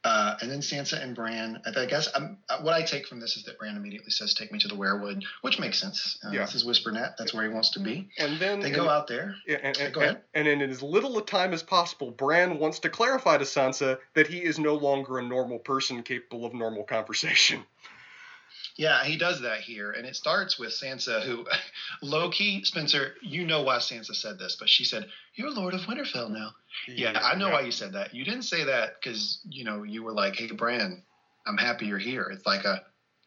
Uh, 0.07 0.37
and 0.41 0.49
then 0.49 0.59
Sansa 0.59 1.03
and 1.03 1.13
Bran, 1.13 1.61
I 1.75 1.85
guess 1.85 2.07
um, 2.15 2.37
uh, 2.47 2.59
what 2.61 2.73
I 2.73 2.81
take 2.81 3.07
from 3.07 3.19
this 3.19 3.35
is 3.35 3.43
that 3.43 3.59
Bran 3.59 3.75
immediately 3.75 4.09
says, 4.09 4.33
"Take 4.33 4.53
me 4.53 4.59
to 4.59 4.69
the 4.69 4.75
weirwood," 4.75 5.21
which 5.41 5.59
makes 5.59 5.79
sense. 5.79 6.17
Uh, 6.23 6.29
Yeah. 6.31 6.45
This 6.45 6.55
is 6.55 6.63
Whispernet. 6.63 7.17
That's 7.17 7.33
where 7.33 7.43
he 7.43 7.49
wants 7.49 7.71
to 7.71 7.81
be. 7.81 8.09
And 8.17 8.39
then 8.39 8.61
They 8.61 8.71
go 8.71 8.87
out 8.87 9.07
there. 9.07 9.35
Yeah, 9.45 9.57
and, 9.61 9.77
and, 9.77 9.93
Go 9.93 9.99
ahead. 9.99 10.21
and, 10.33 10.47
and 10.47 10.61
in 10.61 10.69
as 10.69 10.81
little 10.81 11.17
a 11.17 11.25
time 11.25 11.51
as 11.51 11.61
possible, 11.61 12.11
Bran 12.11 12.57
wants 12.57 12.79
to 12.79 12.89
clarify 12.89 13.37
to 13.37 13.43
Sansa 13.43 13.99
that 14.13 14.27
he 14.27 14.37
is 14.41 14.57
no 14.57 14.75
longer 14.75 15.19
a 15.19 15.23
normal 15.23 15.59
person 15.59 16.03
capable 16.03 16.45
of 16.45 16.53
normal 16.53 16.83
conversation. 16.85 17.65
Yeah, 18.77 19.03
he 19.03 19.17
does 19.17 19.41
that 19.41 19.61
here, 19.61 19.91
and 19.91 20.05
it 20.05 20.15
starts 20.15 20.59
with 20.59 20.69
Sansa, 20.69 21.23
who, 21.23 21.45
low 22.03 22.29
key, 22.29 22.63
Spencer, 22.63 23.15
you 23.23 23.45
know 23.45 23.63
why 23.63 23.77
Sansa 23.77 24.15
said 24.15 24.37
this, 24.37 24.55
but 24.55 24.69
she 24.69 24.83
said, 24.83 25.07
"You're 25.33 25.49
Lord 25.49 25.73
of 25.73 25.81
Winterfell 25.81 26.29
now." 26.29 26.51
Yeah, 26.87 27.13
yeah 27.13 27.19
I 27.23 27.35
know 27.35 27.47
yeah. 27.47 27.53
why 27.53 27.61
you 27.61 27.71
said 27.71 27.93
that. 27.93 28.13
You 28.13 28.23
didn't 28.23 28.43
say 28.43 28.65
that 28.65 29.01
because 29.01 29.39
you 29.49 29.63
know 29.63 29.81
you 29.81 30.03
were 30.03 30.13
like, 30.13 30.35
"Hey, 30.35 30.51
Bran, 30.51 31.01
I'm 31.47 31.57
happy 31.57 31.87
you're 31.87 31.97
here." 31.97 32.29
It's 32.31 32.45
like 32.45 32.65
a, 32.65 32.83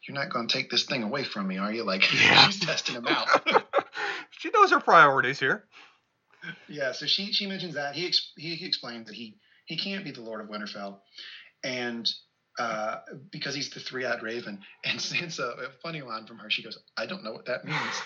"You're 0.07 0.15
not 0.15 0.29
going 0.29 0.47
to 0.47 0.57
take 0.57 0.71
this 0.71 0.85
thing 0.85 1.03
away 1.03 1.25
from 1.25 1.49
me, 1.49 1.57
are 1.57 1.73
you?" 1.73 1.83
Like 1.83 2.09
yeah. 2.21 2.47
she's 2.47 2.61
testing 2.61 2.95
him 2.95 3.07
out. 3.07 3.27
she 4.39 4.51
knows 4.51 4.71
her 4.71 4.79
priorities 4.79 5.39
here. 5.39 5.65
Yeah, 6.69 6.93
so 6.93 7.07
she 7.07 7.33
she 7.33 7.45
mentions 7.45 7.73
that 7.73 7.93
he 7.93 8.07
ex- 8.07 8.31
he 8.37 8.65
explains 8.65 9.07
that 9.07 9.15
he 9.15 9.35
he 9.65 9.75
can't 9.75 10.05
be 10.05 10.11
the 10.11 10.21
Lord 10.21 10.39
of 10.39 10.47
Winterfell, 10.47 10.99
and 11.61 12.09
uh, 12.59 12.99
because 13.31 13.55
he's 13.55 13.69
the 13.69 13.79
three-eyed 13.79 14.21
raven. 14.21 14.59
And 14.83 14.99
Sansa, 14.99 15.57
a 15.59 15.71
funny 15.83 16.01
line 16.01 16.25
from 16.25 16.39
her, 16.39 16.49
she 16.49 16.63
goes, 16.63 16.77
"I 16.97 17.05
don't 17.05 17.23
know 17.23 17.31
what 17.31 17.45
that 17.45 17.65
means," 17.65 18.01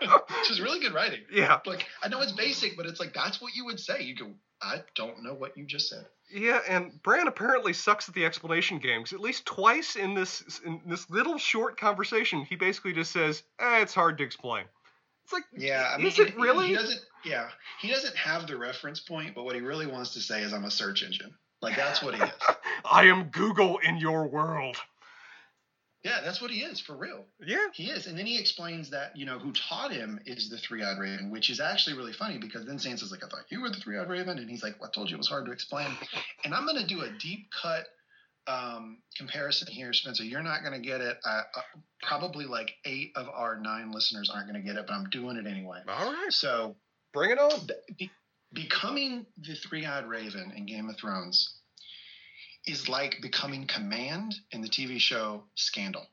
which 0.38 0.50
is 0.50 0.60
really 0.60 0.80
good 0.80 0.92
writing. 0.92 1.20
Yeah, 1.32 1.60
like 1.66 1.86
I 2.02 2.08
know 2.08 2.20
it's 2.20 2.32
basic, 2.32 2.76
but 2.76 2.86
it's 2.86 3.00
like 3.00 3.14
that's 3.14 3.40
what 3.40 3.54
you 3.54 3.64
would 3.64 3.80
say. 3.80 4.02
You 4.02 4.14
go, 4.14 4.30
"I 4.62 4.82
don't 4.94 5.22
know 5.22 5.34
what 5.34 5.56
you 5.56 5.64
just 5.64 5.88
said." 5.88 6.06
Yeah, 6.30 6.60
and 6.68 7.02
Bran 7.02 7.28
apparently 7.28 7.72
sucks 7.72 8.08
at 8.08 8.14
the 8.14 8.24
explanation 8.24 8.78
games. 8.78 9.12
At 9.12 9.20
least 9.20 9.46
twice 9.46 9.96
in 9.96 10.14
this 10.14 10.60
in 10.64 10.80
this 10.86 11.08
little 11.10 11.38
short 11.38 11.78
conversation, 11.78 12.44
he 12.44 12.56
basically 12.56 12.92
just 12.92 13.12
says, 13.12 13.42
eh, 13.58 13.80
"It's 13.80 13.94
hard 13.94 14.18
to 14.18 14.24
explain." 14.24 14.66
It's 15.24 15.32
like, 15.32 15.44
yeah, 15.56 15.90
I 15.92 15.96
mean, 15.96 16.08
is 16.08 16.18
it 16.18 16.36
really? 16.36 16.68
He 16.68 16.74
doesn't. 16.74 17.00
Yeah, 17.24 17.48
he 17.80 17.88
doesn't 17.88 18.14
have 18.14 18.46
the 18.46 18.58
reference 18.58 19.00
point, 19.00 19.34
but 19.34 19.44
what 19.44 19.54
he 19.54 19.62
really 19.62 19.86
wants 19.86 20.12
to 20.14 20.20
say 20.20 20.42
is, 20.42 20.52
"I'm 20.52 20.64
a 20.64 20.70
search 20.70 21.02
engine." 21.02 21.34
Like 21.62 21.76
that's 21.76 22.02
what 22.02 22.14
he 22.14 22.22
is. 22.22 22.30
I 22.90 23.04
am 23.04 23.24
Google 23.24 23.78
in 23.78 23.96
your 23.96 24.26
world. 24.26 24.76
Yeah, 26.04 26.20
that's 26.22 26.42
what 26.42 26.50
he 26.50 26.60
is 26.60 26.80
for 26.80 26.94
real. 26.94 27.24
Yeah, 27.40 27.66
he 27.72 27.84
is. 27.84 28.06
And 28.06 28.18
then 28.18 28.26
he 28.26 28.38
explains 28.38 28.90
that 28.90 29.16
you 29.16 29.24
know 29.24 29.38
who 29.38 29.52
taught 29.52 29.90
him 29.90 30.20
is 30.26 30.50
the 30.50 30.58
three-eyed 30.58 30.98
raven, 30.98 31.30
which 31.30 31.48
is 31.48 31.60
actually 31.60 31.96
really 31.96 32.12
funny 32.12 32.36
because 32.36 32.66
then 32.66 32.76
Sansa's 32.76 33.10
like, 33.10 33.24
"I 33.24 33.28
thought 33.28 33.46
you 33.48 33.62
were 33.62 33.70
the 33.70 33.80
three-eyed 33.80 34.08
raven," 34.08 34.38
and 34.38 34.50
he's 34.50 34.62
like, 34.62 34.78
well, 34.78 34.90
"I 34.90 34.94
told 34.94 35.08
you 35.08 35.16
it 35.16 35.18
was 35.18 35.28
hard 35.28 35.46
to 35.46 35.52
explain." 35.52 35.88
and 36.44 36.54
I'm 36.54 36.66
gonna 36.66 36.86
do 36.86 37.00
a 37.00 37.10
deep 37.18 37.48
cut 37.62 37.86
um, 38.46 38.98
comparison 39.16 39.68
here, 39.68 39.94
Spencer. 39.94 40.24
You're 40.24 40.42
not 40.42 40.62
gonna 40.62 40.78
get 40.78 41.00
it. 41.00 41.16
Uh, 41.24 41.42
uh, 41.56 41.60
probably 42.02 42.44
like 42.44 42.74
eight 42.84 43.12
of 43.16 43.28
our 43.30 43.58
nine 43.58 43.90
listeners 43.90 44.30
aren't 44.32 44.46
gonna 44.46 44.60
get 44.60 44.76
it, 44.76 44.86
but 44.86 44.92
I'm 44.92 45.08
doing 45.08 45.38
it 45.38 45.46
anyway. 45.46 45.80
All 45.88 46.12
right. 46.12 46.32
So 46.32 46.76
bring 47.14 47.30
it 47.30 47.38
on. 47.38 47.66
Be- 47.96 48.10
becoming 48.54 49.26
the 49.38 49.54
three-eyed 49.54 50.06
raven 50.06 50.52
in 50.56 50.66
Game 50.66 50.88
of 50.88 50.96
Thrones 50.96 51.54
is 52.66 52.88
like 52.88 53.16
becoming 53.20 53.66
command 53.66 54.34
in 54.52 54.62
the 54.62 54.68
TV 54.68 54.98
show 54.98 55.44
Scandal. 55.54 56.06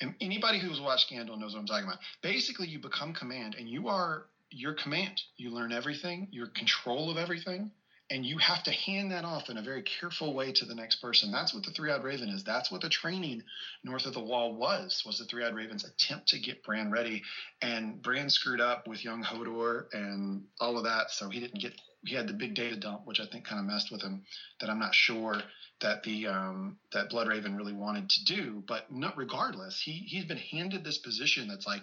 And 0.00 0.14
anybody 0.20 0.58
who's 0.58 0.80
watched 0.80 1.06
Scandal 1.06 1.36
knows 1.36 1.54
what 1.54 1.60
I'm 1.60 1.66
talking 1.66 1.86
about. 1.86 2.00
Basically, 2.22 2.68
you 2.68 2.78
become 2.78 3.14
command 3.14 3.56
and 3.58 3.68
you 3.68 3.88
are 3.88 4.26
your 4.50 4.74
command. 4.74 5.20
You 5.36 5.50
learn 5.50 5.72
everything, 5.72 6.28
you're 6.30 6.48
control 6.48 7.10
of 7.10 7.16
everything, 7.16 7.70
and 8.10 8.24
you 8.24 8.38
have 8.38 8.62
to 8.62 8.70
hand 8.70 9.10
that 9.10 9.24
off 9.24 9.50
in 9.50 9.58
a 9.58 9.62
very 9.62 9.82
careful 9.82 10.32
way 10.32 10.52
to 10.52 10.64
the 10.64 10.74
next 10.74 10.96
person. 10.96 11.30
That's 11.30 11.52
what 11.52 11.64
the 11.64 11.72
three-eyed 11.72 12.02
raven 12.02 12.30
is. 12.30 12.42
That's 12.42 12.70
what 12.70 12.80
the 12.80 12.88
training 12.88 13.42
north 13.84 14.06
of 14.06 14.14
the 14.14 14.20
wall 14.20 14.54
was. 14.54 15.02
Was 15.04 15.18
the 15.18 15.26
three-eyed 15.26 15.54
raven's 15.54 15.84
attempt 15.84 16.28
to 16.28 16.38
get 16.38 16.64
Bran 16.64 16.90
ready, 16.90 17.22
and 17.60 18.00
Bran 18.00 18.30
screwed 18.30 18.60
up 18.60 18.88
with 18.88 19.04
young 19.04 19.22
Hodor 19.22 19.86
and 19.92 20.44
all 20.60 20.78
of 20.78 20.84
that, 20.84 21.10
so 21.10 21.28
he 21.28 21.40
didn't 21.40 21.60
get. 21.60 21.74
He 22.06 22.14
had 22.14 22.28
the 22.28 22.32
big 22.32 22.54
data 22.54 22.76
dump, 22.76 23.02
which 23.06 23.20
I 23.20 23.26
think 23.26 23.44
kind 23.44 23.58
of 23.58 23.66
messed 23.66 23.90
with 23.90 24.02
him. 24.02 24.24
That 24.60 24.70
I'm 24.70 24.78
not 24.78 24.94
sure 24.94 25.36
that 25.80 26.02
the 26.04 26.28
um, 26.28 26.78
that 26.92 27.10
Bloodraven 27.10 27.56
really 27.56 27.74
wanted 27.74 28.08
to 28.08 28.24
do. 28.24 28.62
But 28.66 28.90
not 28.90 29.18
regardless, 29.18 29.82
he 29.84 29.92
he's 29.92 30.24
been 30.24 30.38
handed 30.38 30.84
this 30.84 30.98
position 30.98 31.48
that's 31.48 31.66
like 31.66 31.82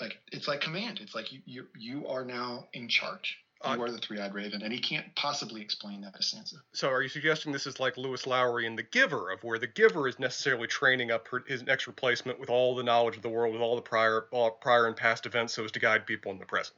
like 0.00 0.18
it's 0.30 0.46
like 0.46 0.60
command. 0.60 1.00
It's 1.02 1.14
like 1.14 1.32
you 1.32 1.40
you 1.46 1.66
you 1.76 2.06
are 2.06 2.24
now 2.24 2.68
in 2.72 2.88
charge 2.88 3.38
you 3.64 3.70
uh, 3.70 3.78
are 3.78 3.90
the 3.90 3.98
three-eyed 3.98 4.34
raven, 4.34 4.62
and 4.62 4.72
he 4.72 4.78
can't 4.78 5.14
possibly 5.14 5.62
explain 5.62 6.02
that 6.02 6.14
to 6.14 6.20
Sansa. 6.20 6.56
So, 6.72 6.88
are 6.88 7.02
you 7.02 7.08
suggesting 7.08 7.52
this 7.52 7.66
is 7.66 7.80
like 7.80 7.96
Lois 7.96 8.26
Lowry 8.26 8.66
in 8.66 8.76
The 8.76 8.82
Giver, 8.82 9.30
of 9.30 9.42
where 9.44 9.58
the 9.58 9.66
Giver 9.66 10.06
is 10.08 10.18
necessarily 10.18 10.66
training 10.66 11.10
up 11.10 11.26
his 11.46 11.62
next 11.62 11.86
replacement 11.86 12.38
with 12.38 12.50
all 12.50 12.74
the 12.76 12.82
knowledge 12.82 13.16
of 13.16 13.22
the 13.22 13.28
world, 13.28 13.52
with 13.52 13.62
all 13.62 13.76
the 13.76 13.82
prior, 13.82 14.26
all 14.30 14.50
prior 14.50 14.86
and 14.86 14.96
past 14.96 15.26
events, 15.26 15.54
so 15.54 15.64
as 15.64 15.72
to 15.72 15.80
guide 15.80 16.06
people 16.06 16.32
in 16.32 16.38
the 16.38 16.46
present? 16.46 16.76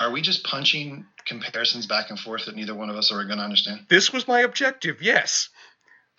Are 0.00 0.12
we 0.12 0.22
just 0.22 0.44
punching 0.44 1.06
comparisons 1.24 1.86
back 1.86 2.10
and 2.10 2.18
forth 2.18 2.46
that 2.46 2.54
neither 2.54 2.74
one 2.74 2.90
of 2.90 2.96
us 2.96 3.10
are 3.10 3.24
going 3.24 3.38
to 3.38 3.44
understand? 3.44 3.86
This 3.88 4.12
was 4.12 4.28
my 4.28 4.40
objective. 4.40 5.02
Yes. 5.02 5.48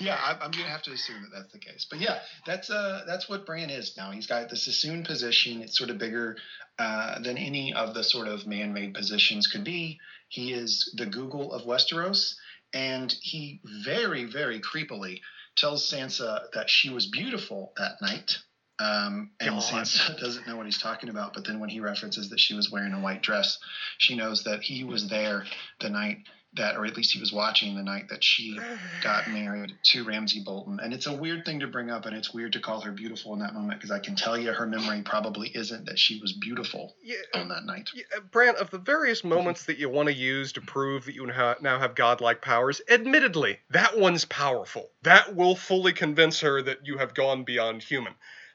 yeah, 0.00 0.16
I, 0.16 0.44
am 0.44 0.50
gonna 0.50 0.64
have 0.64 0.82
to 0.82 0.92
assume 0.92 1.22
that 1.22 1.30
that's 1.32 1.52
the 1.52 1.58
case. 1.58 1.86
But 1.88 2.00
yeah, 2.00 2.20
that's 2.46 2.70
uh 2.70 3.02
that's 3.06 3.28
what 3.28 3.46
Bran 3.46 3.70
is 3.70 3.96
now. 3.96 4.10
He's 4.10 4.26
got 4.26 4.48
the 4.48 4.56
Sassoon 4.56 5.04
position. 5.04 5.62
It's 5.62 5.76
sort 5.76 5.90
of 5.90 5.98
bigger 5.98 6.36
uh, 6.78 7.20
than 7.20 7.36
any 7.36 7.72
of 7.72 7.94
the 7.94 8.04
sort 8.04 8.28
of 8.28 8.46
man-made 8.46 8.94
positions 8.94 9.46
could 9.46 9.64
be. 9.64 10.00
He 10.28 10.52
is 10.52 10.92
the 10.96 11.06
Google 11.06 11.52
of 11.52 11.62
Westeros, 11.62 12.34
and 12.72 13.14
he 13.22 13.60
very 13.84 14.24
very 14.24 14.60
creepily 14.60 15.20
tells 15.56 15.90
Sansa 15.90 16.50
that 16.54 16.68
she 16.68 16.90
was 16.90 17.06
beautiful 17.06 17.72
that 17.76 18.00
night. 18.00 18.38
Um, 18.80 19.30
and 19.38 19.50
God. 19.50 19.62
Sansa 19.62 20.18
doesn't 20.20 20.46
know 20.46 20.56
what 20.56 20.66
he's 20.66 20.82
talking 20.82 21.08
about, 21.08 21.34
but 21.34 21.46
then 21.46 21.60
when 21.60 21.68
he 21.68 21.80
references 21.80 22.30
that 22.30 22.40
she 22.40 22.54
was 22.54 22.70
wearing 22.70 22.92
a 22.92 23.00
white 23.00 23.22
dress, 23.22 23.58
she 23.98 24.16
knows 24.16 24.44
that 24.44 24.62
he 24.62 24.82
was 24.82 25.08
there 25.08 25.44
the 25.80 25.90
night 25.90 26.18
that, 26.56 26.76
or 26.76 26.84
at 26.84 26.96
least 26.96 27.12
he 27.12 27.20
was 27.20 27.32
watching 27.32 27.74
the 27.74 27.82
night 27.82 28.08
that 28.08 28.22
she 28.22 28.58
got 29.02 29.28
married 29.30 29.72
to 29.82 30.04
Ramsay 30.04 30.40
Bolton. 30.40 30.78
And 30.80 30.92
it's 30.92 31.06
a 31.06 31.12
weird 31.12 31.44
thing 31.44 31.60
to 31.60 31.66
bring 31.66 31.90
up, 31.90 32.06
and 32.06 32.16
it's 32.16 32.32
weird 32.32 32.52
to 32.54 32.60
call 32.60 32.80
her 32.82 32.92
beautiful 32.92 33.32
in 33.32 33.40
that 33.40 33.54
moment 33.54 33.80
because 33.80 33.90
I 33.90 33.98
can 33.98 34.16
tell 34.16 34.38
you 34.38 34.52
her 34.52 34.66
memory 34.66 35.02
probably 35.02 35.48
isn't 35.48 35.86
that 35.86 35.98
she 35.98 36.20
was 36.20 36.32
beautiful 36.32 36.94
yeah, 37.02 37.16
uh, 37.34 37.40
on 37.40 37.48
that 37.48 37.64
night. 37.64 37.90
Yeah, 37.94 38.04
uh, 38.16 38.20
Brant, 38.30 38.58
of 38.58 38.70
the 38.70 38.78
various 38.78 39.24
moments 39.24 39.64
that 39.66 39.78
you 39.78 39.88
want 39.88 40.08
to 40.08 40.14
use 40.14 40.52
to 40.52 40.60
prove 40.60 41.04
that 41.06 41.14
you 41.14 41.26
now 41.26 41.78
have 41.78 41.94
godlike 41.94 42.40
powers, 42.40 42.80
admittedly, 42.88 43.58
that 43.70 43.98
one's 43.98 44.24
powerful. 44.24 44.90
That 45.02 45.34
will 45.34 45.56
fully 45.56 45.92
convince 45.92 46.40
her 46.40 46.62
that 46.62 46.86
you 46.86 46.98
have 46.98 47.14
gone 47.14 47.44
beyond 47.44 47.82
human. 47.82 48.14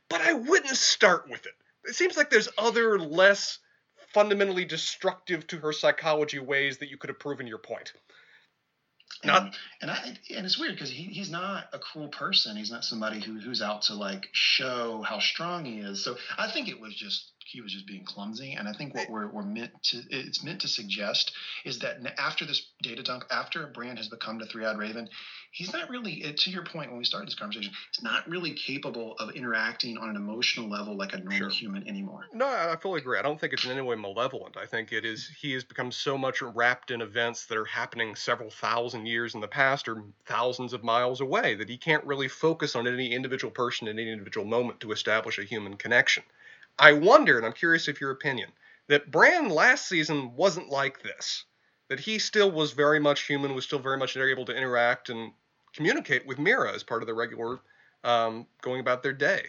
But 0.09 0.21
I 0.21 0.33
wouldn't 0.33 0.75
start 0.75 1.29
with 1.29 1.45
it. 1.45 1.53
It 1.85 1.95
seems 1.95 2.17
like 2.17 2.29
there's 2.29 2.49
other 2.57 2.99
less 2.99 3.59
fundamentally 4.13 4.65
destructive 4.65 5.45
to 5.47 5.57
her 5.57 5.73
psychology 5.73 6.39
ways 6.39 6.77
that 6.79 6.89
you 6.89 6.97
could 6.97 7.09
have 7.09 7.19
proven 7.19 7.47
your 7.47 7.57
point. 7.57 7.93
Not, 9.23 9.41
and, 9.43 9.55
and 9.81 9.91
I 9.91 10.17
and 10.35 10.45
it's 10.45 10.57
weird 10.57 10.73
because 10.73 10.91
he, 10.91 11.03
he's 11.03 11.31
not 11.31 11.65
a 11.73 11.79
cruel 11.79 12.07
person. 12.09 12.55
He's 12.55 12.71
not 12.71 12.85
somebody 12.85 13.19
who 13.19 13.39
who's 13.39 13.61
out 13.61 13.83
to 13.83 13.95
like 13.95 14.29
show 14.31 15.01
how 15.01 15.19
strong 15.19 15.65
he 15.65 15.79
is. 15.79 16.03
So 16.03 16.15
I 16.37 16.49
think 16.49 16.69
it 16.69 16.79
was 16.79 16.95
just 16.95 17.31
he 17.51 17.61
was 17.61 17.73
just 17.73 17.87
being 17.87 18.05
clumsy. 18.05 18.53
And 18.53 18.67
I 18.67 18.73
think 18.73 18.93
what 18.93 19.09
we're, 19.09 19.27
we're 19.27 19.43
meant 19.43 19.71
to 19.83 20.01
it's 20.09 20.43
meant 20.43 20.61
to 20.61 20.67
suggest 20.67 21.31
is 21.65 21.79
that 21.79 21.97
after 22.17 22.45
this 22.45 22.67
data 22.81 23.03
dump, 23.03 23.23
after 23.31 23.63
a 23.63 23.67
brand 23.67 23.97
has 23.97 24.07
become 24.07 24.37
the 24.37 24.45
three 24.45 24.65
eyed 24.65 24.77
raven, 24.77 25.09
he's 25.51 25.73
not 25.73 25.89
really 25.89 26.33
to 26.37 26.51
your 26.51 26.63
point 26.63 26.89
when 26.89 26.99
we 26.99 27.03
started 27.03 27.27
this 27.27 27.35
conversation 27.35 27.73
he's 27.91 28.03
not 28.03 28.27
really 28.29 28.53
capable 28.53 29.15
of 29.19 29.31
interacting 29.31 29.97
on 29.97 30.09
an 30.09 30.15
emotional 30.15 30.69
level 30.69 30.95
like 30.95 31.13
a 31.13 31.17
normal 31.17 31.37
sure. 31.37 31.49
human 31.49 31.87
anymore 31.87 32.27
no 32.33 32.45
i 32.45 32.75
fully 32.79 32.99
agree 32.99 33.17
i 33.17 33.21
don't 33.21 33.39
think 33.39 33.53
it's 33.53 33.65
in 33.65 33.71
any 33.71 33.81
way 33.81 33.95
malevolent 33.95 34.55
i 34.57 34.65
think 34.65 34.91
it 34.91 35.05
is 35.05 35.29
he 35.41 35.53
has 35.53 35.63
become 35.63 35.91
so 35.91 36.17
much 36.17 36.41
wrapped 36.41 36.91
in 36.91 37.01
events 37.01 37.45
that 37.47 37.57
are 37.57 37.65
happening 37.65 38.15
several 38.15 38.49
thousand 38.49 39.05
years 39.05 39.33
in 39.33 39.41
the 39.41 39.47
past 39.47 39.87
or 39.87 40.03
thousands 40.25 40.73
of 40.73 40.83
miles 40.83 41.21
away 41.21 41.55
that 41.55 41.69
he 41.69 41.77
can't 41.77 42.05
really 42.05 42.27
focus 42.27 42.75
on 42.75 42.87
any 42.87 43.13
individual 43.13 43.51
person 43.51 43.87
in 43.87 43.97
any 43.97 44.11
individual 44.11 44.45
moment 44.45 44.79
to 44.79 44.91
establish 44.91 45.39
a 45.39 45.43
human 45.43 45.75
connection 45.75 46.23
i 46.79 46.93
wonder 46.93 47.37
and 47.37 47.45
i'm 47.45 47.53
curious 47.53 47.87
if 47.87 48.01
your 48.01 48.11
opinion 48.11 48.49
that 48.87 49.11
bran 49.11 49.49
last 49.49 49.87
season 49.87 50.35
wasn't 50.35 50.69
like 50.69 51.01
this 51.03 51.45
that 51.89 51.99
he 51.99 52.19
still 52.19 52.51
was 52.51 52.71
very 52.71 52.99
much 52.99 53.23
human, 53.25 53.53
was 53.55 53.65
still 53.65 53.79
very 53.79 53.97
much 53.97 54.15
able 54.15 54.45
to 54.45 54.55
interact 54.55 55.09
and 55.09 55.33
communicate 55.75 56.25
with 56.25 56.37
Meera 56.37 56.73
as 56.73 56.83
part 56.83 57.01
of 57.01 57.07
the 57.07 57.13
regular 57.13 57.59
um, 58.03 58.47
going 58.61 58.79
about 58.79 59.03
their 59.03 59.13
day. 59.13 59.43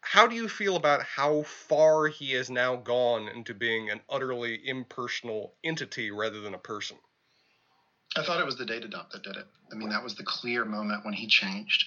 How 0.00 0.26
do 0.26 0.34
you 0.34 0.48
feel 0.48 0.74
about 0.76 1.02
how 1.04 1.42
far 1.44 2.08
he 2.08 2.32
has 2.32 2.50
now 2.50 2.74
gone 2.76 3.28
into 3.28 3.54
being 3.54 3.90
an 3.90 4.00
utterly 4.08 4.66
impersonal 4.66 5.54
entity 5.62 6.10
rather 6.10 6.40
than 6.40 6.54
a 6.54 6.58
person? 6.58 6.98
I 8.16 8.22
thought 8.22 8.40
it 8.40 8.46
was 8.46 8.56
the 8.56 8.64
data 8.66 8.88
dump 8.88 9.10
that 9.10 9.22
did 9.22 9.36
it. 9.36 9.46
I 9.70 9.74
mean, 9.74 9.90
that 9.90 10.02
was 10.02 10.14
the 10.14 10.24
clear 10.24 10.64
moment 10.64 11.04
when 11.04 11.14
he 11.14 11.26
changed. 11.26 11.84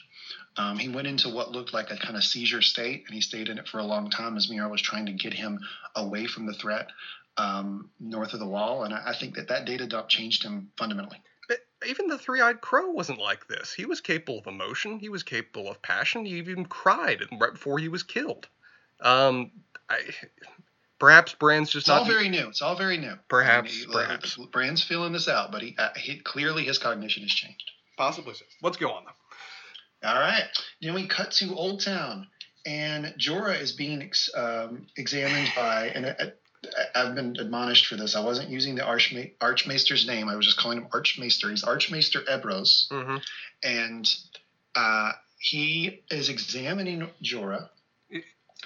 Um, 0.56 0.78
he 0.78 0.88
went 0.88 1.08
into 1.08 1.30
what 1.30 1.52
looked 1.52 1.74
like 1.74 1.92
a 1.92 1.98
kind 1.98 2.16
of 2.16 2.24
seizure 2.24 2.62
state, 2.62 3.04
and 3.06 3.16
he 3.16 3.22
stayed 3.22 3.50
in 3.50 3.58
it 3.58 3.68
for 3.68 3.80
a 3.80 3.84
long 3.84 4.10
time 4.10 4.38
as 4.38 4.48
Meera 4.48 4.70
was 4.70 4.82
trying 4.82 5.08
to 5.08 5.14
get 5.14 5.34
him 5.34 5.60
away 5.96 6.28
from 6.28 6.46
the 6.46 6.54
threat 6.54 6.90
um, 7.38 7.90
north 8.00 8.34
of 8.34 8.40
the 8.40 8.48
wall. 8.48 8.84
And 8.84 8.94
I, 8.94 9.10
I 9.10 9.16
think 9.16 9.36
that 9.36 9.48
that 9.48 9.66
data 9.66 9.88
dump 9.88 10.10
changed 10.10 10.44
him 10.44 10.70
fundamentally 10.78 11.22
But 11.48 11.60
even 11.88 12.08
the 12.08 12.18
three-eyed 12.18 12.62
crow 12.62 12.92
wasn't 12.92 13.20
like 13.20 13.48
this. 13.48 13.74
He 13.74 13.86
was 13.86 14.02
capable 14.02 14.40
of 14.40 14.48
emotion. 14.48 15.00
He 15.00 15.10
was 15.10 15.24
capable 15.24 15.70
of 15.70 15.82
passion. 15.82 16.26
He 16.26 16.34
even 16.38 16.66
cried 16.66 17.24
right 17.40 17.54
before 17.54 17.80
he 17.80 17.88
was 17.88 18.04
killed. 18.04 18.48
Um, 19.00 19.52
I, 19.90 20.00
perhaps 21.02 21.34
Brand's 21.34 21.70
just 21.70 21.84
it's 21.84 21.88
not. 21.90 22.00
all 22.04 22.06
very 22.08 22.30
new. 22.30 22.48
It's 22.48 22.62
all 22.62 22.76
very 22.78 22.98
new. 22.98 23.16
Perhaps, 23.28 23.74
I 23.74 23.86
mean, 23.88 23.92
perhaps. 23.92 24.38
Bran's 24.54 24.82
feeling 24.84 25.12
this 25.12 25.28
out, 25.28 25.52
but 25.52 25.62
he, 25.62 25.76
uh, 25.78 25.90
he 25.98 26.20
clearly 26.20 26.64
his 26.64 26.78
cognition 26.78 27.24
has 27.24 27.32
changed. 27.32 27.70
Possibly 27.98 28.34
so. 28.36 28.46
Let's 28.62 28.78
go 28.78 28.90
on 28.92 29.04
though. 29.04 30.08
All 30.10 30.20
right. 30.20 30.44
Then 30.82 30.94
we 30.94 31.08
cut 31.08 31.32
to 31.34 31.54
Old 31.56 31.84
Town, 31.84 32.28
and 32.66 33.14
Jorah 33.20 33.60
is 33.60 33.74
being 33.74 34.02
ex- 34.02 34.30
um, 34.36 34.88
examined 34.98 35.52
by, 35.56 35.88
and 35.88 36.06
I, 36.08 36.32
I've 36.96 37.16
been 37.16 37.36
admonished 37.40 37.88
for 37.88 37.96
this. 37.98 38.16
I 38.16 38.22
wasn't 38.24 38.50
using 38.50 38.76
the 38.76 38.82
Archma- 38.84 39.32
Archmaester's 39.42 40.08
name. 40.08 40.30
I 40.30 40.36
was 40.36 40.46
just 40.46 40.58
calling 40.58 40.78
him 40.80 40.88
Archmaester. 40.94 41.50
He's 41.50 41.64
Archmaester 41.64 42.22
Ebrose, 42.22 42.88
Mm-hmm. 42.92 43.18
and 43.64 44.08
uh, 44.76 45.12
he 45.40 46.04
is 46.10 46.30
examining 46.30 47.08
Jorah 47.24 47.66
It- 47.66 47.70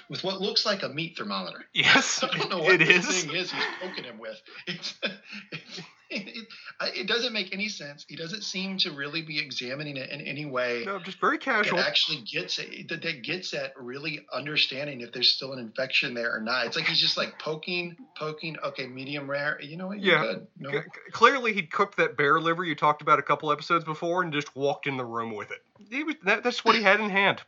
with 0.08 0.22
what 0.24 0.40
looks 0.40 0.64
like 0.66 0.82
a 0.82 0.88
meat 0.88 1.16
thermometer. 1.16 1.64
Yes, 1.72 2.22
I 2.22 2.36
don't 2.38 2.50
know 2.50 2.58
what 2.60 2.80
it 2.80 2.86
this 2.86 3.22
thing 3.24 3.34
is 3.34 3.50
he's 3.52 3.62
poking 3.82 4.04
him 4.04 4.18
with. 4.18 4.40
It's, 4.66 4.94
it's, 5.52 5.80
it, 6.08 6.46
it 6.94 7.06
doesn't 7.06 7.32
make 7.32 7.52
any 7.52 7.68
sense. 7.68 8.04
He 8.08 8.16
doesn't 8.16 8.42
seem 8.44 8.78
to 8.78 8.92
really 8.92 9.22
be 9.22 9.38
examining 9.38 9.96
it 9.96 10.08
in 10.10 10.20
any 10.20 10.46
way 10.46 10.84
No, 10.86 10.98
just 11.00 11.20
very 11.20 11.36
that 11.38 11.44
casual. 11.44 11.78
actually 11.80 12.22
gets 12.22 12.58
it, 12.58 12.88
that, 12.88 13.02
that 13.02 13.22
gets 13.22 13.52
at 13.54 13.72
really 13.78 14.24
understanding 14.32 15.00
if 15.00 15.12
there's 15.12 15.30
still 15.32 15.52
an 15.52 15.58
infection 15.58 16.14
there 16.14 16.34
or 16.34 16.40
not. 16.40 16.66
It's 16.66 16.76
like 16.76 16.86
he's 16.86 17.00
just 17.00 17.16
like 17.16 17.38
poking, 17.38 17.96
poking. 18.16 18.56
Okay, 18.64 18.86
medium 18.86 19.28
rare. 19.28 19.60
You 19.60 19.76
know 19.76 19.88
what? 19.88 20.00
You're 20.00 20.14
Yeah. 20.16 20.22
good. 20.22 20.46
No, 20.58 20.70
C- 20.70 20.78
Clearly, 21.12 21.52
he'd 21.52 21.70
cooked 21.70 21.96
that 21.98 22.16
bear 22.16 22.40
liver 22.40 22.64
you 22.64 22.74
talked 22.74 23.02
about 23.02 23.18
a 23.18 23.22
couple 23.22 23.50
episodes 23.52 23.84
before 23.84 24.22
and 24.22 24.32
just 24.32 24.54
walked 24.56 24.86
in 24.86 24.96
the 24.96 25.04
room 25.04 25.34
with 25.34 25.50
it. 25.50 25.62
He 25.90 26.04
was, 26.04 26.14
that, 26.24 26.42
that's 26.42 26.64
what 26.64 26.74
he 26.74 26.82
had 26.82 27.00
in 27.00 27.10
hand. 27.10 27.42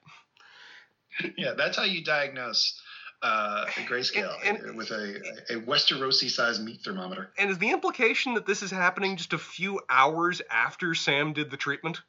yeah, 1.37 1.53
that's 1.57 1.77
how 1.77 1.85
you 1.85 2.03
diagnose 2.05 2.81
uh, 3.23 3.65
a 3.77 3.81
grayscale 3.81 4.35
And- 4.45 4.59
and- 4.59 4.77
with 4.77 4.91
a, 4.91 5.21
a 5.51 5.61
Westerosi 5.61 6.31
sized 6.31 6.63
meat 6.63 6.81
thermometer. 6.85 7.31
And 7.39 7.51
is 7.51 7.59
the 7.59 7.71
implication 7.71 8.35
that 8.35 8.47
this 8.47 8.63
is 8.63 8.71
happening 8.71 9.17
just 9.17 9.33
a 9.33 9.39
few 9.39 9.81
hours 9.91 10.41
after 10.51 10.95
Sam 10.95 11.33
did 11.33 11.51
the 11.51 11.57
treatment? 11.57 12.01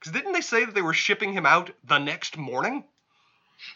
Because 0.00 0.12
didn't 0.12 0.32
they 0.32 0.40
say 0.40 0.64
that 0.64 0.74
they 0.74 0.82
were 0.82 0.94
shipping 0.94 1.32
him 1.32 1.44
out 1.44 1.70
the 1.84 1.98
next 1.98 2.36
morning? 2.36 2.84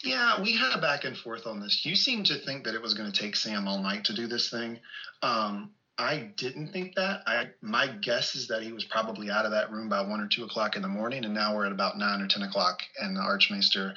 Yeah, 0.03 0.41
we 0.41 0.55
had 0.55 0.71
a 0.73 0.79
back 0.81 1.03
and 1.03 1.17
forth 1.17 1.45
on 1.45 1.59
this. 1.59 1.85
You 1.85 1.95
seem 1.95 2.23
to 2.23 2.35
think 2.35 2.63
that 2.63 2.73
it 2.73 2.81
was 2.81 2.93
going 2.93 3.11
to 3.11 3.21
take 3.21 3.35
Sam 3.35 3.67
all 3.67 3.81
night 3.83 4.05
to 4.05 4.13
do 4.13 4.27
this 4.27 4.49
thing. 4.49 4.79
Um, 5.21 5.71
I 5.97 6.31
didn't 6.37 6.71
think 6.71 6.95
that. 6.95 7.21
I 7.27 7.49
my 7.61 7.87
guess 7.87 8.33
is 8.35 8.47
that 8.47 8.63
he 8.63 8.71
was 8.71 8.85
probably 8.85 9.29
out 9.29 9.45
of 9.45 9.51
that 9.51 9.71
room 9.71 9.89
by 9.89 10.01
one 10.01 10.21
or 10.21 10.27
two 10.27 10.45
o'clock 10.45 10.75
in 10.77 10.81
the 10.81 10.87
morning, 10.87 11.25
and 11.25 11.33
now 11.33 11.53
we're 11.55 11.65
at 11.65 11.71
about 11.73 11.97
nine 11.97 12.21
or 12.21 12.27
ten 12.27 12.41
o'clock, 12.43 12.79
and 12.99 13.15
the 13.15 13.21
Archmaester 13.21 13.93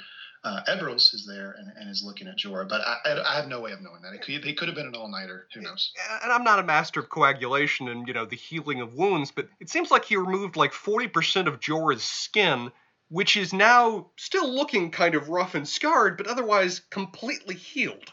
uh, 0.47 0.61
Ebrose 0.69 1.13
is 1.13 1.27
there 1.27 1.57
and, 1.59 1.73
and 1.77 1.91
is 1.91 2.05
looking 2.05 2.29
at 2.29 2.39
Jorah. 2.39 2.69
But 2.69 2.81
I, 2.83 2.99
I, 3.05 3.33
I 3.33 3.37
have 3.37 3.49
no 3.49 3.61
way 3.61 3.73
of 3.73 3.83
knowing 3.83 4.01
that. 4.03 4.13
It 4.15 4.23
could, 4.23 4.45
they 4.45 4.53
could 4.53 4.69
have 4.69 4.77
been 4.77 4.87
an 4.87 4.95
all 4.95 5.09
nighter. 5.09 5.49
Who 5.53 5.61
knows? 5.61 5.93
And 6.23 6.33
I'm 6.33 6.45
not 6.45 6.61
a 6.61 6.63
master 6.63 7.01
of 7.01 7.09
coagulation 7.09 7.89
and, 7.89 8.07
you 8.07 8.15
know, 8.15 8.25
the 8.25 8.37
healing 8.37 8.81
of 8.81 8.95
wounds, 8.95 9.33
but 9.33 9.49
it 9.59 9.69
seems 9.69 9.91
like 9.91 10.05
he 10.05 10.17
removed 10.17 10.55
like 10.55 10.73
40% 10.73 11.49
of 11.49 11.59
Jorah's 11.59 12.05
skin, 12.05 12.71
which 13.09 13.37
is 13.37 13.53
now 13.53 14.07
still 14.17 14.49
looking 14.49 14.93
kind 14.93 15.17
of 15.17 15.31
rough 15.31 15.57
and 15.57 15.69
scarred, 15.69 16.17
but 16.17 16.29
otherwise 16.29 16.81
completely 16.91 17.57
healed. 17.57 18.13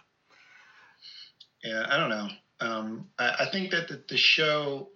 Yeah, 1.63 1.85
I 1.87 1.97
don't 1.97 2.09
know. 2.09 2.29
Um, 2.61 3.09
I, 3.19 3.35
I 3.41 3.45
think 3.51 3.69
that 3.71 3.89
the, 3.89 4.03
the 4.09 4.17
show 4.17 4.89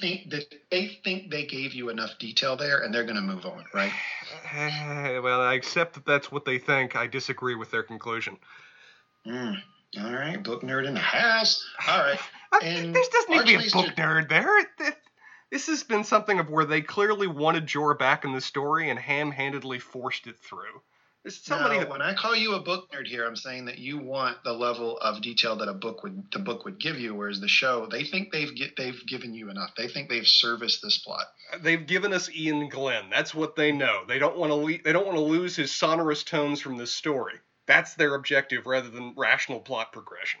think 0.00 0.30
that 0.30 0.54
they 0.70 0.98
think 1.04 1.30
they 1.30 1.44
gave 1.46 1.74
you 1.74 1.88
enough 1.88 2.18
detail 2.18 2.56
there, 2.56 2.82
and 2.82 2.94
they're 2.94 3.04
going 3.04 3.16
to 3.16 3.22
move 3.22 3.46
on, 3.46 3.64
right? 3.74 3.92
well, 5.22 5.40
I 5.40 5.54
accept 5.54 5.94
that 5.94 6.06
that's 6.06 6.32
what 6.32 6.44
they 6.44 6.58
think. 6.58 6.96
I 6.96 7.06
disagree 7.06 7.54
with 7.54 7.70
their 7.70 7.82
conclusion. 7.82 8.36
Mm. 9.26 9.56
All 9.98 10.12
right, 10.12 10.42
book 10.42 10.62
nerd 10.62 10.86
in 10.86 10.94
the 10.94 11.00
house. 11.00 11.64
All 11.88 11.98
right. 11.98 12.20
And 12.64 12.92
there 12.92 13.02
doesn't 13.12 13.30
need 13.30 13.46
to 13.46 13.58
be 13.58 13.68
a 13.68 13.70
book 13.70 13.94
nerd 13.94 14.28
there. 14.28 14.66
This 15.52 15.68
has 15.68 15.84
been 15.84 16.02
something 16.02 16.40
of 16.40 16.50
where 16.50 16.64
they 16.64 16.80
clearly 16.80 17.28
wanted 17.28 17.66
Jorah 17.66 17.96
back 17.96 18.24
in 18.24 18.32
the 18.32 18.40
story 18.40 18.90
and 18.90 18.98
ham-handedly 18.98 19.78
forced 19.78 20.26
it 20.26 20.36
through. 20.36 20.82
There's 21.22 21.44
somebody 21.44 21.78
that 21.78 21.90
when 21.90 22.00
I 22.00 22.14
call 22.14 22.34
you 22.34 22.54
a 22.54 22.60
book 22.60 22.90
nerd 22.90 23.06
here, 23.06 23.26
I'm 23.26 23.36
saying 23.36 23.66
that 23.66 23.78
you 23.78 23.98
want 23.98 24.42
the 24.42 24.54
level 24.54 24.96
of 24.98 25.20
detail 25.20 25.56
that 25.56 25.68
a 25.68 25.74
book 25.74 26.02
would 26.02 26.32
the 26.32 26.38
book 26.38 26.64
would 26.64 26.80
give 26.80 26.98
you, 26.98 27.14
whereas 27.14 27.40
the 27.40 27.48
show 27.48 27.86
they 27.86 28.04
think 28.04 28.32
they've 28.32 28.54
get, 28.54 28.76
they've 28.76 29.06
given 29.06 29.34
you 29.34 29.50
enough. 29.50 29.70
They 29.76 29.88
think 29.88 30.08
they've 30.08 30.26
serviced 30.26 30.80
this 30.82 30.98
plot. 30.98 31.26
they've 31.60 31.86
given 31.86 32.14
us 32.14 32.30
Iain 32.30 32.70
Glen. 32.70 33.10
That's 33.10 33.34
what 33.34 33.54
they 33.54 33.70
know. 33.70 34.04
They 34.08 34.18
don't 34.18 34.38
want 34.38 34.50
to 34.50 34.54
le- 34.54 34.82
they 34.82 34.92
don't 34.92 35.06
want 35.06 35.18
to 35.18 35.24
lose 35.24 35.56
his 35.56 35.74
sonorous 35.76 36.24
tones 36.24 36.60
from 36.60 36.78
this 36.78 36.92
story. 36.92 37.34
That's 37.66 37.94
their 37.94 38.14
objective 38.14 38.66
rather 38.66 38.88
than 38.88 39.14
rational 39.14 39.60
plot 39.60 39.92
progression. 39.92 40.40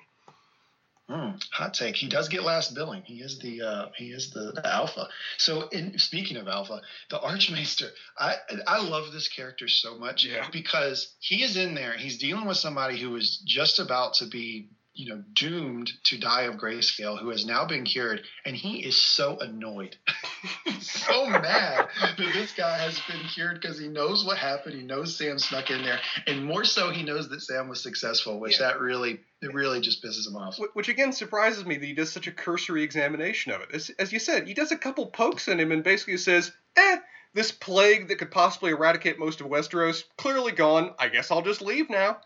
Mm, 1.10 1.42
hot 1.50 1.74
take. 1.74 1.96
He 1.96 2.08
does 2.08 2.28
get 2.28 2.44
last 2.44 2.72
billing. 2.74 3.02
He 3.02 3.14
is 3.20 3.38
the 3.40 3.62
uh, 3.62 3.86
he 3.96 4.12
is 4.12 4.30
the, 4.30 4.52
the 4.52 4.66
alpha. 4.66 5.08
So, 5.38 5.68
in 5.68 5.98
speaking 5.98 6.36
of 6.36 6.46
alpha, 6.46 6.82
the 7.08 7.20
Archmaester. 7.20 7.88
I 8.16 8.36
I 8.66 8.80
love 8.80 9.12
this 9.12 9.26
character 9.26 9.66
so 9.66 9.98
much 9.98 10.24
Yeah. 10.24 10.48
because 10.52 11.12
he 11.18 11.42
is 11.42 11.56
in 11.56 11.74
there. 11.74 11.94
He's 11.98 12.18
dealing 12.18 12.46
with 12.46 12.58
somebody 12.58 13.00
who 13.00 13.16
is 13.16 13.42
just 13.44 13.80
about 13.80 14.14
to 14.14 14.26
be 14.26 14.68
you 15.00 15.08
know 15.08 15.22
doomed 15.32 15.90
to 16.04 16.18
die 16.18 16.42
of 16.42 16.56
grayscale, 16.56 17.18
who 17.18 17.30
has 17.30 17.46
now 17.46 17.64
been 17.66 17.84
cured, 17.84 18.20
and 18.44 18.54
he 18.54 18.84
is 18.84 18.96
so 18.96 19.38
annoyed, 19.38 19.96
so 20.80 21.26
mad 21.26 21.88
that 22.00 22.16
this 22.18 22.52
guy 22.52 22.78
has 22.78 23.00
been 23.08 23.20
cured 23.34 23.60
because 23.60 23.78
he 23.78 23.88
knows 23.88 24.24
what 24.24 24.36
happened. 24.38 24.74
He 24.74 24.82
knows 24.82 25.16
Sam 25.16 25.38
snuck 25.38 25.70
in 25.70 25.82
there, 25.82 25.98
and 26.26 26.44
more 26.44 26.64
so, 26.64 26.90
he 26.90 27.02
knows 27.02 27.28
that 27.30 27.40
Sam 27.40 27.68
was 27.68 27.82
successful, 27.82 28.38
which 28.40 28.60
Yeah. 28.60 28.68
that 28.68 28.80
really 28.80 29.20
it 29.42 29.54
really 29.54 29.80
just 29.80 30.04
pisses 30.04 30.26
him 30.26 30.36
off. 30.36 30.58
Which 30.74 30.88
again 30.90 31.12
surprises 31.12 31.64
me 31.64 31.76
that 31.78 31.86
he 31.86 31.94
does 31.94 32.12
such 32.12 32.26
a 32.26 32.32
cursory 32.32 32.82
examination 32.82 33.52
of 33.52 33.62
it. 33.62 33.68
As, 33.72 33.90
as 33.98 34.12
you 34.12 34.18
said, 34.18 34.46
he 34.46 34.52
does 34.52 34.70
a 34.70 34.76
couple 34.76 35.06
pokes 35.06 35.48
in 35.48 35.58
him 35.58 35.72
and 35.72 35.82
basically 35.82 36.18
says, 36.18 36.52
"Eh, 36.76 36.98
this 37.32 37.50
plague 37.50 38.08
that 38.08 38.16
could 38.18 38.30
possibly 38.30 38.70
eradicate 38.72 39.18
most 39.18 39.40
of 39.40 39.46
Westeros 39.46 40.04
clearly 40.18 40.52
gone. 40.52 40.94
I 40.98 41.08
guess 41.08 41.30
I'll 41.30 41.40
just 41.42 41.62
leave 41.62 41.88
now." 41.88 42.20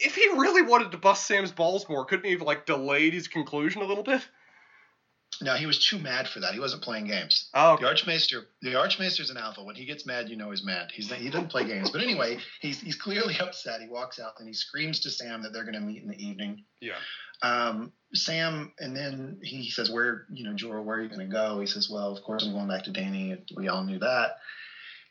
If 0.00 0.14
he 0.14 0.28
really 0.36 0.62
wanted 0.62 0.92
to 0.92 0.98
bust 0.98 1.26
Sam's 1.26 1.52
balls 1.52 1.88
more, 1.88 2.04
couldn't 2.04 2.24
he 2.24 2.32
have 2.32 2.42
like 2.42 2.66
delayed 2.66 3.12
his 3.14 3.28
conclusion 3.28 3.82
a 3.82 3.86
little 3.86 4.04
bit? 4.04 4.26
No, 5.40 5.54
he 5.54 5.66
was 5.66 5.84
too 5.86 5.98
mad 5.98 6.26
for 6.26 6.40
that. 6.40 6.54
He 6.54 6.58
wasn't 6.58 6.82
playing 6.82 7.06
games. 7.06 7.48
Oh, 7.54 7.76
The 7.76 7.86
Archmaester, 7.86 8.46
the 8.62 8.76
Archmaester's 8.76 9.30
an 9.30 9.36
alpha. 9.36 9.62
When 9.62 9.76
he 9.76 9.84
gets 9.84 10.04
mad, 10.04 10.28
you 10.28 10.36
know 10.36 10.50
he's 10.50 10.64
mad. 10.64 10.90
He's 10.92 11.12
he 11.12 11.30
doesn't 11.30 11.50
play 11.50 11.64
games. 11.64 11.90
But 11.90 12.02
anyway, 12.02 12.38
he's 12.60 12.80
he's 12.80 12.96
clearly 12.96 13.36
upset. 13.40 13.80
He 13.80 13.88
walks 13.88 14.18
out 14.18 14.32
and 14.38 14.48
he 14.48 14.54
screams 14.54 15.00
to 15.00 15.10
Sam 15.10 15.42
that 15.42 15.52
they're 15.52 15.64
going 15.64 15.74
to 15.74 15.80
meet 15.80 16.02
in 16.02 16.08
the 16.08 16.26
evening. 16.26 16.64
yeah. 16.80 16.96
Um, 17.40 17.92
Sam, 18.14 18.72
and 18.80 18.96
then 18.96 19.38
he 19.42 19.70
says, 19.70 19.90
"Where, 19.90 20.24
you 20.32 20.42
know, 20.44 20.54
Jorah, 20.56 20.82
where 20.82 20.96
are 20.96 21.02
you 21.02 21.08
going 21.08 21.20
to 21.20 21.26
go?" 21.26 21.60
He 21.60 21.66
says, 21.66 21.88
"Well, 21.88 22.10
of 22.10 22.22
course 22.24 22.44
I'm 22.44 22.52
going 22.52 22.66
back 22.66 22.84
to 22.84 22.90
Dany. 22.90 23.38
We 23.54 23.68
all 23.68 23.84
knew 23.84 23.98
that." 24.00 24.38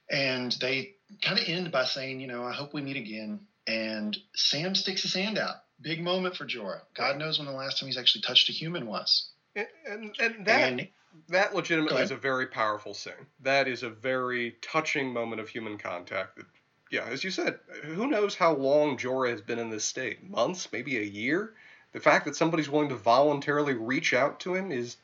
And 0.10 0.52
they 0.60 0.96
kind 1.22 1.40
of 1.40 1.48
end 1.48 1.72
by 1.72 1.86
saying, 1.86 2.20
"You 2.20 2.28
know, 2.28 2.44
I 2.44 2.52
hope 2.52 2.74
we 2.74 2.82
meet 2.82 2.98
again." 2.98 3.42
And 3.68 4.18
Sam 4.34 4.74
sticks 4.76 5.02
his 5.04 5.14
hand 5.14 5.38
out. 5.38 5.58
Big 5.82 6.02
moment 6.02 6.36
for 6.36 6.46
Jorah. 6.46 6.82
God 6.96 7.18
knows 7.18 7.38
when 7.38 7.48
the 7.48 7.54
last 7.54 7.80
time 7.80 7.88
he's 7.88 7.98
actually 7.98 8.22
touched 8.22 8.50
a 8.50 8.54
human 8.54 8.88
was. 8.88 9.30
And, 9.56 9.68
and, 9.88 10.16
and 10.20 10.46
that 10.46 10.72
and 10.72 10.88
that 11.30 11.54
legitimately 11.54 12.02
is 12.02 12.12
a 12.12 12.16
very 12.16 12.48
powerful 12.48 12.94
scene. 12.94 13.14
That 13.42 13.68
is 13.68 13.84
a 13.84 13.90
very 13.90 14.56
touching 14.62 15.12
moment 15.12 15.42
of 15.42 15.50
human 15.50 15.78
contact. 15.78 16.38
That, 16.38 16.46
yeah, 16.92 17.06
as 17.06 17.24
you 17.24 17.32
said, 17.32 17.60
who 17.84 18.08
knows 18.08 18.36
how 18.36 18.54
long 18.54 18.98
Jorah 18.98 19.32
has 19.32 19.42
been 19.42 19.60
in 19.60 19.70
this 19.70 19.84
state? 19.84 20.30
Months, 20.30 20.70
maybe 20.72 20.98
a 20.98 21.04
year. 21.04 21.54
The 21.92 22.00
fact 22.00 22.26
that 22.26 22.36
somebody's 22.36 22.70
willing 22.70 22.90
to 22.90 22.96
voluntarily 22.96 23.74
reach 23.74 24.14
out 24.14 24.40
to 24.42 24.56
him 24.56 24.72
is, 24.72 24.98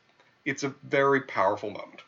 it's 0.44 0.62
a 0.62 0.74
very 0.84 1.22
powerful 1.22 1.70
moment. 1.70 2.00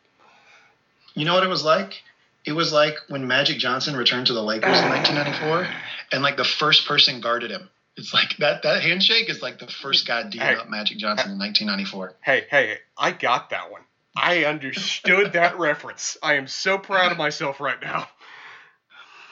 You 1.14 1.24
know 1.24 1.34
what 1.34 1.42
it 1.42 1.48
was 1.48 1.64
like? 1.64 2.02
It 2.44 2.52
was 2.52 2.72
like 2.72 2.94
when 3.08 3.26
Magic 3.26 3.58
Johnson 3.58 3.96
returned 3.96 4.28
to 4.28 4.32
the 4.32 4.42
Lakers 4.42 4.78
in 4.78 4.88
1994, 4.88 5.66
and 6.12 6.22
like 6.22 6.36
the 6.36 6.44
first 6.44 6.86
person 6.86 7.20
guarded 7.20 7.50
him. 7.50 7.68
It's 7.96 8.12
like 8.12 8.36
that 8.38 8.62
that 8.64 8.82
handshake 8.82 9.30
is 9.30 9.40
like 9.40 9.58
the 9.58 9.66
first 9.68 10.06
guy 10.06 10.22
dealing 10.28 10.46
Hey. 10.48 10.54
up 10.56 10.68
Magic 10.68 10.98
Johnson 10.98 11.32
in 11.32 11.38
1994. 11.38 12.16
Hey, 12.22 12.44
hey, 12.50 12.78
I 12.98 13.10
got 13.12 13.50
that 13.50 13.70
one. 13.70 13.82
I 14.14 14.44
understood 14.44 15.32
that 15.34 15.58
reference. 15.58 16.16
I 16.22 16.34
am 16.34 16.46
so 16.46 16.76
proud 16.78 17.12
of 17.12 17.18
myself 17.18 17.60
right 17.60 17.80
now. 17.80 18.08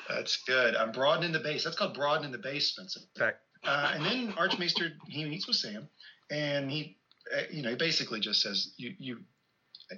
That's 0.09 0.37
good. 0.45 0.77
I'm 0.77 0.93
broadening 0.93 1.33
the 1.33 1.41
base. 1.41 1.65
That's 1.65 1.77
called 1.77 1.95
broadening 1.95 2.33
the 2.33 2.39
base, 2.39 2.69
Spencer. 2.69 3.01
Okay. 3.21 3.35
Uh, 3.65 3.93
and 3.95 4.05
then 4.05 4.35
Archmaester 4.37 4.93
he 5.09 5.25
meets 5.25 5.47
with 5.47 5.57
Sam, 5.57 5.89
and 6.31 6.71
he, 6.71 6.99
uh, 7.35 7.41
you 7.51 7.63
know, 7.63 7.71
he 7.71 7.77
basically 7.77 8.21
just 8.21 8.43
says, 8.43 8.73
"You, 8.77 8.95
you, 8.99 9.19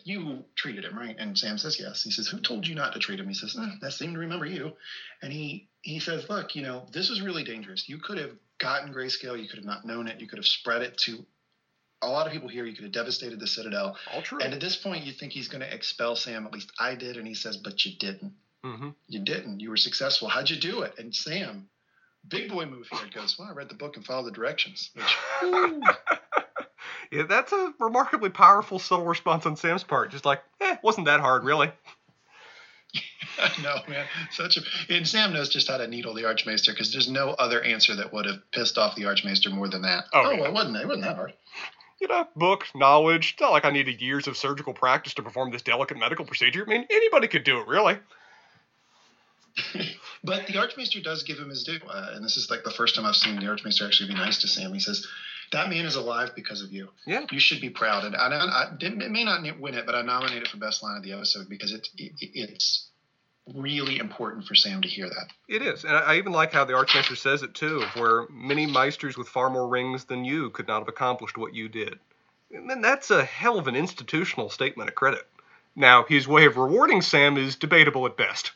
you 0.04 0.44
treated 0.54 0.84
him 0.84 0.96
right." 0.96 1.16
And 1.18 1.36
Sam 1.36 1.58
says, 1.58 1.80
"Yes." 1.80 2.04
He 2.04 2.12
says, 2.12 2.28
"Who 2.28 2.38
told 2.38 2.64
you 2.68 2.76
not 2.76 2.92
to 2.92 3.00
treat 3.00 3.18
him?" 3.18 3.26
He 3.26 3.34
says, 3.34 3.56
eh, 3.60 3.66
"That 3.80 3.92
seemed 3.92 4.14
to 4.14 4.20
remember 4.20 4.46
you." 4.46 4.72
And 5.22 5.32
he 5.32 5.68
he 5.86 6.00
says, 6.00 6.28
"Look, 6.28 6.56
you 6.56 6.62
know, 6.62 6.86
this 6.92 7.08
was 7.08 7.20
really 7.22 7.44
dangerous. 7.44 7.88
You 7.88 7.98
could 7.98 8.18
have 8.18 8.32
gotten 8.58 8.92
grayscale. 8.92 9.40
You 9.40 9.48
could 9.48 9.58
have 9.58 9.64
not 9.64 9.84
known 9.84 10.08
it. 10.08 10.20
You 10.20 10.26
could 10.26 10.38
have 10.38 10.46
spread 10.46 10.82
it 10.82 10.98
to 10.98 11.24
a 12.02 12.08
lot 12.08 12.26
of 12.26 12.32
people 12.32 12.48
here. 12.48 12.66
You 12.66 12.74
could 12.74 12.84
have 12.84 12.92
devastated 12.92 13.38
the 13.38 13.46
Citadel. 13.46 13.96
All 14.12 14.22
true. 14.22 14.38
And 14.40 14.52
at 14.52 14.60
this 14.60 14.76
point, 14.76 15.04
you 15.04 15.12
think 15.12 15.32
he's 15.32 15.48
going 15.48 15.62
to 15.62 15.74
expel 15.74 16.16
Sam. 16.16 16.46
At 16.46 16.52
least 16.52 16.72
I 16.78 16.94
did. 16.94 17.16
And 17.16 17.26
he 17.26 17.34
says, 17.34 17.56
"But 17.56 17.84
you 17.84 17.92
didn't." 17.98 18.34
hmm 18.64 18.90
You 19.06 19.20
didn't. 19.20 19.60
You 19.60 19.70
were 19.70 19.76
successful. 19.76 20.28
How'd 20.28 20.50
you 20.50 20.56
do 20.56 20.82
it? 20.82 20.94
And 20.98 21.14
Sam, 21.14 21.68
big 22.26 22.50
boy 22.50 22.66
move 22.66 22.88
here, 22.90 23.08
goes, 23.14 23.38
Well, 23.38 23.48
I 23.48 23.52
read 23.52 23.68
the 23.68 23.74
book 23.74 23.96
and 23.96 24.04
followed 24.04 24.26
the 24.26 24.32
directions. 24.32 24.90
Which, 24.94 25.16
yeah, 27.12 27.22
that's 27.28 27.52
a 27.52 27.72
remarkably 27.78 28.30
powerful, 28.30 28.78
subtle 28.80 29.06
response 29.06 29.46
on 29.46 29.56
Sam's 29.56 29.84
part. 29.84 30.10
Just 30.10 30.24
like, 30.24 30.42
eh, 30.60 30.76
wasn't 30.82 31.06
that 31.06 31.20
hard, 31.20 31.44
really. 31.44 31.70
no, 33.62 33.76
man. 33.88 34.06
Such 34.30 34.56
a 34.56 34.60
and 34.88 35.06
Sam 35.06 35.32
knows 35.32 35.48
just 35.48 35.68
how 35.68 35.76
to 35.76 35.86
needle 35.86 36.14
the 36.14 36.24
Archmaester 36.26 36.72
because 36.72 36.92
there's 36.92 37.08
no 37.08 37.30
other 37.30 37.62
answer 37.62 37.94
that 37.96 38.12
would 38.12 38.24
have 38.26 38.36
pissed 38.52 38.78
off 38.78 38.94
the 38.96 39.06
Archmaester 39.06 39.50
more 39.50 39.68
than 39.68 39.82
that. 39.82 40.04
Oh, 40.12 40.22
Oh, 40.26 40.30
yeah. 40.32 40.44
it 40.44 40.52
wasn't. 40.52 40.76
It 40.76 40.86
wasn't 40.86 41.04
that 41.04 41.16
hard. 41.16 41.32
You 42.00 42.08
know, 42.08 42.26
book, 42.36 42.64
knowledge. 42.74 43.32
It's 43.32 43.40
not 43.40 43.52
like 43.52 43.64
I 43.64 43.70
needed 43.70 44.02
years 44.02 44.26
of 44.26 44.36
surgical 44.36 44.74
practice 44.74 45.14
to 45.14 45.22
perform 45.22 45.50
this 45.50 45.62
delicate 45.62 45.98
medical 45.98 46.24
procedure. 46.26 46.64
I 46.66 46.70
mean, 46.70 46.86
anybody 46.90 47.26
could 47.28 47.44
do 47.44 47.60
it, 47.60 47.66
really. 47.66 47.98
But 50.24 50.48
the 50.48 50.58
Archmaester 50.58 51.00
does 51.00 51.22
give 51.22 51.38
him 51.38 51.50
his 51.50 51.62
due, 51.62 51.78
uh, 51.88 52.10
and 52.14 52.24
this 52.24 52.36
is 52.36 52.50
like 52.50 52.64
the 52.64 52.70
first 52.72 52.96
time 52.96 53.06
I've 53.06 53.14
seen 53.14 53.38
the 53.38 53.46
Archmaester 53.46 53.86
actually 53.86 54.08
be 54.08 54.14
nice 54.18 54.38
to 54.40 54.48
Sam. 54.48 54.72
He 54.74 54.80
says, 54.80 55.06
"That 55.52 55.68
man 55.70 55.86
is 55.86 55.94
alive 55.94 56.30
because 56.34 56.62
of 56.62 56.72
you. 56.72 56.88
Yeah. 57.06 57.26
You 57.30 57.38
should 57.38 57.60
be 57.60 57.70
proud." 57.70 58.04
And 58.04 58.16
I, 58.16 58.26
I, 58.28 58.72
didn't, 58.76 59.02
it 59.02 59.10
may 59.12 59.22
not 59.22 59.42
win 59.60 59.74
it, 59.74 59.86
but 59.86 59.94
I 59.94 60.02
nominated 60.02 60.44
it 60.44 60.48
for 60.48 60.56
best 60.56 60.82
line 60.82 60.96
of 60.96 61.04
the 61.04 61.12
episode 61.12 61.48
because 61.48 61.72
it, 61.72 61.86
it 61.96 62.10
it's 62.18 62.85
really 63.54 63.98
important 63.98 64.46
for 64.46 64.54
Sam 64.54 64.82
to 64.82 64.88
hear 64.88 65.08
that. 65.08 65.30
It 65.48 65.62
is, 65.62 65.84
and 65.84 65.96
I 65.96 66.16
even 66.16 66.32
like 66.32 66.52
how 66.52 66.64
the 66.64 66.74
Archmaester 66.74 67.16
says 67.16 67.42
it 67.42 67.54
too, 67.54 67.82
of 67.82 68.00
where 68.00 68.26
many 68.30 68.66
Maesters 68.66 69.16
with 69.16 69.28
far 69.28 69.50
more 69.50 69.68
rings 69.68 70.04
than 70.04 70.24
you 70.24 70.50
could 70.50 70.66
not 70.66 70.80
have 70.80 70.88
accomplished 70.88 71.38
what 71.38 71.54
you 71.54 71.68
did. 71.68 71.98
And 72.52 72.68
then 72.68 72.80
that's 72.80 73.10
a 73.10 73.24
hell 73.24 73.58
of 73.58 73.68
an 73.68 73.76
institutional 73.76 74.50
statement 74.50 74.88
of 74.88 74.94
credit. 74.94 75.26
Now, 75.74 76.04
his 76.04 76.26
way 76.26 76.46
of 76.46 76.56
rewarding 76.56 77.02
Sam 77.02 77.36
is 77.36 77.56
debatable 77.56 78.06
at 78.06 78.16
best. 78.16 78.52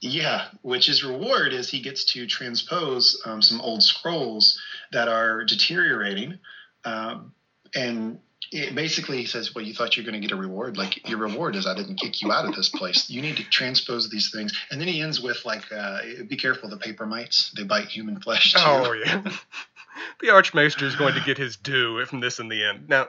Yeah, 0.00 0.48
which 0.62 0.86
his 0.86 1.02
reward 1.02 1.52
is 1.52 1.70
he 1.70 1.80
gets 1.80 2.04
to 2.12 2.26
transpose 2.26 3.20
um, 3.24 3.40
some 3.40 3.60
old 3.60 3.82
scrolls 3.82 4.60
that 4.92 5.08
are 5.08 5.44
deteriorating, 5.44 6.38
um, 6.84 7.32
and 7.74 8.20
it 8.52 8.74
basically 8.74 9.18
he 9.18 9.26
says, 9.26 9.54
"Well, 9.54 9.64
you 9.64 9.74
thought 9.74 9.96
you 9.96 10.02
were 10.02 10.10
going 10.10 10.20
to 10.20 10.26
get 10.26 10.36
a 10.36 10.40
reward. 10.40 10.76
Like 10.76 11.08
your 11.08 11.18
reward 11.18 11.56
is 11.56 11.66
I 11.66 11.74
didn't 11.74 11.96
kick 11.96 12.22
you 12.22 12.32
out 12.32 12.44
of 12.44 12.54
this 12.54 12.68
place. 12.68 13.10
You 13.10 13.22
need 13.22 13.36
to 13.36 13.44
transpose 13.44 14.08
these 14.08 14.30
things." 14.30 14.52
And 14.70 14.80
then 14.80 14.88
he 14.88 15.00
ends 15.00 15.20
with 15.20 15.44
like, 15.44 15.70
uh, 15.72 16.00
"Be 16.28 16.36
careful, 16.36 16.68
the 16.68 16.76
paper 16.76 17.06
mites 17.06 17.50
they 17.56 17.64
bite 17.64 17.88
human 17.88 18.20
flesh 18.20 18.52
too." 18.52 18.60
Oh 18.62 18.92
yeah. 18.92 19.22
the 20.20 20.30
Archmaester 20.30 20.84
is 20.84 20.96
going 20.96 21.14
to 21.14 21.20
get 21.24 21.38
his 21.38 21.56
due 21.56 22.04
from 22.06 22.20
this 22.20 22.38
in 22.38 22.48
the 22.48 22.64
end. 22.64 22.88
Now, 22.88 23.08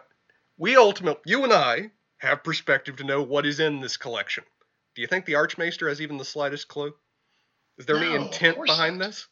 we 0.57 0.75
ultimately, 0.75 1.21
you 1.25 1.43
and 1.43 1.53
I, 1.53 1.91
have 2.17 2.43
perspective 2.43 2.97
to 2.97 3.03
know 3.03 3.21
what 3.21 3.45
is 3.45 3.59
in 3.59 3.79
this 3.79 3.97
collection. 3.97 4.43
Do 4.95 5.01
you 5.01 5.07
think 5.07 5.25
the 5.25 5.35
Archmaester 5.35 5.87
has 5.87 6.01
even 6.01 6.17
the 6.17 6.25
slightest 6.25 6.67
clue? 6.67 6.93
Is 7.77 7.85
there 7.85 7.97
any 7.97 8.09
No, 8.09 8.15
of 8.15 8.21
intent 8.23 8.57
behind 8.65 8.97
not. 8.97 9.05
this? 9.05 9.27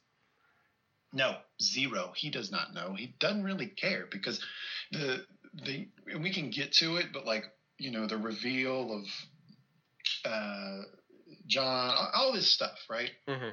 No, 1.12 1.38
zero. 1.62 2.14
He 2.16 2.30
does 2.30 2.52
not 2.52 2.74
know. 2.74 2.94
He 2.94 3.16
doesn't 3.20 3.44
really 3.44 3.68
care 3.68 4.06
because 4.12 4.44
the 4.92 5.26
the 5.64 5.88
and 6.08 6.24
we 6.24 6.32
can 6.34 6.50
get 6.50 6.74
to 6.74 6.98
it, 6.98 7.08
but 7.14 7.26
like 7.26 7.46
you 7.78 7.92
know 7.92 8.08
the 8.08 8.18
reveal 8.18 8.94
of 9.02 10.32
uh, 10.32 10.82
Jon, 11.48 11.96
all 12.14 12.34
this 12.34 12.48
stuff, 12.48 12.78
right? 12.90 13.12
Mm-hmm. 13.28 13.50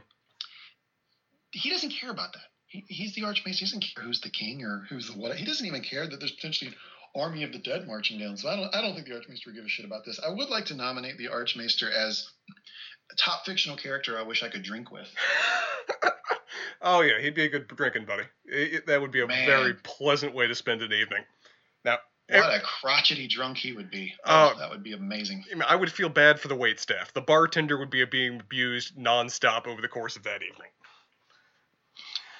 He 1.53 1.71
doesn't 1.71 1.91
care 1.91 2.11
about 2.11 2.33
that. 2.33 2.43
He, 2.67 2.85
he's 2.89 3.15
the 3.15 3.25
Archmaester. 3.25 3.65
He 3.65 3.67
doesn't 3.67 3.85
care 3.95 4.05
who's 4.05 4.21
the 4.23 4.31
king 4.31 4.65
or 4.65 4.87
who's 4.89 5.09
the 5.09 5.19
what. 5.19 5.37
He 5.37 5.45
doesn't 5.45 5.67
even 5.67 5.83
care 5.83 6.07
that 6.07 6.19
there's 6.19 6.33
potentially 6.33 6.71
an 6.71 6.77
army 7.15 7.45
of 7.45 7.53
the 7.53 7.59
dead 7.59 7.87
marching 7.87 8.19
down. 8.19 8.37
So 8.37 8.49
I 8.49 8.57
don't 8.57 8.75
I 8.75 8.81
don't 8.81 8.95
think 8.95 9.07
the 9.07 9.15
Archmaester 9.15 9.51
would 9.51 9.57
give 9.57 9.65
a 9.65 9.69
shit 9.69 9.85
about 9.85 10.05
this. 10.05 10.19
I 10.27 10.31
would 10.31 10.49
like 10.49 10.67
to 10.67 10.75
nominate 10.75 11.19
the 11.19 11.29
Archmaester 11.29 11.91
as 11.91 12.27
a 13.11 13.17
top 13.17 13.45
fictional 13.45 13.77
character. 13.77 14.19
I 14.19 14.23
wish 14.23 14.43
I 14.43 14.49
could 14.49 14.63
drink 14.63 14.91
with. 14.91 15.09
oh 16.83 17.03
yeah, 17.03 17.21
he'd 17.21 17.35
be 17.35 17.45
a 17.45 17.49
good 17.51 17.69
drinking 17.69 18.07
buddy. 18.07 18.25
It- 18.47 18.75
it- 18.75 18.87
that 18.87 19.01
would 19.01 19.13
be 19.13 19.21
a 19.21 19.27
Man. 19.27 19.47
very 19.47 19.75
pleasant 19.75 20.35
way 20.35 20.47
to 20.47 20.55
spend 20.55 20.81
an 20.83 20.93
evening. 20.93 21.25
What 22.41 22.55
a 22.55 22.61
crotchety 22.61 23.29
drunk 23.29 23.59
he 23.59 23.73
would 23.73 23.91
be. 23.91 24.15
Oh. 24.25 24.53
Oh, 24.55 24.59
that 24.59 24.71
would 24.71 24.83
be 24.83 24.93
amazing. 24.93 25.45
I 25.51 25.55
mean, 25.55 25.65
I 25.67 25.77
would 25.77 25.93
feel 25.93 26.09
bad 26.09 26.41
for 26.41 26.49
the 26.49 26.57
wait 26.57 26.81
staff. 26.81 27.13
The 27.13 27.21
bartender 27.21 27.79
would 27.79 27.91
be 27.91 28.05
being 28.05 28.41
abused 28.41 28.97
nonstop 28.97 29.67
over 29.67 29.81
the 29.81 29.89
course 29.89 30.17
of 30.17 30.23
that 30.25 30.43
evening. 30.43 30.71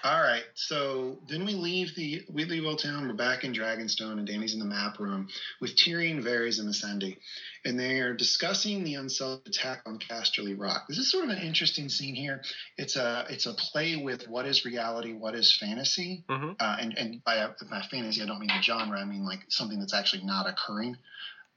All 0.05 0.21
right, 0.21 0.43
so 0.55 1.17
then 1.29 1.45
we 1.45 1.55
leave 1.55 1.95
the 1.95 2.25
we 2.29 2.45
leave 2.45 2.65
Old 2.65 2.83
Town. 2.83 3.07
We're 3.07 3.15
back 3.15 3.45
in 3.45 3.53
Dragonstone, 3.53 4.19
and 4.19 4.27
Dany's 4.27 4.53
in 4.53 4.59
the 4.59 4.65
map 4.65 4.99
room 4.99 5.29
with 5.61 5.77
Tyrion, 5.77 6.25
Varys, 6.25 6.59
and 6.59 6.69
Missandei, 6.69 7.19
and 7.65 7.79
they 7.79 8.01
are 8.01 8.13
discussing 8.13 8.83
the 8.83 8.97
unsettled 8.97 9.47
attack 9.47 9.83
on 9.87 10.01
Casterly 10.01 10.59
Rock. 10.59 10.87
This 10.89 10.99
is 10.99 11.09
sort 11.09 11.23
of 11.25 11.31
an 11.31 11.39
interesting 11.39 11.89
scene 11.89 12.17
here. 12.17 12.43
It's 12.77 12.97
a 12.97 13.27
it's 13.31 13.47
a 13.47 13.55
play 13.55 13.95
with 13.95 14.27
what 14.29 14.45
is 14.45 14.65
reality, 14.65 15.13
what 15.13 15.37
is 15.37 15.57
fantasy, 15.57 16.25
Mhm. 16.29 16.57
uh, 16.59 16.77
and 16.81 16.99
and 16.99 17.23
by, 17.23 17.51
by 17.71 17.83
fantasy 17.89 18.23
I 18.23 18.27
don't 18.27 18.41
mean 18.41 18.49
the 18.49 18.61
genre. 18.61 18.99
I 18.99 19.05
mean 19.05 19.25
like 19.25 19.45
something 19.51 19.79
that's 19.79 19.95
actually 19.95 20.25
not 20.25 20.49
occurring. 20.49 20.97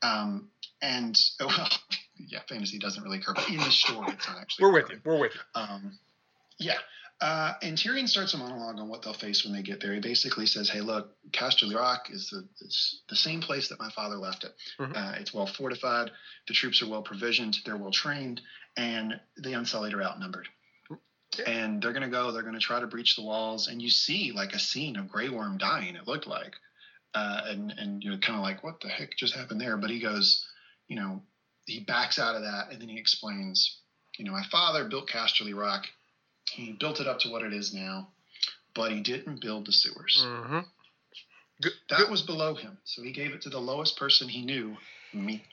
Um, 0.04 0.50
and 0.84 1.20
well, 1.40 1.68
yeah, 2.20 2.42
fantasy 2.48 2.78
doesn't 2.78 3.02
really 3.02 3.18
occur, 3.18 3.34
but 3.34 3.50
in 3.50 3.58
the 3.58 3.72
story, 3.72 4.10
it's 4.12 4.28
not 4.28 4.38
actually. 4.40 4.66
We're 4.66 4.74
with 4.74 4.84
occurring. 4.84 5.02
you. 5.04 5.12
We're 5.12 5.20
with 5.20 5.34
you. 5.34 5.42
Um, 5.62 5.98
yeah. 6.60 6.78
Uh, 7.22 7.54
and 7.62 7.78
Tyrion 7.78 8.10
starts 8.10 8.34
a 8.34 8.38
monologue 8.38 8.78
on 8.78 8.90
what 8.90 9.02
they'll 9.02 9.14
face 9.14 9.46
when 9.46 9.54
they 9.54 9.62
get 9.62 9.80
there. 9.82 9.94
He 9.94 10.02
basically 10.02 10.46
says, 10.46 10.70
"Hey, 10.70 10.82
look, 10.82 11.16
Casterly 11.32 11.74
Rock 11.74 12.10
is 12.10 12.30
the 12.30 12.46
it's 12.60 13.04
the 13.08 13.16
same 13.16 13.40
place 13.40 13.70
that 13.70 13.80
my 13.80 13.90
father 13.92 14.18
left 14.18 14.44
it. 14.44 14.54
Mhm. 14.78 14.96
Uh, 14.96 15.16
it's 15.18 15.34
well 15.34 15.48
fortified. 15.48 16.12
The 16.48 16.54
troops 16.54 16.82
are 16.82 16.88
well 16.88 17.02
provisioned. 17.04 17.60
They're 17.64 17.78
well 17.78 17.92
trained, 17.92 18.42
and 18.76 19.20
the 19.38 19.54
Unsullied 19.54 19.94
are 19.94 20.04
outnumbered. 20.04 20.50
Yeah. 21.40 21.50
And 21.50 21.82
they're 21.82 21.94
gonna 21.94 22.10
go. 22.10 22.32
They're 22.32 22.44
gonna 22.44 22.60
try 22.60 22.82
to 22.82 22.88
breach 22.88 23.16
the 23.16 23.24
walls. 23.24 23.70
And 23.70 23.82
you 23.82 23.90
see 23.90 24.34
like 24.34 24.54
a 24.54 24.60
scene 24.60 24.98
of 24.98 25.08
Grey 25.08 25.30
Worm 25.30 25.58
dying. 25.58 25.96
It 25.96 26.08
looked 26.08 26.28
like, 26.28 26.56
uh, 27.14 27.44
and 27.46 27.72
and 27.72 28.04
you're 28.04 28.18
kind 28.18 28.38
of 28.38 28.44
like, 28.44 28.62
what 28.62 28.82
the 28.82 28.90
heck 28.90 29.16
just 29.16 29.34
happened 29.34 29.62
there? 29.62 29.78
But 29.78 29.90
he 29.90 30.00
goes, 30.02 30.46
you 30.90 30.98
know, 30.98 31.24
he 31.66 31.80
backs 31.80 32.20
out 32.20 32.36
of 32.36 32.42
that, 32.42 32.72
and 32.72 32.82
then 32.82 32.90
he 32.90 33.00
explains, 33.00 33.80
you 34.18 34.26
know, 34.26 34.34
my 34.34 34.44
father 34.52 34.84
built 34.90 35.08
Casterly 35.10 35.56
Rock. 35.56 35.88
He 36.52 36.74
built 36.74 37.00
it 37.00 37.08
up 37.08 37.20
to 37.20 37.30
what 37.30 37.44
it 37.44 37.54
is 37.54 37.74
now, 37.74 38.10
but 38.74 38.92
he 38.92 39.02
didn't 39.02 39.42
build 39.42 39.66
the 39.66 39.72
sewers. 39.72 40.24
Mm-hmm. 40.26 40.60
That 41.90 42.10
was 42.10 42.22
below 42.22 42.56
him, 42.56 42.78
so 42.84 43.02
he 43.02 43.12
gave 43.12 43.34
it 43.34 43.42
to 43.44 43.50
the 43.50 43.60
lowest 43.60 43.98
person 43.98 44.28
he 44.28 44.44
knew, 44.44 44.76
me. 45.14 45.44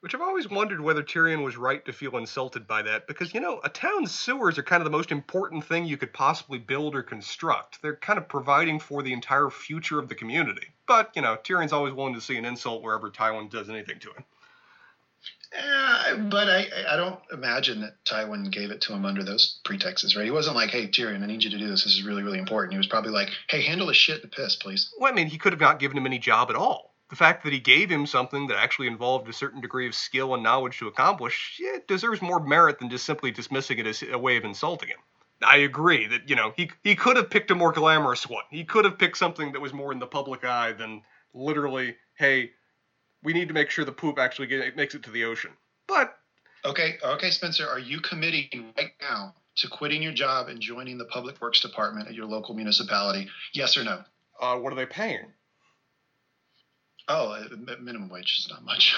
Which 0.00 0.14
I've 0.14 0.20
always 0.20 0.48
wondered 0.48 0.80
whether 0.80 1.02
Tyrion 1.02 1.42
was 1.42 1.56
right 1.56 1.84
to 1.84 1.92
feel 1.92 2.16
insulted 2.16 2.66
by 2.66 2.82
that, 2.82 3.06
because, 3.06 3.34
you 3.34 3.40
know, 3.40 3.60
a 3.64 3.68
town's 3.68 4.14
sewers 4.14 4.56
are 4.56 4.62
kind 4.62 4.80
of 4.80 4.84
the 4.84 4.96
most 4.96 5.10
important 5.10 5.64
thing 5.64 5.84
you 5.84 5.96
could 5.96 6.12
possibly 6.12 6.58
build 6.58 6.94
or 6.94 7.02
construct. 7.02 7.82
They're 7.82 7.96
kind 7.96 8.18
of 8.18 8.28
providing 8.28 8.78
for 8.78 9.02
the 9.02 9.12
entire 9.12 9.50
future 9.50 9.98
of 9.98 10.08
the 10.08 10.14
community. 10.14 10.68
But, 10.86 11.10
you 11.16 11.22
know, 11.22 11.36
Tyrion's 11.42 11.72
always 11.72 11.92
willing 11.92 12.14
to 12.14 12.20
see 12.20 12.36
an 12.36 12.44
insult 12.44 12.82
wherever 12.82 13.10
Tywin 13.10 13.50
does 13.50 13.68
anything 13.68 13.98
to 14.00 14.10
him. 14.10 14.24
Uh, 15.58 16.16
but 16.16 16.48
I, 16.48 16.66
I 16.88 16.96
don't 16.96 17.18
imagine 17.32 17.80
that 17.80 18.04
Tywin 18.04 18.50
gave 18.50 18.70
it 18.70 18.80
to 18.82 18.92
him 18.92 19.04
under 19.04 19.24
those 19.24 19.60
pretexts, 19.64 20.16
right? 20.16 20.24
He 20.24 20.30
wasn't 20.30 20.56
like, 20.56 20.70
"Hey, 20.70 20.88
Tyrion, 20.88 21.22
I 21.22 21.26
need 21.26 21.44
you 21.44 21.50
to 21.50 21.58
do 21.58 21.68
this. 21.68 21.84
This 21.84 21.94
is 21.94 22.04
really, 22.04 22.22
really 22.22 22.38
important." 22.38 22.72
He 22.72 22.78
was 22.78 22.86
probably 22.86 23.10
like, 23.10 23.30
"Hey, 23.48 23.62
handle 23.62 23.86
the 23.86 23.94
shit, 23.94 24.22
the 24.22 24.28
piss, 24.28 24.56
please." 24.56 24.92
Well, 24.98 25.10
I 25.10 25.14
mean, 25.14 25.28
he 25.28 25.38
could 25.38 25.52
have 25.52 25.60
not 25.60 25.78
given 25.78 25.96
him 25.96 26.06
any 26.06 26.18
job 26.18 26.50
at 26.50 26.56
all. 26.56 26.94
The 27.08 27.16
fact 27.16 27.44
that 27.44 27.52
he 27.52 27.60
gave 27.60 27.88
him 27.88 28.04
something 28.06 28.48
that 28.48 28.58
actually 28.58 28.88
involved 28.88 29.28
a 29.28 29.32
certain 29.32 29.60
degree 29.60 29.86
of 29.86 29.94
skill 29.94 30.34
and 30.34 30.42
knowledge 30.42 30.78
to 30.78 30.88
accomplish, 30.88 31.56
yeah, 31.60 31.78
deserves 31.86 32.20
more 32.20 32.40
merit 32.40 32.80
than 32.80 32.90
just 32.90 33.06
simply 33.06 33.30
dismissing 33.30 33.78
it 33.78 33.86
as 33.86 34.02
a 34.02 34.18
way 34.18 34.36
of 34.36 34.44
insulting 34.44 34.88
him. 34.88 34.98
I 35.42 35.58
agree 35.58 36.06
that, 36.08 36.28
you 36.28 36.34
know, 36.34 36.52
he, 36.56 36.70
he 36.82 36.96
could 36.96 37.16
have 37.16 37.30
picked 37.30 37.50
a 37.50 37.54
more 37.54 37.70
glamorous 37.70 38.26
one. 38.26 38.42
He 38.50 38.64
could 38.64 38.84
have 38.84 38.98
picked 38.98 39.18
something 39.18 39.52
that 39.52 39.60
was 39.60 39.72
more 39.72 39.92
in 39.92 39.98
the 39.98 40.06
public 40.06 40.44
eye 40.44 40.72
than 40.72 41.02
literally, 41.32 41.96
hey, 42.14 42.52
we 43.22 43.32
need 43.32 43.48
to 43.48 43.54
make 43.54 43.70
sure 43.70 43.84
the 43.84 43.92
poop 43.92 44.18
actually 44.18 44.46
get, 44.46 44.76
makes 44.76 44.94
it 44.94 45.02
to 45.04 45.10
the 45.10 45.24
ocean. 45.24 45.52
But 45.88 46.16
Okay, 46.66 46.96
okay, 47.02 47.30
Spencer, 47.30 47.68
are 47.68 47.78
you 47.78 48.00
committing 48.00 48.72
right 48.76 48.90
now 49.00 49.34
to 49.58 49.68
quitting 49.68 50.02
your 50.02 50.12
job 50.12 50.48
and 50.48 50.60
joining 50.60 50.98
the 50.98 51.04
public 51.04 51.40
works 51.40 51.60
department 51.60 52.08
at 52.08 52.14
your 52.14 52.26
local 52.26 52.54
municipality? 52.56 53.28
Yes 53.54 53.76
or 53.76 53.84
no? 53.84 54.02
uh, 54.40 54.56
what 54.56 54.72
are 54.72 54.76
they 54.76 54.86
paying? 54.86 55.32
Oh, 57.08 57.30
uh, 57.30 57.44
minimum 57.80 58.08
wage 58.08 58.36
is 58.38 58.48
not 58.50 58.64
much. 58.64 58.96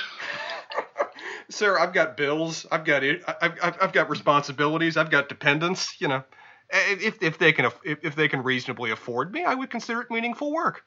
Sir, 1.50 1.78
I've 1.78 1.92
got 1.92 2.16
bills. 2.16 2.66
I've 2.72 2.84
got. 2.84 3.02
I've, 3.04 3.58
I've, 3.62 3.76
I've 3.82 3.92
got 3.92 4.08
responsibilities. 4.08 4.96
I've 4.96 5.10
got 5.10 5.28
dependents. 5.28 6.00
You 6.00 6.08
know, 6.08 6.24
if, 6.70 7.22
if 7.22 7.38
they 7.38 7.52
can 7.52 7.66
if, 7.66 7.98
if 8.02 8.14
they 8.16 8.28
can 8.28 8.42
reasonably 8.42 8.92
afford 8.92 9.32
me, 9.32 9.44
I 9.44 9.54
would 9.54 9.68
consider 9.68 10.00
it 10.00 10.10
meaningful 10.10 10.52
work. 10.52 10.82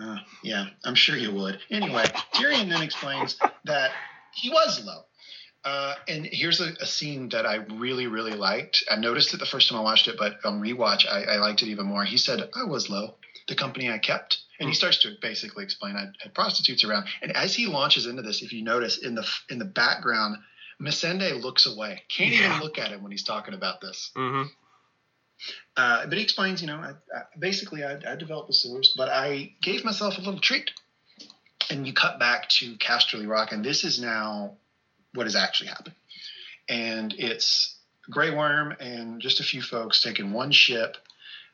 Uh, 0.00 0.18
yeah, 0.42 0.66
I'm 0.84 0.94
sure 0.94 1.16
you 1.16 1.32
would. 1.32 1.58
Anyway, 1.70 2.04
Tyrion 2.34 2.68
then 2.68 2.82
explains 2.82 3.36
that 3.64 3.90
he 4.32 4.50
was 4.50 4.84
low. 4.84 5.02
Uh, 5.64 5.94
and 6.06 6.24
here's 6.24 6.60
a, 6.60 6.72
a 6.80 6.86
scene 6.86 7.28
that 7.30 7.44
I 7.44 7.56
really, 7.56 8.06
really 8.06 8.32
liked. 8.34 8.84
I 8.90 8.96
noticed 8.96 9.34
it 9.34 9.40
the 9.40 9.46
first 9.46 9.68
time 9.68 9.78
I 9.78 9.82
watched 9.82 10.06
it, 10.08 10.16
but 10.16 10.36
on 10.44 10.60
rewatch, 10.62 11.06
I, 11.06 11.24
I 11.34 11.36
liked 11.38 11.62
it 11.62 11.66
even 11.68 11.86
more. 11.86 12.04
He 12.04 12.16
said, 12.16 12.48
I 12.54 12.64
was 12.64 12.88
low, 12.88 13.16
the 13.48 13.54
company 13.56 13.90
I 13.90 13.98
kept. 13.98 14.38
And 14.60 14.68
he 14.68 14.74
starts 14.74 14.98
to 15.02 15.14
basically 15.22 15.62
explain 15.64 15.94
I 15.96 16.06
had 16.20 16.34
prostitutes 16.34 16.84
around. 16.84 17.06
And 17.22 17.30
as 17.36 17.54
he 17.54 17.66
launches 17.66 18.06
into 18.06 18.22
this, 18.22 18.42
if 18.42 18.52
you 18.52 18.62
notice 18.64 18.98
in 18.98 19.14
the 19.14 19.24
in 19.48 19.58
the 19.60 19.64
background, 19.64 20.36
Missandei 20.80 21.40
looks 21.40 21.66
away. 21.66 22.02
Can't 22.08 22.32
Yeah. 22.34 22.48
even 22.56 22.60
look 22.60 22.76
at 22.78 22.90
him 22.90 23.02
when 23.02 23.12
he's 23.12 23.22
talking 23.22 23.54
about 23.54 23.80
this. 23.80 24.10
Mm-hmm. 24.16 24.48
Uh, 25.76 26.06
but 26.06 26.18
he 26.18 26.24
explains, 26.24 26.60
you 26.60 26.66
know, 26.66 26.76
I, 26.78 26.90
I, 27.16 27.22
basically 27.38 27.84
I, 27.84 27.98
I 28.06 28.16
developed 28.16 28.48
the 28.48 28.54
sewers, 28.54 28.94
but 28.96 29.08
I 29.08 29.52
gave 29.62 29.84
myself 29.84 30.18
a 30.18 30.20
little 30.20 30.40
treat. 30.40 30.70
and 31.70 31.86
you 31.86 31.92
cut 31.92 32.18
back 32.18 32.48
to 32.48 32.76
Casterly 32.76 33.28
Rock, 33.28 33.52
and 33.52 33.64
this 33.64 33.84
is 33.84 34.00
now 34.00 34.56
what 35.14 35.26
has 35.26 35.36
actually 35.36 35.68
happened. 35.68 35.94
And 36.68 37.14
it's 37.18 37.76
Grey 38.10 38.30
Worm 38.30 38.76
and 38.80 39.20
just 39.20 39.40
a 39.40 39.44
few 39.44 39.62
folks 39.62 40.02
taking 40.02 40.32
one 40.32 40.50
ship 40.50 40.96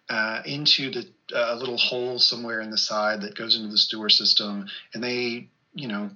uh, 0.09 0.43
into 0.44 0.90
the 0.90 1.09
uh, 1.35 1.55
little 1.55 1.78
hole 1.78 2.19
somewhere 2.19 2.61
in 2.61 2.70
the 2.70 2.78
side 2.78 3.23
that 3.23 3.36
goes 3.36 3.56
into 3.56 3.69
the 3.69 3.78
sewer 3.78 4.11
system, 4.11 4.66
and 4.93 5.02
they, 5.02 5.48
you 5.74 5.89
know, 5.89 6.11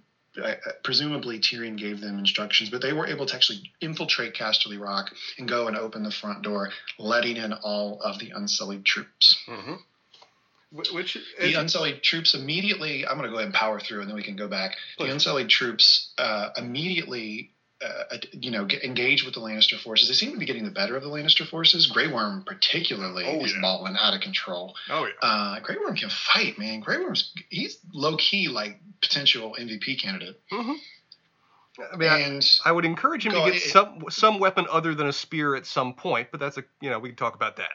presumably 0.82 1.38
Tyrion 1.38 1.76
gave 1.76 2.00
them 2.00 2.18
instructions, 2.18 2.70
but 2.70 2.82
they 2.82 2.92
were 2.92 3.06
able 3.06 3.26
to 3.26 3.34
actually 3.34 3.72
infiltrate 3.80 4.34
Casterly 4.34 4.80
Rock 4.80 5.10
and 5.38 5.48
go 5.48 5.68
and 5.68 5.76
open 5.76 6.02
the 6.02 6.10
front 6.10 6.42
door, 6.42 6.70
letting 6.98 7.36
in 7.36 7.52
all 7.52 8.00
of 8.02 8.18
the 8.18 8.30
Unsullied 8.30 8.84
troops. 8.84 9.36
Mm-hmm. 9.46 9.74
Which 10.70 11.16
the 11.40 11.54
Unsullied 11.54 12.02
troops 12.02 12.34
immediately. 12.34 13.06
I'm 13.06 13.16
going 13.16 13.24
to 13.24 13.30
go 13.30 13.36
ahead 13.36 13.46
and 13.46 13.54
power 13.54 13.80
through, 13.80 14.02
and 14.02 14.08
then 14.08 14.16
we 14.16 14.22
can 14.22 14.36
go 14.36 14.48
back. 14.48 14.76
The 14.98 15.06
Unsullied 15.06 15.48
troops 15.48 16.10
uh, 16.18 16.50
immediately 16.58 17.52
uh, 17.84 18.16
you 18.32 18.50
know, 18.50 18.64
get, 18.64 18.82
engage 18.82 19.24
with 19.24 19.34
the 19.34 19.40
Lannister 19.40 19.78
forces. 19.78 20.08
They 20.08 20.14
seem 20.14 20.32
to 20.32 20.38
be 20.38 20.46
getting 20.46 20.64
the 20.64 20.70
better 20.70 20.96
of 20.96 21.02
the 21.02 21.08
Lannister 21.08 21.46
forces. 21.46 21.86
Grey 21.86 22.08
Worm, 22.08 22.42
particularly, 22.44 23.24
oh, 23.26 23.44
is 23.44 23.52
yeah. 23.52 23.60
balling 23.60 23.96
out 23.98 24.14
of 24.14 24.20
control. 24.20 24.74
Oh 24.90 25.06
yeah. 25.06 25.28
Uh, 25.28 25.60
Grey 25.60 25.76
Worm 25.76 25.96
can 25.96 26.10
fight, 26.10 26.58
man. 26.58 26.80
Grey 26.80 26.98
Worm's 26.98 27.32
he's 27.50 27.78
low 27.92 28.16
key 28.16 28.48
like 28.48 28.80
potential 29.00 29.54
MVP 29.58 30.00
candidate. 30.00 30.40
Mm-hmm. 30.52 30.72
I 31.92 31.96
mean, 31.96 32.10
and 32.10 32.50
I, 32.64 32.70
I, 32.70 32.72
would 32.72 32.84
encourage 32.84 33.24
him 33.24 33.32
to 33.32 33.38
get 33.38 33.54
it, 33.54 33.62
some 33.62 34.04
some 34.10 34.40
weapon 34.40 34.66
other 34.70 34.96
than 34.96 35.06
a 35.06 35.12
spear 35.12 35.54
at 35.54 35.64
some 35.64 35.94
point, 35.94 36.28
but 36.32 36.40
that's 36.40 36.58
a 36.58 36.64
you 36.80 36.90
know 36.90 36.98
we 36.98 37.10
can 37.10 37.16
talk 37.16 37.36
about 37.36 37.56
that. 37.56 37.70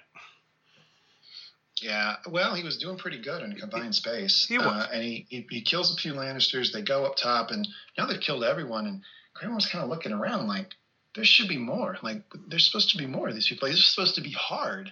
Yeah, 1.82 2.16
well, 2.30 2.56
he 2.56 2.64
was 2.64 2.78
doing 2.78 2.98
pretty 2.98 3.22
good 3.22 3.42
in 3.42 3.54
confined 3.56 3.96
space. 3.96 4.46
He 4.48 4.58
was, 4.58 4.68
uh, 4.68 4.88
and 4.94 5.04
he, 5.04 5.26
he, 5.28 5.46
he 5.50 5.62
kills 5.62 5.94
a 5.94 6.00
few 6.00 6.14
Lannisters. 6.14 6.72
They 6.72 6.82
go 6.82 7.06
up 7.06 7.18
top, 7.18 7.52
and 7.52 7.68
now 7.98 8.06
they've 8.06 8.22
killed 8.22 8.44
everyone. 8.44 8.86
And 8.86 9.02
Grandma's 9.34 9.68
kind 9.68 9.84
of 9.84 9.90
looking 9.90 10.12
around 10.12 10.48
like 10.48 10.70
there 11.16 11.26
should 11.26 11.48
be 11.48 11.58
more. 11.58 11.98
Like 12.02 12.24
there's 12.48 12.66
supposed 12.66 12.92
to 12.92 12.98
be 12.98 13.08
more 13.08 13.30
of 13.30 13.36
these 13.36 13.48
people. 13.48 13.68
This 13.68 13.80
is 13.80 13.86
supposed 13.86 14.16
to 14.16 14.22
be 14.22 14.32
hard, 14.32 14.92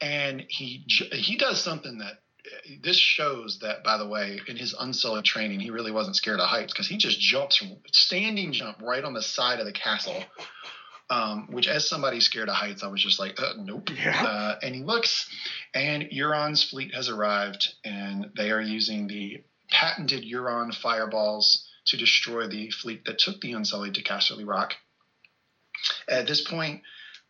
and 0.00 0.44
he 0.48 0.84
he 0.88 1.36
does 1.36 1.62
something 1.62 1.98
that 1.98 2.22
this 2.82 2.98
shows 2.98 3.60
that 3.60 3.84
by 3.84 3.96
the 3.96 4.06
way 4.06 4.40
in 4.48 4.56
his 4.56 4.74
unsullied 4.78 5.24
training 5.24 5.60
he 5.60 5.70
really 5.70 5.92
wasn't 5.92 6.16
scared 6.16 6.40
of 6.40 6.48
heights 6.48 6.72
because 6.72 6.88
he 6.88 6.96
just 6.96 7.20
jumps 7.20 7.56
from 7.56 7.76
standing 7.92 8.52
jump 8.52 8.80
right 8.82 9.04
on 9.04 9.14
the 9.14 9.22
side 9.22 9.60
of 9.60 9.66
the 9.66 9.72
castle 9.72 10.24
um, 11.10 11.46
which 11.50 11.68
as 11.68 11.88
somebody 11.88 12.20
scared 12.20 12.48
of 12.48 12.54
heights 12.56 12.82
i 12.82 12.88
was 12.88 13.02
just 13.02 13.20
like 13.20 13.40
uh, 13.40 13.52
nope 13.58 13.90
yeah. 13.96 14.24
uh, 14.24 14.58
and 14.60 14.74
he 14.74 14.82
looks 14.82 15.28
and 15.72 16.04
euron's 16.10 16.64
fleet 16.64 16.92
has 16.94 17.08
arrived 17.08 17.74
and 17.84 18.30
they 18.36 18.50
are 18.50 18.60
using 18.60 19.06
the 19.06 19.42
patented 19.70 20.24
euron 20.24 20.74
fireballs 20.74 21.68
to 21.92 21.98
destroy 21.98 22.48
the 22.48 22.70
fleet 22.70 23.04
that 23.04 23.18
took 23.18 23.40
the 23.40 23.52
Unsullied 23.52 23.94
to 23.94 24.02
Casterly 24.02 24.46
Rock. 24.46 24.74
At 26.08 26.26
this 26.26 26.40
point, 26.40 26.80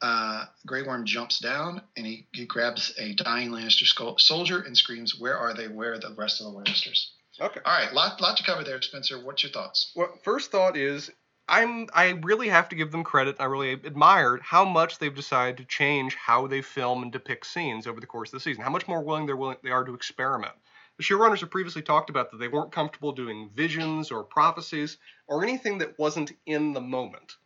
uh, 0.00 0.46
Grey 0.64 0.82
Worm 0.82 1.04
jumps 1.04 1.40
down 1.40 1.82
and 1.96 2.06
he, 2.06 2.28
he 2.32 2.46
grabs 2.46 2.94
a 2.96 3.12
dying 3.14 3.50
Lannister 3.50 3.86
skull, 3.86 4.18
soldier 4.18 4.60
and 4.60 4.76
screams, 4.76 5.18
"Where 5.18 5.36
are 5.36 5.52
they? 5.52 5.66
Where 5.66 5.94
are 5.94 5.98
the 5.98 6.14
rest 6.16 6.40
of 6.40 6.46
the 6.46 6.58
Lannisters?" 6.58 7.08
Okay. 7.40 7.60
All 7.64 7.76
right, 7.76 7.92
lot 7.92 8.20
lot 8.20 8.36
to 8.36 8.44
cover 8.44 8.62
there, 8.62 8.80
Spencer. 8.80 9.24
What's 9.24 9.42
your 9.42 9.52
thoughts? 9.52 9.92
Well, 9.96 10.16
first 10.22 10.52
thought 10.52 10.76
is 10.76 11.10
I'm 11.48 11.88
I 11.92 12.10
really 12.22 12.48
have 12.48 12.68
to 12.68 12.76
give 12.76 12.92
them 12.92 13.02
credit. 13.02 13.36
I 13.40 13.44
really 13.44 13.72
admired 13.72 14.42
how 14.42 14.64
much 14.64 14.98
they've 14.98 15.14
decided 15.14 15.56
to 15.56 15.64
change 15.64 16.14
how 16.14 16.46
they 16.46 16.62
film 16.62 17.02
and 17.02 17.10
depict 17.10 17.46
scenes 17.46 17.88
over 17.88 18.00
the 18.00 18.06
course 18.06 18.28
of 18.28 18.34
the 18.34 18.40
season. 18.40 18.62
How 18.62 18.70
much 18.70 18.86
more 18.86 19.02
willing 19.02 19.26
they're 19.26 19.36
willing 19.36 19.56
they 19.62 19.70
are 19.70 19.84
to 19.84 19.94
experiment. 19.94 20.54
The 20.98 21.04
showrunners 21.04 21.40
have 21.40 21.50
previously 21.50 21.82
talked 21.82 22.10
about 22.10 22.30
that 22.30 22.38
they 22.38 22.48
weren't 22.48 22.72
comfortable 22.72 23.12
doing 23.12 23.50
visions 23.54 24.10
or 24.10 24.24
prophecies 24.24 24.98
or 25.26 25.42
anything 25.42 25.78
that 25.78 25.98
wasn't 25.98 26.32
in 26.46 26.72
the 26.72 26.80
moment. 26.80 27.36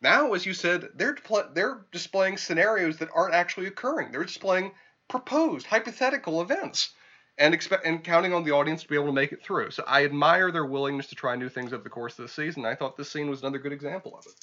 Now, 0.00 0.34
as 0.34 0.44
you 0.44 0.52
said, 0.52 0.88
they're 0.94 1.16
they're 1.54 1.86
displaying 1.90 2.36
scenarios 2.36 2.98
that 2.98 3.08
aren't 3.14 3.34
actually 3.34 3.66
occurring. 3.66 4.12
They're 4.12 4.24
displaying 4.24 4.72
proposed 5.08 5.66
hypothetical 5.66 6.42
events 6.42 6.92
and 7.38 7.54
expect 7.54 7.86
and 7.86 8.04
counting 8.04 8.32
on 8.32 8.44
the 8.44 8.52
audience 8.52 8.82
to 8.82 8.88
be 8.88 8.94
able 8.94 9.06
to 9.06 9.12
make 9.12 9.32
it 9.32 9.42
through. 9.42 9.70
So 9.70 9.82
I 9.86 10.04
admire 10.04 10.52
their 10.52 10.66
willingness 10.66 11.08
to 11.08 11.14
try 11.14 11.36
new 11.36 11.48
things 11.48 11.72
over 11.72 11.82
the 11.82 11.90
course 11.90 12.18
of 12.18 12.24
the 12.24 12.28
season. 12.28 12.64
I 12.64 12.74
thought 12.74 12.96
this 12.96 13.10
scene 13.10 13.30
was 13.30 13.40
another 13.40 13.58
good 13.58 13.72
example 13.72 14.16
of 14.16 14.26
it. 14.26 14.34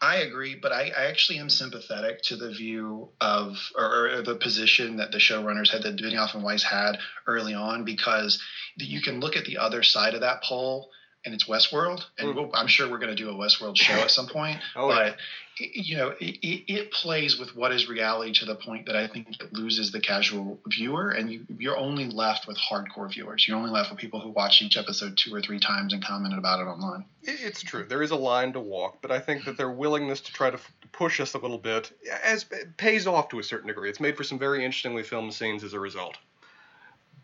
I 0.00 0.16
agree, 0.16 0.54
but 0.54 0.70
I, 0.70 0.92
I, 0.96 1.06
actually 1.06 1.40
am 1.40 1.50
sympathetic 1.50 2.22
to 2.22 2.36
the 2.36 2.50
view 2.50 3.10
of 3.20 3.56
or, 3.74 4.10
or, 4.10 4.22
the 4.22 4.36
position 4.36 4.96
that 4.98 5.10
the 5.10 5.18
showrunners 5.18 5.70
had 5.70 5.82
that 5.82 5.96
Benioff 5.96 6.34
and 6.34 6.44
Weiss 6.44 6.62
had 6.62 6.98
early 7.26 7.54
on 7.54 7.84
because 7.84 8.38
you 8.76 9.00
can 9.00 9.18
look 9.18 9.36
at 9.36 9.44
the 9.44 9.58
other 9.58 9.82
side 9.82 10.14
of 10.14 10.20
that 10.20 10.42
pole 10.42 10.88
and 11.24 11.34
it's 11.34 11.44
Westworld, 11.44 12.04
and 12.18 12.30
hmm. 12.30 12.36
we'll, 12.36 12.50
I'm 12.54 12.68
sure 12.68 12.88
we're 12.88 12.98
going 12.98 13.14
to 13.14 13.22
do 13.22 13.30
a 13.30 13.34
Westworld 13.34 13.76
show 13.76 13.94
at 13.94 14.10
some 14.10 14.26
point. 14.26 14.58
oh, 14.76 14.88
but 14.88 15.16
you 15.60 15.96
know, 15.96 16.14
it, 16.20 16.38
it, 16.72 16.92
plays 16.92 17.38
with 17.38 17.56
what 17.56 17.72
is 17.72 17.88
reality 17.88 18.32
to 18.32 18.44
the 18.44 18.54
point 18.54 18.86
that 18.86 18.94
I 18.94 19.08
think 19.08 19.40
it 19.40 19.52
loses 19.52 19.90
the 19.90 20.00
casual 20.00 20.58
viewer, 20.68 21.10
and 21.10 21.30
you, 21.30 21.46
you're 21.58 21.76
only 21.76 22.06
left 22.06 22.46
with 22.46 22.56
hardcore 22.56 23.10
viewers. 23.10 23.46
You're 23.46 23.56
only 23.56 23.70
left 23.70 23.90
with 23.90 23.98
people 23.98 24.20
who 24.20 24.30
watch 24.30 24.62
each 24.62 24.76
episode 24.76 25.16
two 25.16 25.34
or 25.34 25.40
three 25.40 25.58
times 25.58 25.92
and 25.92 26.04
commented 26.04 26.38
about 26.38 26.60
it 26.60 26.64
online. 26.64 27.04
It's 27.22 27.62
true. 27.62 27.84
There 27.84 28.02
is 28.02 28.12
a 28.12 28.16
line 28.16 28.52
to 28.52 28.60
walk, 28.60 28.98
but 29.02 29.10
I 29.10 29.18
think 29.18 29.44
that 29.46 29.56
their 29.56 29.70
willingness 29.70 30.20
to 30.22 30.32
try 30.32 30.50
to 30.50 30.58
push 30.92 31.20
us 31.20 31.34
a 31.34 31.38
little 31.38 31.58
bit 31.58 31.90
as 32.24 32.46
pays 32.76 33.06
off 33.06 33.28
to 33.30 33.40
a 33.40 33.42
certain 33.42 33.66
degree. 33.66 33.90
It's 33.90 34.00
made 34.00 34.16
for 34.16 34.24
some 34.24 34.38
very 34.38 34.64
interestingly 34.64 35.02
filmed 35.02 35.34
scenes 35.34 35.64
as 35.64 35.72
a 35.72 35.80
result. 35.80 36.18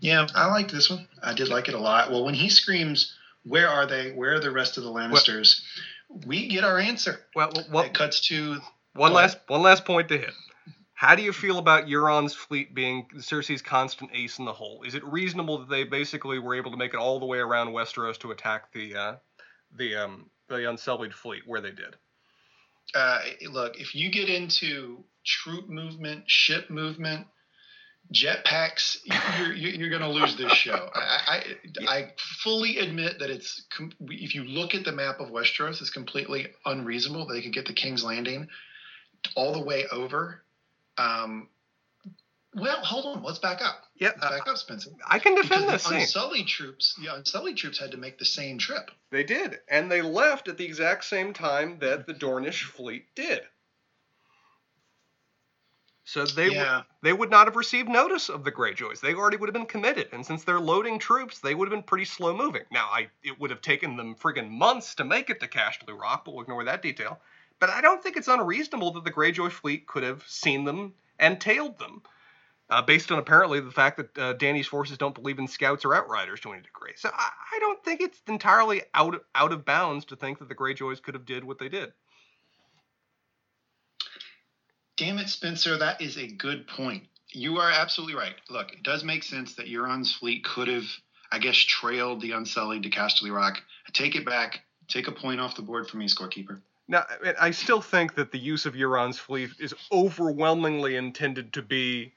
Yeah, 0.01 0.27
I 0.35 0.47
liked 0.47 0.73
this 0.73 0.91
one. 0.91 1.07
I 1.23 1.35
did 1.35 1.49
like 1.49 1.69
it 1.69 1.75
a 1.75 1.79
lot. 1.79 2.11
Well, 2.11 2.25
when 2.25 2.35
he 2.35 2.51
screams 2.51 3.16
where 3.45 3.69
are 3.69 3.87
they? 3.87 4.11
Where 4.12 4.35
are 4.35 4.41
the 4.41 4.51
rest 4.51 4.77
of 4.77 4.85
the 4.85 4.91
Lannisters? 4.91 5.62
Well, 6.09 6.23
we 6.27 6.49
get 6.49 6.65
our 6.65 6.79
answer. 6.79 7.21
Well, 7.35 7.53
what 7.71 7.87
it 7.87 7.95
cuts 7.95 8.21
to 8.29 8.59
one 8.95 9.12
last 9.12 9.39
one 9.47 9.62
last 9.62 9.85
point 9.85 10.09
to 10.09 10.19
hit. 10.19 10.33
How 10.95 11.15
do 11.16 11.23
you 11.23 11.33
feel 11.33 11.59
about 11.59 11.87
Euron's 11.87 12.35
fleet 12.35 12.75
being 12.75 13.07
Cersei's 13.16 13.61
constant 13.61 14.11
ace 14.15 14.39
in 14.39 14.45
the 14.45 14.53
hole? 14.53 14.85
Is 14.87 14.95
it 14.95 15.05
reasonable 15.05 15.59
that 15.59 15.69
they 15.69 15.85
basically 15.85 16.39
were 16.39 16.55
able 16.55 16.71
to 16.71 16.77
make 16.77 16.95
it 16.95 16.99
all 16.99 17.19
the 17.19 17.27
way 17.27 17.39
around 17.39 17.69
Westeros 17.69 18.16
to 18.19 18.31
attack 18.31 18.73
the 18.73 18.95
uh, 18.95 19.16
the 19.77 19.97
um, 19.97 20.31
the 20.49 20.69
Unsullied 20.69 21.12
fleet 21.12 21.43
where 21.47 21.61
they 21.61 21.73
did? 21.73 21.97
Uh, 22.95 23.21
look, 23.51 23.81
if 23.81 23.95
you 23.95 24.11
get 24.11 24.29
into 24.29 25.03
troop 25.25 25.69
movement, 25.69 26.25
ship 26.27 26.71
movement, 26.71 27.27
jetpacks, 28.12 28.98
you're, 29.36 29.52
you're 29.52 29.90
going 29.90 30.02
to 30.02 30.09
lose 30.09 30.36
this 30.36 30.52
show. 30.52 30.90
I, 30.94 31.01
I, 31.26 31.97
I, 31.97 32.12
fully 32.16 32.78
admit 32.78 33.18
that 33.20 33.31
it's 33.31 33.64
if 34.01 34.35
you 34.35 34.44
look 34.44 34.74
at 34.74 34.85
the 34.85 34.93
map 34.93 35.20
of 35.20 35.31
Westeros, 35.31 35.81
it's 35.81 35.90
completely 35.90 36.48
unreasonable. 36.64 37.26
They 37.26 37.43
could 37.43 37.52
get 37.52 37.66
the 37.66 37.72
King's 37.72 38.05
Landing 38.05 38.48
all 39.35 39.52
the 39.52 39.62
way 39.62 39.85
over. 39.90 40.43
Um, 40.98 41.48
well, 42.55 42.76
hold 42.85 43.16
on. 43.16 43.22
Let's 43.24 43.40
back 43.40 43.60
up. 43.62 43.82
Yeah, 43.97 44.09
Let's 44.09 44.28
back 44.28 44.47
uh, 44.47 44.52
up, 44.52 44.59
Spencer. 44.59 44.90
I 45.09 45.18
can 45.18 45.35
defend 45.35 45.66
because 45.66 45.85
the 45.85 45.97
Unsullied 45.97 46.47
troops. 46.47 46.94
The 47.01 47.14
Unsullied 47.14 47.56
troops 47.56 47.78
had 47.78 47.90
to 47.93 47.97
make 47.97 48.18
the 48.18 48.24
same 48.24 48.59
trip. 48.59 48.90
They 49.10 49.24
did, 49.24 49.59
and 49.68 49.90
they 49.90 50.02
left 50.02 50.48
at 50.48 50.56
the 50.56 50.64
exact 50.64 51.05
same 51.05 51.32
time 51.32 51.78
that 51.81 52.06
the 52.06 52.14
Dornish 52.14 52.62
fleet 52.62 53.06
did. 53.16 53.40
So 56.05 56.26
they 56.26 56.51
yeah. 56.51 56.64
w- 56.64 56.85
they 57.02 57.12
would 57.14 57.31
not 57.31 57.47
have 57.47 57.56
received 57.56 57.89
notice 57.89 58.28
of 58.28 58.44
the 58.44 58.52
Greyjoys. 58.52 59.01
They 59.01 59.14
already 59.14 59.39
would 59.39 59.48
have 59.48 59.55
been 59.55 59.66
committed, 59.66 60.09
and 60.12 60.24
since 60.24 60.44
they're 60.44 60.60
loading 60.60 60.98
troops, 60.98 61.39
they 61.39 61.55
would 61.55 61.66
have 61.66 61.74
been 61.74 61.82
pretty 61.82 62.05
slow 62.05 62.36
moving. 62.36 62.62
Now, 62.70 62.89
I 62.93 63.09
it 63.22 63.40
would 63.40 63.51
have 63.51 63.62
taken 63.62 63.97
them 63.97 64.14
friggin' 64.14 64.51
months 64.51 64.94
to 64.97 65.05
make 65.05 65.31
it 65.31 65.40
to 65.40 65.48
Casterly 65.48 65.98
Rock, 65.98 66.24
but 66.24 66.35
we'll 66.35 66.43
ignore 66.43 66.64
that 66.64 66.82
detail. 66.82 67.20
But 67.59 67.70
I 67.70 67.81
don't 67.81 68.02
think 68.02 68.16
it's 68.16 68.28
unreasonable 68.28 68.93
that 68.93 69.05
the 69.05 69.12
Greyjoy 69.12 69.51
fleet 69.51 69.86
could 69.86 70.02
have 70.02 70.22
seen 70.26 70.64
them 70.64 70.93
and 71.18 71.40
tailed 71.40 71.78
them, 71.78 72.02
uh, 72.68 72.82
based 72.82 73.10
on 73.10 73.18
apparently 73.18 73.60
the 73.60 73.70
fact 73.70 73.97
that 73.97 74.18
uh, 74.18 74.32
Dany's 74.35 74.66
forces 74.66 74.98
don't 74.98 75.14
believe 75.14 75.39
in 75.39 75.48
scouts 75.48 75.86
or 75.86 75.94
outriders 75.94 76.40
to 76.40 76.52
any 76.52 76.60
degree. 76.60 76.93
So 76.97 77.09
I, 77.12 77.31
I 77.55 77.59
don't 77.60 77.82
think 77.82 78.02
it's 78.02 78.20
entirely 78.28 78.82
out 78.93 79.24
out 79.35 79.52
of 79.52 79.64
bounds 79.64 80.05
to 80.06 80.16
think 80.16 80.39
that 80.40 80.51
the 80.51 80.55
Greyjoys 80.55 81.01
could 81.01 81.14
have 81.14 81.24
did 81.24 81.44
what 81.44 81.59
they 81.59 81.70
did. 81.70 81.93
Damn 84.97 85.19
it, 85.19 85.29
Spencer, 85.29 85.77
that 85.79 86.01
is 86.01 86.16
a 86.16 86.27
good 86.27 86.66
point. 86.66 87.05
You 87.31 87.59
are 87.59 87.71
absolutely 87.71 88.15
right. 88.15 88.35
Look, 88.49 88.73
it 88.73 88.83
does 88.85 89.03
make 89.03 89.25
sense 89.25 89.55
that 89.55 89.66
Euron's 89.66 90.15
fleet 90.15 90.45
could 90.45 90.69
have, 90.69 90.85
I 91.33 91.39
guess, 91.41 91.57
trailed 91.57 92.21
the 92.21 92.31
Unsullied 92.31 92.85
to 92.85 92.91
Casterly 92.91 93.35
Rock. 93.35 93.61
Take 93.93 94.15
it 94.15 94.25
back. 94.25 94.61
Take 94.87 95.09
a 95.09 95.12
point 95.12 95.41
off 95.41 95.57
the 95.57 95.62
board 95.62 95.89
for 95.89 95.97
me, 95.97 96.07
scorekeeper. 96.07 96.61
Now, 96.87 97.07
I 97.41 97.51
still 97.51 97.81
think 97.81 98.15
that 98.15 98.31
the 98.31 98.39
use 98.39 98.66
of 98.66 98.75
Euron's 98.75 99.19
fleet 99.19 99.51
is 99.59 99.75
overwhelmingly 99.91 100.97
intended 100.97 101.55
to 101.55 101.62
be 101.62 102.12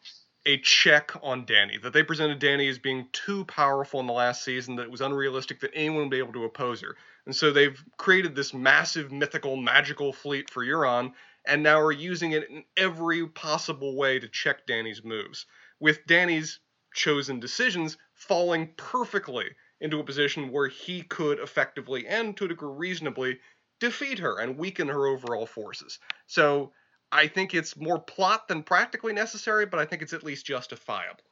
a 0.45 0.57
check 0.59 1.13
on 1.23 1.45
Dany. 1.45 1.81
That 1.81 1.93
they 1.93 2.03
presented 2.03 2.39
Dany 2.39 2.69
as 2.69 2.77
being 2.77 3.07
too 3.11 3.45
powerful 3.45 3.99
in 3.99 4.07
the 4.07 4.13
last 4.13 4.43
season, 4.43 4.75
that 4.75 4.83
it 4.83 4.91
was 4.91 5.01
unrealistic 5.01 5.61
that 5.61 5.71
anyone 5.73 6.03
would 6.03 6.09
be 6.09 6.19
able 6.19 6.33
to 6.33 6.43
oppose 6.43 6.81
her. 6.81 6.95
And 7.25 7.35
so 7.35 7.51
they've 7.51 7.81
created 7.97 8.35
this 8.35 8.53
massive, 8.53 9.11
mythical, 9.11 9.55
magical 9.57 10.13
fleet 10.13 10.49
for 10.49 10.65
Euron, 10.65 11.13
and 11.47 11.63
now 11.63 11.79
are 11.79 11.91
using 11.91 12.33
it 12.33 12.49
in 12.49 12.63
every 12.75 13.27
possible 13.27 13.95
way 13.95 14.19
to 14.19 14.27
check 14.27 14.67
Dany's 14.67 15.03
moves, 15.03 15.45
with 15.79 16.05
Dany's 16.05 16.59
chosen 16.93 17.39
decisions 17.39 17.97
falling 18.13 18.73
perfectly 18.77 19.45
into 19.79 19.99
a 19.99 20.03
position 20.03 20.51
where 20.51 20.67
he 20.67 21.03
could 21.03 21.39
effectively 21.39 22.07
and 22.07 22.35
to 22.37 22.45
a 22.45 22.47
degree 22.47 22.89
reasonably 22.89 23.39
defeat 23.79 24.19
her 24.19 24.39
and 24.39 24.57
weaken 24.57 24.87
her 24.87 25.05
overall 25.05 25.45
forces. 25.45 25.99
So 26.25 26.71
I 27.11 27.27
think 27.27 27.53
it's 27.53 27.77
more 27.77 27.99
plot 27.99 28.47
than 28.47 28.63
practically 28.63 29.13
necessary, 29.13 29.65
but 29.65 29.79
I 29.79 29.85
think 29.85 30.01
it's 30.01 30.13
at 30.13 30.23
least 30.23 30.45
justifiable. 30.45 31.23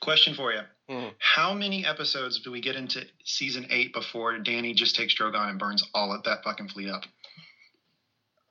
Question 0.00 0.34
for 0.34 0.52
you. 0.52 0.60
Mm-hmm. 0.88 1.08
How 1.18 1.54
many 1.54 1.84
episodes 1.86 2.40
do 2.40 2.50
we 2.50 2.60
get 2.60 2.76
into 2.76 3.04
season 3.24 3.66
eight 3.70 3.92
before 3.92 4.32
Dany 4.38 4.74
just 4.74 4.96
takes 4.96 5.14
Drogon 5.14 5.50
and 5.50 5.58
burns 5.58 5.88
all 5.94 6.12
of 6.12 6.22
that 6.24 6.44
fucking 6.44 6.68
fleet 6.68 6.90
up? 6.90 7.04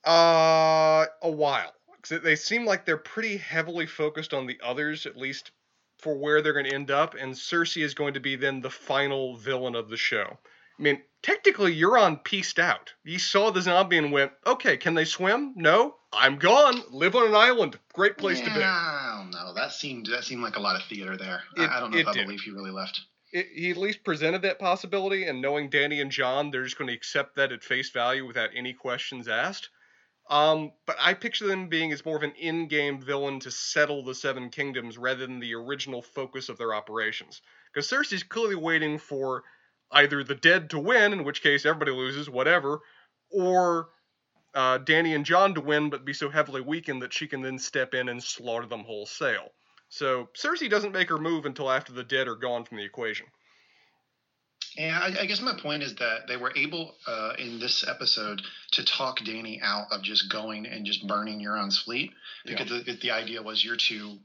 Uh, 0.05 1.05
a 1.21 1.31
while. 1.31 1.73
They 2.09 2.35
seem 2.35 2.65
like 2.65 2.85
they're 2.85 2.97
pretty 2.97 3.37
heavily 3.37 3.85
focused 3.85 4.33
on 4.33 4.45
the 4.45 4.59
others, 4.61 5.05
at 5.05 5.15
least 5.15 5.51
for 5.99 6.13
where 6.15 6.41
they're 6.41 6.53
going 6.53 6.65
to 6.65 6.75
end 6.75 6.91
up, 6.91 7.15
and 7.15 7.33
Cersei 7.33 7.81
is 7.81 7.93
going 7.93 8.13
to 8.15 8.19
be 8.19 8.35
then 8.35 8.59
the 8.59 8.69
final 8.69 9.37
villain 9.37 9.73
of 9.73 9.89
the 9.89 9.95
show. 9.95 10.37
I 10.77 10.81
mean, 10.83 11.01
technically, 11.21 11.73
Euron 11.79 12.21
pieced 12.23 12.59
out. 12.59 12.93
He 13.05 13.17
saw 13.17 13.51
the 13.51 13.61
zombie 13.61 13.97
and 13.97 14.11
went, 14.11 14.33
okay, 14.45 14.75
can 14.75 14.95
they 14.95 15.05
swim? 15.05 15.53
No, 15.55 15.95
I'm 16.11 16.37
gone. 16.37 16.81
Live 16.91 17.15
on 17.15 17.27
an 17.27 17.35
island. 17.35 17.79
Great 17.93 18.17
place 18.17 18.39
yeah, 18.39 18.49
to 18.49 18.53
be. 18.53 18.63
I 18.63 19.19
don't 19.19 19.31
know. 19.31 19.53
That 19.53 19.71
seemed 19.71 20.07
that 20.07 20.25
seemed 20.25 20.43
like 20.43 20.57
a 20.57 20.59
lot 20.59 20.75
of 20.75 20.83
theater 20.87 21.15
there. 21.15 21.41
It, 21.55 21.69
I, 21.69 21.79
don't 21.79 21.91
know 21.91 21.99
if 21.99 22.07
I 22.07 22.13
did. 22.13 22.25
believe 22.25 22.41
he 22.41 22.51
really 22.51 22.71
left. 22.71 23.01
It, 23.31 23.47
he 23.53 23.71
at 23.71 23.77
least 23.77 24.03
presented 24.03 24.41
that 24.41 24.59
possibility, 24.59 25.25
and 25.25 25.41
knowing 25.41 25.69
Dany 25.69 26.01
and 26.01 26.11
Jon, 26.11 26.51
they're 26.51 26.63
just 26.65 26.77
going 26.77 26.89
to 26.89 26.93
accept 26.93 27.35
that 27.37 27.51
at 27.51 27.63
face 27.63 27.91
value 27.91 28.27
without 28.27 28.49
any 28.55 28.73
questions 28.73 29.27
asked. 29.27 29.69
Um, 30.29 30.71
but 30.85 30.95
I 30.99 31.13
picture 31.13 31.47
them 31.47 31.67
being 31.67 31.91
as 31.91 32.05
more 32.05 32.15
of 32.15 32.23
an 32.23 32.33
in-game 32.39 33.01
villain 33.01 33.39
to 33.41 33.51
settle 33.51 34.03
the 34.03 34.15
Seven 34.15 34.49
Kingdoms 34.49 34.97
rather 34.97 35.27
than 35.27 35.39
the 35.39 35.53
original 35.53 36.01
focus 36.01 36.49
of 36.49 36.57
their 36.57 36.73
operations. 36.73 37.41
Because 37.73 37.89
Cersei's 37.89 38.23
clearly 38.23 38.55
waiting 38.55 38.97
for 38.97 39.43
either 39.91 40.23
the 40.23 40.35
dead 40.35 40.69
to 40.71 40.79
win, 40.79 41.13
in 41.13 41.23
which 41.23 41.43
case 41.43 41.65
everybody 41.65 41.91
loses, 41.91 42.29
whatever, 42.29 42.79
or 43.29 43.89
uh, 44.55 44.79
Dany 44.79 45.15
and 45.15 45.25
Jon 45.25 45.53
to 45.55 45.61
win, 45.61 45.89
but 45.89 46.05
be 46.05 46.13
so 46.13 46.29
heavily 46.29 46.61
weakened 46.61 47.01
that 47.01 47.13
she 47.13 47.27
can 47.27 47.41
then 47.41 47.59
step 47.59 47.93
in 47.93 48.09
and 48.09 48.23
slaughter 48.23 48.65
them 48.65 48.83
wholesale. 48.83 49.49
So 49.89 50.29
Cersei 50.35 50.69
doesn't 50.69 50.93
make 50.93 51.09
her 51.09 51.17
move 51.17 51.45
until 51.45 51.69
after 51.69 51.91
the 51.93 52.03
dead 52.03 52.27
are 52.27 52.35
gone 52.35 52.63
from 52.63 52.77
the 52.77 52.85
equation. 52.85 53.27
And 54.77 54.95
I, 54.95 55.21
I 55.21 55.25
guess 55.25 55.41
my 55.41 55.57
point 55.61 55.83
is 55.83 55.95
that 55.95 56.27
they 56.27 56.37
were 56.37 56.53
able 56.55 56.95
uh, 57.07 57.33
in 57.37 57.59
this 57.59 57.85
episode 57.87 58.41
to 58.71 58.85
talk 58.85 59.19
Dany 59.19 59.59
out 59.61 59.87
of 59.91 60.01
just 60.01 60.31
going 60.31 60.65
and 60.65 60.85
just 60.85 61.07
burning 61.07 61.39
Euron's 61.39 61.79
fleet 61.79 62.11
because 62.45 62.71
yeah. 62.71 62.81
the, 62.85 62.97
the 63.01 63.11
idea 63.11 63.41
was 63.41 63.63
you're 63.63 63.77
too 63.77 64.17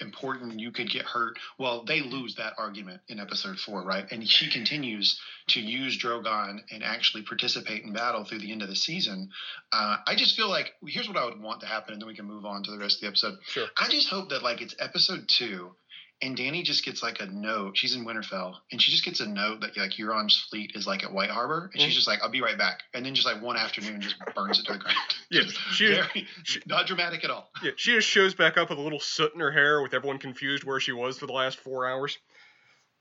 important 0.00 0.60
you 0.60 0.70
could 0.70 0.90
get 0.90 1.04
hurt. 1.04 1.38
Well, 1.58 1.84
they 1.84 2.00
lose 2.00 2.34
that 2.36 2.54
argument 2.58 3.00
in 3.08 3.18
episode 3.18 3.58
four, 3.58 3.82
right? 3.84 4.04
And 4.10 4.28
she 4.28 4.50
continues 4.50 5.18
to 5.48 5.60
use 5.60 5.98
Drogon 5.98 6.60
and 6.70 6.82
actually 6.82 7.22
participate 7.22 7.84
in 7.84 7.92
battle 7.92 8.24
through 8.24 8.40
the 8.40 8.52
end 8.52 8.62
of 8.62 8.68
the 8.68 8.76
season. 8.76 9.30
Uh, 9.72 9.96
I 10.06 10.14
just 10.16 10.36
feel 10.36 10.48
like 10.48 10.72
here's 10.86 11.08
what 11.08 11.16
I 11.16 11.24
would 11.24 11.40
want 11.40 11.60
to 11.60 11.66
happen, 11.66 11.92
and 11.92 12.02
then 12.02 12.08
we 12.08 12.16
can 12.16 12.26
move 12.26 12.44
on 12.44 12.62
to 12.64 12.70
the 12.70 12.78
rest 12.78 12.96
of 12.96 13.00
the 13.02 13.08
episode. 13.08 13.38
Sure. 13.46 13.66
I 13.78 13.88
just 13.88 14.08
hope 14.08 14.30
that 14.30 14.42
like 14.42 14.60
it's 14.60 14.74
episode 14.78 15.28
two 15.28 15.72
and 16.22 16.36
Dany 16.36 16.64
just 16.64 16.84
gets 16.84 17.02
like 17.02 17.20
a 17.20 17.26
note. 17.26 17.76
She's 17.76 17.94
in 17.94 18.06
Winterfell, 18.06 18.54
and 18.72 18.80
she 18.80 18.90
just 18.90 19.04
gets 19.04 19.20
a 19.20 19.26
note 19.26 19.60
that 19.60 19.76
like 19.76 19.92
Euron's 19.92 20.46
fleet 20.48 20.72
is 20.74 20.86
like 20.86 21.04
at 21.04 21.12
White 21.12 21.30
Harbor, 21.30 21.70
and 21.72 21.82
she's 21.82 21.92
mm. 21.92 21.96
just 21.96 22.08
like, 22.08 22.20
"I'll 22.22 22.30
be 22.30 22.40
right 22.40 22.56
back," 22.56 22.82
and 22.94 23.04
then 23.04 23.14
just 23.14 23.26
like 23.26 23.42
one 23.42 23.56
afternoon, 23.56 24.00
just 24.00 24.16
burns 24.34 24.58
it 24.58 24.66
to 24.66 24.72
the 24.74 24.78
ground. 24.78 24.96
Yeah, 25.28 25.42
she, 25.72 25.88
Very, 25.88 26.28
she, 26.44 26.60
not 26.66 26.86
dramatic 26.86 27.24
at 27.24 27.30
all. 27.30 27.50
Yeah, 27.60 27.72
she 27.76 27.94
just 27.94 28.08
shows 28.08 28.34
back 28.34 28.56
up 28.56 28.70
with 28.70 28.78
a 28.78 28.82
little 28.82 29.00
soot 29.00 29.34
in 29.34 29.40
her 29.40 29.50
hair, 29.50 29.82
with 29.82 29.92
everyone 29.92 30.18
confused 30.18 30.62
where 30.62 30.78
she 30.78 30.92
was 30.92 31.18
for 31.18 31.26
the 31.26 31.32
last 31.32 31.58
four 31.58 31.86
hours. 31.86 32.16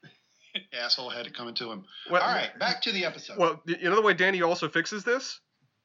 Asshole 0.74 1.12
had 1.12 1.28
it 1.28 1.36
coming 1.36 1.54
to 1.56 1.72
him. 1.72 1.86
Well, 2.10 2.22
all 2.22 2.34
right, 2.34 2.58
back 2.58 2.82
to 2.84 2.92
the 2.92 3.06
episode. 3.06 3.38
Well, 3.38 3.62
you 3.66 3.90
know 3.90 3.96
the 3.96 4.02
way 4.02 4.16
Dany 4.16 4.46
also 4.46 4.68
fixes 4.68 5.04
this? 5.04 5.40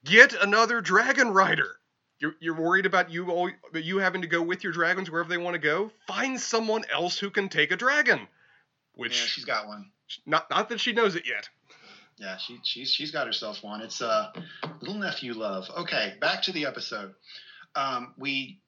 Get 0.04 0.32
another 0.32 0.80
dragon 0.80 1.28
rider. 1.28 1.76
You're, 2.20 2.34
you're 2.38 2.54
worried 2.54 2.86
about 2.86 3.10
you 3.10 3.30
all, 3.30 3.50
you 3.74 3.98
having 3.98 4.22
to 4.22 4.28
go 4.28 4.42
with 4.42 4.62
your 4.62 4.72
dragons 4.72 5.10
wherever 5.10 5.28
they 5.28 5.38
want 5.38 5.54
to 5.54 5.58
go. 5.58 5.90
Find 6.06 6.38
someone 6.38 6.84
else 6.92 7.18
who 7.18 7.30
can 7.30 7.48
take 7.48 7.70
a 7.70 7.76
dragon. 7.76 8.28
Which 8.94 9.18
yeah, 9.18 9.26
she's 9.26 9.44
got 9.44 9.66
one. 9.66 9.90
Not 10.26 10.50
not 10.50 10.68
that 10.68 10.80
she 10.80 10.92
knows 10.92 11.16
it 11.16 11.26
yet. 11.26 11.48
Yeah, 12.18 12.36
she 12.36 12.58
she's 12.62 12.92
she's 12.92 13.10
got 13.10 13.26
herself 13.26 13.64
one. 13.64 13.80
It's 13.80 14.02
uh 14.02 14.32
little 14.80 14.98
nephew 15.00 15.32
love. 15.32 15.70
Okay, 15.78 16.14
back 16.20 16.42
to 16.42 16.52
the 16.52 16.66
episode. 16.66 17.14
Um, 17.74 18.14
we 18.18 18.60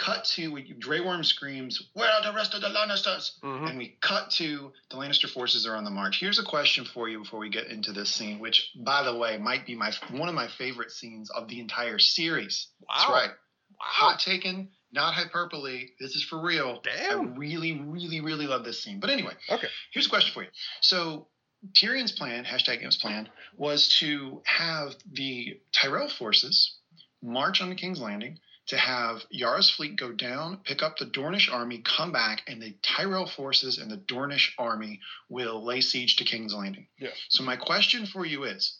cut 0.00 0.24
to 0.24 0.50
we, 0.50 0.62
Grey 0.80 1.00
Worm 1.00 1.22
screams, 1.22 1.82
"Where 1.92 2.10
are 2.10 2.22
the 2.22 2.32
rest 2.32 2.54
of 2.54 2.62
the 2.62 2.68
Lannisters?" 2.68 3.38
Mm-hmm. 3.42 3.66
And 3.66 3.78
we 3.78 3.96
cut 4.00 4.30
to 4.32 4.72
the 4.90 4.96
Lannister 4.96 5.28
forces 5.28 5.66
are 5.66 5.76
on 5.76 5.84
the 5.84 5.90
march. 5.90 6.18
Here's 6.18 6.38
a 6.38 6.44
question 6.44 6.84
for 6.84 7.08
you 7.08 7.20
before 7.20 7.38
we 7.38 7.50
get 7.50 7.66
into 7.66 7.92
this 7.92 8.10
scene, 8.10 8.38
which, 8.38 8.70
by 8.74 9.02
the 9.02 9.16
way, 9.16 9.36
might 9.36 9.66
be 9.66 9.74
my 9.76 9.92
one 10.10 10.28
of 10.28 10.34
my 10.34 10.48
favorite 10.58 10.90
scenes 10.90 11.30
of 11.30 11.48
the 11.48 11.60
entire 11.60 11.98
series. 11.98 12.68
Wow. 12.80 12.86
That's 12.96 13.10
right. 13.10 13.30
Wow. 13.30 13.76
Hot 13.78 14.20
taken, 14.20 14.70
not 14.92 15.14
hyperbole. 15.14 15.88
This 16.00 16.16
is 16.16 16.24
for 16.24 16.40
real. 16.40 16.80
Damn. 16.82 17.34
I 17.34 17.36
really, 17.36 17.80
really, 17.80 18.20
really 18.20 18.46
love 18.46 18.64
this 18.64 18.82
scene. 18.82 19.00
But 19.00 19.10
anyway, 19.10 19.34
okay. 19.50 19.68
Here's 19.92 20.06
a 20.06 20.10
question 20.10 20.32
for 20.32 20.42
you. 20.42 20.50
So 20.80 21.28
Tyrion's 21.74 22.12
plan, 22.12 22.44
hashtag 22.44 22.82
Im's 22.82 22.96
plan, 22.96 23.28
was 23.56 23.88
to 24.00 24.42
have 24.44 24.94
the 25.12 25.60
Tyrell 25.72 26.08
forces 26.08 26.76
march 27.22 27.60
on 27.60 27.68
the 27.68 27.74
King's 27.74 28.00
Landing 28.00 28.38
to 28.70 28.76
have 28.76 29.24
Yara's 29.30 29.68
fleet 29.68 29.96
go 29.96 30.12
down, 30.12 30.58
pick 30.58 30.80
up 30.80 30.96
the 30.96 31.04
Dornish 31.04 31.52
army, 31.52 31.82
come 31.84 32.12
back, 32.12 32.42
and 32.46 32.62
the 32.62 32.72
Tyrell 32.82 33.26
forces 33.26 33.78
and 33.78 33.90
the 33.90 33.96
Dornish 33.96 34.52
army 34.58 35.00
will 35.28 35.64
lay 35.64 35.80
siege 35.80 36.16
to 36.16 36.24
King's 36.24 36.54
Landing. 36.54 36.86
Yes. 36.96 37.12
So 37.30 37.42
my 37.42 37.56
question 37.56 38.06
for 38.06 38.24
you 38.24 38.44
is: 38.44 38.78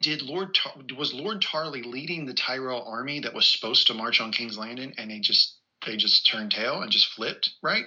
Did 0.00 0.22
Lord 0.22 0.54
Tar- 0.54 0.74
was 0.96 1.12
Lord 1.12 1.42
Tarly 1.42 1.84
leading 1.84 2.24
the 2.24 2.34
Tyrell 2.34 2.84
army 2.86 3.18
that 3.20 3.34
was 3.34 3.50
supposed 3.50 3.88
to 3.88 3.94
march 3.94 4.20
on 4.20 4.30
King's 4.30 4.56
Landing, 4.56 4.94
and 4.96 5.10
they 5.10 5.18
just 5.18 5.56
they 5.84 5.96
just 5.96 6.24
turned 6.30 6.52
tail 6.52 6.80
and 6.80 6.92
just 6.92 7.12
flipped, 7.14 7.50
right? 7.60 7.84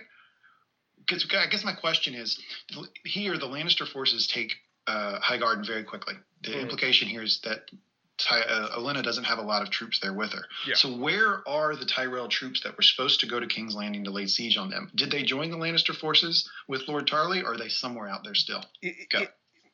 Because 0.99 1.25
I 1.33 1.47
guess 1.47 1.63
my 1.63 1.73
question 1.73 2.15
is: 2.15 2.37
Here, 3.05 3.37
the 3.37 3.47
Lannister 3.47 3.87
forces 3.87 4.27
take 4.27 4.51
uh, 4.87 5.21
Highgarden 5.21 5.65
very 5.65 5.85
quickly. 5.85 6.15
The 6.43 6.51
mm. 6.51 6.61
implication 6.61 7.07
here 7.07 7.23
is 7.23 7.39
that 7.45 7.69
Ty, 8.17 8.41
uh, 8.41 8.79
Olenna 8.79 9.03
doesn't 9.03 9.23
have 9.23 9.39
a 9.39 9.43
lot 9.43 9.63
of 9.63 9.69
troops 9.69 9.99
there 9.99 10.13
with 10.13 10.33
her. 10.33 10.43
Yeah. 10.67 10.75
So 10.75 10.95
where 10.95 11.47
are 11.47 11.75
the 11.75 11.85
Tyrell 11.85 12.27
troops 12.27 12.61
that 12.61 12.77
were 12.77 12.83
supposed 12.83 13.21
to 13.21 13.27
go 13.27 13.39
to 13.39 13.47
King's 13.47 13.75
Landing 13.75 14.03
to 14.03 14.11
lay 14.11 14.27
siege 14.27 14.57
on 14.57 14.69
them? 14.69 14.91
Did 14.93 15.11
they 15.11 15.23
join 15.23 15.49
the 15.49 15.57
Lannister 15.57 15.95
forces 15.95 16.47
with 16.67 16.87
Lord 16.87 17.07
Tarly, 17.07 17.43
or 17.43 17.53
are 17.53 17.57
they 17.57 17.69
somewhere 17.69 18.07
out 18.07 18.23
there 18.23 18.35
still? 18.35 18.63
It, 18.81 19.07
it, 19.11 19.33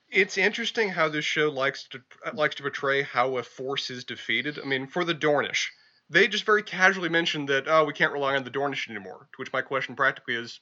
it's 0.10 0.38
interesting 0.38 0.90
how 0.90 1.10
this 1.10 1.26
show 1.26 1.50
likes 1.50 1.88
to 1.90 2.02
likes 2.34 2.56
to 2.56 2.64
portray 2.64 3.02
how 3.02 3.38
a 3.38 3.44
force 3.44 3.90
is 3.90 4.06
defeated. 4.06 4.60
I 4.60 4.66
mean, 4.66 4.88
for 4.88 5.04
the 5.04 5.16
Dornish, 5.16 5.68
they 6.10 6.28
just 6.28 6.46
very 6.46 6.64
casually 6.64 7.10
mentioned 7.10 7.50
that 7.50 7.68
oh, 7.68 7.84
we 7.84 7.94
can't 7.94 8.14
rely 8.14 8.36
on 8.36 8.44
the 8.44 8.52
Dornish 8.52 8.90
anymore. 8.90 9.28
To 9.34 9.38
which 9.38 9.52
my 9.52 9.62
question 9.62 9.96
practically 9.96 10.36
is, 10.36 10.60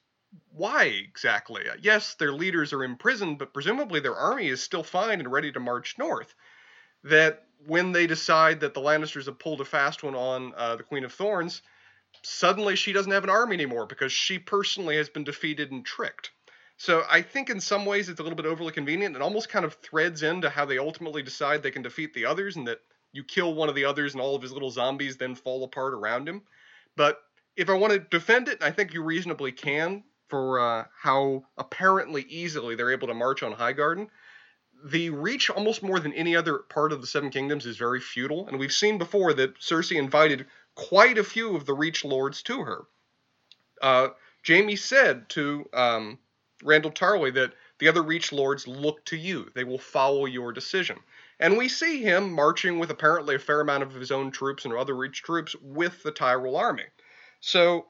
why 0.50 0.86
exactly? 0.86 1.64
Yes, 1.82 2.16
their 2.16 2.32
leaders 2.32 2.74
are 2.74 2.84
imprisoned, 2.84 3.38
but 3.38 3.54
presumably 3.54 4.00
their 4.00 4.16
army 4.16 4.48
is 4.48 4.64
still 4.64 4.84
fine 4.84 5.20
and 5.20 5.32
ready 5.32 5.52
to 5.52 5.60
march 5.60 5.96
north. 6.00 6.34
That 7.04 7.45
when 7.66 7.92
they 7.92 8.08
decide 8.08 8.60
that 8.62 8.74
the 8.74 8.82
Lannisters 8.82 9.26
have 9.26 9.40
pulled 9.40 9.62
a 9.62 9.66
fast 9.66 10.04
one 10.04 10.16
on 10.16 10.54
uh, 10.56 10.76
the 10.76 10.84
Queen 10.84 11.04
of 11.04 11.14
Thorns, 11.14 11.62
suddenly 12.22 12.76
she 12.76 12.94
doesn't 12.94 13.12
have 13.12 13.24
an 13.24 13.30
army 13.30 13.56
anymore 13.56 13.86
because 13.86 14.12
she 14.12 14.40
personally 14.40 14.98
has 14.98 15.10
been 15.10 15.24
defeated 15.24 15.72
and 15.72 15.86
tricked. 15.86 16.32
So 16.78 17.04
I 17.10 17.22
think 17.22 17.50
in 17.50 17.62
some 17.62 17.86
ways 17.86 18.10
it's 18.10 18.20
a 18.20 18.24
little 18.24 18.36
bit 18.36 18.46
overly 18.46 18.74
convenient 18.74 19.16
and 19.16 19.24
almost 19.24 19.50
kind 19.50 19.64
of 19.64 19.76
threads 19.76 20.24
into 20.24 20.50
how 20.50 20.66
they 20.66 20.78
ultimately 20.78 21.24
decide 21.24 21.64
they 21.64 21.72
can 21.72 21.82
defeat 21.82 22.14
the 22.14 22.26
others 22.26 22.58
and 22.58 22.68
that 22.68 22.82
you 23.14 23.24
kill 23.24 23.54
one 23.54 23.70
of 23.70 23.76
the 23.76 23.86
others 23.86 24.14
and 24.14 24.22
all 24.22 24.36
of 24.36 24.42
his 24.42 24.52
little 24.52 24.70
zombies 24.70 25.16
then 25.16 25.36
fall 25.36 25.64
apart 25.64 25.94
around 25.94 26.28
him. 26.28 26.42
But 26.98 27.22
if 27.56 27.70
I 27.70 27.74
want 27.74 27.94
to 27.94 28.00
defend 28.00 28.50
it, 28.50 28.62
I 28.62 28.72
think 28.72 28.94
you 28.94 29.04
reasonably 29.04 29.54
can 29.54 30.04
for 30.28 30.60
uh, 30.60 30.86
how 31.02 31.46
apparently 31.58 32.24
easily 32.24 32.76
they're 32.76 32.92
able 32.92 33.08
to 33.08 33.14
march 33.14 33.42
on 33.42 33.54
Highgarden 33.54 34.08
the 34.84 35.10
reach 35.10 35.50
almost 35.50 35.82
more 35.82 36.00
than 36.00 36.14
any 36.14 36.36
other 36.36 36.60
part 36.60 36.92
of 36.92 37.02
the 37.02 37.08
Seven 37.08 37.30
Kingdoms 37.30 37.66
is 37.66 37.78
very 37.78 38.00
feudal, 38.00 38.48
and 38.48 38.60
we've 38.60 38.72
seen 38.72 38.98
before 38.98 39.34
that 39.34 39.60
Cersei 39.60 39.98
invited 39.98 40.46
quite 40.76 41.18
a 41.18 41.24
few 41.24 41.56
of 41.56 41.66
the 41.66 41.74
Reach 41.74 42.04
Lords 42.04 42.44
to 42.44 42.62
her. 42.62 42.86
Uh, 43.82 44.10
Jaime 44.46 44.76
said 44.76 45.30
to 45.30 45.68
um, 45.74 46.20
Randyll 46.64 46.94
Tarly 46.94 47.34
that 47.34 47.54
the 47.80 47.88
other 47.88 48.04
Reach 48.04 48.32
Lords 48.32 48.68
look 48.68 49.04
to 49.06 49.18
you; 49.18 49.50
they 49.56 49.64
will 49.64 49.80
follow 49.80 50.26
your 50.26 50.52
decision. 50.52 51.00
And 51.40 51.58
we 51.58 51.68
see 51.68 52.02
him 52.02 52.32
marching 52.32 52.80
with 52.80 52.92
apparently 52.92 53.36
a 53.36 53.40
fair 53.40 53.62
amount 53.62 53.84
of 53.84 53.94
his 53.94 54.12
own 54.12 54.32
troops 54.32 54.66
and 54.66 54.74
other 54.74 54.96
Reach 54.96 55.24
troops 55.24 55.56
with 55.62 56.02
the 56.04 56.12
Tyrell 56.12 56.56
army. 56.56 56.86
So 57.42 57.88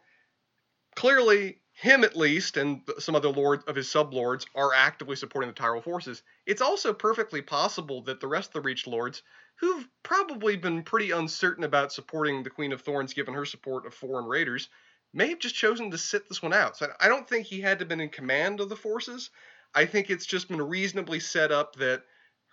clearly, 0.95 1.59
him 1.77 2.05
at 2.05 2.15
least 2.15 2.55
and 2.55 2.81
some 2.99 3.15
other 3.15 3.29
lords 3.29 3.65
of 3.65 3.75
his 3.75 3.89
sublords 3.89 4.45
are 4.55 4.73
actively 4.73 5.17
supporting 5.17 5.49
the 5.49 5.53
Tyrell 5.53 5.81
forces. 5.81 6.23
It's 6.45 6.61
also 6.61 6.93
perfectly 6.93 7.41
possible 7.41 8.01
that 8.03 8.21
the 8.21 8.27
rest 8.27 8.49
of 8.49 8.53
the 8.53 8.61
Reach 8.61 8.87
lords, 8.87 9.23
who've 9.57 9.85
probably 10.01 10.55
been 10.55 10.83
pretty 10.83 11.11
uncertain 11.11 11.65
about 11.65 11.91
supporting 11.91 12.43
the 12.43 12.49
Queen 12.49 12.71
of 12.71 12.81
Thorns 12.81 13.13
given 13.13 13.33
her 13.33 13.43
support 13.43 13.85
of 13.85 13.93
foreign 13.93 14.25
raiders, 14.25 14.69
may 15.13 15.27
have 15.27 15.39
just 15.39 15.55
chosen 15.55 15.91
to 15.91 15.97
sit 15.97 16.29
this 16.29 16.41
one 16.41 16.53
out. 16.53 16.77
So 16.77 16.87
I 16.97 17.09
don't 17.09 17.27
think 17.27 17.45
he 17.45 17.59
had 17.59 17.79
to 17.79 17.83
have 17.83 17.89
been 17.89 17.99
in 17.99 18.09
command 18.09 18.61
of 18.61 18.69
the 18.69 18.77
forces. 18.77 19.29
I 19.73 19.85
think 19.85 20.09
it's 20.09 20.25
just 20.25 20.47
been 20.47 20.61
reasonably 20.61 21.19
set 21.19 21.51
up 21.51 21.75
that 21.75 22.03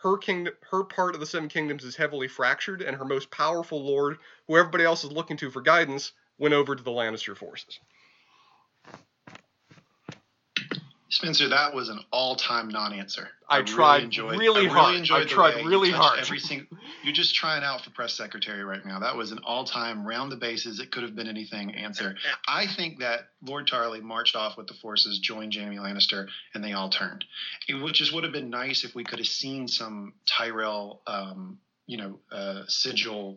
her 0.03 0.19
kingdom, 0.19 0.55
her 0.73 0.83
part 0.83 1.15
of 1.15 1.21
the 1.21 1.27
Seven 1.27 1.49
Kingdoms 1.49 1.85
is 1.85 1.95
heavily 1.95 2.27
fractured, 2.27 2.83
and 2.83 2.97
her 2.97 3.05
most 3.05 3.31
powerful 3.31 3.85
lord, 3.85 4.19
who 4.49 4.57
everybody 4.57 4.83
else 4.83 5.05
is 5.05 5.13
looking 5.13 5.37
to 5.37 5.51
for 5.51 5.63
guidance, 5.63 6.11
went 6.39 6.55
over 6.55 6.75
to 6.75 6.83
the 6.83 6.91
Lannister 6.91 7.37
forces. 7.37 7.79
Spencer, 11.13 11.47
that 11.51 11.75
was 11.75 11.91
an 11.91 12.01
all-time 12.11 12.69
non-answer. 12.69 13.29
I, 13.47 13.59
I 13.59 13.63
tried 13.63 13.97
really, 13.97 14.05
enjoyed, 14.05 14.39
really 14.39 14.67
I 14.67 14.73
hard. 14.73 14.95
Really 14.95 15.11
I 15.11 15.25
tried 15.27 15.67
really 15.67 15.91
hard. 15.91 16.19
Every 16.19 16.39
single, 16.39 16.79
you're 17.05 17.13
just 17.13 17.35
trying 17.35 17.63
out 17.63 17.85
for 17.85 17.91
press 17.91 18.15
secretary 18.15 18.65
right 18.65 18.85
now. 18.87 18.99
That 18.99 19.15
was 19.15 19.31
an 19.31 19.41
all-time 19.45 20.07
round 20.07 20.33
the 20.33 20.37
bases. 20.37 20.81
It 20.81 20.91
could 20.91 21.03
have 21.03 21.15
been 21.15 21.29
anything 21.29 21.75
answer. 21.75 22.17
I 22.49 22.67
think 22.67 23.01
that 23.01 23.29
Lord 23.43 23.69
Tarly 23.69 24.01
marched 24.01 24.37
off 24.37 24.57
with 24.57 24.69
the 24.69 24.75
forces, 24.81 25.19
joined 25.19 25.55
Jaime 25.55 25.77
Lannister, 25.77 26.29
and 26.55 26.65
they 26.65 26.73
all 26.73 26.89
turned. 26.89 27.27
It 27.69 27.75
would, 27.75 27.93
just 27.93 28.15
would 28.15 28.25
have 28.25 28.33
been 28.33 28.49
nice 28.49 28.83
if 28.83 28.95
we 28.95 29.05
could 29.05 29.19
have 29.19 29.29
seen 29.29 29.69
some 29.69 30.15
Tyrell, 30.25 31.03
um, 31.07 31.59
you 31.87 31.99
know, 31.99 32.21
uh, 32.33 32.63
sigil 32.69 33.37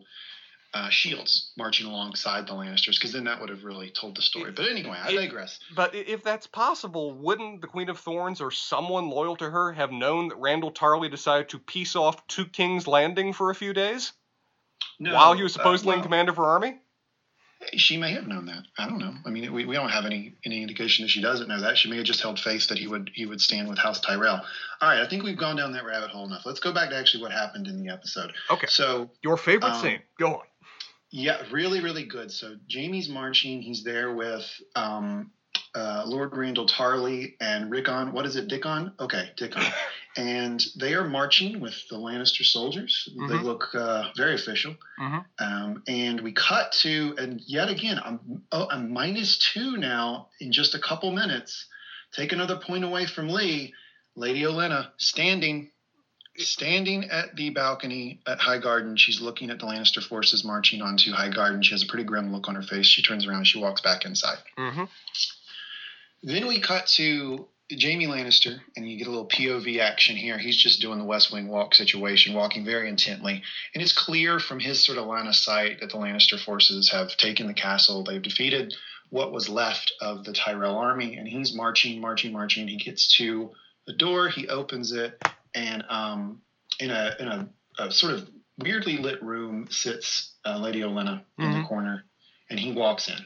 uh, 0.76 0.90
shields 0.90 1.52
marching 1.56 1.86
alongside 1.86 2.46
the 2.46 2.52
Lannisters, 2.52 2.98
because 2.98 3.12
then 3.12 3.24
that 3.24 3.40
would 3.40 3.48
have 3.48 3.64
really 3.64 3.90
told 3.90 4.16
the 4.16 4.22
story. 4.22 4.52
But 4.52 4.68
anyway, 4.68 4.98
I 5.00 5.14
digress. 5.14 5.58
But 5.74 5.94
if 5.94 6.22
that's 6.22 6.46
possible, 6.46 7.14
wouldn't 7.14 7.62
the 7.62 7.66
Queen 7.66 7.88
of 7.88 7.98
Thorns 7.98 8.40
or 8.42 8.50
someone 8.50 9.08
loyal 9.08 9.36
to 9.36 9.48
her 9.48 9.72
have 9.72 9.90
known 9.90 10.28
that 10.28 10.38
Randyll 10.38 10.74
Tarly 10.74 11.10
decided 11.10 11.48
to 11.50 11.58
peace 11.58 11.96
off 11.96 12.26
to 12.28 12.44
King's 12.44 12.86
Landing 12.86 13.32
for 13.32 13.50
a 13.50 13.54
few 13.54 13.72
days? 13.72 14.12
No, 15.00 15.14
while 15.14 15.32
he 15.32 15.42
was 15.42 15.56
uh, 15.56 15.58
supposedly 15.60 15.92
uh, 15.92 15.96
well, 15.96 15.98
in 16.00 16.04
command 16.04 16.28
of 16.28 16.36
her 16.36 16.44
army? 16.44 16.78
She 17.74 17.96
may 17.96 18.12
have 18.12 18.26
known 18.26 18.46
that. 18.46 18.64
I 18.78 18.86
don't 18.86 18.98
know. 18.98 19.14
I 19.24 19.30
mean, 19.30 19.50
we, 19.52 19.64
we 19.64 19.74
don't 19.74 19.88
have 19.88 20.04
any 20.04 20.34
any 20.44 20.60
indication 20.60 21.04
that 21.04 21.08
she 21.08 21.22
doesn't 21.22 21.48
know 21.48 21.60
that. 21.62 21.78
She 21.78 21.88
may 21.88 21.96
have 21.96 22.04
just 22.04 22.20
held 22.20 22.38
faith 22.38 22.68
that 22.68 22.78
he 22.78 22.86
would 22.86 23.10
he 23.14 23.24
would 23.24 23.40
stand 23.40 23.68
with 23.68 23.78
House 23.78 24.00
Tyrell. 24.00 24.42
All 24.80 24.88
right, 24.88 25.00
I 25.00 25.08
think 25.08 25.22
we've 25.22 25.38
gone 25.38 25.56
down 25.56 25.72
that 25.72 25.84
rabbit 25.84 26.10
hole 26.10 26.26
enough. 26.26 26.44
Let's 26.44 26.60
go 26.60 26.72
back 26.72 26.90
to 26.90 26.96
actually 26.96 27.22
what 27.22 27.32
happened 27.32 27.66
in 27.66 27.82
the 27.82 27.90
episode. 27.90 28.32
Okay. 28.50 28.66
So 28.68 29.10
your 29.22 29.38
favorite 29.38 29.70
um, 29.70 29.82
scene. 29.82 30.00
Go 30.18 30.34
on. 30.34 30.42
Yeah, 31.16 31.38
really, 31.50 31.80
really 31.80 32.04
good. 32.04 32.30
So 32.30 32.56
Jaime's 32.70 33.08
marching. 33.08 33.62
He's 33.62 33.82
there 33.82 34.12
with 34.12 34.44
um, 34.74 35.30
uh, 35.74 36.02
Lord 36.04 36.32
Randyll 36.32 36.68
Tarly 36.68 37.36
and 37.40 37.70
Rickon. 37.70 38.12
What 38.12 38.26
is 38.26 38.36
it, 38.36 38.48
Dickon? 38.48 38.92
Okay, 39.00 39.30
Dickon. 39.34 39.62
and 40.18 40.62
they 40.78 40.92
are 40.92 41.08
marching 41.08 41.58
with 41.58 41.74
the 41.88 41.96
Lannister 41.96 42.44
soldiers. 42.44 43.08
Mm-hmm. 43.10 43.28
They 43.28 43.42
look 43.42 43.74
uh, 43.74 44.10
very 44.14 44.34
official. 44.34 44.76
Mm-hmm. 45.00 45.18
Um, 45.42 45.82
and 45.88 46.20
we 46.20 46.32
cut 46.32 46.72
to, 46.82 47.14
and 47.16 47.40
yet 47.46 47.70
again, 47.70 47.98
I'm, 48.04 48.42
oh, 48.52 48.68
I'm 48.70 48.92
minus 48.92 49.38
two 49.38 49.78
now 49.78 50.28
in 50.38 50.52
just 50.52 50.74
a 50.74 50.78
couple 50.78 51.10
minutes. 51.12 51.66
Take 52.12 52.32
another 52.32 52.56
point 52.56 52.84
away 52.84 53.06
from 53.06 53.30
Lee. 53.30 53.72
Lady 54.16 54.42
Olenna 54.42 54.88
standing 54.98 55.70
standing 56.38 57.10
at 57.10 57.36
the 57.36 57.50
balcony 57.50 58.20
at 58.26 58.38
Highgarden, 58.38 58.98
She's 58.98 59.20
looking 59.20 59.50
at 59.50 59.58
the 59.58 59.66
Lannister 59.66 60.02
forces 60.02 60.44
marching 60.44 60.82
onto 60.82 61.12
Highgarden. 61.12 61.64
She 61.64 61.72
has 61.72 61.82
a 61.82 61.86
pretty 61.86 62.04
grim 62.04 62.32
look 62.32 62.48
on 62.48 62.54
her 62.54 62.62
face. 62.62 62.86
She 62.86 63.02
turns 63.02 63.26
around 63.26 63.38
and 63.38 63.46
she 63.46 63.58
walks 63.58 63.80
back 63.80 64.04
inside. 64.04 64.38
Mm-hmm. 64.58 64.84
Then 66.22 66.46
we 66.46 66.60
cut 66.60 66.86
to 66.96 67.46
Jaime 67.70 68.06
Lannister, 68.06 68.60
and 68.76 68.88
you 68.88 68.96
get 68.96 69.08
a 69.08 69.10
little 69.10 69.28
POV 69.28 69.80
action 69.80 70.16
here. 70.16 70.38
He's 70.38 70.56
just 70.56 70.80
doing 70.80 70.98
the 70.98 71.04
West 71.04 71.32
Wing 71.32 71.48
walk 71.48 71.74
situation, 71.74 72.34
walking 72.34 72.64
very 72.64 72.88
intently. 72.88 73.42
And 73.74 73.82
it's 73.82 73.92
clear 73.92 74.38
from 74.38 74.60
his 74.60 74.84
sort 74.84 74.98
of 74.98 75.06
line 75.06 75.26
of 75.26 75.34
sight 75.34 75.80
that 75.80 75.90
the 75.90 75.96
Lannister 75.96 76.38
forces 76.38 76.90
have 76.90 77.16
taken 77.16 77.46
the 77.46 77.54
castle. 77.54 78.04
They've 78.04 78.22
defeated 78.22 78.74
what 79.10 79.32
was 79.32 79.48
left 79.48 79.92
of 80.00 80.24
the 80.24 80.32
Tyrell 80.32 80.76
army, 80.76 81.16
and 81.16 81.26
he's 81.26 81.54
marching, 81.54 82.00
marching, 82.00 82.32
marching. 82.32 82.68
He 82.68 82.76
gets 82.76 83.16
to 83.18 83.50
the 83.86 83.92
door, 83.92 84.28
he 84.28 84.48
opens 84.48 84.92
it, 84.92 85.20
and 85.56 85.84
um, 85.88 86.42
in 86.78 86.90
a 86.90 87.16
in 87.18 87.26
a, 87.26 87.48
a, 87.78 87.90
sort 87.90 88.14
of 88.14 88.28
weirdly 88.58 88.98
lit 88.98 89.20
room 89.22 89.66
sits 89.70 90.34
uh, 90.44 90.58
Lady 90.58 90.82
Olenna 90.82 91.24
in 91.38 91.46
mm-hmm. 91.46 91.62
the 91.62 91.66
corner, 91.66 92.04
and 92.48 92.60
he 92.60 92.72
walks 92.72 93.08
in, 93.08 93.18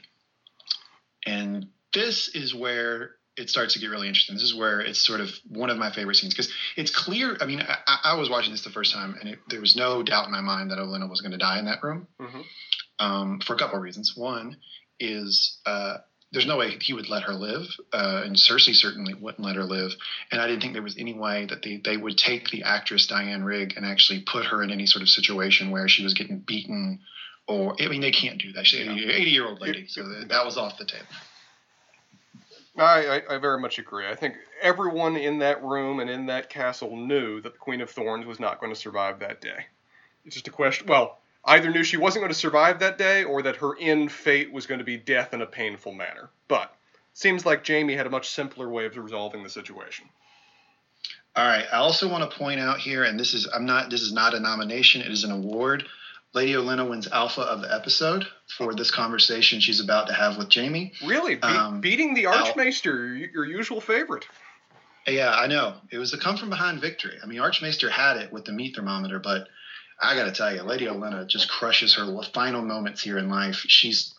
and 1.27 1.67
this 1.93 2.29
is 2.29 2.55
where 2.55 3.17
it 3.37 3.51
starts 3.51 3.75
to 3.75 3.81
get 3.81 3.89
really 3.89 4.07
interesting. 4.07 4.37
This 4.37 4.45
is 4.45 4.55
where 4.55 4.81
it's 4.81 5.05
sort 5.05 5.21
of 5.21 5.31
one 5.49 5.71
of 5.71 5.79
my 5.79 5.91
favorite 5.91 6.17
scenes 6.17 6.33
because 6.33 6.53
it's 6.77 6.95
clear. 6.95 7.37
I 7.41 7.47
mean, 7.47 7.61
I, 7.61 7.99
I, 8.05 8.15
was 8.15 8.31
watching 8.31 8.53
this 8.53 8.63
the 8.63 8.71
first 8.71 8.93
time, 8.95 9.17
and 9.21 9.31
it, 9.31 9.39
there 9.49 9.61
was 9.61 9.77
no 9.77 10.03
doubt 10.03 10.27
in 10.27 10.33
my 10.33 10.41
mind 10.41 10.71
that 10.71 10.79
Olenna 10.79 11.09
was 11.09 11.21
going 11.21 11.33
to 11.33 11.39
die 11.39 11.59
in 11.59 11.65
that 11.65 11.83
room 11.83 12.07
mm-hmm. 12.21 12.41
um, 12.99 13.41
for 13.41 13.55
a 13.55 13.59
couple 13.59 13.77
of 13.77 13.83
reasons. 13.83 14.17
One 14.17 14.57
is 15.01 15.59
uh, 15.67 15.99
there's 16.33 16.47
no 16.47 16.57
way 16.57 16.77
he 16.81 16.93
would 16.93 17.09
let 17.09 17.25
her 17.25 17.35
live, 17.35 17.67
uh, 17.93 18.23
and 18.25 18.37
Cersei 18.37 18.75
certainly 18.75 19.15
wouldn't 19.15 19.45
let 19.45 19.57
her 19.57 19.65
live. 19.65 19.93
And 20.31 20.41
I 20.41 20.47
didn't 20.47 20.63
think 20.63 20.75
there 20.75 20.83
was 20.83 20.97
any 20.97 21.13
way 21.13 21.47
that 21.47 21.63
they, 21.63 21.81
they 21.85 21.97
would 21.97 22.17
take 22.17 22.51
the 22.51 22.63
actress 22.63 23.09
Diane 23.09 23.43
Rigg 23.43 23.75
and 23.77 23.85
actually 23.85 24.21
put 24.21 24.47
her 24.47 24.63
in 24.63 24.71
any 24.71 24.87
sort 24.87 25.03
of 25.03 25.09
situation 25.09 25.71
where 25.71 25.89
she 25.89 26.05
was 26.05 26.15
getting 26.15 26.39
beaten, 26.39 27.01
or 27.49 27.75
I 27.81 27.89
mean, 27.89 28.01
they 28.01 28.13
can't 28.13 28.41
do 28.41 28.53
that. 28.53 28.67
She's 28.67 28.87
an 28.87 28.97
80 28.97 29.31
year 29.31 29.47
old 29.47 29.61
lady, 29.61 29.87
so 29.89 30.03
that 30.29 30.45
was 30.45 30.57
off 30.57 30.79
the 30.79 30.85
table. 30.85 31.07
I, 32.79 33.07
I, 33.29 33.35
I, 33.35 33.39
very 33.39 33.61
much 33.61 33.79
agree. 33.79 34.07
I 34.07 34.15
think 34.15 34.37
everyone 34.63 35.17
in 35.17 35.41
that 35.41 35.63
room 35.63 35.99
and 36.01 36.09
in 36.09 36.27
that 36.27 36.49
castle 36.49 36.97
knew 36.97 37.41
that 37.41 37.53
the 37.53 37.59
Queen 37.59 37.81
of 37.81 37.91
Thorns 37.91 38.25
was 38.25 38.39
not 38.39 38.61
going 38.61 38.73
to 38.73 38.79
survive 38.79 39.19
that 39.19 39.41
day. 39.41 39.67
It's 40.25 40.37
just 40.37 40.49
a 40.49 40.53
question. 40.53 40.87
Well, 40.87 41.19
either 41.45 41.71
knew 41.71 41.85
she 41.85 41.97
wasn't 41.97 42.23
going 42.23 42.33
to 42.33 42.39
survive 42.39 42.81
that 42.81 42.99
day 42.99 43.25
or 43.25 43.43
that 43.43 43.57
her 43.57 43.79
end 43.79 44.13
fate 44.13 44.53
was 44.53 44.67
going 44.67 44.79
to 44.79 44.85
be 44.85 44.97
death 44.97 45.33
in 45.35 45.43
a 45.43 45.47
painful 45.47 45.93
manner. 45.93 46.31
But 46.49 46.75
seems 47.15 47.47
like 47.47 47.67
Jaime 47.67 47.95
had 47.95 48.07
a 48.07 48.11
much 48.11 48.31
simpler 48.31 48.69
way 48.69 48.87
of 48.87 48.97
resolving 48.97 49.43
the 49.43 49.51
situation. 49.51 50.09
All 51.37 51.47
right. 51.47 51.67
I 51.73 51.77
also 51.77 52.09
want 52.09 52.29
to 52.29 52.37
point 52.37 52.61
out 52.61 52.79
here, 52.79 53.05
and 53.05 53.19
this 53.19 53.35
is 53.35 53.49
I'm 53.53 53.67
not 53.67 53.91
this 53.91 54.03
is 54.03 54.13
not 54.13 54.35
a 54.35 54.41
nomination, 54.41 55.01
it 55.01 55.11
is 55.11 55.25
an 55.25 55.31
award. 55.31 55.85
Lady 56.33 56.53
Olenna 56.53 56.89
wins 56.89 57.09
Alpha 57.09 57.41
of 57.41 57.61
the 57.61 57.75
episode 57.75 58.25
for 58.57 58.73
this 58.73 58.93
conversation 58.93 59.59
she's 59.59 59.81
about 59.81 60.07
to 60.07 60.13
have 60.13 60.37
with 60.37 60.53
Jaime. 60.53 60.93
Really? 61.05 61.35
Be- 61.35 61.43
um, 61.43 61.81
beating 61.81 62.15
the 62.15 62.27
Archmaester, 62.27 63.15
Al- 63.15 63.31
your 63.33 63.45
usual 63.45 63.81
favorite. 63.81 64.27
Yeah, 65.09 65.33
I 65.35 65.49
know. 65.49 65.75
It 65.91 65.99
was 65.99 66.13
a 66.13 66.19
come 66.19 66.37
from 66.37 66.51
behind 66.51 66.81
victory. 66.81 67.17
I 67.21 67.27
mean, 67.27 67.41
Archmaester 67.41 67.91
had 67.91 68.17
it 68.17 68.33
with 68.33 68.45
the 68.45 68.53
meat 68.53 68.77
thermometer, 68.77 69.19
but 69.19 69.49
I 70.01 70.15
got 70.15 70.25
to 70.25 70.33
tell 70.33 70.55
you, 70.55 70.63
Lady 70.63 70.87
Olenna 70.87 71.27
just 71.29 71.49
crushes 71.51 71.95
her 71.97 72.23
final 72.33 72.63
moments 72.63 73.03
here 73.03 73.19
in 73.19 73.29
life. 73.29 73.57
She's 73.67 74.15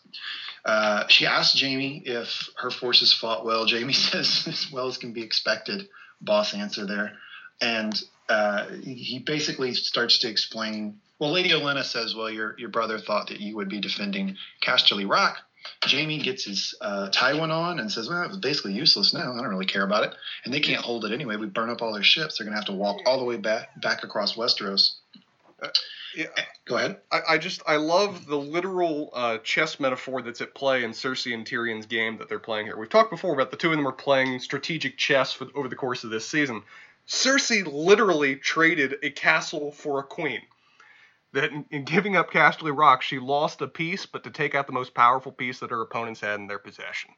uh, 0.64 1.08
she 1.08 1.26
asked 1.26 1.60
Jaime 1.60 2.02
if 2.04 2.48
her 2.56 2.70
forces 2.70 3.12
fought 3.12 3.44
well. 3.44 3.66
Jaime 3.66 3.92
says 3.92 4.44
as 4.46 4.70
well 4.70 4.86
as 4.86 4.98
can 4.98 5.12
be 5.12 5.22
expected. 5.22 5.88
Boss 6.20 6.54
answer 6.54 6.86
there, 6.86 7.14
and 7.60 8.00
uh, 8.28 8.68
he 8.84 9.22
basically 9.26 9.74
starts 9.74 10.20
to 10.20 10.28
explain. 10.28 11.00
Well, 11.18 11.32
Lady 11.32 11.50
Olenna 11.50 11.82
says, 11.82 12.14
"Well, 12.14 12.30
your 12.30 12.54
your 12.58 12.68
brother 12.68 13.00
thought 13.00 13.28
that 13.28 13.40
you 13.40 13.56
would 13.56 13.68
be 13.68 13.80
defending 13.80 14.36
Casterly 14.64 15.08
Rock." 15.08 15.38
Jaime 15.84 16.18
gets 16.18 16.44
his 16.44 16.74
uh, 16.80 17.08
Tywin 17.10 17.50
on 17.50 17.80
and 17.80 17.90
says, 17.90 18.08
"Well, 18.08 18.22
it 18.22 18.28
was 18.28 18.36
basically 18.36 18.74
useless 18.74 19.12
now. 19.12 19.32
I 19.32 19.36
don't 19.36 19.48
really 19.48 19.66
care 19.66 19.82
about 19.82 20.04
it, 20.04 20.14
and 20.44 20.54
they 20.54 20.60
can't 20.60 20.84
hold 20.84 21.04
it 21.04 21.12
anyway. 21.12 21.34
We 21.34 21.46
burn 21.46 21.70
up 21.70 21.82
all 21.82 21.92
their 21.92 22.04
ships. 22.04 22.38
They're 22.38 22.44
going 22.44 22.54
to 22.54 22.60
have 22.60 22.66
to 22.66 22.72
walk 22.72 22.98
all 23.04 23.18
the 23.18 23.24
way 23.24 23.36
back 23.36 23.80
back 23.80 24.04
across 24.04 24.34
Westeros." 24.34 24.92
Yeah, 26.16 26.26
go 26.64 26.76
ahead. 26.76 26.98
I, 27.10 27.20
I, 27.30 27.38
just 27.38 27.62
I 27.66 27.76
love 27.76 28.26
the 28.26 28.36
literal 28.36 29.10
uh, 29.12 29.38
chess 29.38 29.80
metaphor 29.80 30.22
that's 30.22 30.40
at 30.40 30.54
play 30.54 30.84
in 30.84 30.90
Cersei 30.90 31.34
and 31.34 31.46
Tyrion's 31.46 31.86
game 31.86 32.18
that 32.18 32.28
they're 32.28 32.38
playing 32.38 32.66
here. 32.66 32.76
We've 32.76 32.88
talked 32.88 33.10
before 33.10 33.32
about 33.32 33.50
the 33.50 33.56
two 33.56 33.70
of 33.70 33.76
them 33.76 33.86
are 33.86 33.92
playing 33.92 34.40
strategic 34.40 34.96
chess 34.96 35.32
for, 35.32 35.46
over 35.54 35.68
the 35.68 35.76
course 35.76 36.04
of 36.04 36.10
this 36.10 36.28
season. 36.28 36.62
Cersei 37.06 37.66
literally 37.66 38.36
traded 38.36 38.96
a 39.02 39.10
castle 39.10 39.72
for 39.72 40.00
a 40.00 40.04
queen. 40.04 40.42
That 41.32 41.50
in, 41.50 41.64
in 41.70 41.84
giving 41.84 42.14
up 42.14 42.30
Casterly 42.30 42.76
Rock, 42.76 43.00
she 43.00 43.18
lost 43.18 43.62
a 43.62 43.66
piece, 43.66 44.04
but 44.04 44.24
to 44.24 44.30
take 44.30 44.54
out 44.54 44.66
the 44.66 44.74
most 44.74 44.94
powerful 44.94 45.32
piece 45.32 45.60
that 45.60 45.70
her 45.70 45.80
opponents 45.80 46.20
had 46.20 46.38
in 46.38 46.46
their 46.46 46.58
possession. 46.58 47.10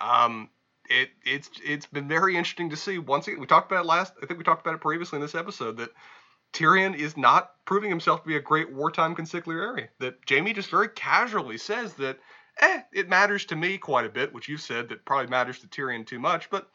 Um, 0.00 0.48
it 0.88 1.10
it's 1.24 1.50
it's 1.62 1.86
been 1.86 2.08
very 2.08 2.36
interesting 2.36 2.70
to 2.70 2.76
see. 2.76 2.98
Once 2.98 3.28
again, 3.28 3.40
we 3.40 3.46
talked 3.46 3.70
about 3.70 3.84
it 3.84 3.88
last. 3.88 4.14
I 4.22 4.26
think 4.26 4.38
we 4.38 4.44
talked 4.44 4.66
about 4.66 4.74
it 4.74 4.80
previously 4.80 5.16
in 5.16 5.22
this 5.22 5.34
episode 5.34 5.76
that 5.76 5.90
Tyrion 6.52 6.96
is 6.96 7.16
not 7.16 7.52
proving 7.64 7.90
himself 7.90 8.22
to 8.22 8.28
be 8.28 8.36
a 8.36 8.40
great 8.40 8.72
wartime 8.72 9.14
consigliere. 9.14 9.88
That 9.98 10.18
Jaime 10.28 10.52
just 10.52 10.70
very 10.70 10.88
casually 10.88 11.58
says 11.58 11.94
that, 11.94 12.18
eh, 12.60 12.82
it 12.92 13.08
matters 13.08 13.44
to 13.46 13.56
me 13.56 13.78
quite 13.78 14.06
a 14.06 14.10
bit, 14.10 14.32
which 14.32 14.48
you've 14.48 14.60
said 14.60 14.88
that 14.88 15.04
probably 15.04 15.28
matters 15.28 15.60
to 15.60 15.68
Tyrion 15.68 16.06
too 16.06 16.18
much, 16.18 16.50
but 16.50 16.70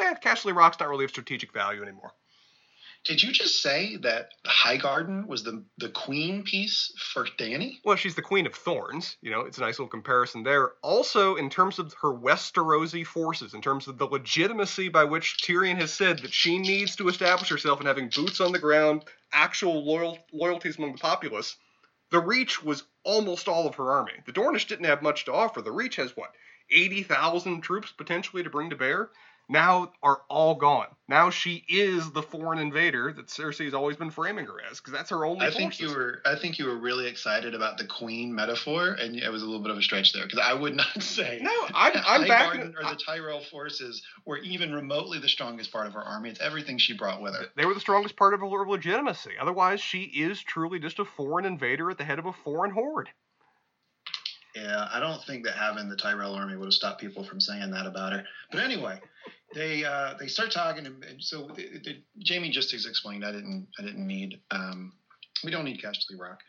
eh, 0.00 0.14
Casterly 0.22 0.54
Rock's 0.54 0.80
not 0.80 0.88
really 0.88 1.04
of 1.04 1.10
strategic 1.10 1.52
value 1.52 1.82
anymore. 1.82 2.12
Did 3.04 3.22
you 3.22 3.32
just 3.32 3.62
say 3.62 3.96
that 4.02 4.32
Highgarden 4.46 5.26
was 5.26 5.42
the 5.42 5.64
the 5.78 5.88
queen 5.88 6.42
piece 6.42 6.92
for 7.12 7.24
Dany? 7.24 7.78
Well, 7.84 7.96
she's 7.96 8.14
the 8.14 8.22
queen 8.22 8.46
of 8.46 8.54
thorns. 8.54 9.16
You 9.22 9.30
know, 9.30 9.40
it's 9.40 9.58
a 9.58 9.62
nice 9.62 9.78
little 9.78 9.88
comparison 9.88 10.42
there. 10.42 10.72
Also, 10.82 11.36
in 11.36 11.48
terms 11.48 11.78
of 11.78 11.94
her 12.02 12.12
Westerosi 12.12 13.06
forces, 13.06 13.54
in 13.54 13.62
terms 13.62 13.86
of 13.86 13.98
the 13.98 14.06
legitimacy 14.06 14.88
by 14.88 15.04
which 15.04 15.38
Tyrion 15.42 15.78
has 15.78 15.92
said 15.92 16.18
that 16.18 16.34
she 16.34 16.58
needs 16.58 16.96
to 16.96 17.08
establish 17.08 17.48
herself 17.48 17.78
and 17.78 17.88
having 17.88 18.10
boots 18.14 18.40
on 18.40 18.52
the 18.52 18.58
ground, 18.58 19.04
actual 19.32 19.84
loyal, 19.84 20.18
loyalties 20.32 20.76
among 20.76 20.92
the 20.92 20.98
populace, 20.98 21.56
the 22.10 22.20
Reach 22.20 22.62
was 22.62 22.84
almost 23.04 23.48
all 23.48 23.66
of 23.66 23.76
her 23.76 23.90
army. 23.90 24.12
The 24.26 24.32
Dornish 24.32 24.66
didn't 24.66 24.86
have 24.86 25.02
much 25.02 25.24
to 25.26 25.32
offer. 25.32 25.62
The 25.62 25.72
Reach 25.72 25.96
has 25.96 26.16
what, 26.16 26.32
eighty 26.70 27.02
thousand 27.02 27.62
troops 27.62 27.92
potentially 27.92 28.42
to 28.42 28.50
bring 28.50 28.70
to 28.70 28.76
bear. 28.76 29.10
Now 29.48 29.92
are 30.02 30.20
all 30.28 30.54
gone. 30.54 30.88
Now 31.08 31.30
she 31.30 31.64
is 31.68 32.10
the 32.10 32.22
foreign 32.22 32.58
invader 32.58 33.12
that 33.12 33.26
Cersei's 33.28 33.72
always 33.72 33.96
been 33.96 34.10
framing 34.10 34.44
her 34.44 34.60
as, 34.70 34.78
because 34.78 34.92
that's 34.92 35.08
her 35.08 35.24
only. 35.24 35.46
I 35.46 35.50
think 35.50 35.80
you 35.80 35.88
were. 35.88 36.20
I 36.26 36.36
think 36.36 36.58
you 36.58 36.66
were 36.66 36.76
really 36.76 37.06
excited 37.06 37.54
about 37.54 37.78
the 37.78 37.86
queen 37.86 38.34
metaphor, 38.34 38.90
and 38.92 39.16
it 39.16 39.30
was 39.30 39.42
a 39.42 39.46
little 39.46 39.62
bit 39.62 39.70
of 39.70 39.78
a 39.78 39.82
stretch 39.82 40.12
there. 40.12 40.24
Because 40.24 40.40
I 40.40 40.52
would 40.52 40.76
not 40.76 41.02
say 41.02 41.38
no. 41.40 41.50
I'm, 41.74 41.92
I'm 42.06 42.28
back. 42.28 42.56
or 42.56 42.90
the 42.90 43.00
Tyrell 43.04 43.40
forces 43.40 44.02
were 44.26 44.38
even 44.38 44.74
remotely 44.74 45.18
the 45.18 45.28
strongest 45.28 45.72
part 45.72 45.86
of 45.86 45.94
her 45.94 46.02
army. 46.02 46.28
It's 46.28 46.40
everything 46.40 46.76
she 46.76 46.94
brought 46.94 47.22
with 47.22 47.34
her. 47.34 47.46
They 47.56 47.64
were 47.64 47.74
the 47.74 47.80
strongest 47.80 48.16
part 48.16 48.34
of 48.34 48.40
her 48.40 48.46
legitimacy. 48.46 49.32
Otherwise, 49.40 49.80
she 49.80 50.02
is 50.02 50.42
truly 50.42 50.78
just 50.78 50.98
a 50.98 51.04
foreign 51.04 51.46
invader 51.46 51.90
at 51.90 51.96
the 51.96 52.04
head 52.04 52.18
of 52.18 52.26
a 52.26 52.32
foreign 52.32 52.72
horde. 52.72 53.08
Yeah, 54.54 54.88
I 54.92 54.98
don't 54.98 55.22
think 55.22 55.44
that 55.44 55.54
having 55.54 55.88
the 55.88 55.96
Tyrell 55.96 56.34
army 56.34 56.56
would 56.56 56.66
have 56.66 56.74
stopped 56.74 57.00
people 57.00 57.22
from 57.22 57.40
saying 57.40 57.70
that 57.70 57.86
about 57.86 58.12
her. 58.12 58.24
But 58.50 58.60
anyway, 58.60 59.00
they 59.54 59.84
uh, 59.84 60.14
they 60.18 60.26
start 60.26 60.50
talking, 60.50 60.86
and 60.86 61.04
so 61.20 61.48
the, 61.54 61.80
the, 61.84 62.02
Jaime 62.26 62.50
just 62.50 62.74
explained. 62.74 63.24
I 63.24 63.32
didn't 63.32 63.68
I 63.78 63.82
didn't 63.82 64.06
need 64.06 64.40
um, 64.50 64.92
we 65.44 65.50
don't 65.50 65.64
need 65.64 65.80
Casterly 65.80 66.18
Rock, 66.18 66.40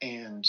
and 0.00 0.46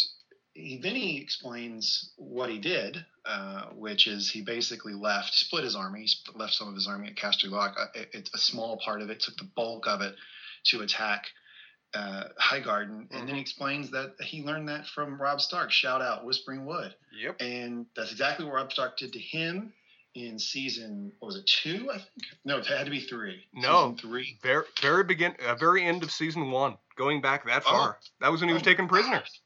he, 0.57 0.79
then 0.81 0.95
he 0.95 1.21
explains 1.21 2.13
what 2.17 2.49
he 2.49 2.59
did, 2.59 3.05
uh, 3.25 3.65
which 3.75 4.07
is 4.07 4.31
he 4.31 4.41
basically 4.41 4.93
left, 4.93 5.33
split 5.33 5.63
his 5.63 5.75
army, 5.75 6.05
he 6.05 6.09
left 6.35 6.53
some 6.53 6.67
of 6.67 6.75
his 6.75 6.87
army 6.87 7.09
at 7.09 7.15
Casterly 7.15 7.51
Rock. 7.51 7.75
Uh, 7.79 7.85
it's 8.11 8.33
a 8.33 8.37
small 8.37 8.79
part 8.83 9.01
of 9.01 9.09
it, 9.09 9.19
took 9.19 9.37
the 9.37 9.49
bulk 9.55 9.87
of 9.87 10.01
it 10.01 10.15
to 10.65 10.81
attack 10.81 11.25
uh, 11.93 12.25
Highgarden, 12.41 12.89
and 12.89 13.09
mm-hmm. 13.09 13.25
then 13.25 13.35
he 13.35 13.41
explains 13.41 13.91
that 13.91 14.15
he 14.19 14.43
learned 14.43 14.69
that 14.69 14.87
from 14.87 15.21
Robb 15.21 15.41
Stark. 15.41 15.71
Shout 15.71 16.01
out 16.01 16.25
Whispering 16.25 16.65
Wood. 16.65 16.93
Yep. 17.17 17.37
And 17.39 17.85
that's 17.95 18.11
exactly 18.11 18.45
what 18.45 18.55
Robb 18.55 18.71
Stark 18.71 18.97
did 18.97 19.13
to 19.13 19.19
him 19.19 19.73
in 20.25 20.39
season. 20.39 21.11
What 21.19 21.27
was 21.27 21.35
it? 21.37 21.45
Two, 21.45 21.89
I 21.91 21.97
think. 21.97 22.23
No, 22.45 22.57
it 22.57 22.65
had 22.65 22.85
to 22.85 22.91
be 22.91 23.01
three. 23.01 23.45
No, 23.53 23.95
season 23.95 23.97
three. 23.97 24.39
Very, 24.41 24.65
very 24.81 25.03
begin, 25.03 25.35
uh, 25.45 25.55
very 25.55 25.83
end 25.83 26.03
of 26.03 26.11
season 26.11 26.51
one. 26.51 26.77
Going 26.97 27.21
back 27.21 27.45
that 27.45 27.63
far, 27.63 27.97
oh. 27.99 28.05
that 28.21 28.31
was 28.31 28.41
when 28.41 28.49
he 28.49 28.53
was 28.53 28.63
oh, 28.63 28.65
taken 28.65 28.87
prisoner. 28.87 29.19
Gosh. 29.19 29.41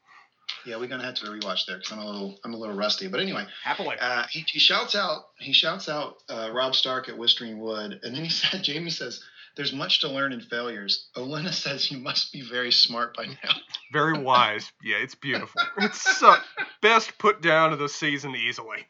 Yeah, 0.64 0.76
we're 0.76 0.88
gonna 0.88 1.04
have 1.04 1.14
to 1.16 1.26
rewatch 1.26 1.66
there 1.66 1.76
because 1.78 1.92
I'm 1.92 1.98
a 1.98 2.06
little, 2.06 2.38
I'm 2.44 2.54
a 2.54 2.56
little 2.56 2.76
rusty. 2.76 3.08
But 3.08 3.20
anyway, 3.20 3.46
happily, 3.64 3.96
uh, 4.00 4.24
he, 4.30 4.44
he 4.48 4.58
shouts 4.58 4.94
out, 4.94 5.24
he 5.38 5.52
shouts 5.52 5.88
out 5.88 6.16
uh, 6.28 6.50
Robb 6.52 6.74
Stark 6.74 7.08
at 7.08 7.18
Whispering 7.18 7.58
Wood, 7.58 8.00
and 8.02 8.14
then 8.14 8.24
he 8.24 8.30
said, 8.30 8.66
Jaime 8.66 8.90
says, 8.90 9.22
there's 9.56 9.72
much 9.72 10.00
to 10.00 10.08
learn 10.08 10.32
in 10.32 10.40
failures. 10.40 11.08
Olenna 11.16 11.52
says 11.52 11.90
you 11.90 11.98
must 11.98 12.32
be 12.32 12.42
very 12.42 12.72
smart 12.72 13.16
by 13.16 13.26
now. 13.26 13.54
Very 13.92 14.18
wise. 14.18 14.70
Yeah, 14.82 14.96
it's 14.96 15.14
beautiful. 15.14 15.60
It's 15.78 16.00
so 16.18 16.34
best 16.80 17.18
put 17.18 17.42
down 17.42 17.72
of 17.72 17.78
the 17.78 17.88
season 17.88 18.34
easily. 18.34 18.86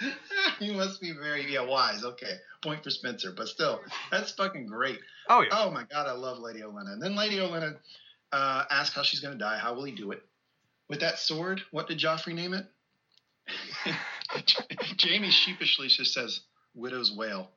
you 0.60 0.72
must 0.72 1.00
be 1.00 1.12
very 1.12 1.52
yeah 1.52 1.64
wise. 1.64 2.04
Okay, 2.04 2.36
point 2.62 2.82
for 2.82 2.90
Spencer, 2.90 3.32
but 3.36 3.48
still, 3.48 3.80
that's 4.10 4.32
fucking 4.32 4.66
great. 4.66 5.00
Oh 5.28 5.42
yeah. 5.42 5.48
Oh 5.52 5.70
my 5.70 5.84
god, 5.84 6.06
I 6.06 6.12
love 6.12 6.38
Lady 6.38 6.60
Olenna. 6.60 6.92
And 6.92 7.02
then 7.02 7.16
Lady 7.16 7.36
Olenna 7.36 7.76
uh, 8.32 8.64
asks 8.70 8.94
how 8.94 9.02
she's 9.02 9.20
gonna 9.20 9.36
die. 9.36 9.58
How 9.58 9.74
will 9.74 9.84
he 9.84 9.92
do 9.92 10.12
it? 10.12 10.22
With 10.88 11.00
that 11.00 11.18
sword? 11.18 11.62
What 11.70 11.88
did 11.88 11.98
Joffrey 11.98 12.34
name 12.34 12.54
it? 12.54 12.66
Jaime 15.00 15.30
sheepishly 15.30 15.88
just 15.88 16.12
says, 16.12 16.40
"Widow's 16.74 17.12
wail." 17.12 17.50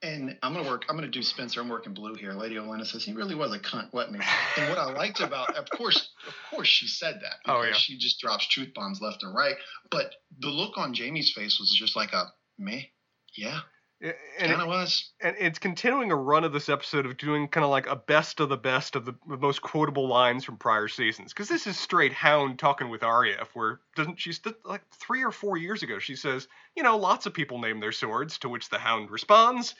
And 0.00 0.36
I'm 0.42 0.54
gonna 0.54 0.68
work. 0.68 0.84
I'm 0.88 0.96
gonna 0.96 1.08
do 1.08 1.22
Spencer. 1.22 1.60
I'm 1.60 1.68
working 1.68 1.92
blue 1.92 2.14
here. 2.14 2.32
Lady 2.32 2.54
Olenna 2.54 2.86
says 2.86 3.04
he 3.04 3.12
really 3.12 3.34
was 3.34 3.52
a 3.52 3.58
cunt, 3.58 3.92
wasn't 3.92 4.22
he? 4.22 4.60
And 4.60 4.70
what 4.70 4.78
I 4.78 4.92
liked 4.92 5.20
about, 5.20 5.56
of 5.56 5.68
course, 5.70 6.10
of 6.26 6.34
course, 6.50 6.68
she 6.68 6.86
said 6.86 7.20
that. 7.22 7.50
Oh 7.52 7.62
yeah. 7.62 7.72
She 7.72 7.98
just 7.98 8.20
drops 8.20 8.46
truth 8.46 8.72
bombs 8.74 9.00
left 9.00 9.24
and 9.24 9.34
right. 9.34 9.56
But 9.90 10.14
the 10.38 10.50
look 10.50 10.78
on 10.78 10.94
Jaime's 10.94 11.32
face 11.32 11.58
was 11.58 11.74
just 11.76 11.96
like 11.96 12.12
a 12.12 12.32
me, 12.58 12.92
yeah. 13.36 13.60
And 14.00 14.14
kind 14.38 14.62
of 14.62 14.68
was. 14.68 15.10
And 15.20 15.34
it's 15.40 15.58
continuing 15.58 16.12
a 16.12 16.16
run 16.16 16.44
of 16.44 16.52
this 16.52 16.68
episode 16.68 17.04
of 17.04 17.16
doing 17.16 17.48
kind 17.48 17.64
of 17.64 17.70
like 17.70 17.88
a 17.88 17.96
best 17.96 18.38
of 18.38 18.48
the 18.48 18.56
best 18.56 18.94
of 18.94 19.04
the, 19.04 19.14
the 19.28 19.36
most 19.36 19.60
quotable 19.60 20.06
lines 20.06 20.44
from 20.44 20.56
prior 20.56 20.86
seasons. 20.86 21.32
Because 21.32 21.48
this 21.48 21.66
is 21.66 21.78
straight 21.78 22.12
Hound 22.12 22.58
talking 22.60 22.90
with 22.90 23.02
Arya. 23.02 23.44
Where 23.54 23.80
doesn't 23.96 24.20
she 24.20 24.32
like 24.64 24.82
three 24.92 25.24
or 25.24 25.32
four 25.32 25.56
years 25.56 25.82
ago 25.82 25.98
she 25.98 26.14
says, 26.14 26.46
you 26.76 26.84
know, 26.84 26.96
lots 26.96 27.26
of 27.26 27.34
people 27.34 27.58
name 27.58 27.80
their 27.80 27.92
swords. 27.92 28.38
To 28.38 28.48
which 28.48 28.68
the 28.68 28.78
Hound 28.78 29.10
responds, 29.10 29.74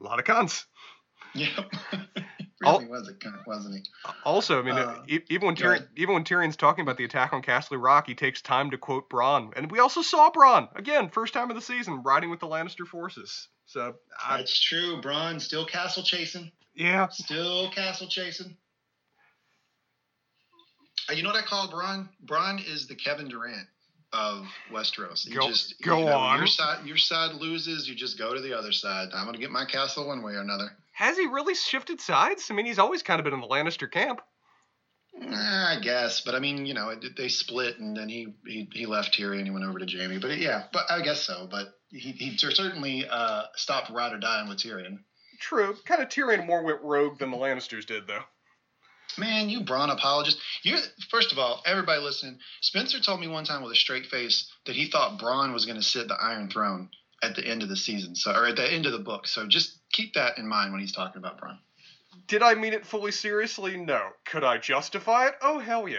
a 0.00 0.02
lot 0.02 0.18
of 0.18 0.24
cons. 0.24 0.64
Yep. 1.34 1.72
really 2.60 2.86
was 2.86 3.08
a 3.08 3.14
cunt, 3.14 3.46
wasn't 3.46 3.76
he? 3.76 3.82
Also, 4.24 4.60
I 4.60 4.62
mean, 4.62 4.74
uh, 4.74 5.02
even 5.28 5.46
when 5.46 5.56
Tyrion, 5.56 5.86
even 5.96 6.14
when 6.14 6.24
Tyrion's 6.24 6.56
talking 6.56 6.82
about 6.82 6.96
the 6.96 7.04
attack 7.04 7.32
on 7.32 7.42
Casterly 7.42 7.82
Rock, 7.82 8.06
he 8.06 8.14
takes 8.14 8.42
time 8.42 8.70
to 8.70 8.78
quote 8.78 9.08
Bronn, 9.08 9.52
and 9.56 9.70
we 9.70 9.78
also 9.78 10.02
saw 10.02 10.30
Bronn 10.30 10.68
again, 10.76 11.08
first 11.10 11.34
time 11.34 11.50
of 11.50 11.56
the 11.56 11.62
season, 11.62 12.02
riding 12.02 12.30
with 12.30 12.40
the 12.40 12.46
Lannister 12.46 12.86
forces. 12.86 13.48
So 13.66 13.94
I, 14.24 14.38
that's 14.38 14.60
true. 14.60 15.00
Bronn 15.00 15.40
still 15.40 15.66
castle 15.66 16.02
chasing. 16.02 16.50
Yeah, 16.74 17.08
still 17.08 17.70
castle 17.70 18.08
chasing. 18.08 18.56
Uh, 21.08 21.14
you 21.14 21.22
know 21.22 21.30
what 21.30 21.42
I 21.42 21.46
call 21.46 21.68
Bronn? 21.68 22.08
Bronn 22.24 22.66
is 22.66 22.86
the 22.86 22.94
Kevin 22.94 23.28
Durant 23.28 23.66
of 24.12 24.46
Westeros. 24.72 25.26
You 25.26 25.38
go, 25.38 25.48
just 25.48 25.80
go 25.82 25.98
you 25.98 26.04
know, 26.06 26.16
on. 26.16 26.38
Your 26.38 26.46
side, 26.46 26.86
your 26.86 26.96
side 26.96 27.34
loses. 27.34 27.88
You 27.88 27.94
just 27.94 28.18
go 28.18 28.34
to 28.34 28.40
the 28.40 28.56
other 28.56 28.72
side. 28.72 29.08
I'm 29.14 29.26
gonna 29.26 29.38
get 29.38 29.50
my 29.50 29.64
castle 29.64 30.06
one 30.06 30.22
way 30.22 30.32
or 30.32 30.40
another. 30.40 30.70
Has 30.98 31.16
he 31.16 31.26
really 31.26 31.54
shifted 31.54 32.00
sides? 32.00 32.48
I 32.50 32.54
mean, 32.54 32.66
he's 32.66 32.80
always 32.80 33.04
kind 33.04 33.20
of 33.20 33.24
been 33.24 33.32
in 33.32 33.40
the 33.40 33.46
Lannister 33.46 33.88
camp. 33.88 34.20
I 35.22 35.78
guess, 35.80 36.22
but 36.22 36.34
I 36.34 36.40
mean, 36.40 36.66
you 36.66 36.74
know, 36.74 36.92
they 37.16 37.28
split, 37.28 37.78
and 37.78 37.96
then 37.96 38.08
he 38.08 38.34
he, 38.44 38.68
he 38.72 38.86
left 38.86 39.16
Tyrion 39.16 39.38
and 39.38 39.46
he 39.46 39.52
went 39.52 39.64
over 39.64 39.78
to 39.78 39.86
Jaime. 39.86 40.18
But 40.18 40.38
yeah, 40.38 40.64
but 40.72 40.90
I 40.90 41.02
guess 41.02 41.22
so. 41.22 41.46
But 41.48 41.68
he 41.90 42.10
he 42.10 42.36
certainly 42.36 43.06
uh, 43.08 43.44
stopped 43.54 43.92
ride 43.92 44.12
or 44.12 44.18
dying 44.18 44.48
with 44.48 44.58
Tyrion. 44.58 44.98
True, 45.38 45.76
kind 45.84 46.02
of 46.02 46.08
Tyrion 46.08 46.44
more 46.44 46.64
went 46.64 46.82
rogue 46.82 47.20
than 47.20 47.30
the 47.30 47.36
Lannisters 47.36 47.86
did, 47.86 48.08
though. 48.08 48.24
Man, 49.16 49.48
you 49.48 49.60
Bronn 49.60 49.92
apologist. 49.92 50.38
You 50.64 50.78
first 51.12 51.30
of 51.30 51.38
all, 51.38 51.62
everybody 51.64 52.02
listening. 52.02 52.40
Spencer 52.60 52.98
told 52.98 53.20
me 53.20 53.28
one 53.28 53.44
time 53.44 53.62
with 53.62 53.70
a 53.70 53.76
straight 53.76 54.06
face 54.06 54.50
that 54.66 54.74
he 54.74 54.90
thought 54.90 55.20
Bronn 55.20 55.54
was 55.54 55.64
going 55.64 55.78
to 55.78 55.84
sit 55.84 56.08
the 56.08 56.14
Iron 56.20 56.50
Throne 56.50 56.90
at 57.22 57.36
the 57.36 57.46
end 57.46 57.62
of 57.62 57.68
the 57.68 57.76
season, 57.76 58.14
so 58.14 58.32
or 58.32 58.46
at 58.46 58.56
the 58.56 58.72
end 58.72 58.86
of 58.86 58.92
the 58.92 58.98
book. 58.98 59.26
So 59.26 59.46
just 59.46 59.78
keep 59.92 60.14
that 60.14 60.38
in 60.38 60.46
mind 60.46 60.72
when 60.72 60.80
he's 60.80 60.92
talking 60.92 61.18
about 61.18 61.40
Bronn. 61.40 61.58
Did 62.26 62.42
I 62.42 62.54
mean 62.54 62.72
it 62.72 62.86
fully 62.86 63.12
seriously? 63.12 63.76
No. 63.76 64.00
Could 64.24 64.44
I 64.44 64.58
justify 64.58 65.26
it? 65.26 65.34
Oh 65.42 65.58
hell 65.58 65.88
yeah. 65.88 65.98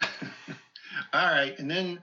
all 1.12 1.26
right, 1.26 1.58
and 1.58 1.70
then 1.70 2.00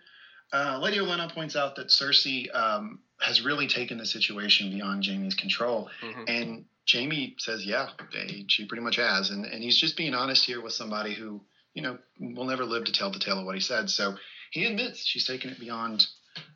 uh, 0.54 0.80
Lady 0.82 0.98
Olenna 0.98 1.34
points 1.34 1.56
out 1.56 1.76
that 1.78 1.88
Cersei 1.88 2.54
um, 2.54 3.00
has 3.20 3.42
really 3.42 3.68
taken 3.68 3.98
the 3.98 4.06
situation 4.06 4.70
beyond 4.70 5.06
Jaime's 5.06 5.36
control, 5.36 5.90
mm-hmm. 6.02 6.24
and 6.28 6.66
Jaime 6.92 7.36
says, 7.38 7.66
yeah, 7.66 7.90
they, 8.14 8.46
she 8.48 8.66
pretty 8.66 8.84
much 8.84 8.96
has. 8.98 9.30
And, 9.30 9.46
and 9.46 9.64
he's 9.64 9.80
just 9.80 9.98
being 9.98 10.14
honest 10.14 10.46
here 10.46 10.62
with 10.62 10.74
somebody 10.74 11.14
who, 11.14 11.42
you 11.74 11.82
know, 11.82 11.98
will 12.20 12.46
never 12.46 12.66
live 12.66 12.86
to 12.86 12.92
tell 12.92 13.12
the 13.12 13.20
tale 13.20 13.40
of 13.40 13.46
what 13.46 13.56
he 13.56 13.62
said. 13.62 13.90
So 13.90 14.16
he 14.52 14.66
admits 14.66 15.06
she's 15.06 15.26
taken 15.26 15.52
it 15.52 15.60
beyond 15.60 16.06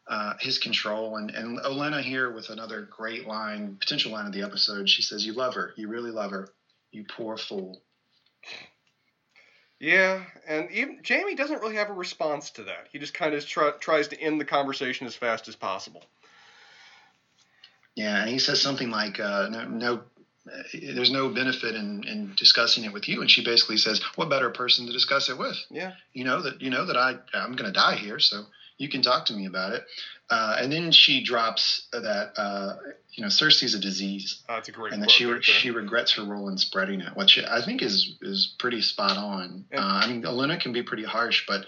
uh, 0.07 0.33
his 0.39 0.57
control. 0.57 1.17
And, 1.17 1.31
and 1.31 1.59
Olenna 1.59 2.01
here 2.01 2.31
with 2.31 2.49
another 2.49 2.81
great 2.81 3.27
line, 3.27 3.77
potential 3.79 4.11
line 4.11 4.25
of 4.25 4.33
the 4.33 4.43
episode, 4.43 4.89
she 4.89 5.01
says, 5.01 5.25
You 5.25 5.33
love 5.33 5.55
her. 5.55 5.73
You 5.75 5.87
really 5.87 6.11
love 6.11 6.31
her. 6.31 6.49
You 6.91 7.03
poor 7.03 7.37
fool. 7.37 7.81
Yeah, 9.79 10.23
and 10.47 10.71
even 10.71 11.01
Jaime 11.05 11.35
doesn't 11.35 11.61
really 11.61 11.75
have 11.75 11.89
a 11.89 11.93
response 11.93 12.49
to 12.51 12.63
that. 12.63 12.87
He 12.91 12.99
just 12.99 13.13
kind 13.13 13.35
of 13.35 13.45
try, 13.45 13.71
tries 13.71 14.07
to 14.09 14.19
end 14.19 14.39
the 14.39 14.45
conversation 14.45 15.05
as 15.05 15.15
fast 15.15 15.49
as 15.49 15.55
possible. 15.55 16.03
Yeah, 17.95 18.21
and 18.21 18.29
he 18.29 18.39
says 18.39 18.61
something 18.61 18.89
like, 18.89 19.19
uh, 19.19 19.49
no, 19.49 19.67
no 19.67 20.01
there's 20.73 21.11
no 21.11 21.29
benefit 21.29 21.75
in, 21.75 22.03
in 22.03 22.33
discussing 22.35 22.83
it 22.83 22.93
with 22.93 23.07
you. 23.09 23.21
And 23.21 23.29
she 23.29 23.43
basically 23.43 23.77
says, 23.77 24.01
what 24.15 24.29
better 24.29 24.49
person 24.51 24.85
to 24.85 24.93
discuss 24.93 25.29
it 25.29 25.37
with? 25.37 25.57
Yeah. 25.71 25.93
You 26.13 26.23
know 26.23 26.41
that, 26.43 26.61
you 26.61 26.69
know 26.69 26.85
that 26.85 26.97
I, 26.97 27.15
I'm 27.33 27.55
going 27.55 27.71
to 27.71 27.71
die 27.71 27.95
here. 27.95 28.19
So 28.19 28.43
you 28.77 28.89
can 28.89 29.01
talk 29.01 29.25
to 29.27 29.33
me 29.33 29.45
about 29.45 29.73
it. 29.73 29.85
Uh, 30.29 30.57
and 30.59 30.71
then 30.71 30.91
she 30.91 31.23
drops 31.23 31.87
that, 31.91 32.31
uh, 32.35 32.75
you 33.11 33.21
know, 33.21 33.29
Cersei's 33.29 33.75
a 33.75 33.79
disease. 33.79 34.41
Oh, 34.49 34.55
that's 34.55 34.69
a 34.69 34.71
great 34.71 34.93
And 34.93 35.01
that 35.03 35.11
she, 35.11 35.25
right 35.25 35.43
she 35.43 35.71
regrets 35.71 36.13
her 36.15 36.23
role 36.23 36.49
in 36.49 36.57
spreading 36.57 37.01
it, 37.01 37.15
which 37.15 37.37
I 37.37 37.63
think 37.63 37.81
is, 37.81 38.15
is 38.21 38.55
pretty 38.57 38.81
spot 38.81 39.17
on. 39.17 39.65
Uh, 39.73 39.79
I 39.79 40.07
mean, 40.07 40.23
Olenna 40.23 40.59
can 40.59 40.73
be 40.73 40.83
pretty 40.83 41.03
harsh, 41.03 41.45
but 41.47 41.65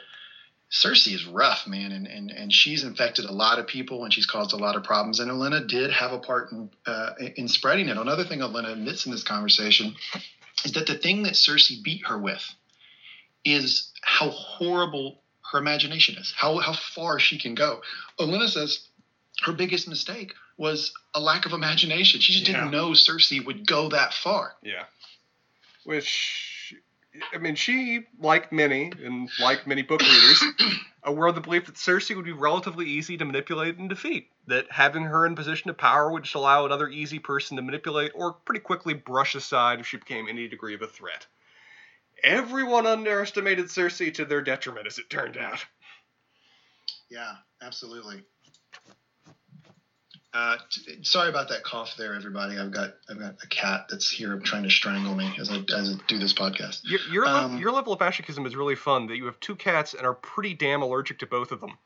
Cersei 0.72 1.14
is 1.14 1.26
rough, 1.26 1.66
man, 1.66 1.94
and, 1.94 2.08
and 2.08 2.30
and 2.30 2.52
she's 2.52 2.84
infected 2.84 3.24
a 3.24 3.32
lot 3.32 3.58
of 3.58 3.68
people 3.68 4.04
and 4.04 4.14
she's 4.14 4.26
caused 4.26 4.52
a 4.52 4.58
lot 4.58 4.76
of 4.76 4.84
problems. 4.84 5.22
And 5.22 5.32
Olenna 5.32 5.66
did 5.66 5.92
have 5.92 6.12
a 6.12 6.20
part 6.20 6.52
in 6.52 6.70
uh, 6.86 7.12
in 7.38 7.48
spreading 7.48 7.88
it. 7.88 7.98
Another 7.98 8.26
thing 8.26 8.40
Olenna 8.40 8.74
admits 8.74 9.06
in 9.06 9.14
this 9.14 9.24
conversation 9.24 9.96
is 10.66 10.74
that 10.74 10.88
the 10.88 10.98
thing 10.98 11.24
that 11.24 11.34
Cersei 11.34 11.82
beat 11.82 12.06
her 12.08 12.18
with 12.20 12.44
is 13.46 13.94
how 14.02 14.30
horrible 14.30 15.22
her 15.52 15.60
imagination 15.60 16.18
is, 16.18 16.34
how 16.36 16.58
how 16.60 16.74
far 16.74 17.20
she 17.20 17.40
can 17.40 17.56
go. 17.56 17.82
Olenna 18.20 18.50
says 18.50 18.88
her 19.44 19.54
biggest 19.54 19.88
mistake 19.88 20.34
was 20.58 20.94
a 21.14 21.20
lack 21.20 21.46
of 21.46 21.54
imagination. 21.54 22.20
She 22.20 22.34
just 22.34 22.48
yeah. 22.48 22.60
didn't 22.60 22.72
know 22.72 22.92
Cersei 22.92 23.46
would 23.46 23.68
go 23.68 23.90
that 23.90 24.14
far. 24.14 24.56
Yeah. 24.64 24.84
Which 25.84 26.76
I 27.34 27.38
mean, 27.38 27.56
she, 27.56 28.06
like 28.20 28.52
many, 28.52 28.92
and 29.04 29.30
like 29.40 29.68
many 29.68 29.82
book 29.82 30.02
readers, 30.02 30.44
aware 31.04 31.28
of 31.28 31.36
the 31.36 31.42
belief 31.42 31.66
that 31.66 31.76
Cersei 31.76 32.16
would 32.16 32.26
be 32.26 32.32
relatively 32.32 32.86
easy 32.86 33.18
to 33.18 33.26
manipulate 33.26 33.78
and 33.78 33.90
defeat. 33.90 34.30
That 34.48 34.72
having 34.72 35.04
her 35.04 35.26
in 35.26 35.36
position 35.36 35.70
of 35.70 35.78
power 35.78 36.12
would 36.12 36.24
just 36.24 36.36
allow 36.36 36.66
another 36.66 36.90
easy 36.90 37.20
person 37.20 37.58
to 37.58 37.64
manipulate 37.64 38.12
or 38.16 38.34
pretty 38.34 38.62
quickly 38.62 38.94
brush 38.94 39.36
aside 39.36 39.80
if 39.80 39.88
she 39.88 39.98
became 39.98 40.28
any 40.28 40.48
degree 40.48 40.74
of 40.74 40.82
a 40.82 40.88
threat. 40.88 41.26
Everyone 42.24 42.86
underestimated 42.86 43.66
Cersei 43.66 44.14
to 44.16 44.26
their 44.26 44.42
detriment, 44.42 44.88
as 44.88 44.98
it 44.98 45.10
turned 45.10 45.38
out. 45.38 45.64
Yeah, 47.10 47.34
absolutely. 47.62 48.24
Uh, 50.34 50.58
t- 50.70 51.00
sorry 51.04 51.30
about 51.30 51.50
that 51.50 51.64
cough 51.64 51.96
there, 51.98 52.14
everybody. 52.14 52.58
I've 52.60 52.72
got 52.72 52.96
I've 53.10 53.18
got 53.18 53.36
a 53.44 53.48
cat 53.48 53.88
that's 53.90 54.10
here 54.10 54.38
trying 54.40 54.64
to 54.64 54.70
strangle 54.70 55.16
me 55.16 55.34
as 55.40 55.50
I 55.50 55.64
as 55.76 55.96
I 55.96 56.04
do 56.08 56.20
this 56.20 56.34
podcast. 56.34 56.82
Your 56.84 57.00
your, 57.12 57.26
le- 57.26 57.46
Um, 57.46 57.58
your 57.58 57.72
level 57.72 57.94
of 57.94 58.00
masochism 58.00 58.46
is 58.46 58.56
really 58.56 58.76
fun. 58.76 59.08
That 59.08 59.18
you 59.18 59.26
have 59.26 59.40
two 59.40 59.56
cats 59.56 59.94
and 59.94 60.06
are 60.06 60.14
pretty 60.14 60.54
damn 60.54 60.82
allergic 60.82 61.20
to 61.20 61.26
both 61.28 61.52
of 61.52 61.62
them. 61.62 61.78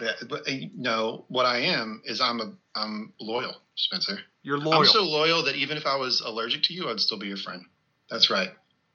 Yeah, 0.00 0.12
but 0.28 0.48
uh, 0.48 0.52
no, 0.76 1.24
what 1.28 1.46
I 1.46 1.58
am 1.60 2.02
is 2.04 2.20
I'm 2.20 2.40
a 2.40 2.52
I'm 2.74 3.14
loyal, 3.20 3.56
Spencer. 3.74 4.18
You're 4.42 4.58
loyal. 4.58 4.80
I'm 4.80 4.86
so 4.86 5.02
loyal 5.02 5.42
that 5.44 5.56
even 5.56 5.76
if 5.76 5.86
I 5.86 5.96
was 5.96 6.20
allergic 6.20 6.62
to 6.64 6.74
you, 6.74 6.88
I'd 6.88 7.00
still 7.00 7.18
be 7.18 7.26
your 7.26 7.36
friend. 7.36 7.64
That's 8.10 8.30
right, 8.30 8.50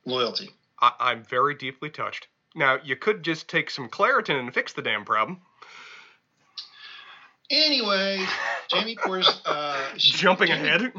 loyalty. 0.05 0.51
I, 0.81 0.91
I'm 0.99 1.23
very 1.23 1.55
deeply 1.55 1.89
touched. 1.89 2.27
Now 2.55 2.77
you 2.83 2.95
could 2.95 3.23
just 3.23 3.47
take 3.49 3.69
some 3.69 3.89
Claritin 3.89 4.39
and 4.39 4.53
fix 4.53 4.73
the 4.73 4.81
damn 4.81 5.05
problem. 5.05 5.41
Anyway, 7.51 8.25
Jaime 8.71 8.95
pours. 8.95 9.41
Uh, 9.45 9.77
she- 9.97 10.17
Jumping 10.17 10.47
Jaime- 10.49 10.67
ahead. 10.67 10.93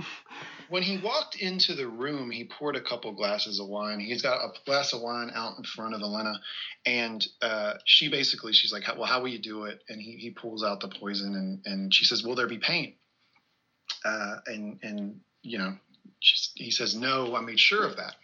When 0.69 0.83
he 0.83 0.99
walked 0.99 1.37
into 1.37 1.75
the 1.75 1.87
room, 1.87 2.29
he 2.31 2.45
poured 2.45 2.75
a 2.75 2.81
couple 2.81 3.13
glasses 3.13 3.61
of 3.61 3.69
wine. 3.69 4.01
He's 4.01 4.23
got 4.23 4.39
a 4.45 4.49
glass 4.65 4.93
of 4.93 5.01
wine 5.01 5.31
out 5.33 5.57
in 5.59 5.63
front 5.65 5.95
of 5.95 6.01
Olenna, 6.01 6.35
and 6.85 7.25
uh, 7.41 7.75
she 7.85 8.09
basically 8.09 8.53
she's 8.53 8.73
like, 8.73 8.83
"Well, 8.97 9.05
how 9.05 9.21
will 9.21 9.29
you 9.29 9.39
do 9.39 9.65
it?" 9.65 9.81
And 9.89 10.01
he, 10.01 10.17
he 10.17 10.31
pulls 10.31 10.65
out 10.65 10.81
the 10.81 10.89
poison, 10.89 11.37
and, 11.37 11.61
and 11.67 11.95
she 11.95 12.05
says, 12.05 12.25
"Will 12.25 12.35
there 12.35 12.49
be 12.49 12.59
pain?" 12.59 12.95
Uh, 14.05 14.37
and 14.47 14.81
and 14.83 15.21
you 15.43 15.59
know, 15.59 15.77
she's, 16.19 16.51
he 16.57 16.73
says, 16.73 16.97
"No, 16.97 17.37
I 17.37 17.43
made 17.43 17.61
sure 17.61 17.85
of 17.87 17.97
that." 17.99 18.17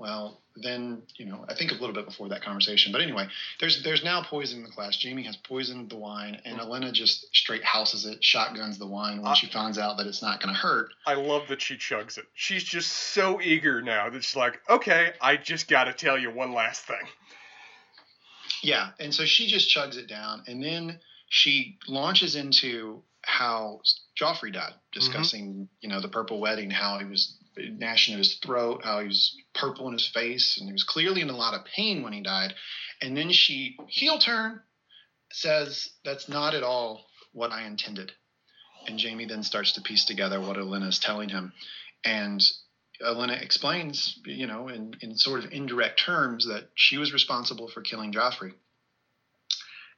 Well, 0.00 0.40
then 0.56 1.02
you 1.16 1.26
know, 1.26 1.44
I 1.46 1.54
think 1.54 1.72
a 1.72 1.74
little 1.74 1.92
bit 1.92 2.06
before 2.06 2.30
that 2.30 2.42
conversation, 2.42 2.90
but 2.90 3.02
anyway, 3.02 3.28
there's 3.60 3.82
there's 3.82 4.02
now 4.02 4.22
poison 4.22 4.60
in 4.60 4.64
the 4.64 4.70
glass. 4.70 4.98
Jaime 5.00 5.22
has 5.24 5.36
poisoned 5.36 5.90
the 5.90 5.96
wine, 5.96 6.40
and 6.46 6.58
mm. 6.58 6.66
Olenna 6.66 6.90
just 6.90 7.26
straight 7.36 7.62
houses 7.62 8.06
it, 8.06 8.24
shotguns 8.24 8.78
the 8.78 8.86
wine 8.86 9.20
when 9.20 9.34
she 9.34 9.46
finds 9.46 9.76
out 9.76 9.98
that 9.98 10.06
it's 10.06 10.22
not 10.22 10.40
going 10.40 10.54
to 10.54 10.58
hurt. 10.58 10.88
I 11.06 11.14
love 11.14 11.48
that 11.48 11.60
she 11.60 11.74
chugs 11.76 12.16
it. 12.16 12.24
She's 12.32 12.64
just 12.64 12.90
so 12.90 13.42
eager 13.42 13.82
now 13.82 14.08
that 14.08 14.24
she's 14.24 14.34
like, 14.34 14.62
okay, 14.70 15.12
I 15.20 15.36
just 15.36 15.68
got 15.68 15.84
to 15.84 15.92
tell 15.92 16.18
you 16.18 16.30
one 16.30 16.54
last 16.54 16.86
thing. 16.86 17.06
Yeah, 18.62 18.92
and 18.98 19.12
so 19.12 19.26
she 19.26 19.48
just 19.48 19.74
chugs 19.74 19.98
it 19.98 20.08
down, 20.08 20.44
and 20.46 20.62
then 20.62 20.98
she 21.28 21.78
launches 21.86 22.36
into 22.36 23.02
how 23.20 23.82
Joffrey 24.18 24.50
died, 24.50 24.72
mm-hmm. 24.72 24.98
discussing 24.98 25.68
you 25.82 25.90
know 25.90 26.00
the 26.00 26.08
purple 26.08 26.40
wedding, 26.40 26.70
how 26.70 26.98
he 26.98 27.04
was 27.04 27.36
gnashing 27.78 28.14
at 28.14 28.18
his 28.18 28.34
throat, 28.36 28.82
how 28.84 29.00
he 29.00 29.06
was 29.08 29.36
purple 29.54 29.86
in 29.88 29.92
his 29.92 30.06
face, 30.08 30.58
and 30.58 30.68
he 30.68 30.72
was 30.72 30.84
clearly 30.84 31.20
in 31.20 31.30
a 31.30 31.36
lot 31.36 31.54
of 31.54 31.64
pain 31.64 32.02
when 32.02 32.12
he 32.12 32.22
died. 32.22 32.54
And 33.02 33.16
then 33.16 33.30
she 33.30 33.76
heel 33.88 34.18
turn 34.18 34.60
says 35.32 35.90
that's 36.04 36.28
not 36.28 36.54
at 36.54 36.62
all 36.62 37.06
what 37.32 37.52
I 37.52 37.64
intended. 37.66 38.12
And 38.86 39.00
Jaime 39.00 39.26
then 39.26 39.42
starts 39.42 39.72
to 39.72 39.80
piece 39.82 40.04
together 40.06 40.40
what 40.40 40.56
Olenna 40.56 40.88
is 40.88 40.98
telling 40.98 41.28
him, 41.28 41.52
and 42.04 42.42
Olenna 43.02 43.40
explains, 43.40 44.18
you 44.24 44.46
know, 44.46 44.68
in, 44.68 44.94
in 45.00 45.16
sort 45.16 45.44
of 45.44 45.52
indirect 45.52 46.00
terms, 46.00 46.46
that 46.46 46.68
she 46.74 46.98
was 46.98 47.12
responsible 47.12 47.68
for 47.68 47.80
killing 47.82 48.12
Joffrey. 48.12 48.52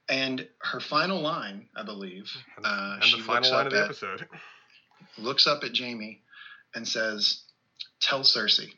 And 0.08 0.46
her 0.58 0.80
final 0.80 1.20
line, 1.20 1.68
I 1.76 1.84
believe, 1.84 2.30
Uh, 2.62 2.94
and 3.00 3.04
she 3.04 3.18
the 3.18 3.24
final 3.24 3.50
line 3.50 3.66
of 3.66 3.72
the 3.72 3.78
at- 3.78 3.84
episode. 3.86 4.28
looks 5.16 5.46
up 5.46 5.62
at 5.64 5.76
Jaime 5.76 6.22
and 6.74 6.86
says, 6.86 7.42
Tell 8.00 8.20
Cersei, 8.20 8.72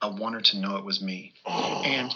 I 0.00 0.08
want 0.08 0.34
her 0.34 0.40
to 0.40 0.58
know 0.58 0.76
it 0.76 0.84
was 0.84 1.00
me. 1.02 1.34
And- 1.46 2.14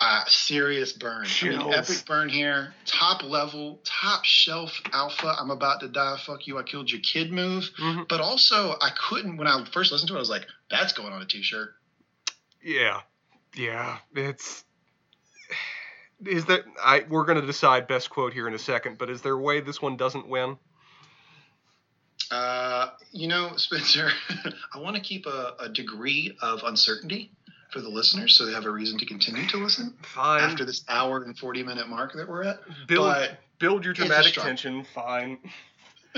Uh, 0.00 0.24
serious 0.28 0.92
burn. 0.92 1.26
I 1.42 1.44
mean, 1.48 1.72
epic 1.72 2.04
burn 2.06 2.28
here. 2.28 2.72
Top 2.86 3.24
level, 3.24 3.80
top 3.84 4.24
shelf 4.24 4.80
alpha. 4.92 5.34
I'm 5.36 5.50
about 5.50 5.80
to 5.80 5.88
die. 5.88 6.16
Fuck 6.24 6.46
you. 6.46 6.56
I 6.56 6.62
killed 6.62 6.88
your 6.88 7.00
kid 7.00 7.32
move. 7.32 7.64
Mhm. 7.80 8.06
But 8.06 8.20
also, 8.20 8.76
I 8.80 8.90
couldn't, 8.90 9.38
when 9.38 9.48
I 9.48 9.64
first 9.72 9.90
listened 9.90 10.06
to 10.10 10.14
it, 10.14 10.18
I 10.18 10.20
was 10.20 10.30
like, 10.30 10.46
that's 10.70 10.92
going 10.92 11.12
on 11.12 11.20
a 11.20 11.26
t 11.26 11.42
shirt. 11.42 11.74
Yeah, 12.62 13.00
yeah. 13.56 13.98
It's 14.14 14.64
is 16.24 16.44
that 16.46 16.64
I 16.80 17.04
we're 17.08 17.24
gonna 17.24 17.42
decide 17.44 17.88
best 17.88 18.08
quote 18.08 18.32
here 18.32 18.46
in 18.46 18.54
a 18.54 18.58
second, 18.58 18.98
but 18.98 19.10
is 19.10 19.22
there 19.22 19.34
a 19.34 19.40
way 19.40 19.60
this 19.60 19.82
one 19.82 19.96
doesn't 19.96 20.28
win? 20.28 20.58
Uh, 22.30 22.90
you 23.12 23.28
know, 23.28 23.52
Spencer, 23.56 24.10
I 24.74 24.78
want 24.78 24.96
to 24.96 25.02
keep 25.02 25.26
a, 25.26 25.54
a 25.60 25.68
degree 25.68 26.36
of 26.42 26.62
uncertainty 26.64 27.30
for 27.70 27.80
the 27.80 27.88
listeners 27.88 28.36
so 28.36 28.46
they 28.46 28.52
have 28.52 28.64
a 28.64 28.70
reason 28.70 28.98
to 28.98 29.06
continue 29.06 29.46
to 29.48 29.58
listen 29.58 29.94
Fine. 30.14 30.40
after 30.42 30.64
this 30.64 30.84
hour 30.88 31.22
and 31.22 31.36
40 31.36 31.62
minute 31.64 31.88
mark 31.88 32.14
that 32.14 32.28
we're 32.28 32.44
at. 32.44 32.60
build 32.86 33.06
But, 33.06 33.38
build 33.58 33.84
your 33.84 33.92
dramatic 33.92 34.32
tension. 34.34 34.86
Fine. 34.94 35.38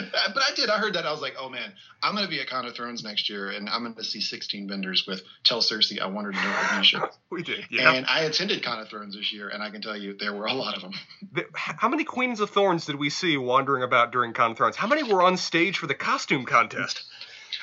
but 0.35 0.43
I 0.43 0.55
did. 0.55 0.71
I 0.71 0.79
heard 0.79 0.95
that. 0.95 1.07
I 1.07 1.13
was 1.13 1.21
like, 1.21 1.35
oh 1.39 1.49
man, 1.49 1.73
I'm 2.03 2.15
going 2.15 2.25
to 2.25 2.31
be 2.31 2.41
at 2.41 2.49
Con 2.49 2.67
of 2.67 2.75
Thrones 2.75 3.03
next 3.03 3.29
year 3.29 3.51
and 3.51 3.69
I'm 3.69 3.83
going 3.83 3.95
to 3.95 4.05
see 4.05 4.21
16 4.21 4.69
vendors 4.69 5.05
with 5.07 5.23
Tell 5.45 5.61
Cersei 5.61 6.01
I 6.01 6.07
Want 6.07 6.27
Her 6.27 6.33
to 6.33 6.39
Know 6.39 6.49
Was 6.49 6.79
Me 6.79 6.85
shirts. 6.85 7.19
We 7.31 7.43
did. 7.43 7.65
Yeah. 7.71 7.93
And 7.93 8.07
I 8.07 8.21
attended 8.21 8.63
Con 8.63 8.81
of 8.81 8.89
Thrones 8.89 9.15
this 9.15 9.33
year 9.33 9.49
and 9.49 9.63
I 9.63 9.71
can 9.71 9.83
tell 9.83 9.97
you 9.97 10.15
there 10.15 10.35
were 10.35 10.47
a 10.47 10.55
lot 10.55 10.77
of 10.77 10.83
them. 10.83 10.93
How 11.55 11.89
many 11.89 12.05
Queens 12.05 12.41
of 12.41 12.51
Thorns 12.51 12.87
did 12.87 12.97
we 12.97 13.11
see 13.11 13.37
wandering 13.37 13.83
about 13.83 14.13
during 14.13 14.33
Con 14.33 14.53
of 14.53 14.57
Thrones? 14.57 14.77
How 14.77 14.87
many 14.87 15.03
were 15.03 15.23
on 15.23 15.37
stage 15.37 15.79
for 15.79 15.87
the 15.87 15.95
costume 15.95 16.45
contest? 16.45 17.05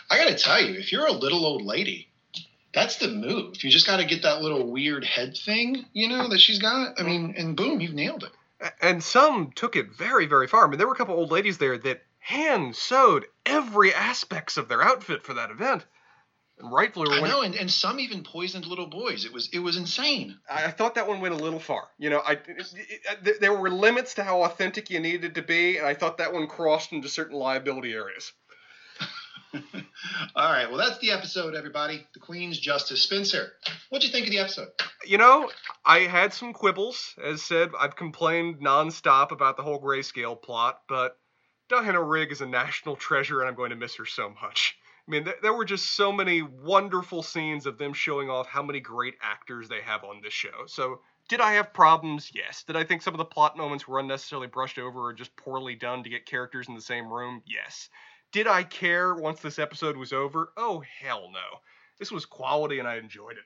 I 0.09 0.17
got 0.17 0.29
to 0.29 0.37
tell 0.37 0.61
you, 0.61 0.79
if 0.79 0.91
you're 0.91 1.07
a 1.07 1.11
little 1.11 1.45
old 1.45 1.61
lady, 1.63 2.09
that's 2.73 2.97
the 2.97 3.07
move. 3.07 3.63
You 3.63 3.69
just 3.69 3.87
got 3.87 3.97
to 3.97 4.05
get 4.05 4.23
that 4.23 4.41
little 4.41 4.71
weird 4.71 5.03
head 5.03 5.37
thing, 5.37 5.85
you 5.93 6.07
know, 6.07 6.29
that 6.29 6.39
she's 6.39 6.59
got. 6.59 6.99
I 6.99 7.03
mean, 7.03 7.33
and 7.37 7.55
boom, 7.55 7.81
you've 7.81 7.93
nailed 7.93 8.23
it. 8.23 8.31
And 8.81 9.03
some 9.03 9.51
took 9.55 9.75
it 9.75 9.91
very, 9.97 10.25
very 10.25 10.47
far. 10.47 10.65
I 10.65 10.69
mean, 10.69 10.77
there 10.77 10.87
were 10.87 10.93
a 10.93 10.97
couple 10.97 11.15
old 11.15 11.31
ladies 11.31 11.57
there 11.57 11.77
that 11.77 12.03
hand 12.27 12.75
sewed 12.75 13.25
every 13.45 13.93
aspects 13.93 14.57
of 14.57 14.67
their 14.67 14.83
outfit 14.83 15.23
for 15.23 15.33
that 15.35 15.49
event. 15.49 15.85
And 16.59 16.71
rightfully, 16.71 17.07
were 17.07 17.25
I 17.25 17.29
know, 17.29 17.41
and, 17.41 17.55
and 17.55 17.71
some 17.71 17.99
even 17.99 18.23
poisoned 18.23 18.65
little 18.65 18.87
boys. 18.87 19.25
It 19.25 19.31
was 19.31 19.47
it 19.53 19.59
was 19.59 19.77
insane. 19.77 20.37
I 20.49 20.65
I 20.65 20.71
thought 20.71 20.95
that 20.95 21.07
one 21.07 21.21
went 21.21 21.35
a 21.35 21.43
little 21.43 21.59
far. 21.59 21.87
You 21.99 22.09
know, 22.09 22.19
I 22.19 22.33
it, 22.33 22.45
it, 22.47 23.23
th- 23.23 23.39
there 23.39 23.53
were 23.53 23.69
limits 23.69 24.15
to 24.15 24.23
how 24.23 24.43
authentic 24.43 24.89
you 24.89 24.99
needed 24.99 25.35
to 25.35 25.41
be, 25.41 25.77
and 25.77 25.85
I 25.85 25.93
thought 25.93 26.17
that 26.17 26.33
one 26.33 26.47
crossed 26.47 26.91
into 26.91 27.07
certain 27.07 27.37
liability 27.37 27.93
areas. 27.93 28.33
All 30.35 30.51
right, 30.51 30.67
well 30.67 30.79
that's 30.79 30.97
the 30.97 31.11
episode, 31.11 31.55
everybody. 31.55 32.05
The 32.13 32.19
Queen's 32.19 32.59
Justice. 32.59 33.03
Spencer, 33.03 33.51
what'd 33.89 34.05
you 34.05 34.11
think 34.11 34.25
of 34.25 34.31
the 34.31 34.39
episode? 34.39 34.69
You 35.05 35.19
know, 35.19 35.49
I 35.85 35.99
had 35.99 36.33
some 36.33 36.53
quibbles. 36.53 37.13
As 37.23 37.43
said, 37.43 37.69
I've 37.79 37.95
complained 37.95 38.59
nonstop 38.59 39.31
about 39.31 39.57
the 39.57 39.63
whole 39.63 39.79
grayscale 39.79 40.41
plot, 40.41 40.81
but 40.89 41.17
Diana 41.69 42.01
Rigg 42.01 42.31
is 42.31 42.41
a 42.41 42.45
national 42.45 42.95
treasure, 42.95 43.41
and 43.41 43.49
I'm 43.49 43.55
going 43.55 43.71
to 43.71 43.75
miss 43.75 43.95
her 43.95 44.05
so 44.05 44.33
much. 44.41 44.77
I 45.07 45.11
mean, 45.11 45.25
th- 45.25 45.37
there 45.41 45.53
were 45.53 45.65
just 45.65 45.95
so 45.95 46.11
many 46.11 46.41
wonderful 46.41 47.23
scenes 47.23 47.65
of 47.65 47.77
them 47.77 47.93
showing 47.93 48.29
off 48.29 48.47
how 48.47 48.63
many 48.63 48.79
great 48.79 49.15
actors 49.21 49.67
they 49.67 49.81
have 49.81 50.03
on 50.03 50.21
this 50.21 50.33
show. 50.33 50.65
So, 50.67 51.01
did 51.29 51.41
I 51.41 51.53
have 51.53 51.73
problems? 51.73 52.31
Yes. 52.33 52.63
Did 52.63 52.77
I 52.77 52.85
think 52.85 53.01
some 53.01 53.13
of 53.13 53.17
the 53.17 53.25
plot 53.25 53.57
moments 53.57 53.87
were 53.87 53.99
unnecessarily 53.99 54.47
brushed 54.47 54.79
over 54.79 54.99
or 54.99 55.13
just 55.13 55.35
poorly 55.35 55.75
done 55.75 56.03
to 56.03 56.09
get 56.09 56.25
characters 56.25 56.69
in 56.69 56.75
the 56.75 56.81
same 56.81 57.11
room? 57.11 57.43
Yes. 57.45 57.89
Did 58.31 58.47
I 58.47 58.63
care 58.63 59.13
once 59.13 59.41
this 59.41 59.59
episode 59.59 59.97
was 59.97 60.13
over? 60.13 60.53
Oh, 60.55 60.83
hell 61.01 61.29
no. 61.31 61.59
This 61.99 62.11
was 62.11 62.25
quality 62.25 62.79
and 62.79 62.87
I 62.87 62.95
enjoyed 62.95 63.37
it. 63.37 63.43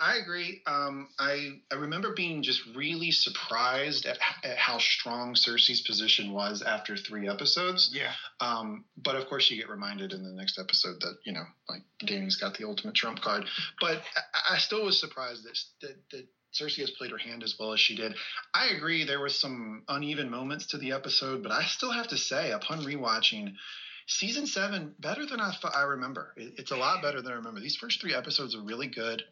I 0.00 0.16
agree. 0.16 0.60
Um, 0.66 1.08
I 1.18 1.60
I 1.70 1.76
remember 1.76 2.14
being 2.14 2.42
just 2.42 2.60
really 2.74 3.10
surprised 3.10 4.06
at, 4.06 4.18
at 4.42 4.56
how 4.56 4.78
strong 4.78 5.34
Cersei's 5.34 5.82
position 5.82 6.32
was 6.32 6.62
after 6.62 6.96
three 6.96 7.28
episodes. 7.28 7.90
Yeah. 7.92 8.12
Um, 8.40 8.84
but 8.96 9.16
of 9.16 9.28
course, 9.28 9.50
you 9.50 9.56
get 9.56 9.70
reminded 9.70 10.12
in 10.12 10.24
the 10.24 10.32
next 10.32 10.58
episode 10.58 11.00
that 11.00 11.16
you 11.24 11.32
know, 11.32 11.44
like 11.68 11.82
Dany's 12.00 12.36
got 12.36 12.58
the 12.58 12.66
ultimate 12.66 12.94
trump 12.94 13.20
card. 13.20 13.44
But 13.80 14.02
I, 14.34 14.54
I 14.54 14.58
still 14.58 14.84
was 14.84 14.98
surprised 14.98 15.44
that, 15.44 15.58
that 15.82 15.96
that 16.10 16.26
Cersei 16.54 16.80
has 16.80 16.90
played 16.90 17.10
her 17.10 17.18
hand 17.18 17.42
as 17.42 17.56
well 17.58 17.72
as 17.72 17.80
she 17.80 17.96
did. 17.96 18.14
I 18.52 18.68
agree 18.68 19.04
there 19.04 19.20
were 19.20 19.28
some 19.28 19.82
uneven 19.88 20.30
moments 20.30 20.66
to 20.68 20.78
the 20.78 20.92
episode, 20.92 21.42
but 21.42 21.52
I 21.52 21.64
still 21.64 21.90
have 21.90 22.08
to 22.08 22.16
say, 22.16 22.52
upon 22.52 22.80
rewatching. 22.82 23.54
Season 24.06 24.46
seven 24.46 24.94
better 24.98 25.24
than 25.24 25.40
I 25.40 25.52
thought. 25.52 25.74
I 25.74 25.84
remember. 25.84 26.34
It, 26.36 26.54
it's 26.58 26.72
a 26.72 26.76
lot 26.76 27.00
better 27.00 27.22
than 27.22 27.32
I 27.32 27.36
remember. 27.36 27.60
These 27.60 27.76
first 27.76 28.02
three 28.02 28.14
episodes 28.14 28.54
are 28.54 28.60
really 28.60 28.86
good. 28.86 29.22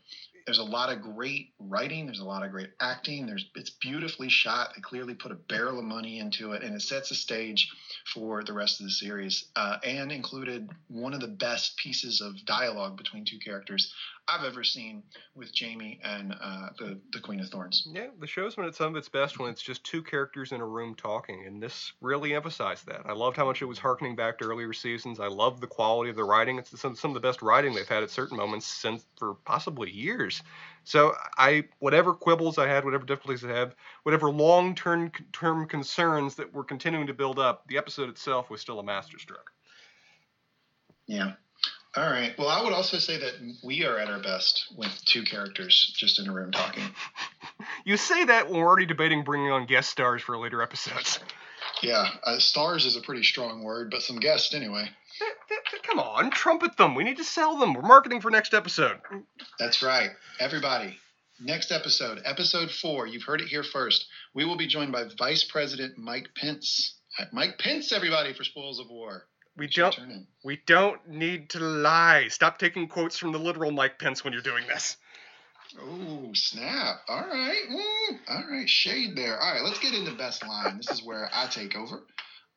There's 0.47 0.59
a 0.59 0.64
lot 0.64 0.93
of 0.93 1.02
great 1.02 1.52
writing. 1.59 2.06
There's 2.06 2.20
a 2.20 2.24
lot 2.24 2.44
of 2.44 2.51
great 2.51 2.70
acting. 2.81 3.27
There's 3.27 3.47
it's 3.55 3.70
beautifully 3.70 4.28
shot. 4.28 4.73
They 4.74 4.81
clearly 4.81 5.14
put 5.14 5.32
a 5.32 5.36
barrel 5.36 5.78
of 5.78 5.85
money 5.85 6.19
into 6.19 6.52
it, 6.52 6.62
and 6.62 6.74
it 6.74 6.82
sets 6.82 7.10
a 7.10 7.14
stage 7.14 7.70
for 8.12 8.43
the 8.43 8.52
rest 8.52 8.81
of 8.81 8.86
the 8.86 8.93
series. 8.93 9.47
Uh, 9.56 9.78
and 9.85 10.10
included 10.12 10.70
one 10.89 11.14
of 11.14 11.20
the 11.20 11.28
best 11.28 11.77
pieces 11.77 12.20
of 12.20 12.44
dialogue 12.44 12.97
between 12.97 13.24
two 13.24 13.39
characters. 13.39 13.93
I've 14.32 14.44
ever 14.44 14.64
seen 14.64 15.02
with 15.34 15.50
Jaime 15.59 16.00
and 16.02 16.34
uh, 16.40 16.68
the 16.78 16.98
the 17.12 17.20
Queen 17.20 17.40
of 17.40 17.48
Thorns. 17.48 17.86
Yeah, 17.92 18.09
the 18.18 18.26
show's 18.26 18.54
been 18.54 18.64
at 18.64 18.74
some 18.74 18.88
of 18.88 18.96
its 18.96 19.09
best 19.09 19.38
when 19.38 19.50
it's 19.50 19.62
just 19.62 19.84
two 19.84 20.02
characters 20.02 20.52
in 20.52 20.60
a 20.60 20.66
room 20.66 20.94
talking, 20.94 21.44
and 21.46 21.62
this 21.62 21.92
really 22.00 22.34
emphasized 22.34 22.86
that. 22.86 23.02
I 23.04 23.12
loved 23.12 23.36
how 23.36 23.44
much 23.44 23.60
it 23.60 23.66
was 23.66 23.78
harkening 23.78 24.16
back 24.16 24.38
to 24.38 24.44
earlier 24.44 24.72
seasons. 24.72 25.20
I 25.20 25.28
love 25.28 25.60
the 25.60 25.66
quality 25.66 26.10
of 26.10 26.16
the 26.16 26.24
writing. 26.24 26.59
It's 26.59 26.78
some, 26.80 26.96
some 26.96 27.10
of 27.10 27.14
the 27.14 27.20
best 27.20 27.42
writing 27.42 27.74
they've 27.74 27.86
had 27.86 28.02
at 28.02 28.10
certain 28.10 28.36
moments 28.36 28.66
since 28.66 29.04
for 29.18 29.34
possibly 29.44 29.90
years. 29.90 30.42
So 30.84 31.14
I, 31.36 31.64
whatever 31.78 32.14
quibbles 32.14 32.59
I 32.59 32.66
had, 32.66 32.84
whatever 32.84 33.04
difficulties 33.04 33.44
I 33.44 33.52
had, 33.52 33.74
whatever 34.02 34.30
long-term 34.30 35.12
term 35.32 35.66
concerns 35.68 36.34
that 36.36 36.52
were 36.52 36.64
continuing 36.64 37.06
to 37.06 37.14
build 37.14 37.38
up, 37.38 37.66
the 37.68 37.78
episode 37.78 38.09
itself 38.09 38.50
was 38.50 38.60
still 38.60 38.80
a 38.80 38.82
masterstroke. 38.82 39.52
Yeah. 41.06 41.32
All 41.94 42.09
right. 42.09 42.32
Well, 42.39 42.48
I 42.48 42.62
would 42.62 42.73
also 42.73 42.98
say 42.98 43.19
that 43.19 43.35
we 43.62 43.85
are 43.85 43.98
at 43.98 44.09
our 44.09 44.20
best 44.20 44.73
with 44.77 45.05
two 45.05 45.24
characters 45.24 45.93
just 45.97 46.19
in 46.19 46.28
a 46.28 46.32
room 46.32 46.51
talking. 46.51 46.85
you 47.85 47.98
say 47.98 48.24
that 48.24 48.48
when 48.48 48.60
we're 48.60 48.66
already 48.66 48.86
debating 48.86 49.24
bringing 49.24 49.51
on 49.51 49.66
guest 49.66 49.90
stars 49.90 50.23
for 50.23 50.39
later 50.39 50.62
episodes. 50.62 51.19
Yeah, 51.81 52.09
uh, 52.24 52.39
stars 52.39 52.86
is 52.86 52.97
a 52.97 53.01
pretty 53.01 53.24
strong 53.24 53.64
word, 53.64 53.90
but 53.90 54.02
some 54.02 54.20
guests 54.20 54.55
anyway. 54.55 54.89
Come 55.82 55.98
on, 55.98 56.31
trumpet 56.31 56.77
them. 56.77 56.94
We 56.94 57.02
need 57.02 57.16
to 57.16 57.24
sell 57.24 57.56
them. 57.56 57.74
We're 57.74 57.82
marketing 57.82 58.20
for 58.20 58.31
next 58.31 58.55
episode. 58.55 58.98
That's 59.59 59.82
right. 59.82 60.10
Everybody, 60.39 60.97
next 61.40 61.73
episode, 61.73 62.20
episode 62.24 62.70
four, 62.70 63.06
you've 63.06 63.24
heard 63.24 63.40
it 63.40 63.48
here 63.48 63.64
first. 63.64 64.06
We 64.32 64.44
will 64.44 64.56
be 64.56 64.69
joined 64.69 64.93
by 64.93 65.05
Vice 65.19 65.44
President 65.44 65.98
Mike 65.98 66.28
Pence. 66.36 66.94
Mike 67.32 67.59
Pence, 67.59 67.90
everybody, 67.93 68.32
for 68.32 68.44
Spoils 68.44 68.78
of 68.78 68.89
War. 68.89 69.24
We 69.57 69.66
don't. 69.66 70.27
We 70.45 70.61
don't 70.66 71.07
need 71.09 71.51
to 71.51 71.61
lie. 71.61 72.29
Stop 72.29 72.59
taking 72.59 72.89
quotes 72.89 73.19
from 73.19 73.33
the 73.33 73.39
literal 73.39 73.70
Mike 73.70 73.99
Pence 73.99 74.24
when 74.24 74.33
you're 74.33 74.43
doing 74.43 74.66
this. 74.66 74.97
Oh 75.79 76.31
snap! 76.35 77.03
All 77.09 77.20
right, 77.20 77.62
mm, 77.70 78.19
all 78.29 78.45
right, 78.51 78.69
shade 78.69 79.16
there. 79.16 79.39
All 79.39 79.53
right, 79.53 79.62
let's 79.62 79.79
get 79.79 79.95
into 79.95 80.12
best 80.12 80.47
line. 80.47 80.79
This 80.79 80.91
is 80.91 81.03
where 81.03 81.29
I 81.33 81.47
take 81.49 81.77
over. 81.77 82.03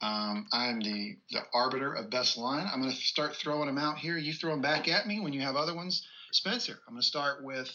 Um, 0.02 0.48
I'm 0.52 0.80
the 0.80 1.18
the 1.32 1.42
arbiter 1.54 1.94
of 1.94 2.10
best 2.10 2.38
line. 2.38 2.68
I'm 2.72 2.82
going 2.82 2.94
to 2.94 2.98
start 2.98 3.36
throwing 3.36 3.68
them 3.68 3.78
out 3.78 3.98
here. 3.98 4.18
You 4.18 4.34
throw 4.34 4.52
them 4.52 4.62
back 4.62 4.88
at 4.88 5.08
me 5.08 5.20
when 5.20 5.34
you 5.34 5.42
have 5.42 5.56
other 5.56 5.76
ones. 5.76 6.06
Spencer, 6.32 6.80
I'm 6.88 6.94
going 6.94 7.02
to 7.02 7.08
start 7.08 7.44
with 7.44 7.72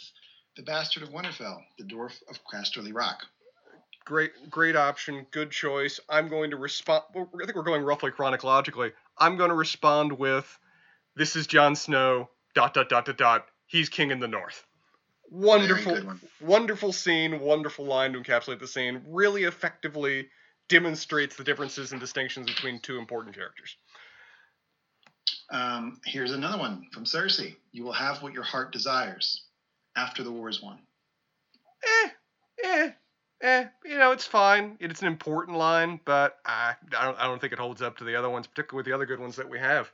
the 0.57 0.63
Bastard 0.63 1.03
of 1.03 1.11
Winterfell, 1.11 1.63
the 1.79 1.85
Dwarf 1.85 2.21
of 2.29 2.39
Casterly 2.53 2.95
Rock 2.95 3.25
great 4.05 4.51
great 4.51 4.77
option 4.77 5.27
good 5.31 5.51
choice 5.51 6.01
i'm 6.09 6.29
going 6.29 6.51
to 6.51 6.57
respond 6.57 7.05
i 7.15 7.45
think 7.45 7.55
we're 7.55 7.63
going 7.63 7.83
roughly 7.83 8.11
chronologically 8.11 8.91
i'm 9.21 9.37
going 9.37 9.51
to 9.51 9.57
respond 9.57 10.13
with 10.13 10.59
this 11.17 11.37
is 11.37 11.47
Jon 11.47 11.77
Snow 11.77 12.31
dot 12.55 12.75
dot 12.75 12.89
dot 12.89 13.05
dot 13.05 13.19
dot. 13.19 13.47
He's 13.67 13.89
king 13.89 14.11
in 14.11 14.21
the 14.21 14.29
north. 14.29 14.65
Wonderful 15.31 16.15
wonderful 16.41 16.93
scene 16.93 17.41
wonderful 17.41 17.85
line 17.85 18.13
to 18.15 18.21
encapsulate 18.21 18.59
the 18.59 18.67
scene 18.67 19.03
really 19.07 19.45
effectively 19.45 20.29
demonstrates 20.69 21.37
the 21.37 21.45
differences 21.45 21.93
and 21.93 22.01
distinctions 22.01 22.47
between 22.47 22.81
two 22.81 22.99
important 22.99 23.35
characters. 23.35 23.77
Um, 25.51 26.01
here's 26.05 26.33
another 26.33 26.59
one 26.59 26.87
from 26.93 27.05
cersei. 27.05 27.57
You 27.73 27.85
will 27.85 27.93
have 27.93 28.23
what 28.23 28.33
your 28.33 28.45
heart 28.45 28.73
desires 28.73 29.43
after 29.97 30.23
the 30.23 30.33
war 30.33 30.49
is 30.49 30.63
won. 30.63 30.79
Eh 31.85 32.09
eh 32.65 32.91
eh, 33.41 33.67
you 33.85 33.99
know, 33.99 34.12
it's 34.12 34.27
fine. 34.27 34.77
It's 34.81 35.01
an 35.01 35.07
important 35.07 35.57
line, 35.57 36.01
but 36.05 36.39
I, 36.45 36.75
I 36.97 37.05
don't, 37.05 37.19
I 37.19 37.25
don't 37.25 37.41
think 37.41 37.53
it 37.53 37.59
holds 37.59 37.83
up 37.83 37.99
to 37.99 38.05
the 38.05 38.17
other 38.17 38.31
ones, 38.31 38.47
particularly 38.47 38.81
with 38.81 38.87
the 38.87 38.95
other 38.95 39.07
good 39.07 39.21
ones 39.21 39.37
that 39.37 39.49
we 39.49 39.59
have. 39.59 39.91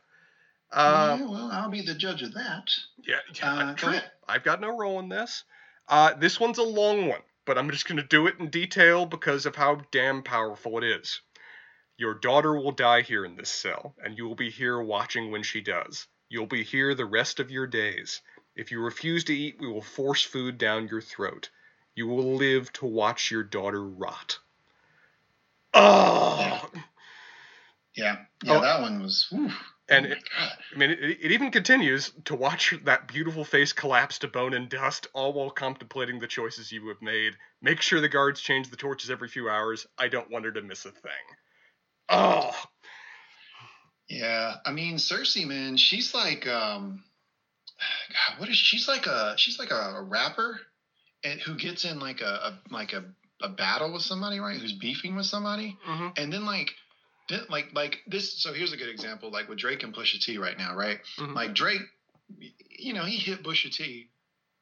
Uh, 0.72 1.16
yeah, 1.20 1.26
well, 1.26 1.50
I'll 1.52 1.70
be 1.70 1.82
the 1.82 1.94
judge 1.94 2.22
of 2.22 2.34
that. 2.34 2.70
Yeah, 3.06 3.16
yeah 3.34 3.74
uh, 3.82 4.00
I've 4.28 4.42
got 4.42 4.60
no 4.60 4.76
role 4.76 4.98
in 4.98 5.08
this. 5.08 5.44
Uh, 5.88 6.14
this 6.14 6.40
one's 6.40 6.58
a 6.58 6.64
long 6.64 7.06
one, 7.06 7.20
but 7.44 7.56
I'm 7.56 7.70
just 7.70 7.86
going 7.86 7.98
to 7.98 8.02
do 8.02 8.26
it 8.26 8.40
in 8.40 8.50
detail 8.50 9.06
because 9.06 9.46
of 9.46 9.54
how 9.54 9.82
damn 9.92 10.22
powerful 10.22 10.78
it 10.78 10.84
is. 10.84 11.20
Your 11.96 12.14
daughter 12.14 12.54
will 12.54 12.72
die 12.72 13.02
here 13.02 13.24
in 13.24 13.36
this 13.36 13.48
cell, 13.48 13.94
and 14.04 14.18
you 14.18 14.26
will 14.26 14.34
be 14.34 14.50
here 14.50 14.80
watching 14.80 15.30
when 15.30 15.42
she 15.42 15.60
does. 15.60 16.08
You'll 16.28 16.46
be 16.46 16.64
here 16.64 16.94
the 16.94 17.06
rest 17.06 17.38
of 17.38 17.50
your 17.50 17.66
days. 17.66 18.20
If 18.56 18.72
you 18.72 18.80
refuse 18.80 19.24
to 19.24 19.36
eat, 19.36 19.56
we 19.60 19.68
will 19.68 19.82
force 19.82 20.22
food 20.22 20.58
down 20.58 20.88
your 20.88 21.00
throat. 21.00 21.50
You 21.96 22.06
will 22.06 22.36
live 22.36 22.70
to 22.74 22.86
watch 22.86 23.30
your 23.30 23.42
daughter 23.42 23.82
rot. 23.82 24.38
Oh. 25.72 26.70
Yeah, 27.96 28.18
yeah, 28.44 28.52
oh. 28.52 28.60
that 28.60 28.82
one 28.82 29.02
was. 29.02 29.26
Whew. 29.30 29.50
And 29.88 30.06
oh 30.06 30.10
it, 30.10 30.18
I 30.74 30.78
mean, 30.78 30.90
it, 30.90 31.00
it, 31.00 31.32
even 31.32 31.50
continues 31.50 32.12
to 32.26 32.34
watch 32.34 32.74
that 32.84 33.08
beautiful 33.08 33.44
face 33.44 33.72
collapse 33.72 34.18
to 34.18 34.28
bone 34.28 34.52
and 34.52 34.68
dust, 34.68 35.06
all 35.14 35.32
while 35.32 35.48
contemplating 35.48 36.18
the 36.18 36.26
choices 36.26 36.70
you 36.70 36.86
have 36.88 37.00
made. 37.00 37.34
Make 37.62 37.80
sure 37.80 38.00
the 38.00 38.08
guards 38.08 38.40
change 38.40 38.68
the 38.68 38.76
torches 38.76 39.10
every 39.10 39.28
few 39.28 39.48
hours. 39.48 39.86
I 39.96 40.08
don't 40.08 40.30
want 40.30 40.44
her 40.44 40.52
to 40.52 40.62
miss 40.62 40.84
a 40.84 40.90
thing. 40.90 41.12
Oh. 42.10 42.52
Yeah, 44.08 44.56
I 44.66 44.72
mean, 44.72 44.96
Cersei, 44.96 45.46
man, 45.46 45.78
she's 45.78 46.14
like, 46.14 46.46
um, 46.46 47.04
God, 48.28 48.40
what 48.40 48.48
is 48.50 48.56
she's 48.56 48.86
like 48.86 49.06
a 49.06 49.34
she's 49.38 49.58
like 49.58 49.70
a, 49.70 49.94
a 49.96 50.02
rapper 50.02 50.60
and 51.26 51.40
who 51.40 51.56
gets 51.56 51.84
in 51.84 51.98
like 51.98 52.20
a, 52.20 52.24
a 52.24 52.58
like 52.70 52.92
a, 52.92 53.04
a 53.42 53.48
battle 53.48 53.92
with 53.92 54.02
somebody, 54.02 54.38
right? 54.38 54.58
Who's 54.58 54.72
beefing 54.72 55.16
with 55.16 55.26
somebody, 55.26 55.76
mm-hmm. 55.86 56.08
and 56.16 56.32
then 56.32 56.46
like 56.46 56.70
then, 57.28 57.40
like 57.50 57.66
like 57.74 57.98
this. 58.06 58.40
So 58.42 58.52
here's 58.52 58.72
a 58.72 58.76
good 58.76 58.88
example, 58.88 59.30
like 59.30 59.48
with 59.48 59.58
Drake 59.58 59.82
and 59.82 59.94
Pusha 59.94 60.20
T 60.24 60.38
right 60.38 60.56
now, 60.56 60.76
right? 60.76 60.98
Mm-hmm. 61.18 61.34
Like 61.34 61.54
Drake, 61.54 61.82
you 62.78 62.94
know, 62.94 63.04
he 63.04 63.16
hit 63.16 63.42
Pusha 63.42 63.74
T, 63.74 64.08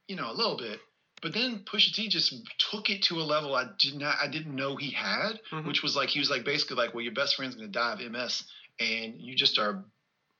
you 0.08 0.16
know, 0.16 0.30
a 0.30 0.32
little 0.32 0.56
bit, 0.56 0.80
but 1.20 1.34
then 1.34 1.64
Pusha 1.70 1.92
T 1.92 2.08
just 2.08 2.34
took 2.70 2.88
it 2.88 3.02
to 3.04 3.16
a 3.16 3.24
level 3.24 3.54
I 3.54 3.66
did 3.78 3.94
not, 3.94 4.16
I 4.22 4.28
didn't 4.28 4.54
know 4.54 4.76
he 4.76 4.90
had, 4.90 5.40
mm-hmm. 5.52 5.68
which 5.68 5.82
was 5.82 5.94
like 5.94 6.08
he 6.08 6.18
was 6.18 6.30
like 6.30 6.44
basically 6.44 6.76
like, 6.76 6.94
well, 6.94 7.04
your 7.04 7.14
best 7.14 7.36
friend's 7.36 7.54
gonna 7.54 7.68
die 7.68 7.92
of 7.92 8.10
MS, 8.10 8.44
and 8.80 9.20
you 9.20 9.36
just 9.36 9.58
are 9.58 9.84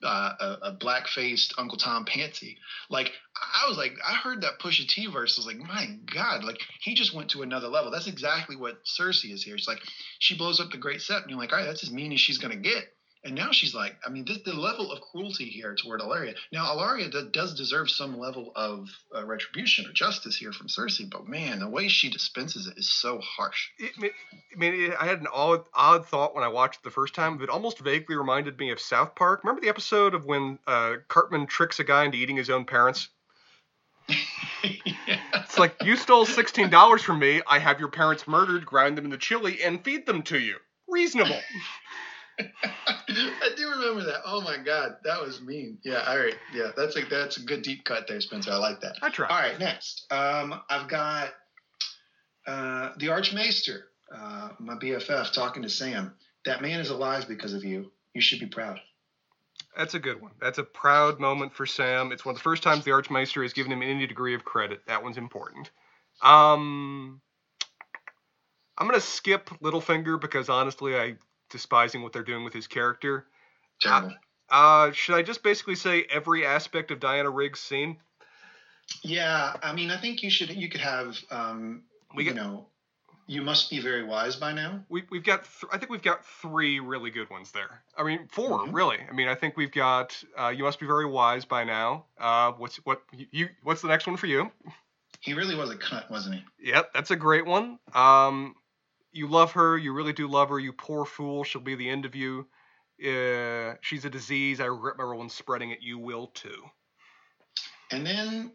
uh, 0.05 0.33
a, 0.41 0.59
a 0.69 0.73
black 0.73 1.09
faced 1.09 1.55
Uncle 1.59 1.79
Tom 1.79 2.05
Pansy. 2.05 2.59
Like 2.91 3.13
I 3.37 3.69
was 3.69 3.77
like, 3.77 3.97
I 4.07 4.15
heard 4.15 4.43
that 4.43 4.59
Pusha 4.61 4.87
T 4.89 5.07
verse. 5.07 5.39
I 5.39 5.41
was 5.41 5.47
like, 5.47 5.59
my 5.59 5.99
God, 6.13 6.45
like 6.45 6.59
he 6.81 6.95
just 6.95 7.15
went 7.15 7.31
to 7.31 7.43
another 7.43 7.69
level. 7.69 7.91
That's 7.91 8.07
exactly 8.07 8.57
what 8.57 8.85
Cersei 8.85 9.33
is 9.33 9.43
here. 9.43 9.57
It's 9.57 9.69
like 9.69 9.81
she 10.19 10.37
blows 10.37 10.61
up 10.61 10.71
the 10.71 10.79
Great 10.79 11.01
Sept, 11.01 11.23
and 11.23 11.31
you're 11.31 11.39
like, 11.39 11.53
all 11.53 11.59
right, 11.59 11.67
that's 11.67 11.83
as 11.83 11.93
mean 11.93 12.13
as 12.13 12.21
she's 12.21 12.39
gonna 12.39 12.57
get. 12.57 12.85
And 13.25 13.35
now 13.35 13.53
she's 13.53 13.75
like, 13.75 13.97
I 14.07 14.11
mean, 14.11 14.27
this, 14.27 14.39
the 14.45 14.53
level 14.53 14.93
of 14.93 15.01
cruelty 15.01 15.47
here 15.47 15.75
toward 15.75 16.03
Ellaria. 16.03 16.35
Now, 16.53 16.67
Ellaria 16.67 17.11
d- 17.11 17.31
does 17.33 17.55
deserve 17.55 17.91
some 17.91 18.19
level 18.19 18.53
of 18.55 18.91
uh, 19.15 19.25
retribution 19.25 19.87
or 19.87 19.93
justice 19.93 20.37
here 20.37 20.53
from 20.53 20.67
Cersei, 20.69 21.09
but 21.09 21.27
man, 21.27 21.61
the 21.61 21.69
way 21.69 21.89
she 21.89 22.11
dispenses 22.11 22.67
it 22.67 22.77
is 22.77 22.93
so 22.93 23.19
harsh. 23.21 23.71
It, 23.79 23.93
I 24.53 24.59
mean, 24.59 24.75
it, 24.75 24.97
I 25.01 25.07
had 25.07 25.21
an 25.21 25.29
odd, 25.33 25.65
odd 25.73 26.07
thought 26.07 26.35
when 26.35 26.45
I 26.45 26.49
watched 26.49 26.81
it 26.81 26.85
the 26.85 26.91
first 26.91 27.15
time. 27.15 27.41
It 27.41 27.49
almost 27.49 27.79
vaguely 27.79 28.15
reminded 28.15 28.59
me 28.59 28.71
of 28.71 28.79
South 28.79 29.15
Park. 29.15 29.43
Remember 29.43 29.63
the 29.63 29.71
episode 29.71 30.13
of 30.13 30.27
when 30.27 30.59
uh, 30.67 30.97
Cartman 31.09 31.47
tricks 31.47 31.81
a 31.81 31.85
guy 31.85 32.05
into 32.05 32.19
eating 32.19 32.37
his 32.37 32.51
own 32.51 32.67
parents? 32.67 33.09
yeah. 34.09 34.21
It's 35.35 35.59
like 35.59 35.77
you 35.85 35.95
stole 35.97 36.27
sixteen 36.27 36.69
dollars 36.69 37.03
from 37.03 37.21
me. 37.21 37.41
I 37.47 37.61
have 37.61 37.79
your 37.79 37.89
parents 37.89 38.27
murdered, 38.27 38.67
grind 38.67 38.99
them 38.99 39.05
in 39.05 39.11
the 39.13 39.17
chili, 39.17 39.63
and 39.63 39.85
feed 39.85 40.05
them 40.05 40.23
to 40.25 40.39
you. 40.39 40.57
Reasonable. 40.89 41.41
I 43.09 43.51
do 43.57 43.71
remember 43.71 44.05
that. 44.05 44.23
Oh 44.27 44.41
my 44.41 44.57
god, 44.57 44.97
that 45.05 45.21
was 45.21 45.41
mean. 45.41 45.79
Yeah, 45.85 46.05
all 46.07 46.19
right. 46.19 46.35
Yeah, 46.53 46.71
that's 46.77 46.97
like 46.97 47.09
that's 47.09 47.37
a 47.37 47.43
good 47.43 47.63
deep 47.63 47.85
cut 47.85 48.07
there, 48.09 48.21
Spencer. 48.21 48.53
I 48.53 48.57
like 48.57 48.81
that. 48.81 48.97
I 49.03 49.11
try. 49.11 49.29
All 49.29 49.39
right, 49.39 49.59
next. 49.59 50.07
Um, 50.11 50.61
I've 50.69 50.89
got 50.89 51.31
uh, 52.47 52.91
the 52.99 53.11
Archmaester, 53.11 53.87
uh, 54.15 54.51
my 54.59 54.75
BFF, 54.75 55.33
talking 55.33 55.63
to 55.63 55.69
Sam. 55.69 56.15
That 56.45 56.61
man 56.61 56.81
is 56.81 56.91
alive 56.91 57.27
because 57.29 57.55
of 57.55 57.65
you. 57.65 57.91
You 58.15 58.21
should 58.21 58.41
be 58.41 58.47
proud. 58.47 58.81
That's 59.77 59.95
a 59.95 59.99
good 59.99 60.21
one. 60.21 60.33
That's 60.41 60.59
a 60.59 60.63
proud 60.63 61.19
moment 61.19 61.53
for 61.53 61.67
Sam. 61.67 62.13
It's 62.13 62.25
one 62.25 62.35
of 62.35 62.39
the 62.39 62.43
first 62.43 62.63
times 62.63 62.85
the 62.85 62.93
Archmaester 62.93 63.43
has 63.43 63.53
given 63.53 63.73
him 63.73 63.83
any 63.83 64.07
degree 64.07 64.35
of 64.35 64.45
credit. 64.45 64.83
That 64.87 65.03
one's 65.03 65.17
important. 65.17 65.71
Um, 66.23 67.21
I'm 68.79 68.87
gonna 68.87 69.01
skip 69.01 69.51
Littlefinger 69.63 70.21
because 70.21 70.49
honestly, 70.49 70.97
I 70.97 71.17
despising 71.55 72.03
what 72.03 72.13
they're 72.13 72.25
doing 72.25 72.43
with 72.43 72.53
his 72.53 72.67
character. 72.67 73.27
Terrible. 73.81 74.13
Uh, 74.51 74.55
uh, 74.55 74.93
should 74.93 75.15
I 75.15 75.23
just 75.23 75.45
basically 75.45 75.77
say 75.77 76.05
every 76.11 76.45
aspect 76.45 76.91
of 76.91 76.99
Diana 76.99 77.31
Rigg's 77.31 77.61
scene? 77.61 77.97
Yeah, 79.03 79.55
I 79.63 79.73
mean, 79.73 79.93
I 79.93 79.97
think 79.97 80.25
you 80.25 80.31
should. 80.31 80.51
You 80.51 80.69
could 80.69 80.81
have, 80.81 81.17
um, 81.31 81.85
we 82.17 82.25
get, 82.25 82.35
you 82.35 82.41
know, 82.41 82.67
you 83.29 83.41
must 83.41 83.71
be 83.71 83.81
very 83.81 84.03
wise 84.03 84.35
by 84.35 84.53
now. 84.53 84.85
We, 84.89 85.05
we've 85.11 85.23
got, 85.23 85.45
th- 85.45 85.71
I 85.73 85.79
think 85.79 85.93
we've 85.93 86.03
got 86.03 86.27
three 86.27 86.81
really 86.81 87.11
good 87.11 87.31
ones 87.31 87.53
there. 87.53 87.83
I 87.97 88.03
mean, 88.03 88.29
4 88.33 88.51
mm-hmm. 88.51 88.75
really. 88.75 88.99
I 89.09 89.15
mean, 89.15 89.29
I 89.29 89.37
think 89.37 89.57
we've 89.57 89.73
got, 89.73 90.21
uh, 90.37 90.49
you 90.49 90.65
must 90.65 90.81
be 90.81 90.87
very 90.87 91.07
wise 91.07 91.45
by 91.45 91.63
now. 91.63 92.07
Uh, 92.19 92.51
what's 92.53 92.77
what 92.79 93.01
you? 93.31 93.49
What's 93.63 93.81
the 93.81 93.89
next 93.89 94.09
one 94.09 94.17
for 94.17 94.27
you? 94.27 94.51
He 95.21 95.33
really 95.33 95.55
was 95.55 95.71
a 95.71 95.77
cunt, 95.77 96.11
wasn't 96.11 96.35
he? 96.35 96.71
Yep, 96.71 96.91
that's 96.93 97.11
a 97.11 97.17
great 97.17 97.47
one. 97.47 97.79
Um, 97.95 98.57
you 99.15 99.29
love 99.29 99.53
her, 99.53 99.79
you 99.79 99.93
really 99.93 100.13
do 100.13 100.29
love 100.29 100.49
her, 100.51 100.59
you 100.59 100.73
poor 100.73 101.05
fool, 101.05 101.45
she'll 101.45 101.63
be 101.63 101.75
the 101.75 101.89
end 101.89 102.05
of 102.05 102.15
you. 102.15 102.47
Uh, 103.01 103.75
she's 103.81 104.05
a 104.05 104.11
disease. 104.11 104.61
I 104.61 104.67
regret 104.67 104.97
my 104.99 105.05
one 105.05 105.29
spreading 105.29 105.71
it. 105.71 105.81
You 105.83 105.99
will 105.99 106.29
too. 106.29 106.63
And 107.91 108.07
then 108.07 108.53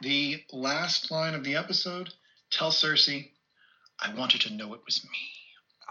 The 0.00 0.44
last 0.52 1.10
line 1.10 1.34
of 1.34 1.42
the 1.42 1.56
episode 1.56 2.12
tell 2.50 2.70
Cersei, 2.70 3.30
I 3.98 4.14
wanted 4.14 4.42
to 4.42 4.52
know 4.52 4.74
it 4.74 4.80
was 4.84 5.02
me. 5.04 5.10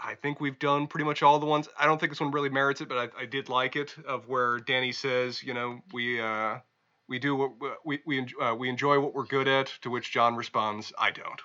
I 0.02 0.14
think 0.14 0.40
we've 0.40 0.58
done 0.58 0.86
pretty 0.86 1.04
much 1.04 1.22
all 1.22 1.38
the 1.38 1.46
ones. 1.46 1.68
I 1.78 1.84
don't 1.84 1.98
think 1.98 2.12
this 2.12 2.20
one 2.20 2.30
really 2.30 2.48
merits 2.48 2.80
it, 2.80 2.88
but 2.88 2.98
I, 2.98 3.22
I 3.22 3.26
did 3.26 3.48
like 3.48 3.76
it 3.76 3.94
of 4.06 4.28
where 4.28 4.60
Dany 4.60 4.94
says, 4.94 5.42
you 5.42 5.52
know, 5.52 5.80
we 5.92 6.20
uh, 6.20 6.58
we 7.08 7.18
do 7.18 7.36
what 7.36 7.52
we 7.84 8.00
we 8.06 8.26
uh, 8.40 8.54
we 8.54 8.68
enjoy 8.68 8.98
what 9.00 9.14
we're 9.14 9.26
good 9.26 9.48
at. 9.48 9.72
To 9.82 9.90
which 9.90 10.12
Jon 10.12 10.36
responds, 10.36 10.92
I 10.98 11.10
don't. 11.10 11.40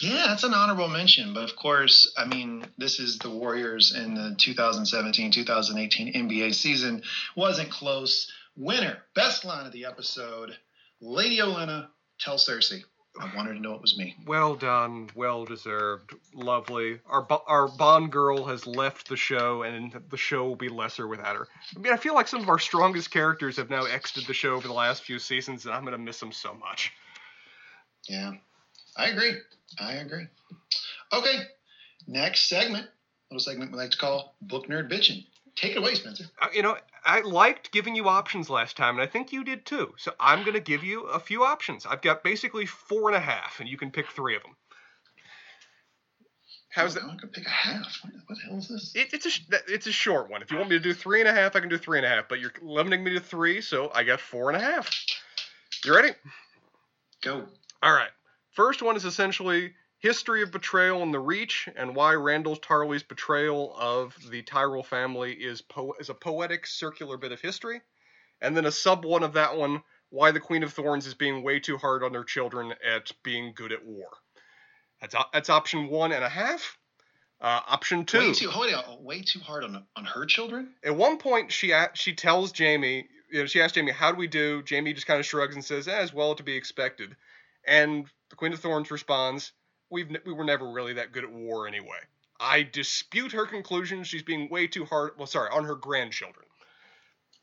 Yeah, 0.00 0.26
that's 0.28 0.44
an 0.44 0.54
honorable 0.54 0.88
mention. 0.88 1.34
But 1.34 1.44
of 1.44 1.56
course, 1.56 2.12
I 2.16 2.26
mean, 2.26 2.66
this 2.76 2.98
is 3.00 3.18
the 3.18 3.30
Warriors 3.30 3.94
in 3.94 4.14
the 4.14 4.34
2017 4.38 5.30
2018 5.30 6.14
NBA 6.14 6.54
season. 6.54 7.02
Wasn't 7.34 7.70
close. 7.70 8.30
Winner, 8.56 8.98
best 9.14 9.44
line 9.44 9.66
of 9.66 9.72
the 9.72 9.84
episode 9.84 10.56
Lady 11.00 11.38
Olenna, 11.38 11.88
tell 12.18 12.36
Cersei. 12.36 12.82
I 13.18 13.34
wanted 13.34 13.54
to 13.54 13.60
know 13.60 13.74
it 13.74 13.80
was 13.80 13.96
me. 13.96 14.14
Well 14.26 14.54
done, 14.54 15.08
well 15.14 15.44
deserved, 15.46 16.14
lovely. 16.34 17.00
Our 17.06 17.26
our 17.46 17.68
Bond 17.68 18.12
girl 18.12 18.44
has 18.44 18.66
left 18.66 19.08
the 19.08 19.16
show, 19.16 19.62
and 19.62 19.94
the 20.10 20.16
show 20.18 20.44
will 20.44 20.56
be 20.56 20.68
lesser 20.68 21.06
without 21.06 21.36
her. 21.36 21.48
I 21.74 21.78
mean, 21.78 21.92
I 21.92 21.96
feel 21.96 22.14
like 22.14 22.28
some 22.28 22.42
of 22.42 22.48
our 22.48 22.58
strongest 22.58 23.10
characters 23.10 23.56
have 23.56 23.70
now 23.70 23.84
exited 23.84 24.26
the 24.26 24.34
show 24.34 24.54
over 24.54 24.68
the 24.68 24.74
last 24.74 25.02
few 25.02 25.18
seasons, 25.18 25.64
and 25.64 25.74
I'm 25.74 25.84
gonna 25.84 25.98
miss 25.98 26.20
them 26.20 26.32
so 26.32 26.52
much. 26.54 26.92
Yeah, 28.06 28.32
I 28.96 29.08
agree. 29.08 29.36
I 29.78 29.94
agree. 29.94 30.26
Okay, 31.12 31.38
next 32.06 32.48
segment, 32.48 32.86
little 33.30 33.40
segment 33.40 33.72
we 33.72 33.78
like 33.78 33.90
to 33.90 33.98
call 33.98 34.36
Book 34.42 34.68
Nerd 34.68 34.90
Bitching. 34.90 35.24
Take 35.54 35.72
it 35.72 35.78
away, 35.78 35.94
Spencer. 35.94 36.24
Uh, 36.40 36.48
you 36.52 36.62
know, 36.62 36.76
I 37.04 37.20
liked 37.20 37.72
giving 37.72 37.94
you 37.94 38.08
options 38.08 38.50
last 38.50 38.76
time, 38.76 38.98
and 38.98 39.02
I 39.02 39.10
think 39.10 39.32
you 39.32 39.42
did 39.42 39.64
too. 39.64 39.94
So 39.96 40.12
I'm 40.20 40.42
going 40.42 40.54
to 40.54 40.60
give 40.60 40.84
you 40.84 41.04
a 41.04 41.18
few 41.18 41.44
options. 41.44 41.86
I've 41.86 42.02
got 42.02 42.22
basically 42.22 42.66
four 42.66 43.08
and 43.08 43.16
a 43.16 43.20
half, 43.20 43.60
and 43.60 43.68
you 43.68 43.78
can 43.78 43.90
pick 43.90 44.10
three 44.10 44.36
of 44.36 44.42
them. 44.42 44.54
How's 46.76 46.92
that? 46.92 47.04
I'm 47.04 47.16
gonna 47.16 47.28
pick 47.28 47.46
a 47.46 47.48
half. 47.48 48.02
What 48.26 48.36
the 48.36 48.42
hell 48.46 48.58
is 48.58 48.68
this? 48.68 48.92
It, 48.94 49.14
it's 49.14 49.24
a 49.24 49.56
it's 49.66 49.86
a 49.86 49.92
short 49.92 50.28
one. 50.28 50.42
If 50.42 50.50
you 50.50 50.58
want 50.58 50.68
me 50.68 50.76
to 50.76 50.82
do 50.82 50.92
three 50.92 51.20
and 51.20 51.28
a 51.28 51.32
half, 51.32 51.56
I 51.56 51.60
can 51.60 51.70
do 51.70 51.78
three 51.78 51.96
and 51.98 52.04
a 52.04 52.08
half. 52.10 52.28
But 52.28 52.38
you're 52.38 52.52
limiting 52.60 53.02
me 53.02 53.14
to 53.14 53.20
three, 53.20 53.62
so 53.62 53.90
I 53.94 54.04
got 54.04 54.20
four 54.20 54.50
and 54.50 54.58
a 54.58 54.60
half. 54.60 54.90
You 55.86 55.96
ready? 55.96 56.10
Go. 57.22 57.46
All 57.82 57.92
right. 57.94 58.10
First 58.56 58.80
one 58.80 58.96
is 58.96 59.04
essentially 59.04 59.74
history 59.98 60.40
of 60.42 60.50
betrayal 60.50 61.02
in 61.02 61.12
the 61.12 61.20
Reach 61.20 61.68
and 61.76 61.94
why 61.94 62.14
Randyll 62.14 62.60
Tarly's 62.62 63.02
betrayal 63.02 63.76
of 63.78 64.16
the 64.30 64.40
Tyrell 64.40 64.82
family 64.82 65.34
is 65.34 65.60
po- 65.60 65.94
is 66.00 66.08
a 66.08 66.14
poetic 66.14 66.66
circular 66.66 67.18
bit 67.18 67.32
of 67.32 67.40
history. 67.42 67.82
And 68.40 68.56
then 68.56 68.64
a 68.64 68.72
sub 68.72 69.04
one 69.04 69.22
of 69.22 69.34
that 69.34 69.58
one, 69.58 69.82
why 70.08 70.30
the 70.30 70.40
Queen 70.40 70.62
of 70.62 70.72
Thorns 70.72 71.06
is 71.06 71.12
being 71.12 71.42
way 71.42 71.60
too 71.60 71.76
hard 71.76 72.02
on 72.02 72.12
their 72.12 72.24
children 72.24 72.72
at 72.82 73.12
being 73.22 73.52
good 73.54 73.72
at 73.72 73.84
war. 73.84 74.08
That's 75.02 75.14
that's 75.34 75.50
option 75.50 75.88
one 75.88 76.12
and 76.12 76.24
a 76.24 76.28
half. 76.30 76.78
Uh, 77.38 77.60
option 77.66 78.06
two. 78.06 78.20
Way 78.20 78.32
too, 78.32 78.48
hold 78.48 78.72
on, 78.72 79.04
way 79.04 79.20
too 79.20 79.40
hard 79.40 79.64
on 79.64 79.84
on 79.96 80.04
her 80.06 80.24
children. 80.24 80.70
At 80.82 80.96
one 80.96 81.18
point, 81.18 81.52
she 81.52 81.74
she 81.92 82.14
tells 82.14 82.58
Jaime, 82.58 83.06
you 83.30 83.40
know, 83.40 83.44
she 83.44 83.60
asks 83.60 83.76
Jaime, 83.76 83.92
"How 83.92 84.12
do 84.12 84.16
we 84.16 84.28
do?" 84.28 84.64
Jaime 84.66 84.94
just 84.94 85.06
kind 85.06 85.20
of 85.20 85.26
shrugs 85.26 85.54
and 85.54 85.62
says, 85.62 85.88
eh, 85.88 85.94
"As 85.94 86.14
well 86.14 86.34
to 86.34 86.42
be 86.42 86.56
expected." 86.56 87.16
And 87.66 88.06
the 88.30 88.36
Queen 88.36 88.52
of 88.52 88.60
Thorns 88.60 88.90
responds, 88.90 89.52
"We've 89.90 90.08
we 90.24 90.32
were 90.32 90.44
never 90.44 90.70
really 90.70 90.94
that 90.94 91.12
good 91.12 91.24
at 91.24 91.30
war 91.30 91.66
anyway." 91.66 92.00
I 92.38 92.62
dispute 92.62 93.32
her 93.32 93.46
conclusion. 93.46 94.04
She's 94.04 94.22
being 94.22 94.48
way 94.48 94.66
too 94.66 94.84
hard. 94.84 95.12
Well, 95.16 95.26
sorry, 95.26 95.50
on 95.50 95.64
her 95.64 95.74
grandchildren. 95.74 96.46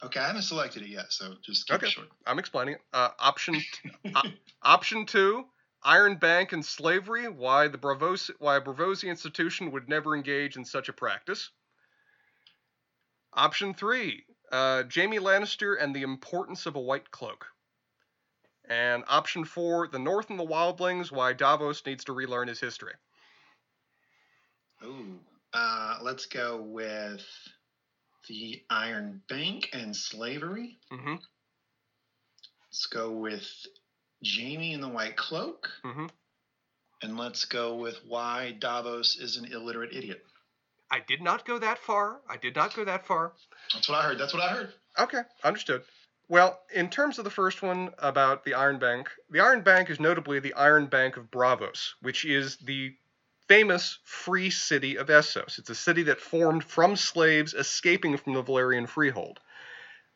Okay, 0.03 0.19
I 0.19 0.27
haven't 0.27 0.43
selected 0.43 0.83
it 0.83 0.89
yet, 0.89 1.11
so 1.11 1.35
just 1.41 1.67
keep 1.67 1.77
okay. 1.77 1.87
it 1.87 1.91
short. 1.91 2.09
I'm 2.27 2.39
explaining 2.39 2.75
it. 2.75 2.81
Uh, 2.91 3.09
option 3.19 3.61
option 4.61 5.05
two 5.05 5.45
Iron 5.83 6.15
Bank 6.15 6.53
and 6.53 6.65
slavery, 6.65 7.27
why 7.27 7.67
the 7.67 7.77
Braavos, 7.77 8.31
why 8.39 8.57
a 8.57 8.61
Braavosi 8.61 9.09
institution 9.09 9.71
would 9.71 9.89
never 9.89 10.15
engage 10.15 10.55
in 10.55 10.63
such 10.63 10.87
a 10.87 10.93
practice. 10.93 11.49
Option 13.33 13.73
three, 13.73 14.25
uh, 14.51 14.83
Jaime 14.93 15.19
Lannister 15.19 15.75
and 15.79 15.93
the 15.95 16.03
importance 16.03 16.65
of 16.65 16.75
a 16.75 16.81
white 16.81 17.11
cloak. 17.11 17.47
And 18.69 19.03
option 19.07 19.43
four, 19.43 19.87
the 19.87 19.99
North 19.99 20.29
and 20.29 20.39
the 20.39 20.45
Wildlings, 20.45 21.11
why 21.11 21.33
Davos 21.33 21.85
needs 21.85 22.05
to 22.05 22.13
relearn 22.13 22.47
his 22.47 22.59
history. 22.59 22.93
Ooh, 24.83 25.19
uh, 25.53 25.97
let's 26.01 26.25
go 26.25 26.61
with 26.61 27.25
the 28.29 28.61
Iron 28.69 29.21
Bank 29.27 29.69
and 29.73 29.95
slavery. 29.95 30.77
Mm-hmm. 30.91 31.15
Let's 32.69 32.85
go 32.87 33.11
with 33.11 33.45
Jaime 34.25 34.73
in 34.73 34.81
the 34.81 34.87
White 34.87 35.17
Cloak. 35.17 35.69
Mm-hmm. 35.85 36.05
And 37.01 37.17
let's 37.17 37.43
go 37.45 37.75
with 37.75 37.97
why 38.07 38.55
Davos 38.57 39.17
is 39.17 39.35
an 39.35 39.51
illiterate 39.51 39.93
idiot. 39.93 40.23
I 40.89 41.01
did 41.05 41.21
not 41.21 41.45
go 41.45 41.59
that 41.59 41.79
far. 41.79 42.21
I 42.29 42.37
did 42.37 42.55
not 42.55 42.75
go 42.75 42.85
that 42.85 43.05
far. 43.05 43.33
That's 43.73 43.89
what 43.89 43.97
I 43.99 44.03
heard. 44.03 44.19
That's 44.19 44.33
what 44.33 44.43
I 44.43 44.53
heard. 44.53 44.73
Okay, 44.97 45.21
understood. 45.43 45.83
Well, 46.29 46.61
in 46.73 46.89
terms 46.89 47.17
of 47.17 47.25
the 47.25 47.29
first 47.29 47.61
one 47.61 47.93
about 47.99 48.43
the 48.43 48.53
Iron 48.53 48.79
Bank, 48.79 49.09
the 49.29 49.41
Iron 49.41 49.61
Bank 49.61 49.89
is 49.89 49.99
notably 49.99 50.39
the 50.39 50.53
Iron 50.53 50.85
Bank 50.87 51.17
of 51.17 51.29
Braavos, 51.29 51.93
which 52.01 52.23
is 52.25 52.57
the 52.57 52.95
famous 53.47 53.99
free 54.05 54.49
city 54.49 54.97
of 54.97 55.07
Essos. 55.07 55.59
It's 55.59 55.69
a 55.69 55.75
city 55.75 56.03
that 56.03 56.21
formed 56.21 56.63
from 56.63 56.95
slaves 56.95 57.53
escaping 57.53 58.15
from 58.17 58.33
the 58.33 58.43
Valyrian 58.43 58.87
freehold. 58.87 59.39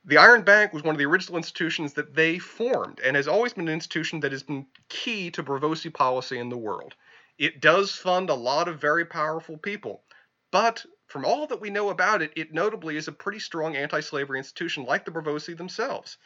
The 0.05 0.17
Iron 0.17 0.43
Bank 0.43 0.71
was 0.71 0.84
one 0.84 0.95
of 0.95 0.99
the 0.99 1.05
original 1.05 1.38
institutions 1.38 1.93
that 1.93 2.15
they 2.15 2.39
formed 2.39 3.01
and 3.01 3.17
has 3.17 3.27
always 3.27 3.53
been 3.53 3.67
an 3.67 3.73
institution 3.73 4.21
that 4.21 4.31
has 4.31 4.43
been 4.43 4.65
key 4.88 5.29
to 5.31 5.43
Braavosi 5.43 5.93
policy 5.93 6.39
in 6.39 6.47
the 6.47 6.57
world. 6.57 6.95
It 7.38 7.59
does 7.59 7.91
fund 7.91 8.29
a 8.29 8.34
lot 8.34 8.69
of 8.69 8.79
very 8.79 9.05
powerful 9.05 9.57
people, 9.57 10.03
but 10.51 10.85
from 11.07 11.25
all 11.25 11.47
that 11.47 11.61
we 11.61 11.69
know 11.69 11.89
about 11.89 12.21
it, 12.21 12.31
it 12.35 12.53
notably 12.53 12.97
is 12.97 13.07
a 13.07 13.13
pretty 13.13 13.39
strong 13.39 13.75
anti 13.75 14.01
slavery 14.01 14.38
institution 14.38 14.85
like 14.85 15.05
the 15.05 15.11
Braavosi 15.11 15.57
themselves. 15.57 16.17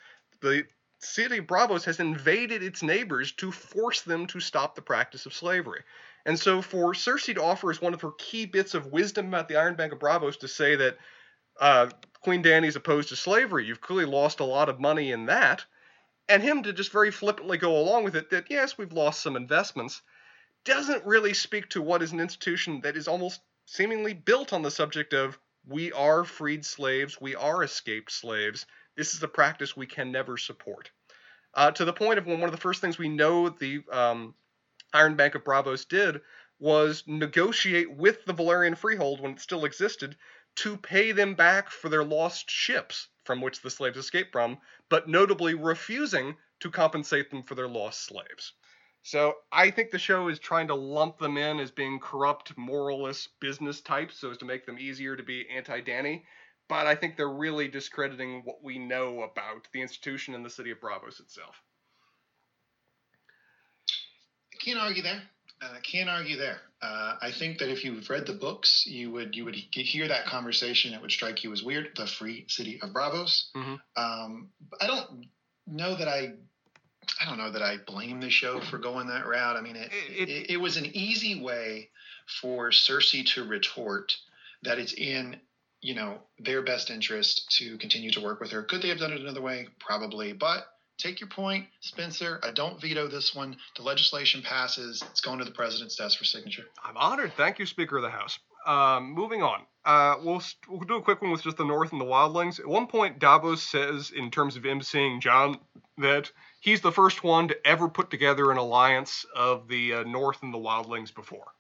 The 0.42 0.66
city 1.00 1.38
of 1.38 1.48
Braavos 1.48 1.86
has 1.86 2.00
invaded 2.00 2.64
its 2.64 2.84
neighbors 2.84 3.32
to 3.34 3.52
force 3.52 4.02
them 4.02 4.28
to 4.28 4.40
stop 4.40 4.76
the 4.76 4.82
practice 4.82 5.26
of 5.26 5.34
slavery. 5.34 5.84
And 6.26 6.40
so, 6.40 6.62
for 6.62 6.94
Cersei 6.94 7.36
to 7.36 7.44
offer 7.44 7.72
as 7.72 7.82
one 7.82 7.94
of 7.94 8.02
her 8.02 8.12
key 8.18 8.46
bits 8.46 8.74
of 8.74 8.88
wisdom 8.88 9.28
about 9.28 9.48
the 9.48 9.56
Iron 9.56 9.76
Bank 9.76 9.94
of 9.94 10.00
Braavos 10.00 10.40
to 10.40 10.48
say 10.48 10.76
that 10.76 10.98
uh, 11.60 11.90
Queen 12.22 12.42
Dany's 12.42 12.76
opposed 12.76 13.10
to 13.10 13.16
slavery. 13.16 13.66
You've 13.66 13.82
clearly 13.82 14.06
lost 14.06 14.40
a 14.40 14.46
lot 14.46 14.70
of 14.70 14.80
money 14.80 15.12
in 15.12 15.26
that. 15.28 15.66
And 16.30 16.42
him 16.42 16.64
to 16.64 16.74
just 16.74 16.92
very 16.92 17.12
flippantly 17.12 17.58
go 17.58 17.78
along 17.78 18.04
with 18.04 18.16
it 18.16 18.30
that, 18.30 18.50
yes, 18.50 18.78
we've 18.78 18.94
lost 18.94 19.22
some 19.22 19.36
investments, 19.36 20.02
doesn't 20.64 21.06
really 21.06 21.34
speak 21.34 21.70
to 21.70 21.82
what 21.82 22.02
is 22.02 22.12
an 22.12 22.20
institution 22.20 22.82
that 22.82 22.96
is 22.96 23.08
almost 23.08 23.42
seemingly 23.72 24.14
built 24.14 24.52
on 24.52 24.62
the 24.62 24.70
subject 24.70 25.14
of 25.14 25.40
we 25.66 25.94
are 25.94 26.26
freed 26.26 26.66
slaves, 26.66 27.22
we 27.22 27.36
are 27.36 27.64
escaped 27.64 28.12
slaves. 28.12 28.66
This 28.98 29.14
is 29.14 29.24
a 29.24 29.30
practice 29.30 29.78
we 29.78 29.88
can 29.88 30.12
never 30.12 30.38
support. 30.38 30.92
Uh, 31.54 31.72
to 31.72 31.86
the 31.86 31.94
point 31.94 32.20
of 32.20 32.26
when 32.26 32.42
one 32.42 32.50
of 32.50 32.56
the 32.56 32.62
first 32.62 32.82
things 32.82 32.98
we 32.98 33.08
know 33.08 33.48
the 33.48 33.82
um, 33.90 34.36
Iron 34.94 35.16
Bank 35.16 35.36
of 35.36 35.46
Braavos 35.46 35.88
did 35.88 36.20
was 36.60 37.04
negotiate 37.08 37.90
with 37.90 38.26
the 38.26 38.34
Valyrian 38.34 38.78
freehold 38.78 39.22
when 39.22 39.32
it 39.32 39.40
still 39.40 39.64
existed 39.64 40.18
to 40.56 40.76
pay 40.76 41.14
them 41.14 41.36
back 41.36 41.70
for 41.70 41.88
their 41.88 42.04
lost 42.04 42.50
ships 42.50 43.08
from 43.24 43.40
which 43.40 43.62
the 43.62 43.70
slaves 43.70 43.98
escaped 43.98 44.34
from, 44.34 44.58
but 44.90 45.08
notably 45.08 45.54
refusing 45.54 46.36
to 46.60 46.70
compensate 46.70 47.30
them 47.30 47.44
for 47.44 47.56
their 47.56 47.70
lost 47.70 48.06
slaves. 48.06 48.52
So 49.04 49.36
I 49.52 49.72
think 49.72 49.92
the 49.92 50.00
show 50.00 50.28
is 50.28 50.38
trying 50.38 50.68
to 50.68 50.76
lump 50.76 51.18
them 51.18 51.38
in 51.38 51.60
as 51.60 51.72
being 51.72 52.00
corrupt, 52.00 52.56
moralist 52.58 53.30
business 53.40 53.82
types 53.82 54.20
so 54.20 54.30
as 54.30 54.38
to 54.38 54.46
make 54.46 54.66
them 54.66 54.78
easier 54.78 55.16
to 55.16 55.24
be 55.24 55.48
anti 55.50 55.82
Dany. 55.82 56.24
But 56.70 56.88
I 56.88 56.96
think 56.96 57.18
they're 57.18 57.28
really 57.28 57.68
discrediting 57.68 58.44
what 58.46 58.64
we 58.64 58.80
know 58.80 59.24
about 59.24 59.68
the 59.74 59.82
institution 59.82 60.36
and 60.36 60.46
the 60.46 60.50
city 60.50 60.72
of 60.72 60.80
Braavos 60.80 61.20
itself. 61.20 61.56
Can't 64.64 64.80
argue 64.80 65.02
there. 65.02 65.22
Uh, 65.62 65.76
can't 65.84 66.10
argue 66.10 66.38
there. 66.38 66.58
Uh, 66.82 67.16
I 67.22 67.32
think 67.32 67.60
that 67.60 67.70
if 67.70 67.84
you've 67.84 68.10
read 68.10 68.26
the 68.26 68.34
books, 68.34 68.86
you 68.88 69.12
would 69.12 69.36
you 69.36 69.46
would 69.46 69.56
hear 69.56 70.08
that 70.08 70.26
conversation. 70.26 70.94
It 70.94 71.02
would 71.02 71.12
strike 71.12 71.44
you 71.44 71.52
as 71.52 71.62
weird. 71.62 71.90
The 71.96 72.08
free 72.08 72.46
city 72.48 72.80
of 72.82 72.90
Braavos. 72.90 73.52
Mm-hmm. 73.56 73.76
Um, 73.96 74.50
I 74.80 74.88
don't 74.88 75.26
know 75.68 75.96
that 75.96 76.08
I. 76.08 76.34
I 77.22 77.26
don't 77.26 77.38
know 77.38 77.52
that 77.52 77.62
I 77.62 77.78
blame 77.78 78.20
the 78.20 78.30
show 78.30 78.60
for 78.62 78.78
going 78.78 79.08
that 79.08 79.28
route. 79.28 79.56
I 79.56 79.62
mean, 79.62 79.76
it, 79.76 79.92
it, 79.92 80.30
it, 80.30 80.50
it 80.52 80.58
was 80.58 80.78
an 80.78 80.88
easy 80.94 81.42
way 81.42 81.90
for 82.42 82.70
Cersei 82.70 83.26
to 83.34 83.44
retort 83.44 84.16
that 84.64 84.80
it's 84.80 84.94
in 84.94 85.38
you 85.82 85.96
know 85.96 86.20
their 86.40 86.62
best 86.62 86.90
interest 86.90 87.56
to 87.58 87.78
continue 87.78 88.12
to 88.12 88.22
work 88.22 88.40
with 88.40 88.52
her. 88.52 88.64
Could 88.64 88.82
they 88.82 88.90
have 88.90 89.00
done 89.00 89.12
it 89.12 89.22
another 89.22 89.42
way? 89.42 89.68
Probably, 89.80 90.34
but 90.34 90.68
take 90.98 91.20
your 91.20 91.30
point, 91.30 91.66
Spencer. 91.80 92.40
I 92.44 92.52
don't 92.52 92.80
veto 92.80 93.08
this 93.08 93.36
one. 93.36 93.56
The 93.76 93.84
legislation 93.84 94.42
passes. 94.42 95.04
It's 95.12 95.22
going 95.22 95.40
to 95.40 95.46
the 95.46 95.52
president's 95.52 95.96
desk 95.96 96.18
for 96.18 96.26
signature. 96.26 96.66
I'm 96.84 96.98
honored. 96.98 97.34
Thank 97.36 97.60
you, 97.60 97.66
Speaker 97.66 97.98
of 97.98 98.04
the 98.04 98.10
House. 98.10 98.40
Um, 98.66 99.14
moving 99.14 99.42
on. 99.42 99.62
Uh, 99.84 100.18
we'll, 100.24 100.44
we'll 100.70 100.82
do 100.82 100.98
a 100.98 101.02
quick 101.02 101.24
one 101.24 101.32
with 101.32 101.42
just 101.42 101.58
the 101.58 101.66
North 101.66 101.92
and 101.92 102.00
the 102.00 102.06
Wildlings. 102.06 102.60
At 102.60 102.68
one 102.68 102.86
point, 102.86 103.18
Davos 103.18 103.64
says, 103.64 104.12
in 104.16 104.30
terms 104.30 104.56
of 104.56 104.64
him 104.64 104.84
seeing 104.84 105.20
Jon, 105.20 105.58
that 105.98 106.32
he's 106.62 106.80
the 106.80 106.92
first 106.92 107.24
one 107.24 107.50
to 107.50 107.68
ever 107.68 107.90
put 107.90 108.10
together 108.10 108.52
an 108.52 108.58
alliance 108.58 109.26
of 109.36 109.68
the 109.68 109.96
uh, 109.96 110.04
North 110.04 110.42
and 110.42 110.54
the 110.54 110.58
Wildlings 110.58 111.14
before. 111.14 111.52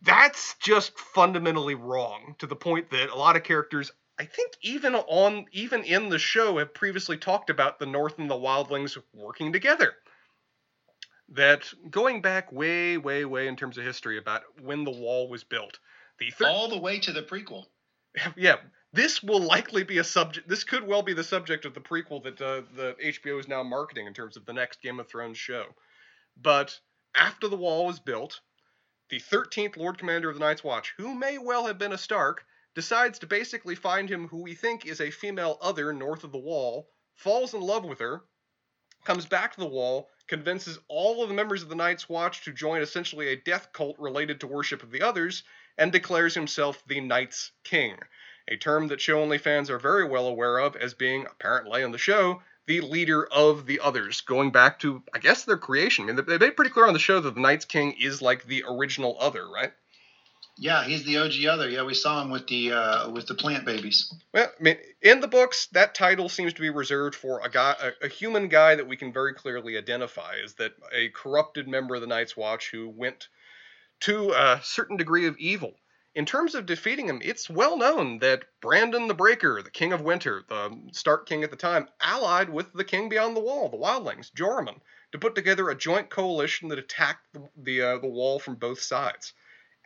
That's 0.00 0.54
just 0.60 0.98
fundamentally 0.98 1.74
wrong 1.74 2.34
to 2.38 2.46
the 2.46 2.56
point 2.56 2.90
that 2.90 3.10
a 3.10 3.14
lot 3.14 3.36
of 3.36 3.44
characters, 3.44 3.90
I 4.18 4.24
think, 4.24 4.52
even 4.62 4.94
on 4.94 5.46
even 5.52 5.84
in 5.84 6.08
the 6.08 6.18
show, 6.18 6.58
have 6.58 6.72
previously 6.72 7.18
talked 7.18 7.50
about 7.50 7.78
the 7.78 7.86
North 7.86 8.18
and 8.18 8.30
the 8.30 8.34
Wildlings 8.34 8.96
working 9.12 9.52
together. 9.52 9.92
That 11.28 11.72
going 11.90 12.20
back 12.20 12.52
way, 12.52 12.96
way, 12.96 13.24
way 13.24 13.48
in 13.48 13.56
terms 13.56 13.78
of 13.78 13.84
history 13.84 14.18
about 14.18 14.42
when 14.60 14.84
the 14.84 14.90
wall 14.90 15.28
was 15.28 15.44
built, 15.44 15.78
the 16.18 16.30
thir- 16.30 16.48
all 16.48 16.68
the 16.68 16.78
way 16.78 16.98
to 17.00 17.12
the 17.12 17.22
prequel. 17.22 17.66
yeah, 18.36 18.56
this 18.92 19.22
will 19.22 19.40
likely 19.40 19.84
be 19.84 19.98
a 19.98 20.04
subject. 20.04 20.48
This 20.48 20.64
could 20.64 20.86
well 20.86 21.02
be 21.02 21.14
the 21.14 21.24
subject 21.24 21.64
of 21.64 21.72
the 21.72 21.80
prequel 21.80 22.22
that 22.24 22.40
uh, 22.40 22.62
the 22.76 22.94
HBO 23.02 23.40
is 23.40 23.48
now 23.48 23.62
marketing 23.62 24.06
in 24.06 24.12
terms 24.12 24.36
of 24.36 24.44
the 24.44 24.52
next 24.52 24.82
Game 24.82 25.00
of 25.00 25.08
Thrones 25.08 25.38
show. 25.38 25.64
But 26.40 26.78
after 27.14 27.48
the 27.48 27.56
wall 27.56 27.86
was 27.86 28.00
built, 28.00 28.40
the 29.08 29.20
13th 29.20 29.76
Lord 29.76 29.98
Commander 29.98 30.28
of 30.28 30.36
the 30.36 30.44
Night's 30.44 30.64
Watch, 30.64 30.94
who 30.98 31.14
may 31.14 31.38
well 31.38 31.66
have 31.66 31.78
been 31.78 31.92
a 31.92 31.98
Stark, 31.98 32.44
decides 32.74 33.18
to 33.18 33.26
basically 33.26 33.74
find 33.74 34.10
him 34.10 34.28
who 34.28 34.42
we 34.42 34.54
think 34.54 34.86
is 34.86 35.00
a 35.00 35.10
female 35.10 35.58
other 35.62 35.92
north 35.92 36.24
of 36.24 36.32
the 36.32 36.38
wall, 36.38 36.88
falls 37.14 37.54
in 37.54 37.60
love 37.60 37.84
with 37.84 37.98
her, 37.98 38.22
comes 39.04 39.26
back 39.26 39.54
to 39.54 39.60
the 39.60 39.66
wall, 39.66 40.08
convinces 40.28 40.78
all 40.88 41.22
of 41.22 41.28
the 41.28 41.34
members 41.34 41.62
of 41.62 41.68
the 41.68 41.74
Night's 41.74 42.08
Watch 42.08 42.44
to 42.44 42.52
join 42.52 42.82
essentially 42.82 43.28
a 43.28 43.36
death 43.36 43.72
cult 43.72 43.98
related 43.98 44.40
to 44.40 44.46
worship 44.46 44.82
of 44.82 44.90
the 44.90 45.02
others, 45.02 45.44
and 45.78 45.92
declares 45.92 46.34
himself 46.34 46.82
the 46.86 47.00
Night's 47.00 47.52
King 47.64 47.96
a 48.48 48.56
term 48.56 48.88
that 48.88 49.00
show 49.00 49.20
only 49.20 49.38
fans 49.38 49.70
are 49.70 49.78
very 49.78 50.04
well 50.04 50.26
aware 50.26 50.58
of 50.58 50.76
as 50.76 50.94
being, 50.94 51.26
apparently 51.26 51.82
on 51.82 51.92
the 51.92 51.98
show, 51.98 52.42
the 52.66 52.80
leader 52.80 53.26
of 53.26 53.66
the 53.66 53.80
others, 53.80 54.20
going 54.20 54.50
back 54.50 54.78
to, 54.80 55.02
I 55.14 55.18
guess, 55.18 55.44
their 55.44 55.56
creation. 55.56 56.08
I 56.08 56.12
mean, 56.12 56.24
they 56.26 56.38
made 56.38 56.56
pretty 56.56 56.70
clear 56.70 56.86
on 56.86 56.92
the 56.92 56.98
show 56.98 57.20
that 57.20 57.34
the 57.34 57.40
Night's 57.40 57.64
King 57.64 57.94
is 58.00 58.22
like 58.22 58.44
the 58.44 58.64
original 58.68 59.16
other, 59.18 59.48
right? 59.48 59.72
Yeah, 60.58 60.84
he's 60.84 61.04
the 61.04 61.18
OG 61.18 61.44
other. 61.46 61.68
Yeah, 61.68 61.82
we 61.82 61.94
saw 61.94 62.22
him 62.22 62.30
with 62.30 62.46
the 62.46 62.72
uh, 62.72 63.10
with 63.10 63.26
the 63.26 63.34
plant 63.34 63.64
babies. 63.64 64.14
Well, 64.34 64.48
I 64.58 64.62
mean, 64.62 64.76
in 65.00 65.20
the 65.20 65.26
books, 65.26 65.66
that 65.72 65.94
title 65.94 66.28
seems 66.28 66.52
to 66.52 66.60
be 66.60 66.68
reserved 66.68 67.14
for 67.14 67.40
a 67.42 67.48
guy, 67.48 67.74
a, 67.80 68.04
a 68.04 68.08
human 68.08 68.48
guy 68.48 68.74
that 68.74 68.86
we 68.86 68.96
can 68.96 69.12
very 69.12 69.32
clearly 69.32 69.78
identify 69.78 70.34
as 70.44 70.54
that 70.54 70.72
a 70.94 71.08
corrupted 71.08 71.68
member 71.68 71.94
of 71.94 72.02
the 72.02 72.06
Night's 72.06 72.36
Watch 72.36 72.70
who 72.70 72.90
went 72.90 73.28
to 74.00 74.32
a 74.32 74.60
certain 74.62 74.98
degree 74.98 75.26
of 75.26 75.38
evil 75.38 75.74
in 76.14 76.26
terms 76.26 76.54
of 76.54 76.66
defeating 76.66 77.08
him, 77.08 77.20
it's 77.24 77.48
well 77.48 77.78
known 77.78 78.18
that 78.18 78.44
Brandon 78.60 79.08
the 79.08 79.14
Breaker, 79.14 79.62
the 79.62 79.70
King 79.70 79.92
of 79.92 80.02
Winter, 80.02 80.44
the 80.46 80.78
Stark 80.92 81.26
King 81.26 81.42
at 81.42 81.50
the 81.50 81.56
time, 81.56 81.88
allied 82.00 82.50
with 82.50 82.72
the 82.74 82.84
King 82.84 83.08
Beyond 83.08 83.34
the 83.34 83.40
Wall, 83.40 83.70
the 83.70 83.78
Wildlings, 83.78 84.30
Joramun, 84.30 84.80
to 85.12 85.18
put 85.18 85.34
together 85.34 85.70
a 85.70 85.74
joint 85.74 86.10
coalition 86.10 86.68
that 86.68 86.78
attacked 86.78 87.32
the 87.32 87.48
the, 87.56 87.80
uh, 87.80 87.98
the 87.98 88.08
wall 88.08 88.38
from 88.38 88.56
both 88.56 88.80
sides. 88.80 89.32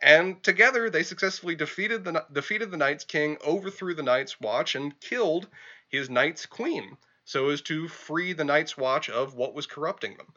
And 0.01 0.43
together, 0.43 0.89
they 0.89 1.03
successfully 1.03 1.55
defeated 1.55 2.03
the 2.03 2.25
defeated 2.31 2.71
the 2.71 2.77
Night's 2.77 3.05
King, 3.05 3.37
overthrew 3.45 3.95
the 3.95 4.03
Night's 4.03 4.39
Watch, 4.39 4.75
and 4.75 4.99
killed 4.99 5.47
his 5.87 6.09
Night's 6.09 6.45
Queen, 6.45 6.97
so 7.23 7.49
as 7.49 7.61
to 7.63 7.87
free 7.87 8.33
the 8.33 8.43
Night's 8.43 8.77
Watch 8.77 9.09
of 9.09 9.33
what 9.33 9.53
was 9.53 9.65
corrupting 9.65 10.17
them. 10.17 10.33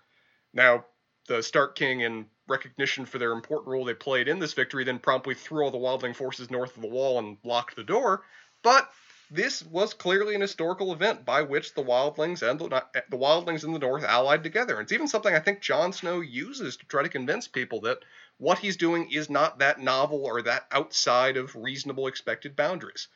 Now, 0.52 0.86
the 1.30 1.42
Stark 1.44 1.76
King, 1.76 2.00
in 2.00 2.26
recognition 2.48 3.06
for 3.06 3.18
their 3.18 3.30
important 3.30 3.68
role 3.68 3.84
they 3.84 3.94
played 3.94 4.26
in 4.26 4.40
this 4.40 4.52
victory, 4.52 4.82
then 4.82 4.98
promptly 4.98 5.34
threw 5.34 5.62
all 5.64 5.70
the 5.70 5.78
wildling 5.78 6.14
forces 6.14 6.50
north 6.50 6.74
of 6.74 6.82
the 6.82 6.88
wall 6.88 7.20
and 7.20 7.38
locked 7.44 7.76
the 7.76 7.84
door. 7.84 8.22
But 8.62 8.90
this 9.30 9.62
was 9.62 9.94
clearly 9.94 10.34
an 10.34 10.40
historical 10.40 10.92
event 10.92 11.24
by 11.24 11.42
which 11.42 11.74
the 11.74 11.84
wildlings 11.84 12.42
and 12.42 12.58
the, 12.58 12.84
the 13.10 13.16
wildlings 13.16 13.62
in 13.62 13.72
the 13.72 13.78
north 13.78 14.02
allied 14.02 14.42
together. 14.42 14.74
And 14.74 14.82
it's 14.82 14.92
even 14.92 15.06
something 15.06 15.32
I 15.32 15.38
think 15.38 15.60
Jon 15.60 15.92
Snow 15.92 16.20
uses 16.20 16.76
to 16.78 16.86
try 16.86 17.04
to 17.04 17.08
convince 17.08 17.46
people 17.46 17.82
that 17.82 17.98
what 18.38 18.58
he's 18.58 18.76
doing 18.76 19.12
is 19.12 19.30
not 19.30 19.60
that 19.60 19.78
novel 19.78 20.24
or 20.24 20.42
that 20.42 20.66
outside 20.72 21.36
of 21.36 21.54
reasonable 21.54 22.08
expected 22.08 22.56
boundaries. 22.56 23.06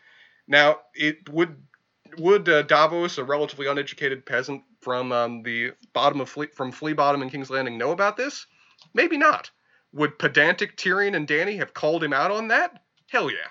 Now, 0.46 0.82
it 0.94 1.28
would 1.28 1.56
would 2.18 2.48
uh, 2.48 2.62
Davos, 2.62 3.18
a 3.18 3.24
relatively 3.24 3.66
uneducated 3.66 4.26
peasant 4.26 4.62
from 4.80 5.12
um, 5.12 5.42
the 5.42 5.72
bottom 5.92 6.20
of 6.20 6.28
Flea, 6.28 6.48
from 6.48 6.72
Flea 6.72 6.92
Bottom 6.92 7.22
and 7.22 7.30
King's 7.30 7.50
Landing, 7.50 7.78
know 7.78 7.92
about 7.92 8.16
this? 8.16 8.46
Maybe 8.94 9.16
not. 9.16 9.50
Would 9.92 10.18
pedantic 10.18 10.76
Tyrion 10.76 11.14
and 11.14 11.26
Dany 11.26 11.58
have 11.58 11.74
called 11.74 12.02
him 12.02 12.12
out 12.12 12.30
on 12.30 12.48
that? 12.48 12.82
Hell 13.08 13.30
yeah. 13.30 13.48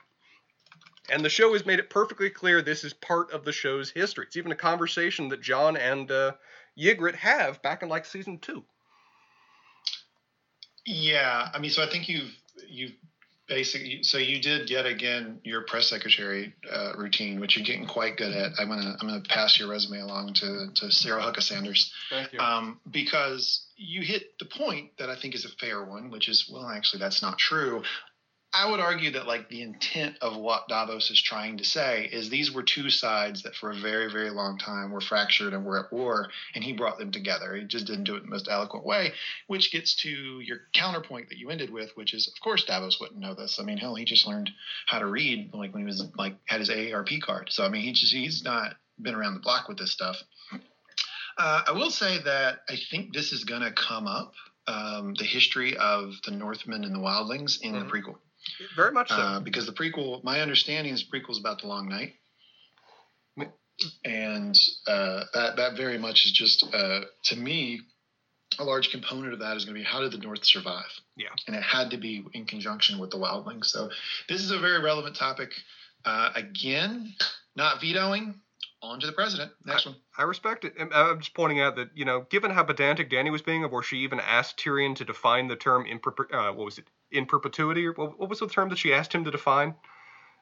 And 1.09 1.23
the 1.23 1.29
show 1.29 1.53
has 1.53 1.65
made 1.65 1.79
it 1.79 1.89
perfectly 1.89 2.29
clear 2.29 2.61
this 2.61 2.83
is 2.83 2.93
part 2.93 3.31
of 3.31 3.45
the 3.45 3.51
show's 3.51 3.89
history. 3.89 4.25
It's 4.25 4.37
even 4.37 4.51
a 4.51 4.55
conversation 4.55 5.29
that 5.29 5.41
Jon 5.41 5.75
and 5.75 6.09
uh, 6.09 6.33
Ygritte 6.77 7.15
have 7.15 7.61
back 7.61 7.83
in 7.83 7.89
like 7.89 8.05
season 8.05 8.39
two. 8.39 8.63
Yeah, 10.85 11.49
I 11.53 11.59
mean, 11.59 11.71
so 11.71 11.83
I 11.83 11.89
think 11.89 12.09
you've 12.09 12.35
you've 12.67 12.93
basically 13.47 14.03
so 14.03 14.17
you 14.17 14.41
did 14.41 14.69
yet 14.69 14.85
again 14.85 15.39
your 15.43 15.61
press 15.61 15.87
secretary 15.87 16.53
uh, 16.71 16.93
routine, 16.97 17.39
which 17.39 17.57
you're 17.57 17.65
getting 17.65 17.87
quite 17.87 18.17
good 18.17 18.33
at. 18.33 18.53
I'm 18.59 18.67
gonna 18.69 18.95
I'm 18.99 19.07
gonna 19.07 19.23
pass 19.27 19.59
your 19.59 19.69
resume 19.69 19.99
along 19.99 20.33
to 20.35 20.67
to 20.75 20.91
Sarah 20.91 21.21
Hucka 21.21 21.41
Sanders. 21.41 21.91
Thank 22.09 22.33
you. 22.33 22.39
Um, 22.39 22.79
because 22.89 23.65
you 23.75 24.01
hit 24.01 24.37
the 24.39 24.45
point 24.45 24.91
that 24.97 25.09
I 25.09 25.15
think 25.15 25.35
is 25.35 25.45
a 25.45 25.49
fair 25.49 25.83
one, 25.83 26.09
which 26.09 26.29
is 26.29 26.49
well, 26.51 26.67
actually 26.67 26.99
that's 26.99 27.21
not 27.21 27.37
true. 27.37 27.83
I 28.55 28.69
would 28.69 28.79
argue 28.79 29.11
that 29.11 29.25
like 29.25 29.49
the 29.49 29.63
intent 29.63 30.17
of 30.21 30.37
what 30.37 30.67
Davos 30.67 31.09
is 31.09 31.19
trying 31.19 31.57
to 31.57 31.63
say 31.63 32.07
is 32.11 32.29
these 32.29 32.51
were 32.51 32.61
two 32.61 32.91
sides 32.91 33.41
that 33.43 33.55
for 33.55 33.71
a 33.71 33.75
very 33.75 34.11
very 34.11 34.29
long 34.29 34.59
time 34.59 34.91
were 34.91 35.01
fractured 35.01 35.53
and 35.53 35.65
were 35.65 35.83
at 35.83 35.91
war, 35.91 36.29
and 36.53 36.63
he 36.63 36.73
brought 36.73 36.99
them 36.99 37.11
together. 37.11 37.55
He 37.55 37.63
just 37.63 37.87
didn't 37.87 38.03
do 38.03 38.13
it 38.13 38.19
in 38.19 38.23
the 38.25 38.29
most 38.29 38.47
eloquent 38.49 38.85
way, 38.85 39.13
which 39.47 39.71
gets 39.71 39.95
to 40.03 40.09
your 40.09 40.61
counterpoint 40.73 41.29
that 41.29 41.39
you 41.39 41.49
ended 41.49 41.71
with, 41.71 41.91
which 41.95 42.13
is 42.13 42.27
of 42.27 42.39
course 42.41 42.63
Davos 42.63 42.99
wouldn't 42.99 43.19
know 43.19 43.33
this. 43.33 43.59
I 43.59 43.63
mean, 43.63 43.77
hell, 43.77 43.95
he 43.95 44.05
just 44.05 44.27
learned 44.27 44.51
how 44.85 44.99
to 44.99 45.07
read 45.07 45.51
like 45.53 45.73
when 45.73 45.81
he 45.81 45.87
was 45.87 46.05
like 46.15 46.35
had 46.45 46.59
his 46.59 46.69
AARP 46.69 47.21
card. 47.21 47.47
So 47.51 47.65
I 47.65 47.69
mean, 47.69 47.81
he 47.81 47.91
just 47.93 48.13
he's 48.13 48.43
not 48.43 48.75
been 49.01 49.15
around 49.15 49.33
the 49.33 49.39
block 49.39 49.67
with 49.67 49.79
this 49.79 49.91
stuff. 49.91 50.17
Uh, 51.37 51.63
I 51.67 51.71
will 51.71 51.89
say 51.89 52.19
that 52.23 52.59
I 52.69 52.77
think 52.91 53.13
this 53.13 53.31
is 53.31 53.43
going 53.43 53.61
to 53.61 53.71
come 53.71 54.05
up 54.05 54.33
um, 54.67 55.15
the 55.17 55.25
history 55.25 55.75
of 55.77 56.13
the 56.25 56.31
Northmen 56.31 56.83
and 56.83 56.93
the 56.93 56.99
Wildlings 56.99 57.59
in 57.61 57.73
mm-hmm. 57.73 57.87
the 57.87 57.91
prequel. 57.91 58.17
Very 58.75 58.91
much 58.91 59.09
so. 59.09 59.15
Uh, 59.15 59.39
because 59.39 59.65
the 59.65 59.71
prequel, 59.71 60.23
my 60.23 60.41
understanding 60.41 60.93
is 60.93 61.03
prequel 61.03 61.31
is 61.31 61.39
about 61.39 61.61
the 61.61 61.67
Long 61.67 61.89
Night, 61.89 62.13
and 64.05 64.55
uh, 64.87 65.23
that 65.33 65.55
that 65.57 65.77
very 65.77 65.97
much 65.97 66.25
is 66.25 66.31
just 66.31 66.65
uh, 66.73 67.01
to 67.25 67.35
me 67.35 67.81
a 68.59 68.63
large 68.63 68.91
component 68.91 69.33
of 69.33 69.39
that 69.39 69.57
is 69.57 69.65
going 69.65 69.75
to 69.75 69.79
be 69.79 69.85
how 69.85 70.01
did 70.01 70.11
the 70.11 70.17
North 70.17 70.45
survive? 70.45 70.91
Yeah, 71.15 71.29
and 71.47 71.55
it 71.55 71.63
had 71.63 71.91
to 71.91 71.97
be 71.97 72.25
in 72.33 72.45
conjunction 72.45 72.99
with 72.99 73.11
the 73.11 73.17
Wildlings. 73.17 73.65
So 73.65 73.89
this 74.29 74.41
is 74.41 74.51
a 74.51 74.59
very 74.59 74.81
relevant 74.81 75.15
topic. 75.15 75.51
Uh, 76.05 76.31
again, 76.35 77.13
not 77.55 77.79
vetoing, 77.79 78.35
on 78.83 78.99
to 78.99 79.07
the 79.07 79.13
president. 79.13 79.51
Next 79.65 79.87
I, 79.87 79.91
one. 79.91 79.99
I 80.17 80.23
respect 80.23 80.65
it. 80.65 80.73
I'm 80.79 81.19
just 81.19 81.33
pointing 81.33 81.61
out 81.61 81.75
that 81.77 81.89
you 81.95 82.05
know, 82.05 82.27
given 82.29 82.51
how 82.51 82.63
pedantic 82.63 83.09
Dany 83.09 83.31
was 83.31 83.41
being, 83.41 83.63
of 83.63 83.71
where 83.71 83.81
she 83.81 83.97
even 83.99 84.19
asked 84.19 84.57
Tyrion 84.57 84.95
to 84.97 85.05
define 85.05 85.47
the 85.47 85.55
term 85.55 85.85
in 85.85 85.99
uh, 86.31 86.51
what 86.51 86.65
was 86.65 86.77
it 86.77 86.85
in 87.13 87.25
perpetuity, 87.25 87.85
or 87.85 87.93
what, 87.93 88.19
what, 88.19 88.29
was 88.29 88.39
the 88.39 88.47
term 88.47 88.69
that 88.69 88.77
she 88.77 88.93
asked 88.93 89.13
him 89.13 89.23
to 89.25 89.31
define, 89.31 89.75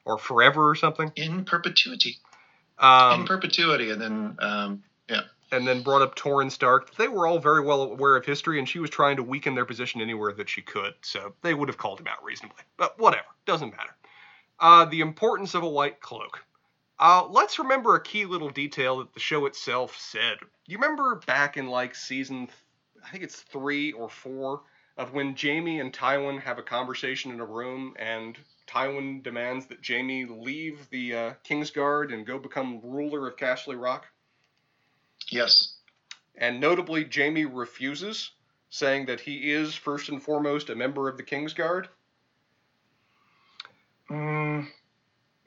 or 0.06 0.18
forever 0.18 0.70
or 0.70 0.76
something? 0.76 1.12
In 1.16 1.46
perpetuity. 1.46 2.18
Um, 2.80 3.22
in 3.22 3.28
perpetuity, 3.28 3.92
and 3.92 4.02
then 4.02 4.38
um, 4.40 4.84
yeah. 5.08 5.22
And 5.52 5.68
then 5.68 5.84
brought 5.84 6.02
up 6.02 6.16
Torrhen 6.16 6.50
Stark. 6.50 6.96
They 6.96 7.10
were 7.10 7.28
all 7.28 7.38
very 7.38 7.62
well 7.62 7.84
aware 7.84 8.16
of 8.16 8.26
history, 8.26 8.58
and 8.58 8.68
she 8.68 8.80
was 8.80 8.90
trying 8.90 9.18
to 9.18 9.24
weaken 9.24 9.54
their 9.54 9.66
position 9.66 10.02
anywhere 10.02 10.32
that 10.34 10.50
she 10.50 10.62
could. 10.62 10.94
So 11.02 11.34
they 11.42 11.54
would 11.54 11.68
have 11.68 11.78
called 11.78 12.00
him 12.00 12.08
out 12.08 12.24
reasonably. 12.24 12.64
But 12.78 12.98
whatever, 12.98 13.26
doesn't 13.46 13.72
matter. 13.72 13.94
Uh, 14.60 14.86
the 14.86 15.02
importance 15.02 15.54
of 15.54 15.64
a 15.64 15.70
white 15.70 16.00
cloak. 16.00 16.46
Uh, 17.00 17.28
let's 17.30 17.58
remember 17.58 17.96
a 17.96 18.04
key 18.04 18.26
little 18.26 18.50
detail 18.50 19.00
that 19.00 19.14
the 19.14 19.20
show 19.20 19.48
itself 19.48 19.98
said. 20.00 20.38
You 20.68 20.78
remember 20.78 21.16
back 21.26 21.58
in 21.58 21.68
like 21.68 21.96
season, 21.96 22.48
I 23.04 23.10
think 23.10 23.24
it's 23.24 23.42
three 23.42 23.92
or 23.92 24.08
four, 24.08 24.62
of 25.02 25.14
when 25.14 25.36
Jaime 25.36 25.80
and 25.80 25.92
Tywin 25.92 26.40
have 26.42 26.60
a 26.60 26.64
conversation 26.64 27.32
in 27.32 27.40
a 27.40 27.46
room, 27.46 27.96
and 27.98 28.38
Tywin 28.68 29.24
demands 29.24 29.66
that 29.66 29.84
Jaime 29.86 30.26
leave 30.26 30.88
the 30.92 31.16
uh, 31.16 31.34
Kingsguard 31.44 32.14
and 32.14 32.24
go 32.24 32.38
become 32.38 32.82
ruler 32.84 33.28
of 33.28 33.36
Casterly 33.36 33.82
Rock. 33.82 34.06
Yes. 35.30 35.74
And 36.36 36.60
notably, 36.60 37.10
Jaime 37.12 37.46
refuses, 37.46 38.30
saying 38.70 39.08
that 39.08 39.22
he 39.22 39.52
is 39.52 39.74
first 39.74 40.10
and 40.10 40.22
foremost 40.22 40.70
a 40.70 40.76
member 40.76 41.10
of 41.10 41.18
the 41.18 41.24
Kingsguard. 41.24 41.88
Mm, 44.08 44.68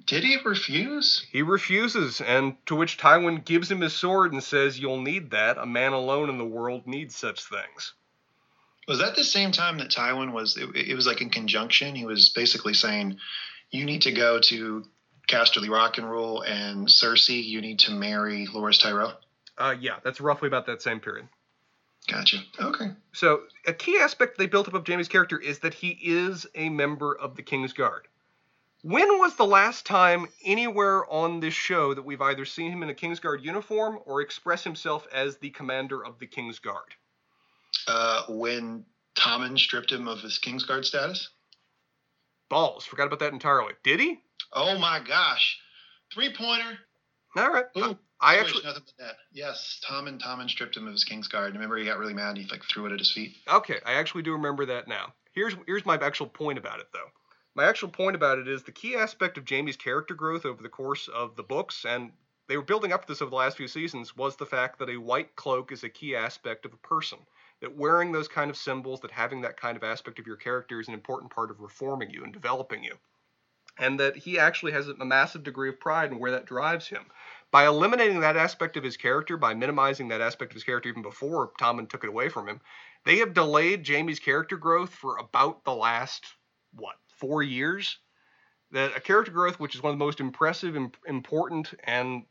did 0.05 0.25
he 0.25 0.37
refuse? 0.45 1.25
He 1.31 1.43
refuses, 1.43 2.21
and 2.21 2.57
to 2.67 2.75
which 2.75 2.99
Tywin 2.99 3.45
gives 3.45 3.71
him 3.71 3.83
his 3.83 3.95
sword 3.95 4.33
and 4.33 4.43
says, 4.43 4.81
You'll 4.81 5.01
need 5.01 5.31
that. 5.31 5.59
A 5.59 5.67
man 5.67 5.93
alone 5.93 6.29
in 6.29 6.39
the 6.39 6.45
world 6.45 6.89
needs 6.89 7.15
such 7.15 7.45
things. 7.45 7.95
Was 8.87 8.99
that 8.99 9.17
the 9.17 9.25
same 9.25 9.53
time 9.53 9.79
that 9.79 9.91
Tywin 9.91 10.33
was? 10.33 10.57
It, 10.57 10.75
it 10.77 10.95
was 10.95 11.07
like 11.07 11.21
in 11.21 11.31
conjunction. 11.31 11.95
He 11.95 12.05
was 12.05 12.29
basically 12.31 12.75
saying, 12.75 13.19
You 13.71 13.85
need 13.85 14.03
to 14.03 14.13
go 14.13 14.41
to 14.41 14.85
Casterly 15.29 15.71
Rock 15.71 15.99
and 15.99 16.11
Rule, 16.11 16.43
and 16.43 16.87
Cersei, 16.87 17.43
you 17.43 17.61
need 17.61 17.79
to 17.81 17.93
marry 17.93 18.47
Loras 18.47 18.81
Tyrell? 18.81 19.19
Uh, 19.57 19.75
yeah, 19.81 19.97
that's 20.03 20.21
roughly 20.21 20.49
about 20.49 20.67
that 20.67 20.83
same 20.83 21.01
period. 21.01 21.29
Gotcha. 22.07 22.39
Okay. 22.61 22.91
So 23.13 23.45
a 23.67 23.73
key 23.73 23.99
aspect 23.99 24.37
they 24.37 24.47
built 24.47 24.69
up 24.69 24.75
of 24.75 24.87
Jaime's 24.87 25.09
character 25.09 25.39
is 25.39 25.61
that 25.61 25.73
he 25.73 25.99
is 26.03 26.47
a 26.55 26.69
member 26.69 27.17
of 27.17 27.37
the 27.37 27.43
King's 27.43 27.73
Guard. 27.73 28.07
When 28.83 29.19
was 29.19 29.37
the 29.37 29.47
last 29.47 29.87
time 29.87 30.29
anywhere 30.45 31.11
on 31.11 31.41
this 31.41 31.55
show 31.55 31.95
that 31.95 32.05
we've 32.05 32.21
either 32.21 32.45
seen 32.45 32.71
him 32.71 32.83
in 32.83 32.91
a 32.91 32.95
King's 32.95 33.21
Guard 33.21 33.43
uniform 33.43 33.99
or 34.05 34.21
express 34.21 34.63
himself 34.63 35.07
as 35.11 35.39
the 35.39 35.49
commander 35.51 36.05
of 36.05 36.19
the 36.19 36.27
King's 36.27 36.59
Guard? 36.59 36.95
Uh, 37.87 38.23
when 38.29 38.85
Tommen 39.17 39.59
stripped 39.59 39.93
him 39.93 40.09
of 40.09 40.21
his 40.21 40.39
King's 40.39 40.65
Guard 40.65 40.85
status. 40.85 41.31
Balls. 42.49 42.85
Forgot 42.85 43.07
about 43.07 43.21
that 43.21 43.33
entirely. 43.33 43.75
Did 43.83 44.01
he? 44.01 44.21
Oh 44.53 44.79
my 44.79 45.01
gosh. 45.01 45.59
Three 46.13 46.33
pointer. 46.35 46.79
All 47.37 47.51
right. 47.51 47.65
Ooh, 47.77 47.99
I 48.21 48.37
Wish 48.37 48.47
actually 48.47 48.65
nothing 48.65 48.83
but 48.87 49.05
that. 49.05 49.17
Yes, 49.33 49.81
Tommen 49.89 50.21
Tommen 50.21 50.49
stripped 50.49 50.77
him 50.77 50.87
of 50.87 50.93
his 50.93 51.05
King's 51.05 51.29
Guard. 51.29 51.55
Remember, 51.55 51.77
he 51.77 51.85
got 51.85 51.99
really 51.99 52.15
mad. 52.15 52.31
and 52.31 52.39
He 52.39 52.49
like 52.49 52.63
threw 52.65 52.87
it 52.87 52.93
at 52.93 52.99
his 52.99 53.11
feet. 53.11 53.37
Okay, 53.49 53.81
I 53.85 53.95
actually 53.95 54.23
do 54.23 54.33
remember 54.33 54.67
that 54.67 54.87
now. 54.87 55.13
Here's 55.33 55.55
here's 55.67 55.85
my 55.85 55.97
actual 55.97 56.29
point 56.29 56.59
about 56.59 56.81
it 56.81 56.87
though. 56.93 57.09
My 57.57 57.65
actual 57.65 57.89
point 57.89 58.17
about 58.17 58.39
it 58.39 58.49
is 58.49 58.63
the 58.63 58.73
key 58.73 58.97
aspect 58.97 59.39
of 59.39 59.49
Jaime's 59.49 59.77
character 59.77 60.15
growth 60.15 60.45
over 60.45 60.63
the 60.63 60.69
course 60.69 61.09
of 61.09 61.37
the 61.37 61.43
books 61.43 61.85
and 61.85 62.13
they 62.47 62.57
were 62.57 62.63
building 62.63 62.93
up 62.93 63.03
to 63.03 63.09
this 63.09 63.23
over 63.23 63.31
the 63.31 63.37
last 63.37 63.57
few 63.57 63.69
seasons 63.69 64.17
was 64.17 64.37
the 64.37 64.47
fact 64.47 64.79
that 64.79 64.91
a 64.91 64.97
white 64.97 65.35
cloak 65.35 65.73
is 65.73 65.83
a 65.83 65.89
key 65.89 66.15
aspect 66.15 66.67
of 66.67 66.73
a 66.73 66.77
person. 66.89 67.19
That 67.65 67.79
wearing 67.79 68.13
those 68.13 68.29
kind 68.29 68.51
of 68.51 68.59
symbols, 68.59 69.01
that 69.01 69.11
having 69.11 69.41
that 69.41 69.57
kind 69.57 69.75
of 69.75 69.83
aspect 69.83 70.19
of 70.19 70.27
your 70.27 70.37
character 70.37 70.81
is 70.81 70.89
an 70.89 70.93
important 70.93 71.33
part 71.33 71.51
of 71.51 71.61
reforming 71.61 72.11
you 72.11 72.23
and 72.23 72.31
developing 72.31 72.85
you. 72.85 72.99
And 73.79 73.99
that 74.01 74.17
he 74.17 74.39
actually 74.39 74.73
has 74.73 74.89
a 74.89 75.03
massive 75.03 75.45
degree 75.45 75.71
of 75.71 75.81
pride 75.81 76.13
in 76.13 76.19
where 76.19 76.33
that 76.33 76.45
drives 76.45 76.87
him. 76.87 77.07
By 77.51 77.67
eliminating 77.67 78.21
that 78.21 78.37
aspect 78.37 78.77
of 78.77 78.85
his 78.85 78.99
character, 78.99 79.39
by 79.39 79.55
minimizing 79.55 80.09
that 80.09 80.21
aspect 80.21 80.53
of 80.53 80.57
his 80.57 80.65
character 80.65 80.91
even 80.91 81.01
before 81.01 81.53
Tommen 81.59 81.89
took 81.89 82.05
it 82.05 82.11
away 82.11 82.29
from 82.29 82.47
him, 82.47 82.61
they 83.07 83.17
have 83.21 83.33
delayed 83.33 83.87
Jaime's 83.89 84.19
character 84.19 84.59
growth 84.59 84.95
for 84.95 85.17
about 85.17 85.65
the 85.65 85.75
last, 85.75 86.27
what, 86.75 86.97
four 87.17 87.43
years? 87.43 87.97
That 88.73 88.95
a 88.95 89.01
character 89.01 89.33
growth, 89.33 89.59
which 89.59 89.75
is 89.75 89.83
one 89.83 89.95
of 89.95 89.99
the 89.99 90.05
most 90.05 90.21
impressive, 90.21 90.77
im- 90.77 90.93
important, 91.07 91.73
and 91.85 92.27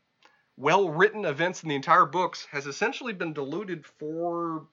well 0.56 0.90
written 0.90 1.24
events 1.24 1.64
in 1.64 1.70
the 1.70 1.74
entire 1.74 2.06
books, 2.06 2.46
has 2.52 2.68
essentially 2.68 3.12
been 3.12 3.32
diluted 3.32 3.84
for, 3.84 4.68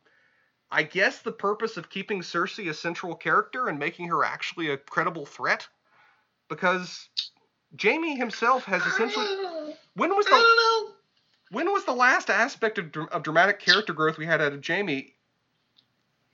I 0.72 0.84
guess, 0.84 1.22
the 1.22 1.32
purpose 1.32 1.78
of 1.78 1.90
keeping 1.90 2.22
Cersei 2.22 2.70
a 2.70 2.74
central 2.74 3.16
character 3.16 3.68
and 3.68 3.78
making 3.78 4.08
her 4.08 4.24
actually 4.24 4.70
a 4.70 4.78
credible 4.78 5.26
threat. 5.26 5.68
Because 6.48 7.10
Jaime 7.82 8.16
himself 8.16 8.64
has 8.66 8.82
essentially. 8.84 9.26
When 9.96 10.16
was 10.16 10.26
the 10.26 10.94
when 11.52 11.72
was 11.72 11.86
the 11.86 11.94
last 11.94 12.30
aspect 12.30 12.78
of, 12.78 12.96
of 13.12 13.24
dramatic 13.24 13.60
character 13.60 13.94
growth 13.94 14.18
we 14.18 14.26
had 14.26 14.42
out 14.42 14.54
of 14.54 14.66
Jaime 14.66 15.14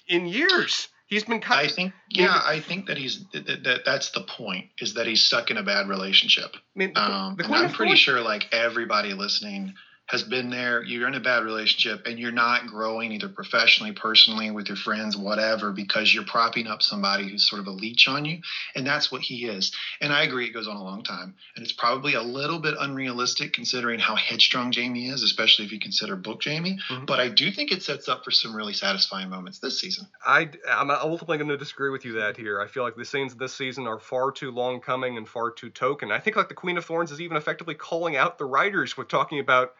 in 0.07 0.27
years? 0.27 0.87
He's 1.07 1.23
been 1.23 1.39
Kind 1.39 1.61
I 1.61 1.71
think, 1.71 1.93
yeah, 2.09 2.41
I 2.45 2.59
think 2.59 2.87
that 2.87 2.97
he's 2.97 3.23
that, 3.31 3.63
that 3.63 3.85
that's 3.85 4.11
the 4.11 4.21
point 4.21 4.65
is 4.79 4.95
that 4.95 5.07
he's 5.07 5.23
stuck 5.23 5.49
in 5.49 5.57
a 5.57 5.63
bad 5.63 5.87
relationship. 5.87 6.51
I 6.53 6.59
mean, 6.75 6.93
the, 6.93 7.01
um, 7.01 7.35
the 7.37 7.45
and 7.45 7.55
I'm 7.55 7.71
pretty 7.71 7.95
sure 7.95 8.19
like 8.19 8.47
everybody 8.51 9.13
listening 9.13 9.73
has 10.07 10.23
been 10.23 10.49
there. 10.49 10.81
You're 10.83 11.07
in 11.07 11.15
a 11.15 11.19
bad 11.19 11.43
relationship 11.43 12.05
and 12.05 12.17
you're 12.17 12.31
not 12.31 12.67
growing 12.67 13.11
either 13.11 13.27
professionally, 13.27 13.91
personally, 13.91 14.51
with 14.51 14.67
your 14.67 14.77
friends, 14.77 15.17
whatever, 15.17 15.71
because 15.71 16.13
you're 16.13 16.23
propping 16.23 16.65
up 16.65 16.81
somebody 16.81 17.29
who's 17.29 17.47
sort 17.47 17.59
of 17.59 17.67
a 17.67 17.71
leech 17.71 18.07
on 18.07 18.23
you. 18.23 18.39
And 18.73 18.87
that's 18.87 19.11
what 19.11 19.21
he 19.21 19.45
is. 19.45 19.73
And 19.99 20.13
I 20.13 20.23
agree, 20.23 20.47
it 20.47 20.53
goes 20.53 20.67
on 20.67 20.77
a 20.77 20.83
long 20.83 21.03
time. 21.03 21.35
And 21.55 21.63
it's 21.63 21.73
probably 21.73 22.13
a 22.13 22.21
little 22.21 22.59
bit 22.59 22.75
unrealistic 22.79 23.51
considering 23.51 23.99
how 23.99 24.15
headstrong 24.15 24.71
Jaime 24.71 25.09
is, 25.09 25.23
especially 25.23 25.65
if 25.65 25.73
you 25.73 25.79
consider 25.79 26.15
book 26.15 26.41
Jaime. 26.43 26.79
Mhm. 26.89 27.05
But 27.05 27.19
I 27.19 27.27
do 27.27 27.51
think 27.51 27.71
it 27.71 27.83
sets 27.83 28.07
up 28.07 28.23
for 28.23 28.31
some 28.31 28.55
really 28.55 28.73
satisfying 28.73 29.29
moments 29.29 29.59
this 29.59 29.79
season. 29.79 30.07
I, 30.25 30.49
I'm 30.69 30.89
ultimately 30.89 31.37
going 31.37 31.49
to 31.49 31.57
disagree 31.57 31.89
with 31.89 32.05
you 32.05 32.13
that 32.13 32.37
here. 32.37 32.61
I 32.61 32.67
feel 32.67 32.83
like 32.83 32.95
the 32.95 33.03
scenes 33.03 33.35
this 33.35 33.53
season 33.53 33.87
are 33.87 33.99
far 33.99 34.31
too 34.31 34.51
long 34.51 34.79
coming 34.79 35.17
and 35.17 35.27
far 35.27 35.51
too 35.51 35.69
token. 35.69 36.13
I 36.13 36.19
think 36.19 36.37
like 36.37 36.47
the 36.47 36.55
Queen 36.55 36.77
of 36.77 36.85
Thorns 36.85 37.11
is 37.11 37.19
even 37.19 37.35
effectively 37.35 37.75
calling 37.75 38.15
out 38.15 38.37
the 38.37 38.45
writers 38.45 38.95
with 38.95 39.09
talking 39.09 39.39
about 39.39 39.73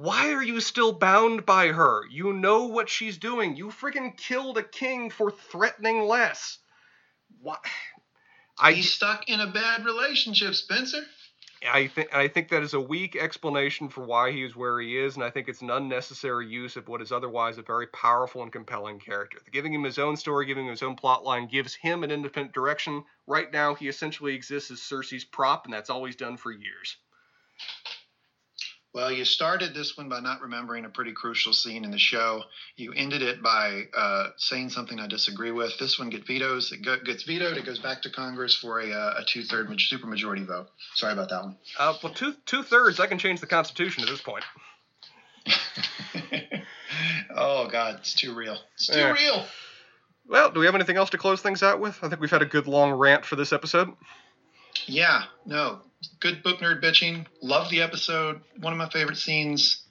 why 0.00 0.32
are 0.32 0.42
you 0.42 0.60
still 0.60 0.92
bound 0.92 1.44
by 1.44 1.68
her? 1.68 2.06
You 2.10 2.32
know 2.32 2.64
what 2.64 2.88
she's 2.88 3.18
doing. 3.18 3.56
You 3.56 3.66
freaking 3.66 4.16
killed 4.16 4.56
a 4.56 4.62
king 4.62 5.10
for 5.10 5.30
threatening 5.30 6.08
less. 6.08 6.58
What? 7.42 7.60
I, 8.58 8.72
He's 8.72 8.90
stuck 8.90 9.28
in 9.28 9.40
a 9.40 9.46
bad 9.46 9.84
relationship, 9.84 10.54
Spencer. 10.54 11.02
I 11.70 11.88
think 11.88 12.14
I 12.14 12.28
think 12.28 12.48
that 12.48 12.62
is 12.62 12.72
a 12.72 12.80
weak 12.80 13.14
explanation 13.14 13.90
for 13.90 14.02
why 14.02 14.32
he 14.32 14.42
is 14.42 14.56
where 14.56 14.80
he 14.80 14.96
is, 14.96 15.16
and 15.16 15.24
I 15.24 15.28
think 15.28 15.48
it's 15.48 15.60
an 15.60 15.68
unnecessary 15.68 16.46
use 16.46 16.76
of 16.76 16.88
what 16.88 17.02
is 17.02 17.12
otherwise 17.12 17.58
a 17.58 17.62
very 17.62 17.86
powerful 17.88 18.42
and 18.42 18.50
compelling 18.50 19.00
character. 19.00 19.36
Giving 19.52 19.74
him 19.74 19.84
his 19.84 19.98
own 19.98 20.16
story, 20.16 20.46
giving 20.46 20.64
him 20.64 20.70
his 20.70 20.82
own 20.82 20.96
plot 20.96 21.24
line, 21.24 21.46
gives 21.46 21.74
him 21.74 22.04
an 22.04 22.10
independent 22.10 22.54
direction. 22.54 23.04
Right 23.26 23.52
now, 23.52 23.74
he 23.74 23.88
essentially 23.88 24.34
exists 24.34 24.70
as 24.70 24.78
Cersei's 24.78 25.26
prop, 25.26 25.66
and 25.66 25.74
that's 25.74 25.90
all 25.90 26.06
he's 26.06 26.16
done 26.16 26.38
for 26.38 26.50
years. 26.50 26.96
Well, 28.92 29.12
you 29.12 29.24
started 29.24 29.72
this 29.72 29.96
one 29.96 30.08
by 30.08 30.18
not 30.18 30.40
remembering 30.40 30.84
a 30.84 30.88
pretty 30.88 31.12
crucial 31.12 31.52
scene 31.52 31.84
in 31.84 31.92
the 31.92 31.98
show. 31.98 32.42
You 32.74 32.92
ended 32.92 33.22
it 33.22 33.40
by 33.40 33.84
uh, 33.96 34.30
saying 34.36 34.70
something 34.70 34.98
I 34.98 35.06
disagree 35.06 35.52
with. 35.52 35.78
This 35.78 35.96
one 35.96 36.10
gets 36.10 36.26
vetoes. 36.26 36.72
It 36.72 36.82
gets 37.04 37.22
vetoed. 37.22 37.56
It 37.56 37.64
goes 37.64 37.78
back 37.78 38.02
to 38.02 38.10
Congress 38.10 38.56
for 38.56 38.80
a, 38.80 38.90
uh, 38.92 39.14
a 39.20 39.24
two-third 39.24 39.68
ma- 39.68 39.76
supermajority 39.76 40.44
vote. 40.44 40.66
Sorry 40.96 41.12
about 41.12 41.28
that 41.28 41.42
one. 41.42 41.56
Uh, 41.78 41.94
well, 42.02 42.12
two 42.12 42.34
two 42.46 42.64
thirds, 42.64 42.98
I 42.98 43.06
can 43.06 43.18
change 43.18 43.40
the 43.40 43.46
Constitution 43.46 44.02
at 44.02 44.08
this 44.08 44.20
point. 44.22 44.42
oh 47.36 47.68
God, 47.68 47.96
it's 48.00 48.14
too 48.14 48.34
real. 48.34 48.58
It's 48.74 48.88
too 48.88 48.98
Yeah. 48.98 49.12
real. 49.12 49.46
Well, 50.28 50.50
do 50.50 50.60
we 50.60 50.66
have 50.66 50.74
anything 50.74 50.96
else 50.96 51.10
to 51.10 51.18
close 51.18 51.40
things 51.42 51.62
out 51.62 51.80
with? 51.80 51.98
I 52.02 52.08
think 52.08 52.20
we've 52.20 52.30
had 52.30 52.42
a 52.42 52.46
good 52.46 52.66
long 52.66 52.92
rant 52.92 53.24
for 53.24 53.36
this 53.36 53.52
episode. 53.52 53.92
Yeah, 54.86 55.24
no, 55.46 55.80
good 56.20 56.42
book 56.42 56.60
nerd 56.60 56.82
bitching. 56.82 57.26
Love 57.42 57.70
the 57.70 57.82
episode. 57.82 58.40
One 58.60 58.72
of 58.72 58.78
my 58.78 58.88
favorite 58.88 59.18
scenes. 59.18 59.82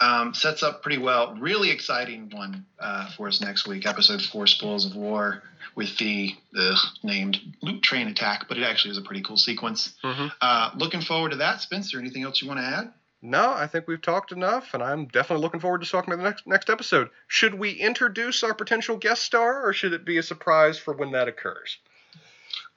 Um, 0.00 0.32
sets 0.32 0.62
up 0.62 0.82
pretty 0.82 0.98
well. 0.98 1.34
Really 1.34 1.70
exciting 1.70 2.30
one 2.32 2.66
uh, 2.78 3.10
for 3.16 3.26
us 3.26 3.40
next 3.40 3.66
week. 3.66 3.84
Episode 3.84 4.22
four, 4.22 4.46
Spoils 4.46 4.86
of 4.86 4.94
War, 4.94 5.42
with 5.74 5.96
the 5.98 6.36
ugh, 6.56 6.78
named 7.02 7.38
loot 7.62 7.82
train 7.82 8.06
attack, 8.06 8.46
but 8.48 8.58
it 8.58 8.62
actually 8.62 8.92
is 8.92 8.98
a 8.98 9.02
pretty 9.02 9.22
cool 9.22 9.36
sequence. 9.36 9.94
Mm-hmm. 10.04 10.28
Uh, 10.40 10.70
looking 10.76 11.00
forward 11.00 11.30
to 11.30 11.38
that, 11.38 11.62
Spencer. 11.62 11.98
Anything 11.98 12.22
else 12.22 12.40
you 12.40 12.46
want 12.46 12.60
to 12.60 12.66
add? 12.66 12.92
No, 13.20 13.50
I 13.50 13.66
think 13.66 13.88
we've 13.88 14.00
talked 14.00 14.30
enough, 14.30 14.74
and 14.74 14.82
I'm 14.82 15.06
definitely 15.06 15.42
looking 15.42 15.58
forward 15.58 15.82
to 15.82 15.90
talking 15.90 16.14
about 16.14 16.22
the 16.22 16.28
next 16.28 16.46
next 16.46 16.70
episode. 16.70 17.10
Should 17.26 17.54
we 17.54 17.72
introduce 17.72 18.44
our 18.44 18.54
potential 18.54 18.96
guest 18.96 19.24
star, 19.24 19.66
or 19.66 19.72
should 19.72 19.92
it 19.92 20.04
be 20.04 20.18
a 20.18 20.22
surprise 20.22 20.78
for 20.78 20.94
when 20.94 21.10
that 21.12 21.26
occurs? 21.26 21.78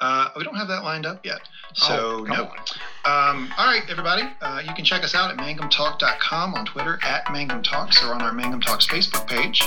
Uh, 0.02 0.30
we 0.36 0.44
don't 0.44 0.56
have 0.56 0.68
that 0.68 0.84
lined 0.84 1.06
up 1.06 1.23
yet, 1.26 1.41
so 1.76 1.95
Oh, 1.95 2.23
no. 2.23 2.44
Um, 3.06 3.53
all 3.57 3.68
right, 3.68 3.84
everybody. 3.88 4.23
Uh, 4.41 4.61
you 4.68 4.73
can 4.73 4.84
check 4.84 5.03
us 5.03 5.14
out 5.14 5.30
at 5.32 5.38
mangumtalk.com 5.38 6.53
on 6.56 6.65
Twitter 6.65 6.99
at 7.03 7.26
mangumtalks 7.26 8.03
or 8.03 8.14
on 8.14 8.22
our 8.22 8.34
Mangum 8.34 8.61
Talks 8.61 8.88
Facebook 8.88 9.28
page. 9.28 9.64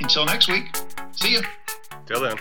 Until 0.00 0.24
next 0.26 0.48
week, 0.48 0.74
see 1.12 1.34
ya. 1.34 1.40
Till 2.06 2.20
then. 2.22 2.36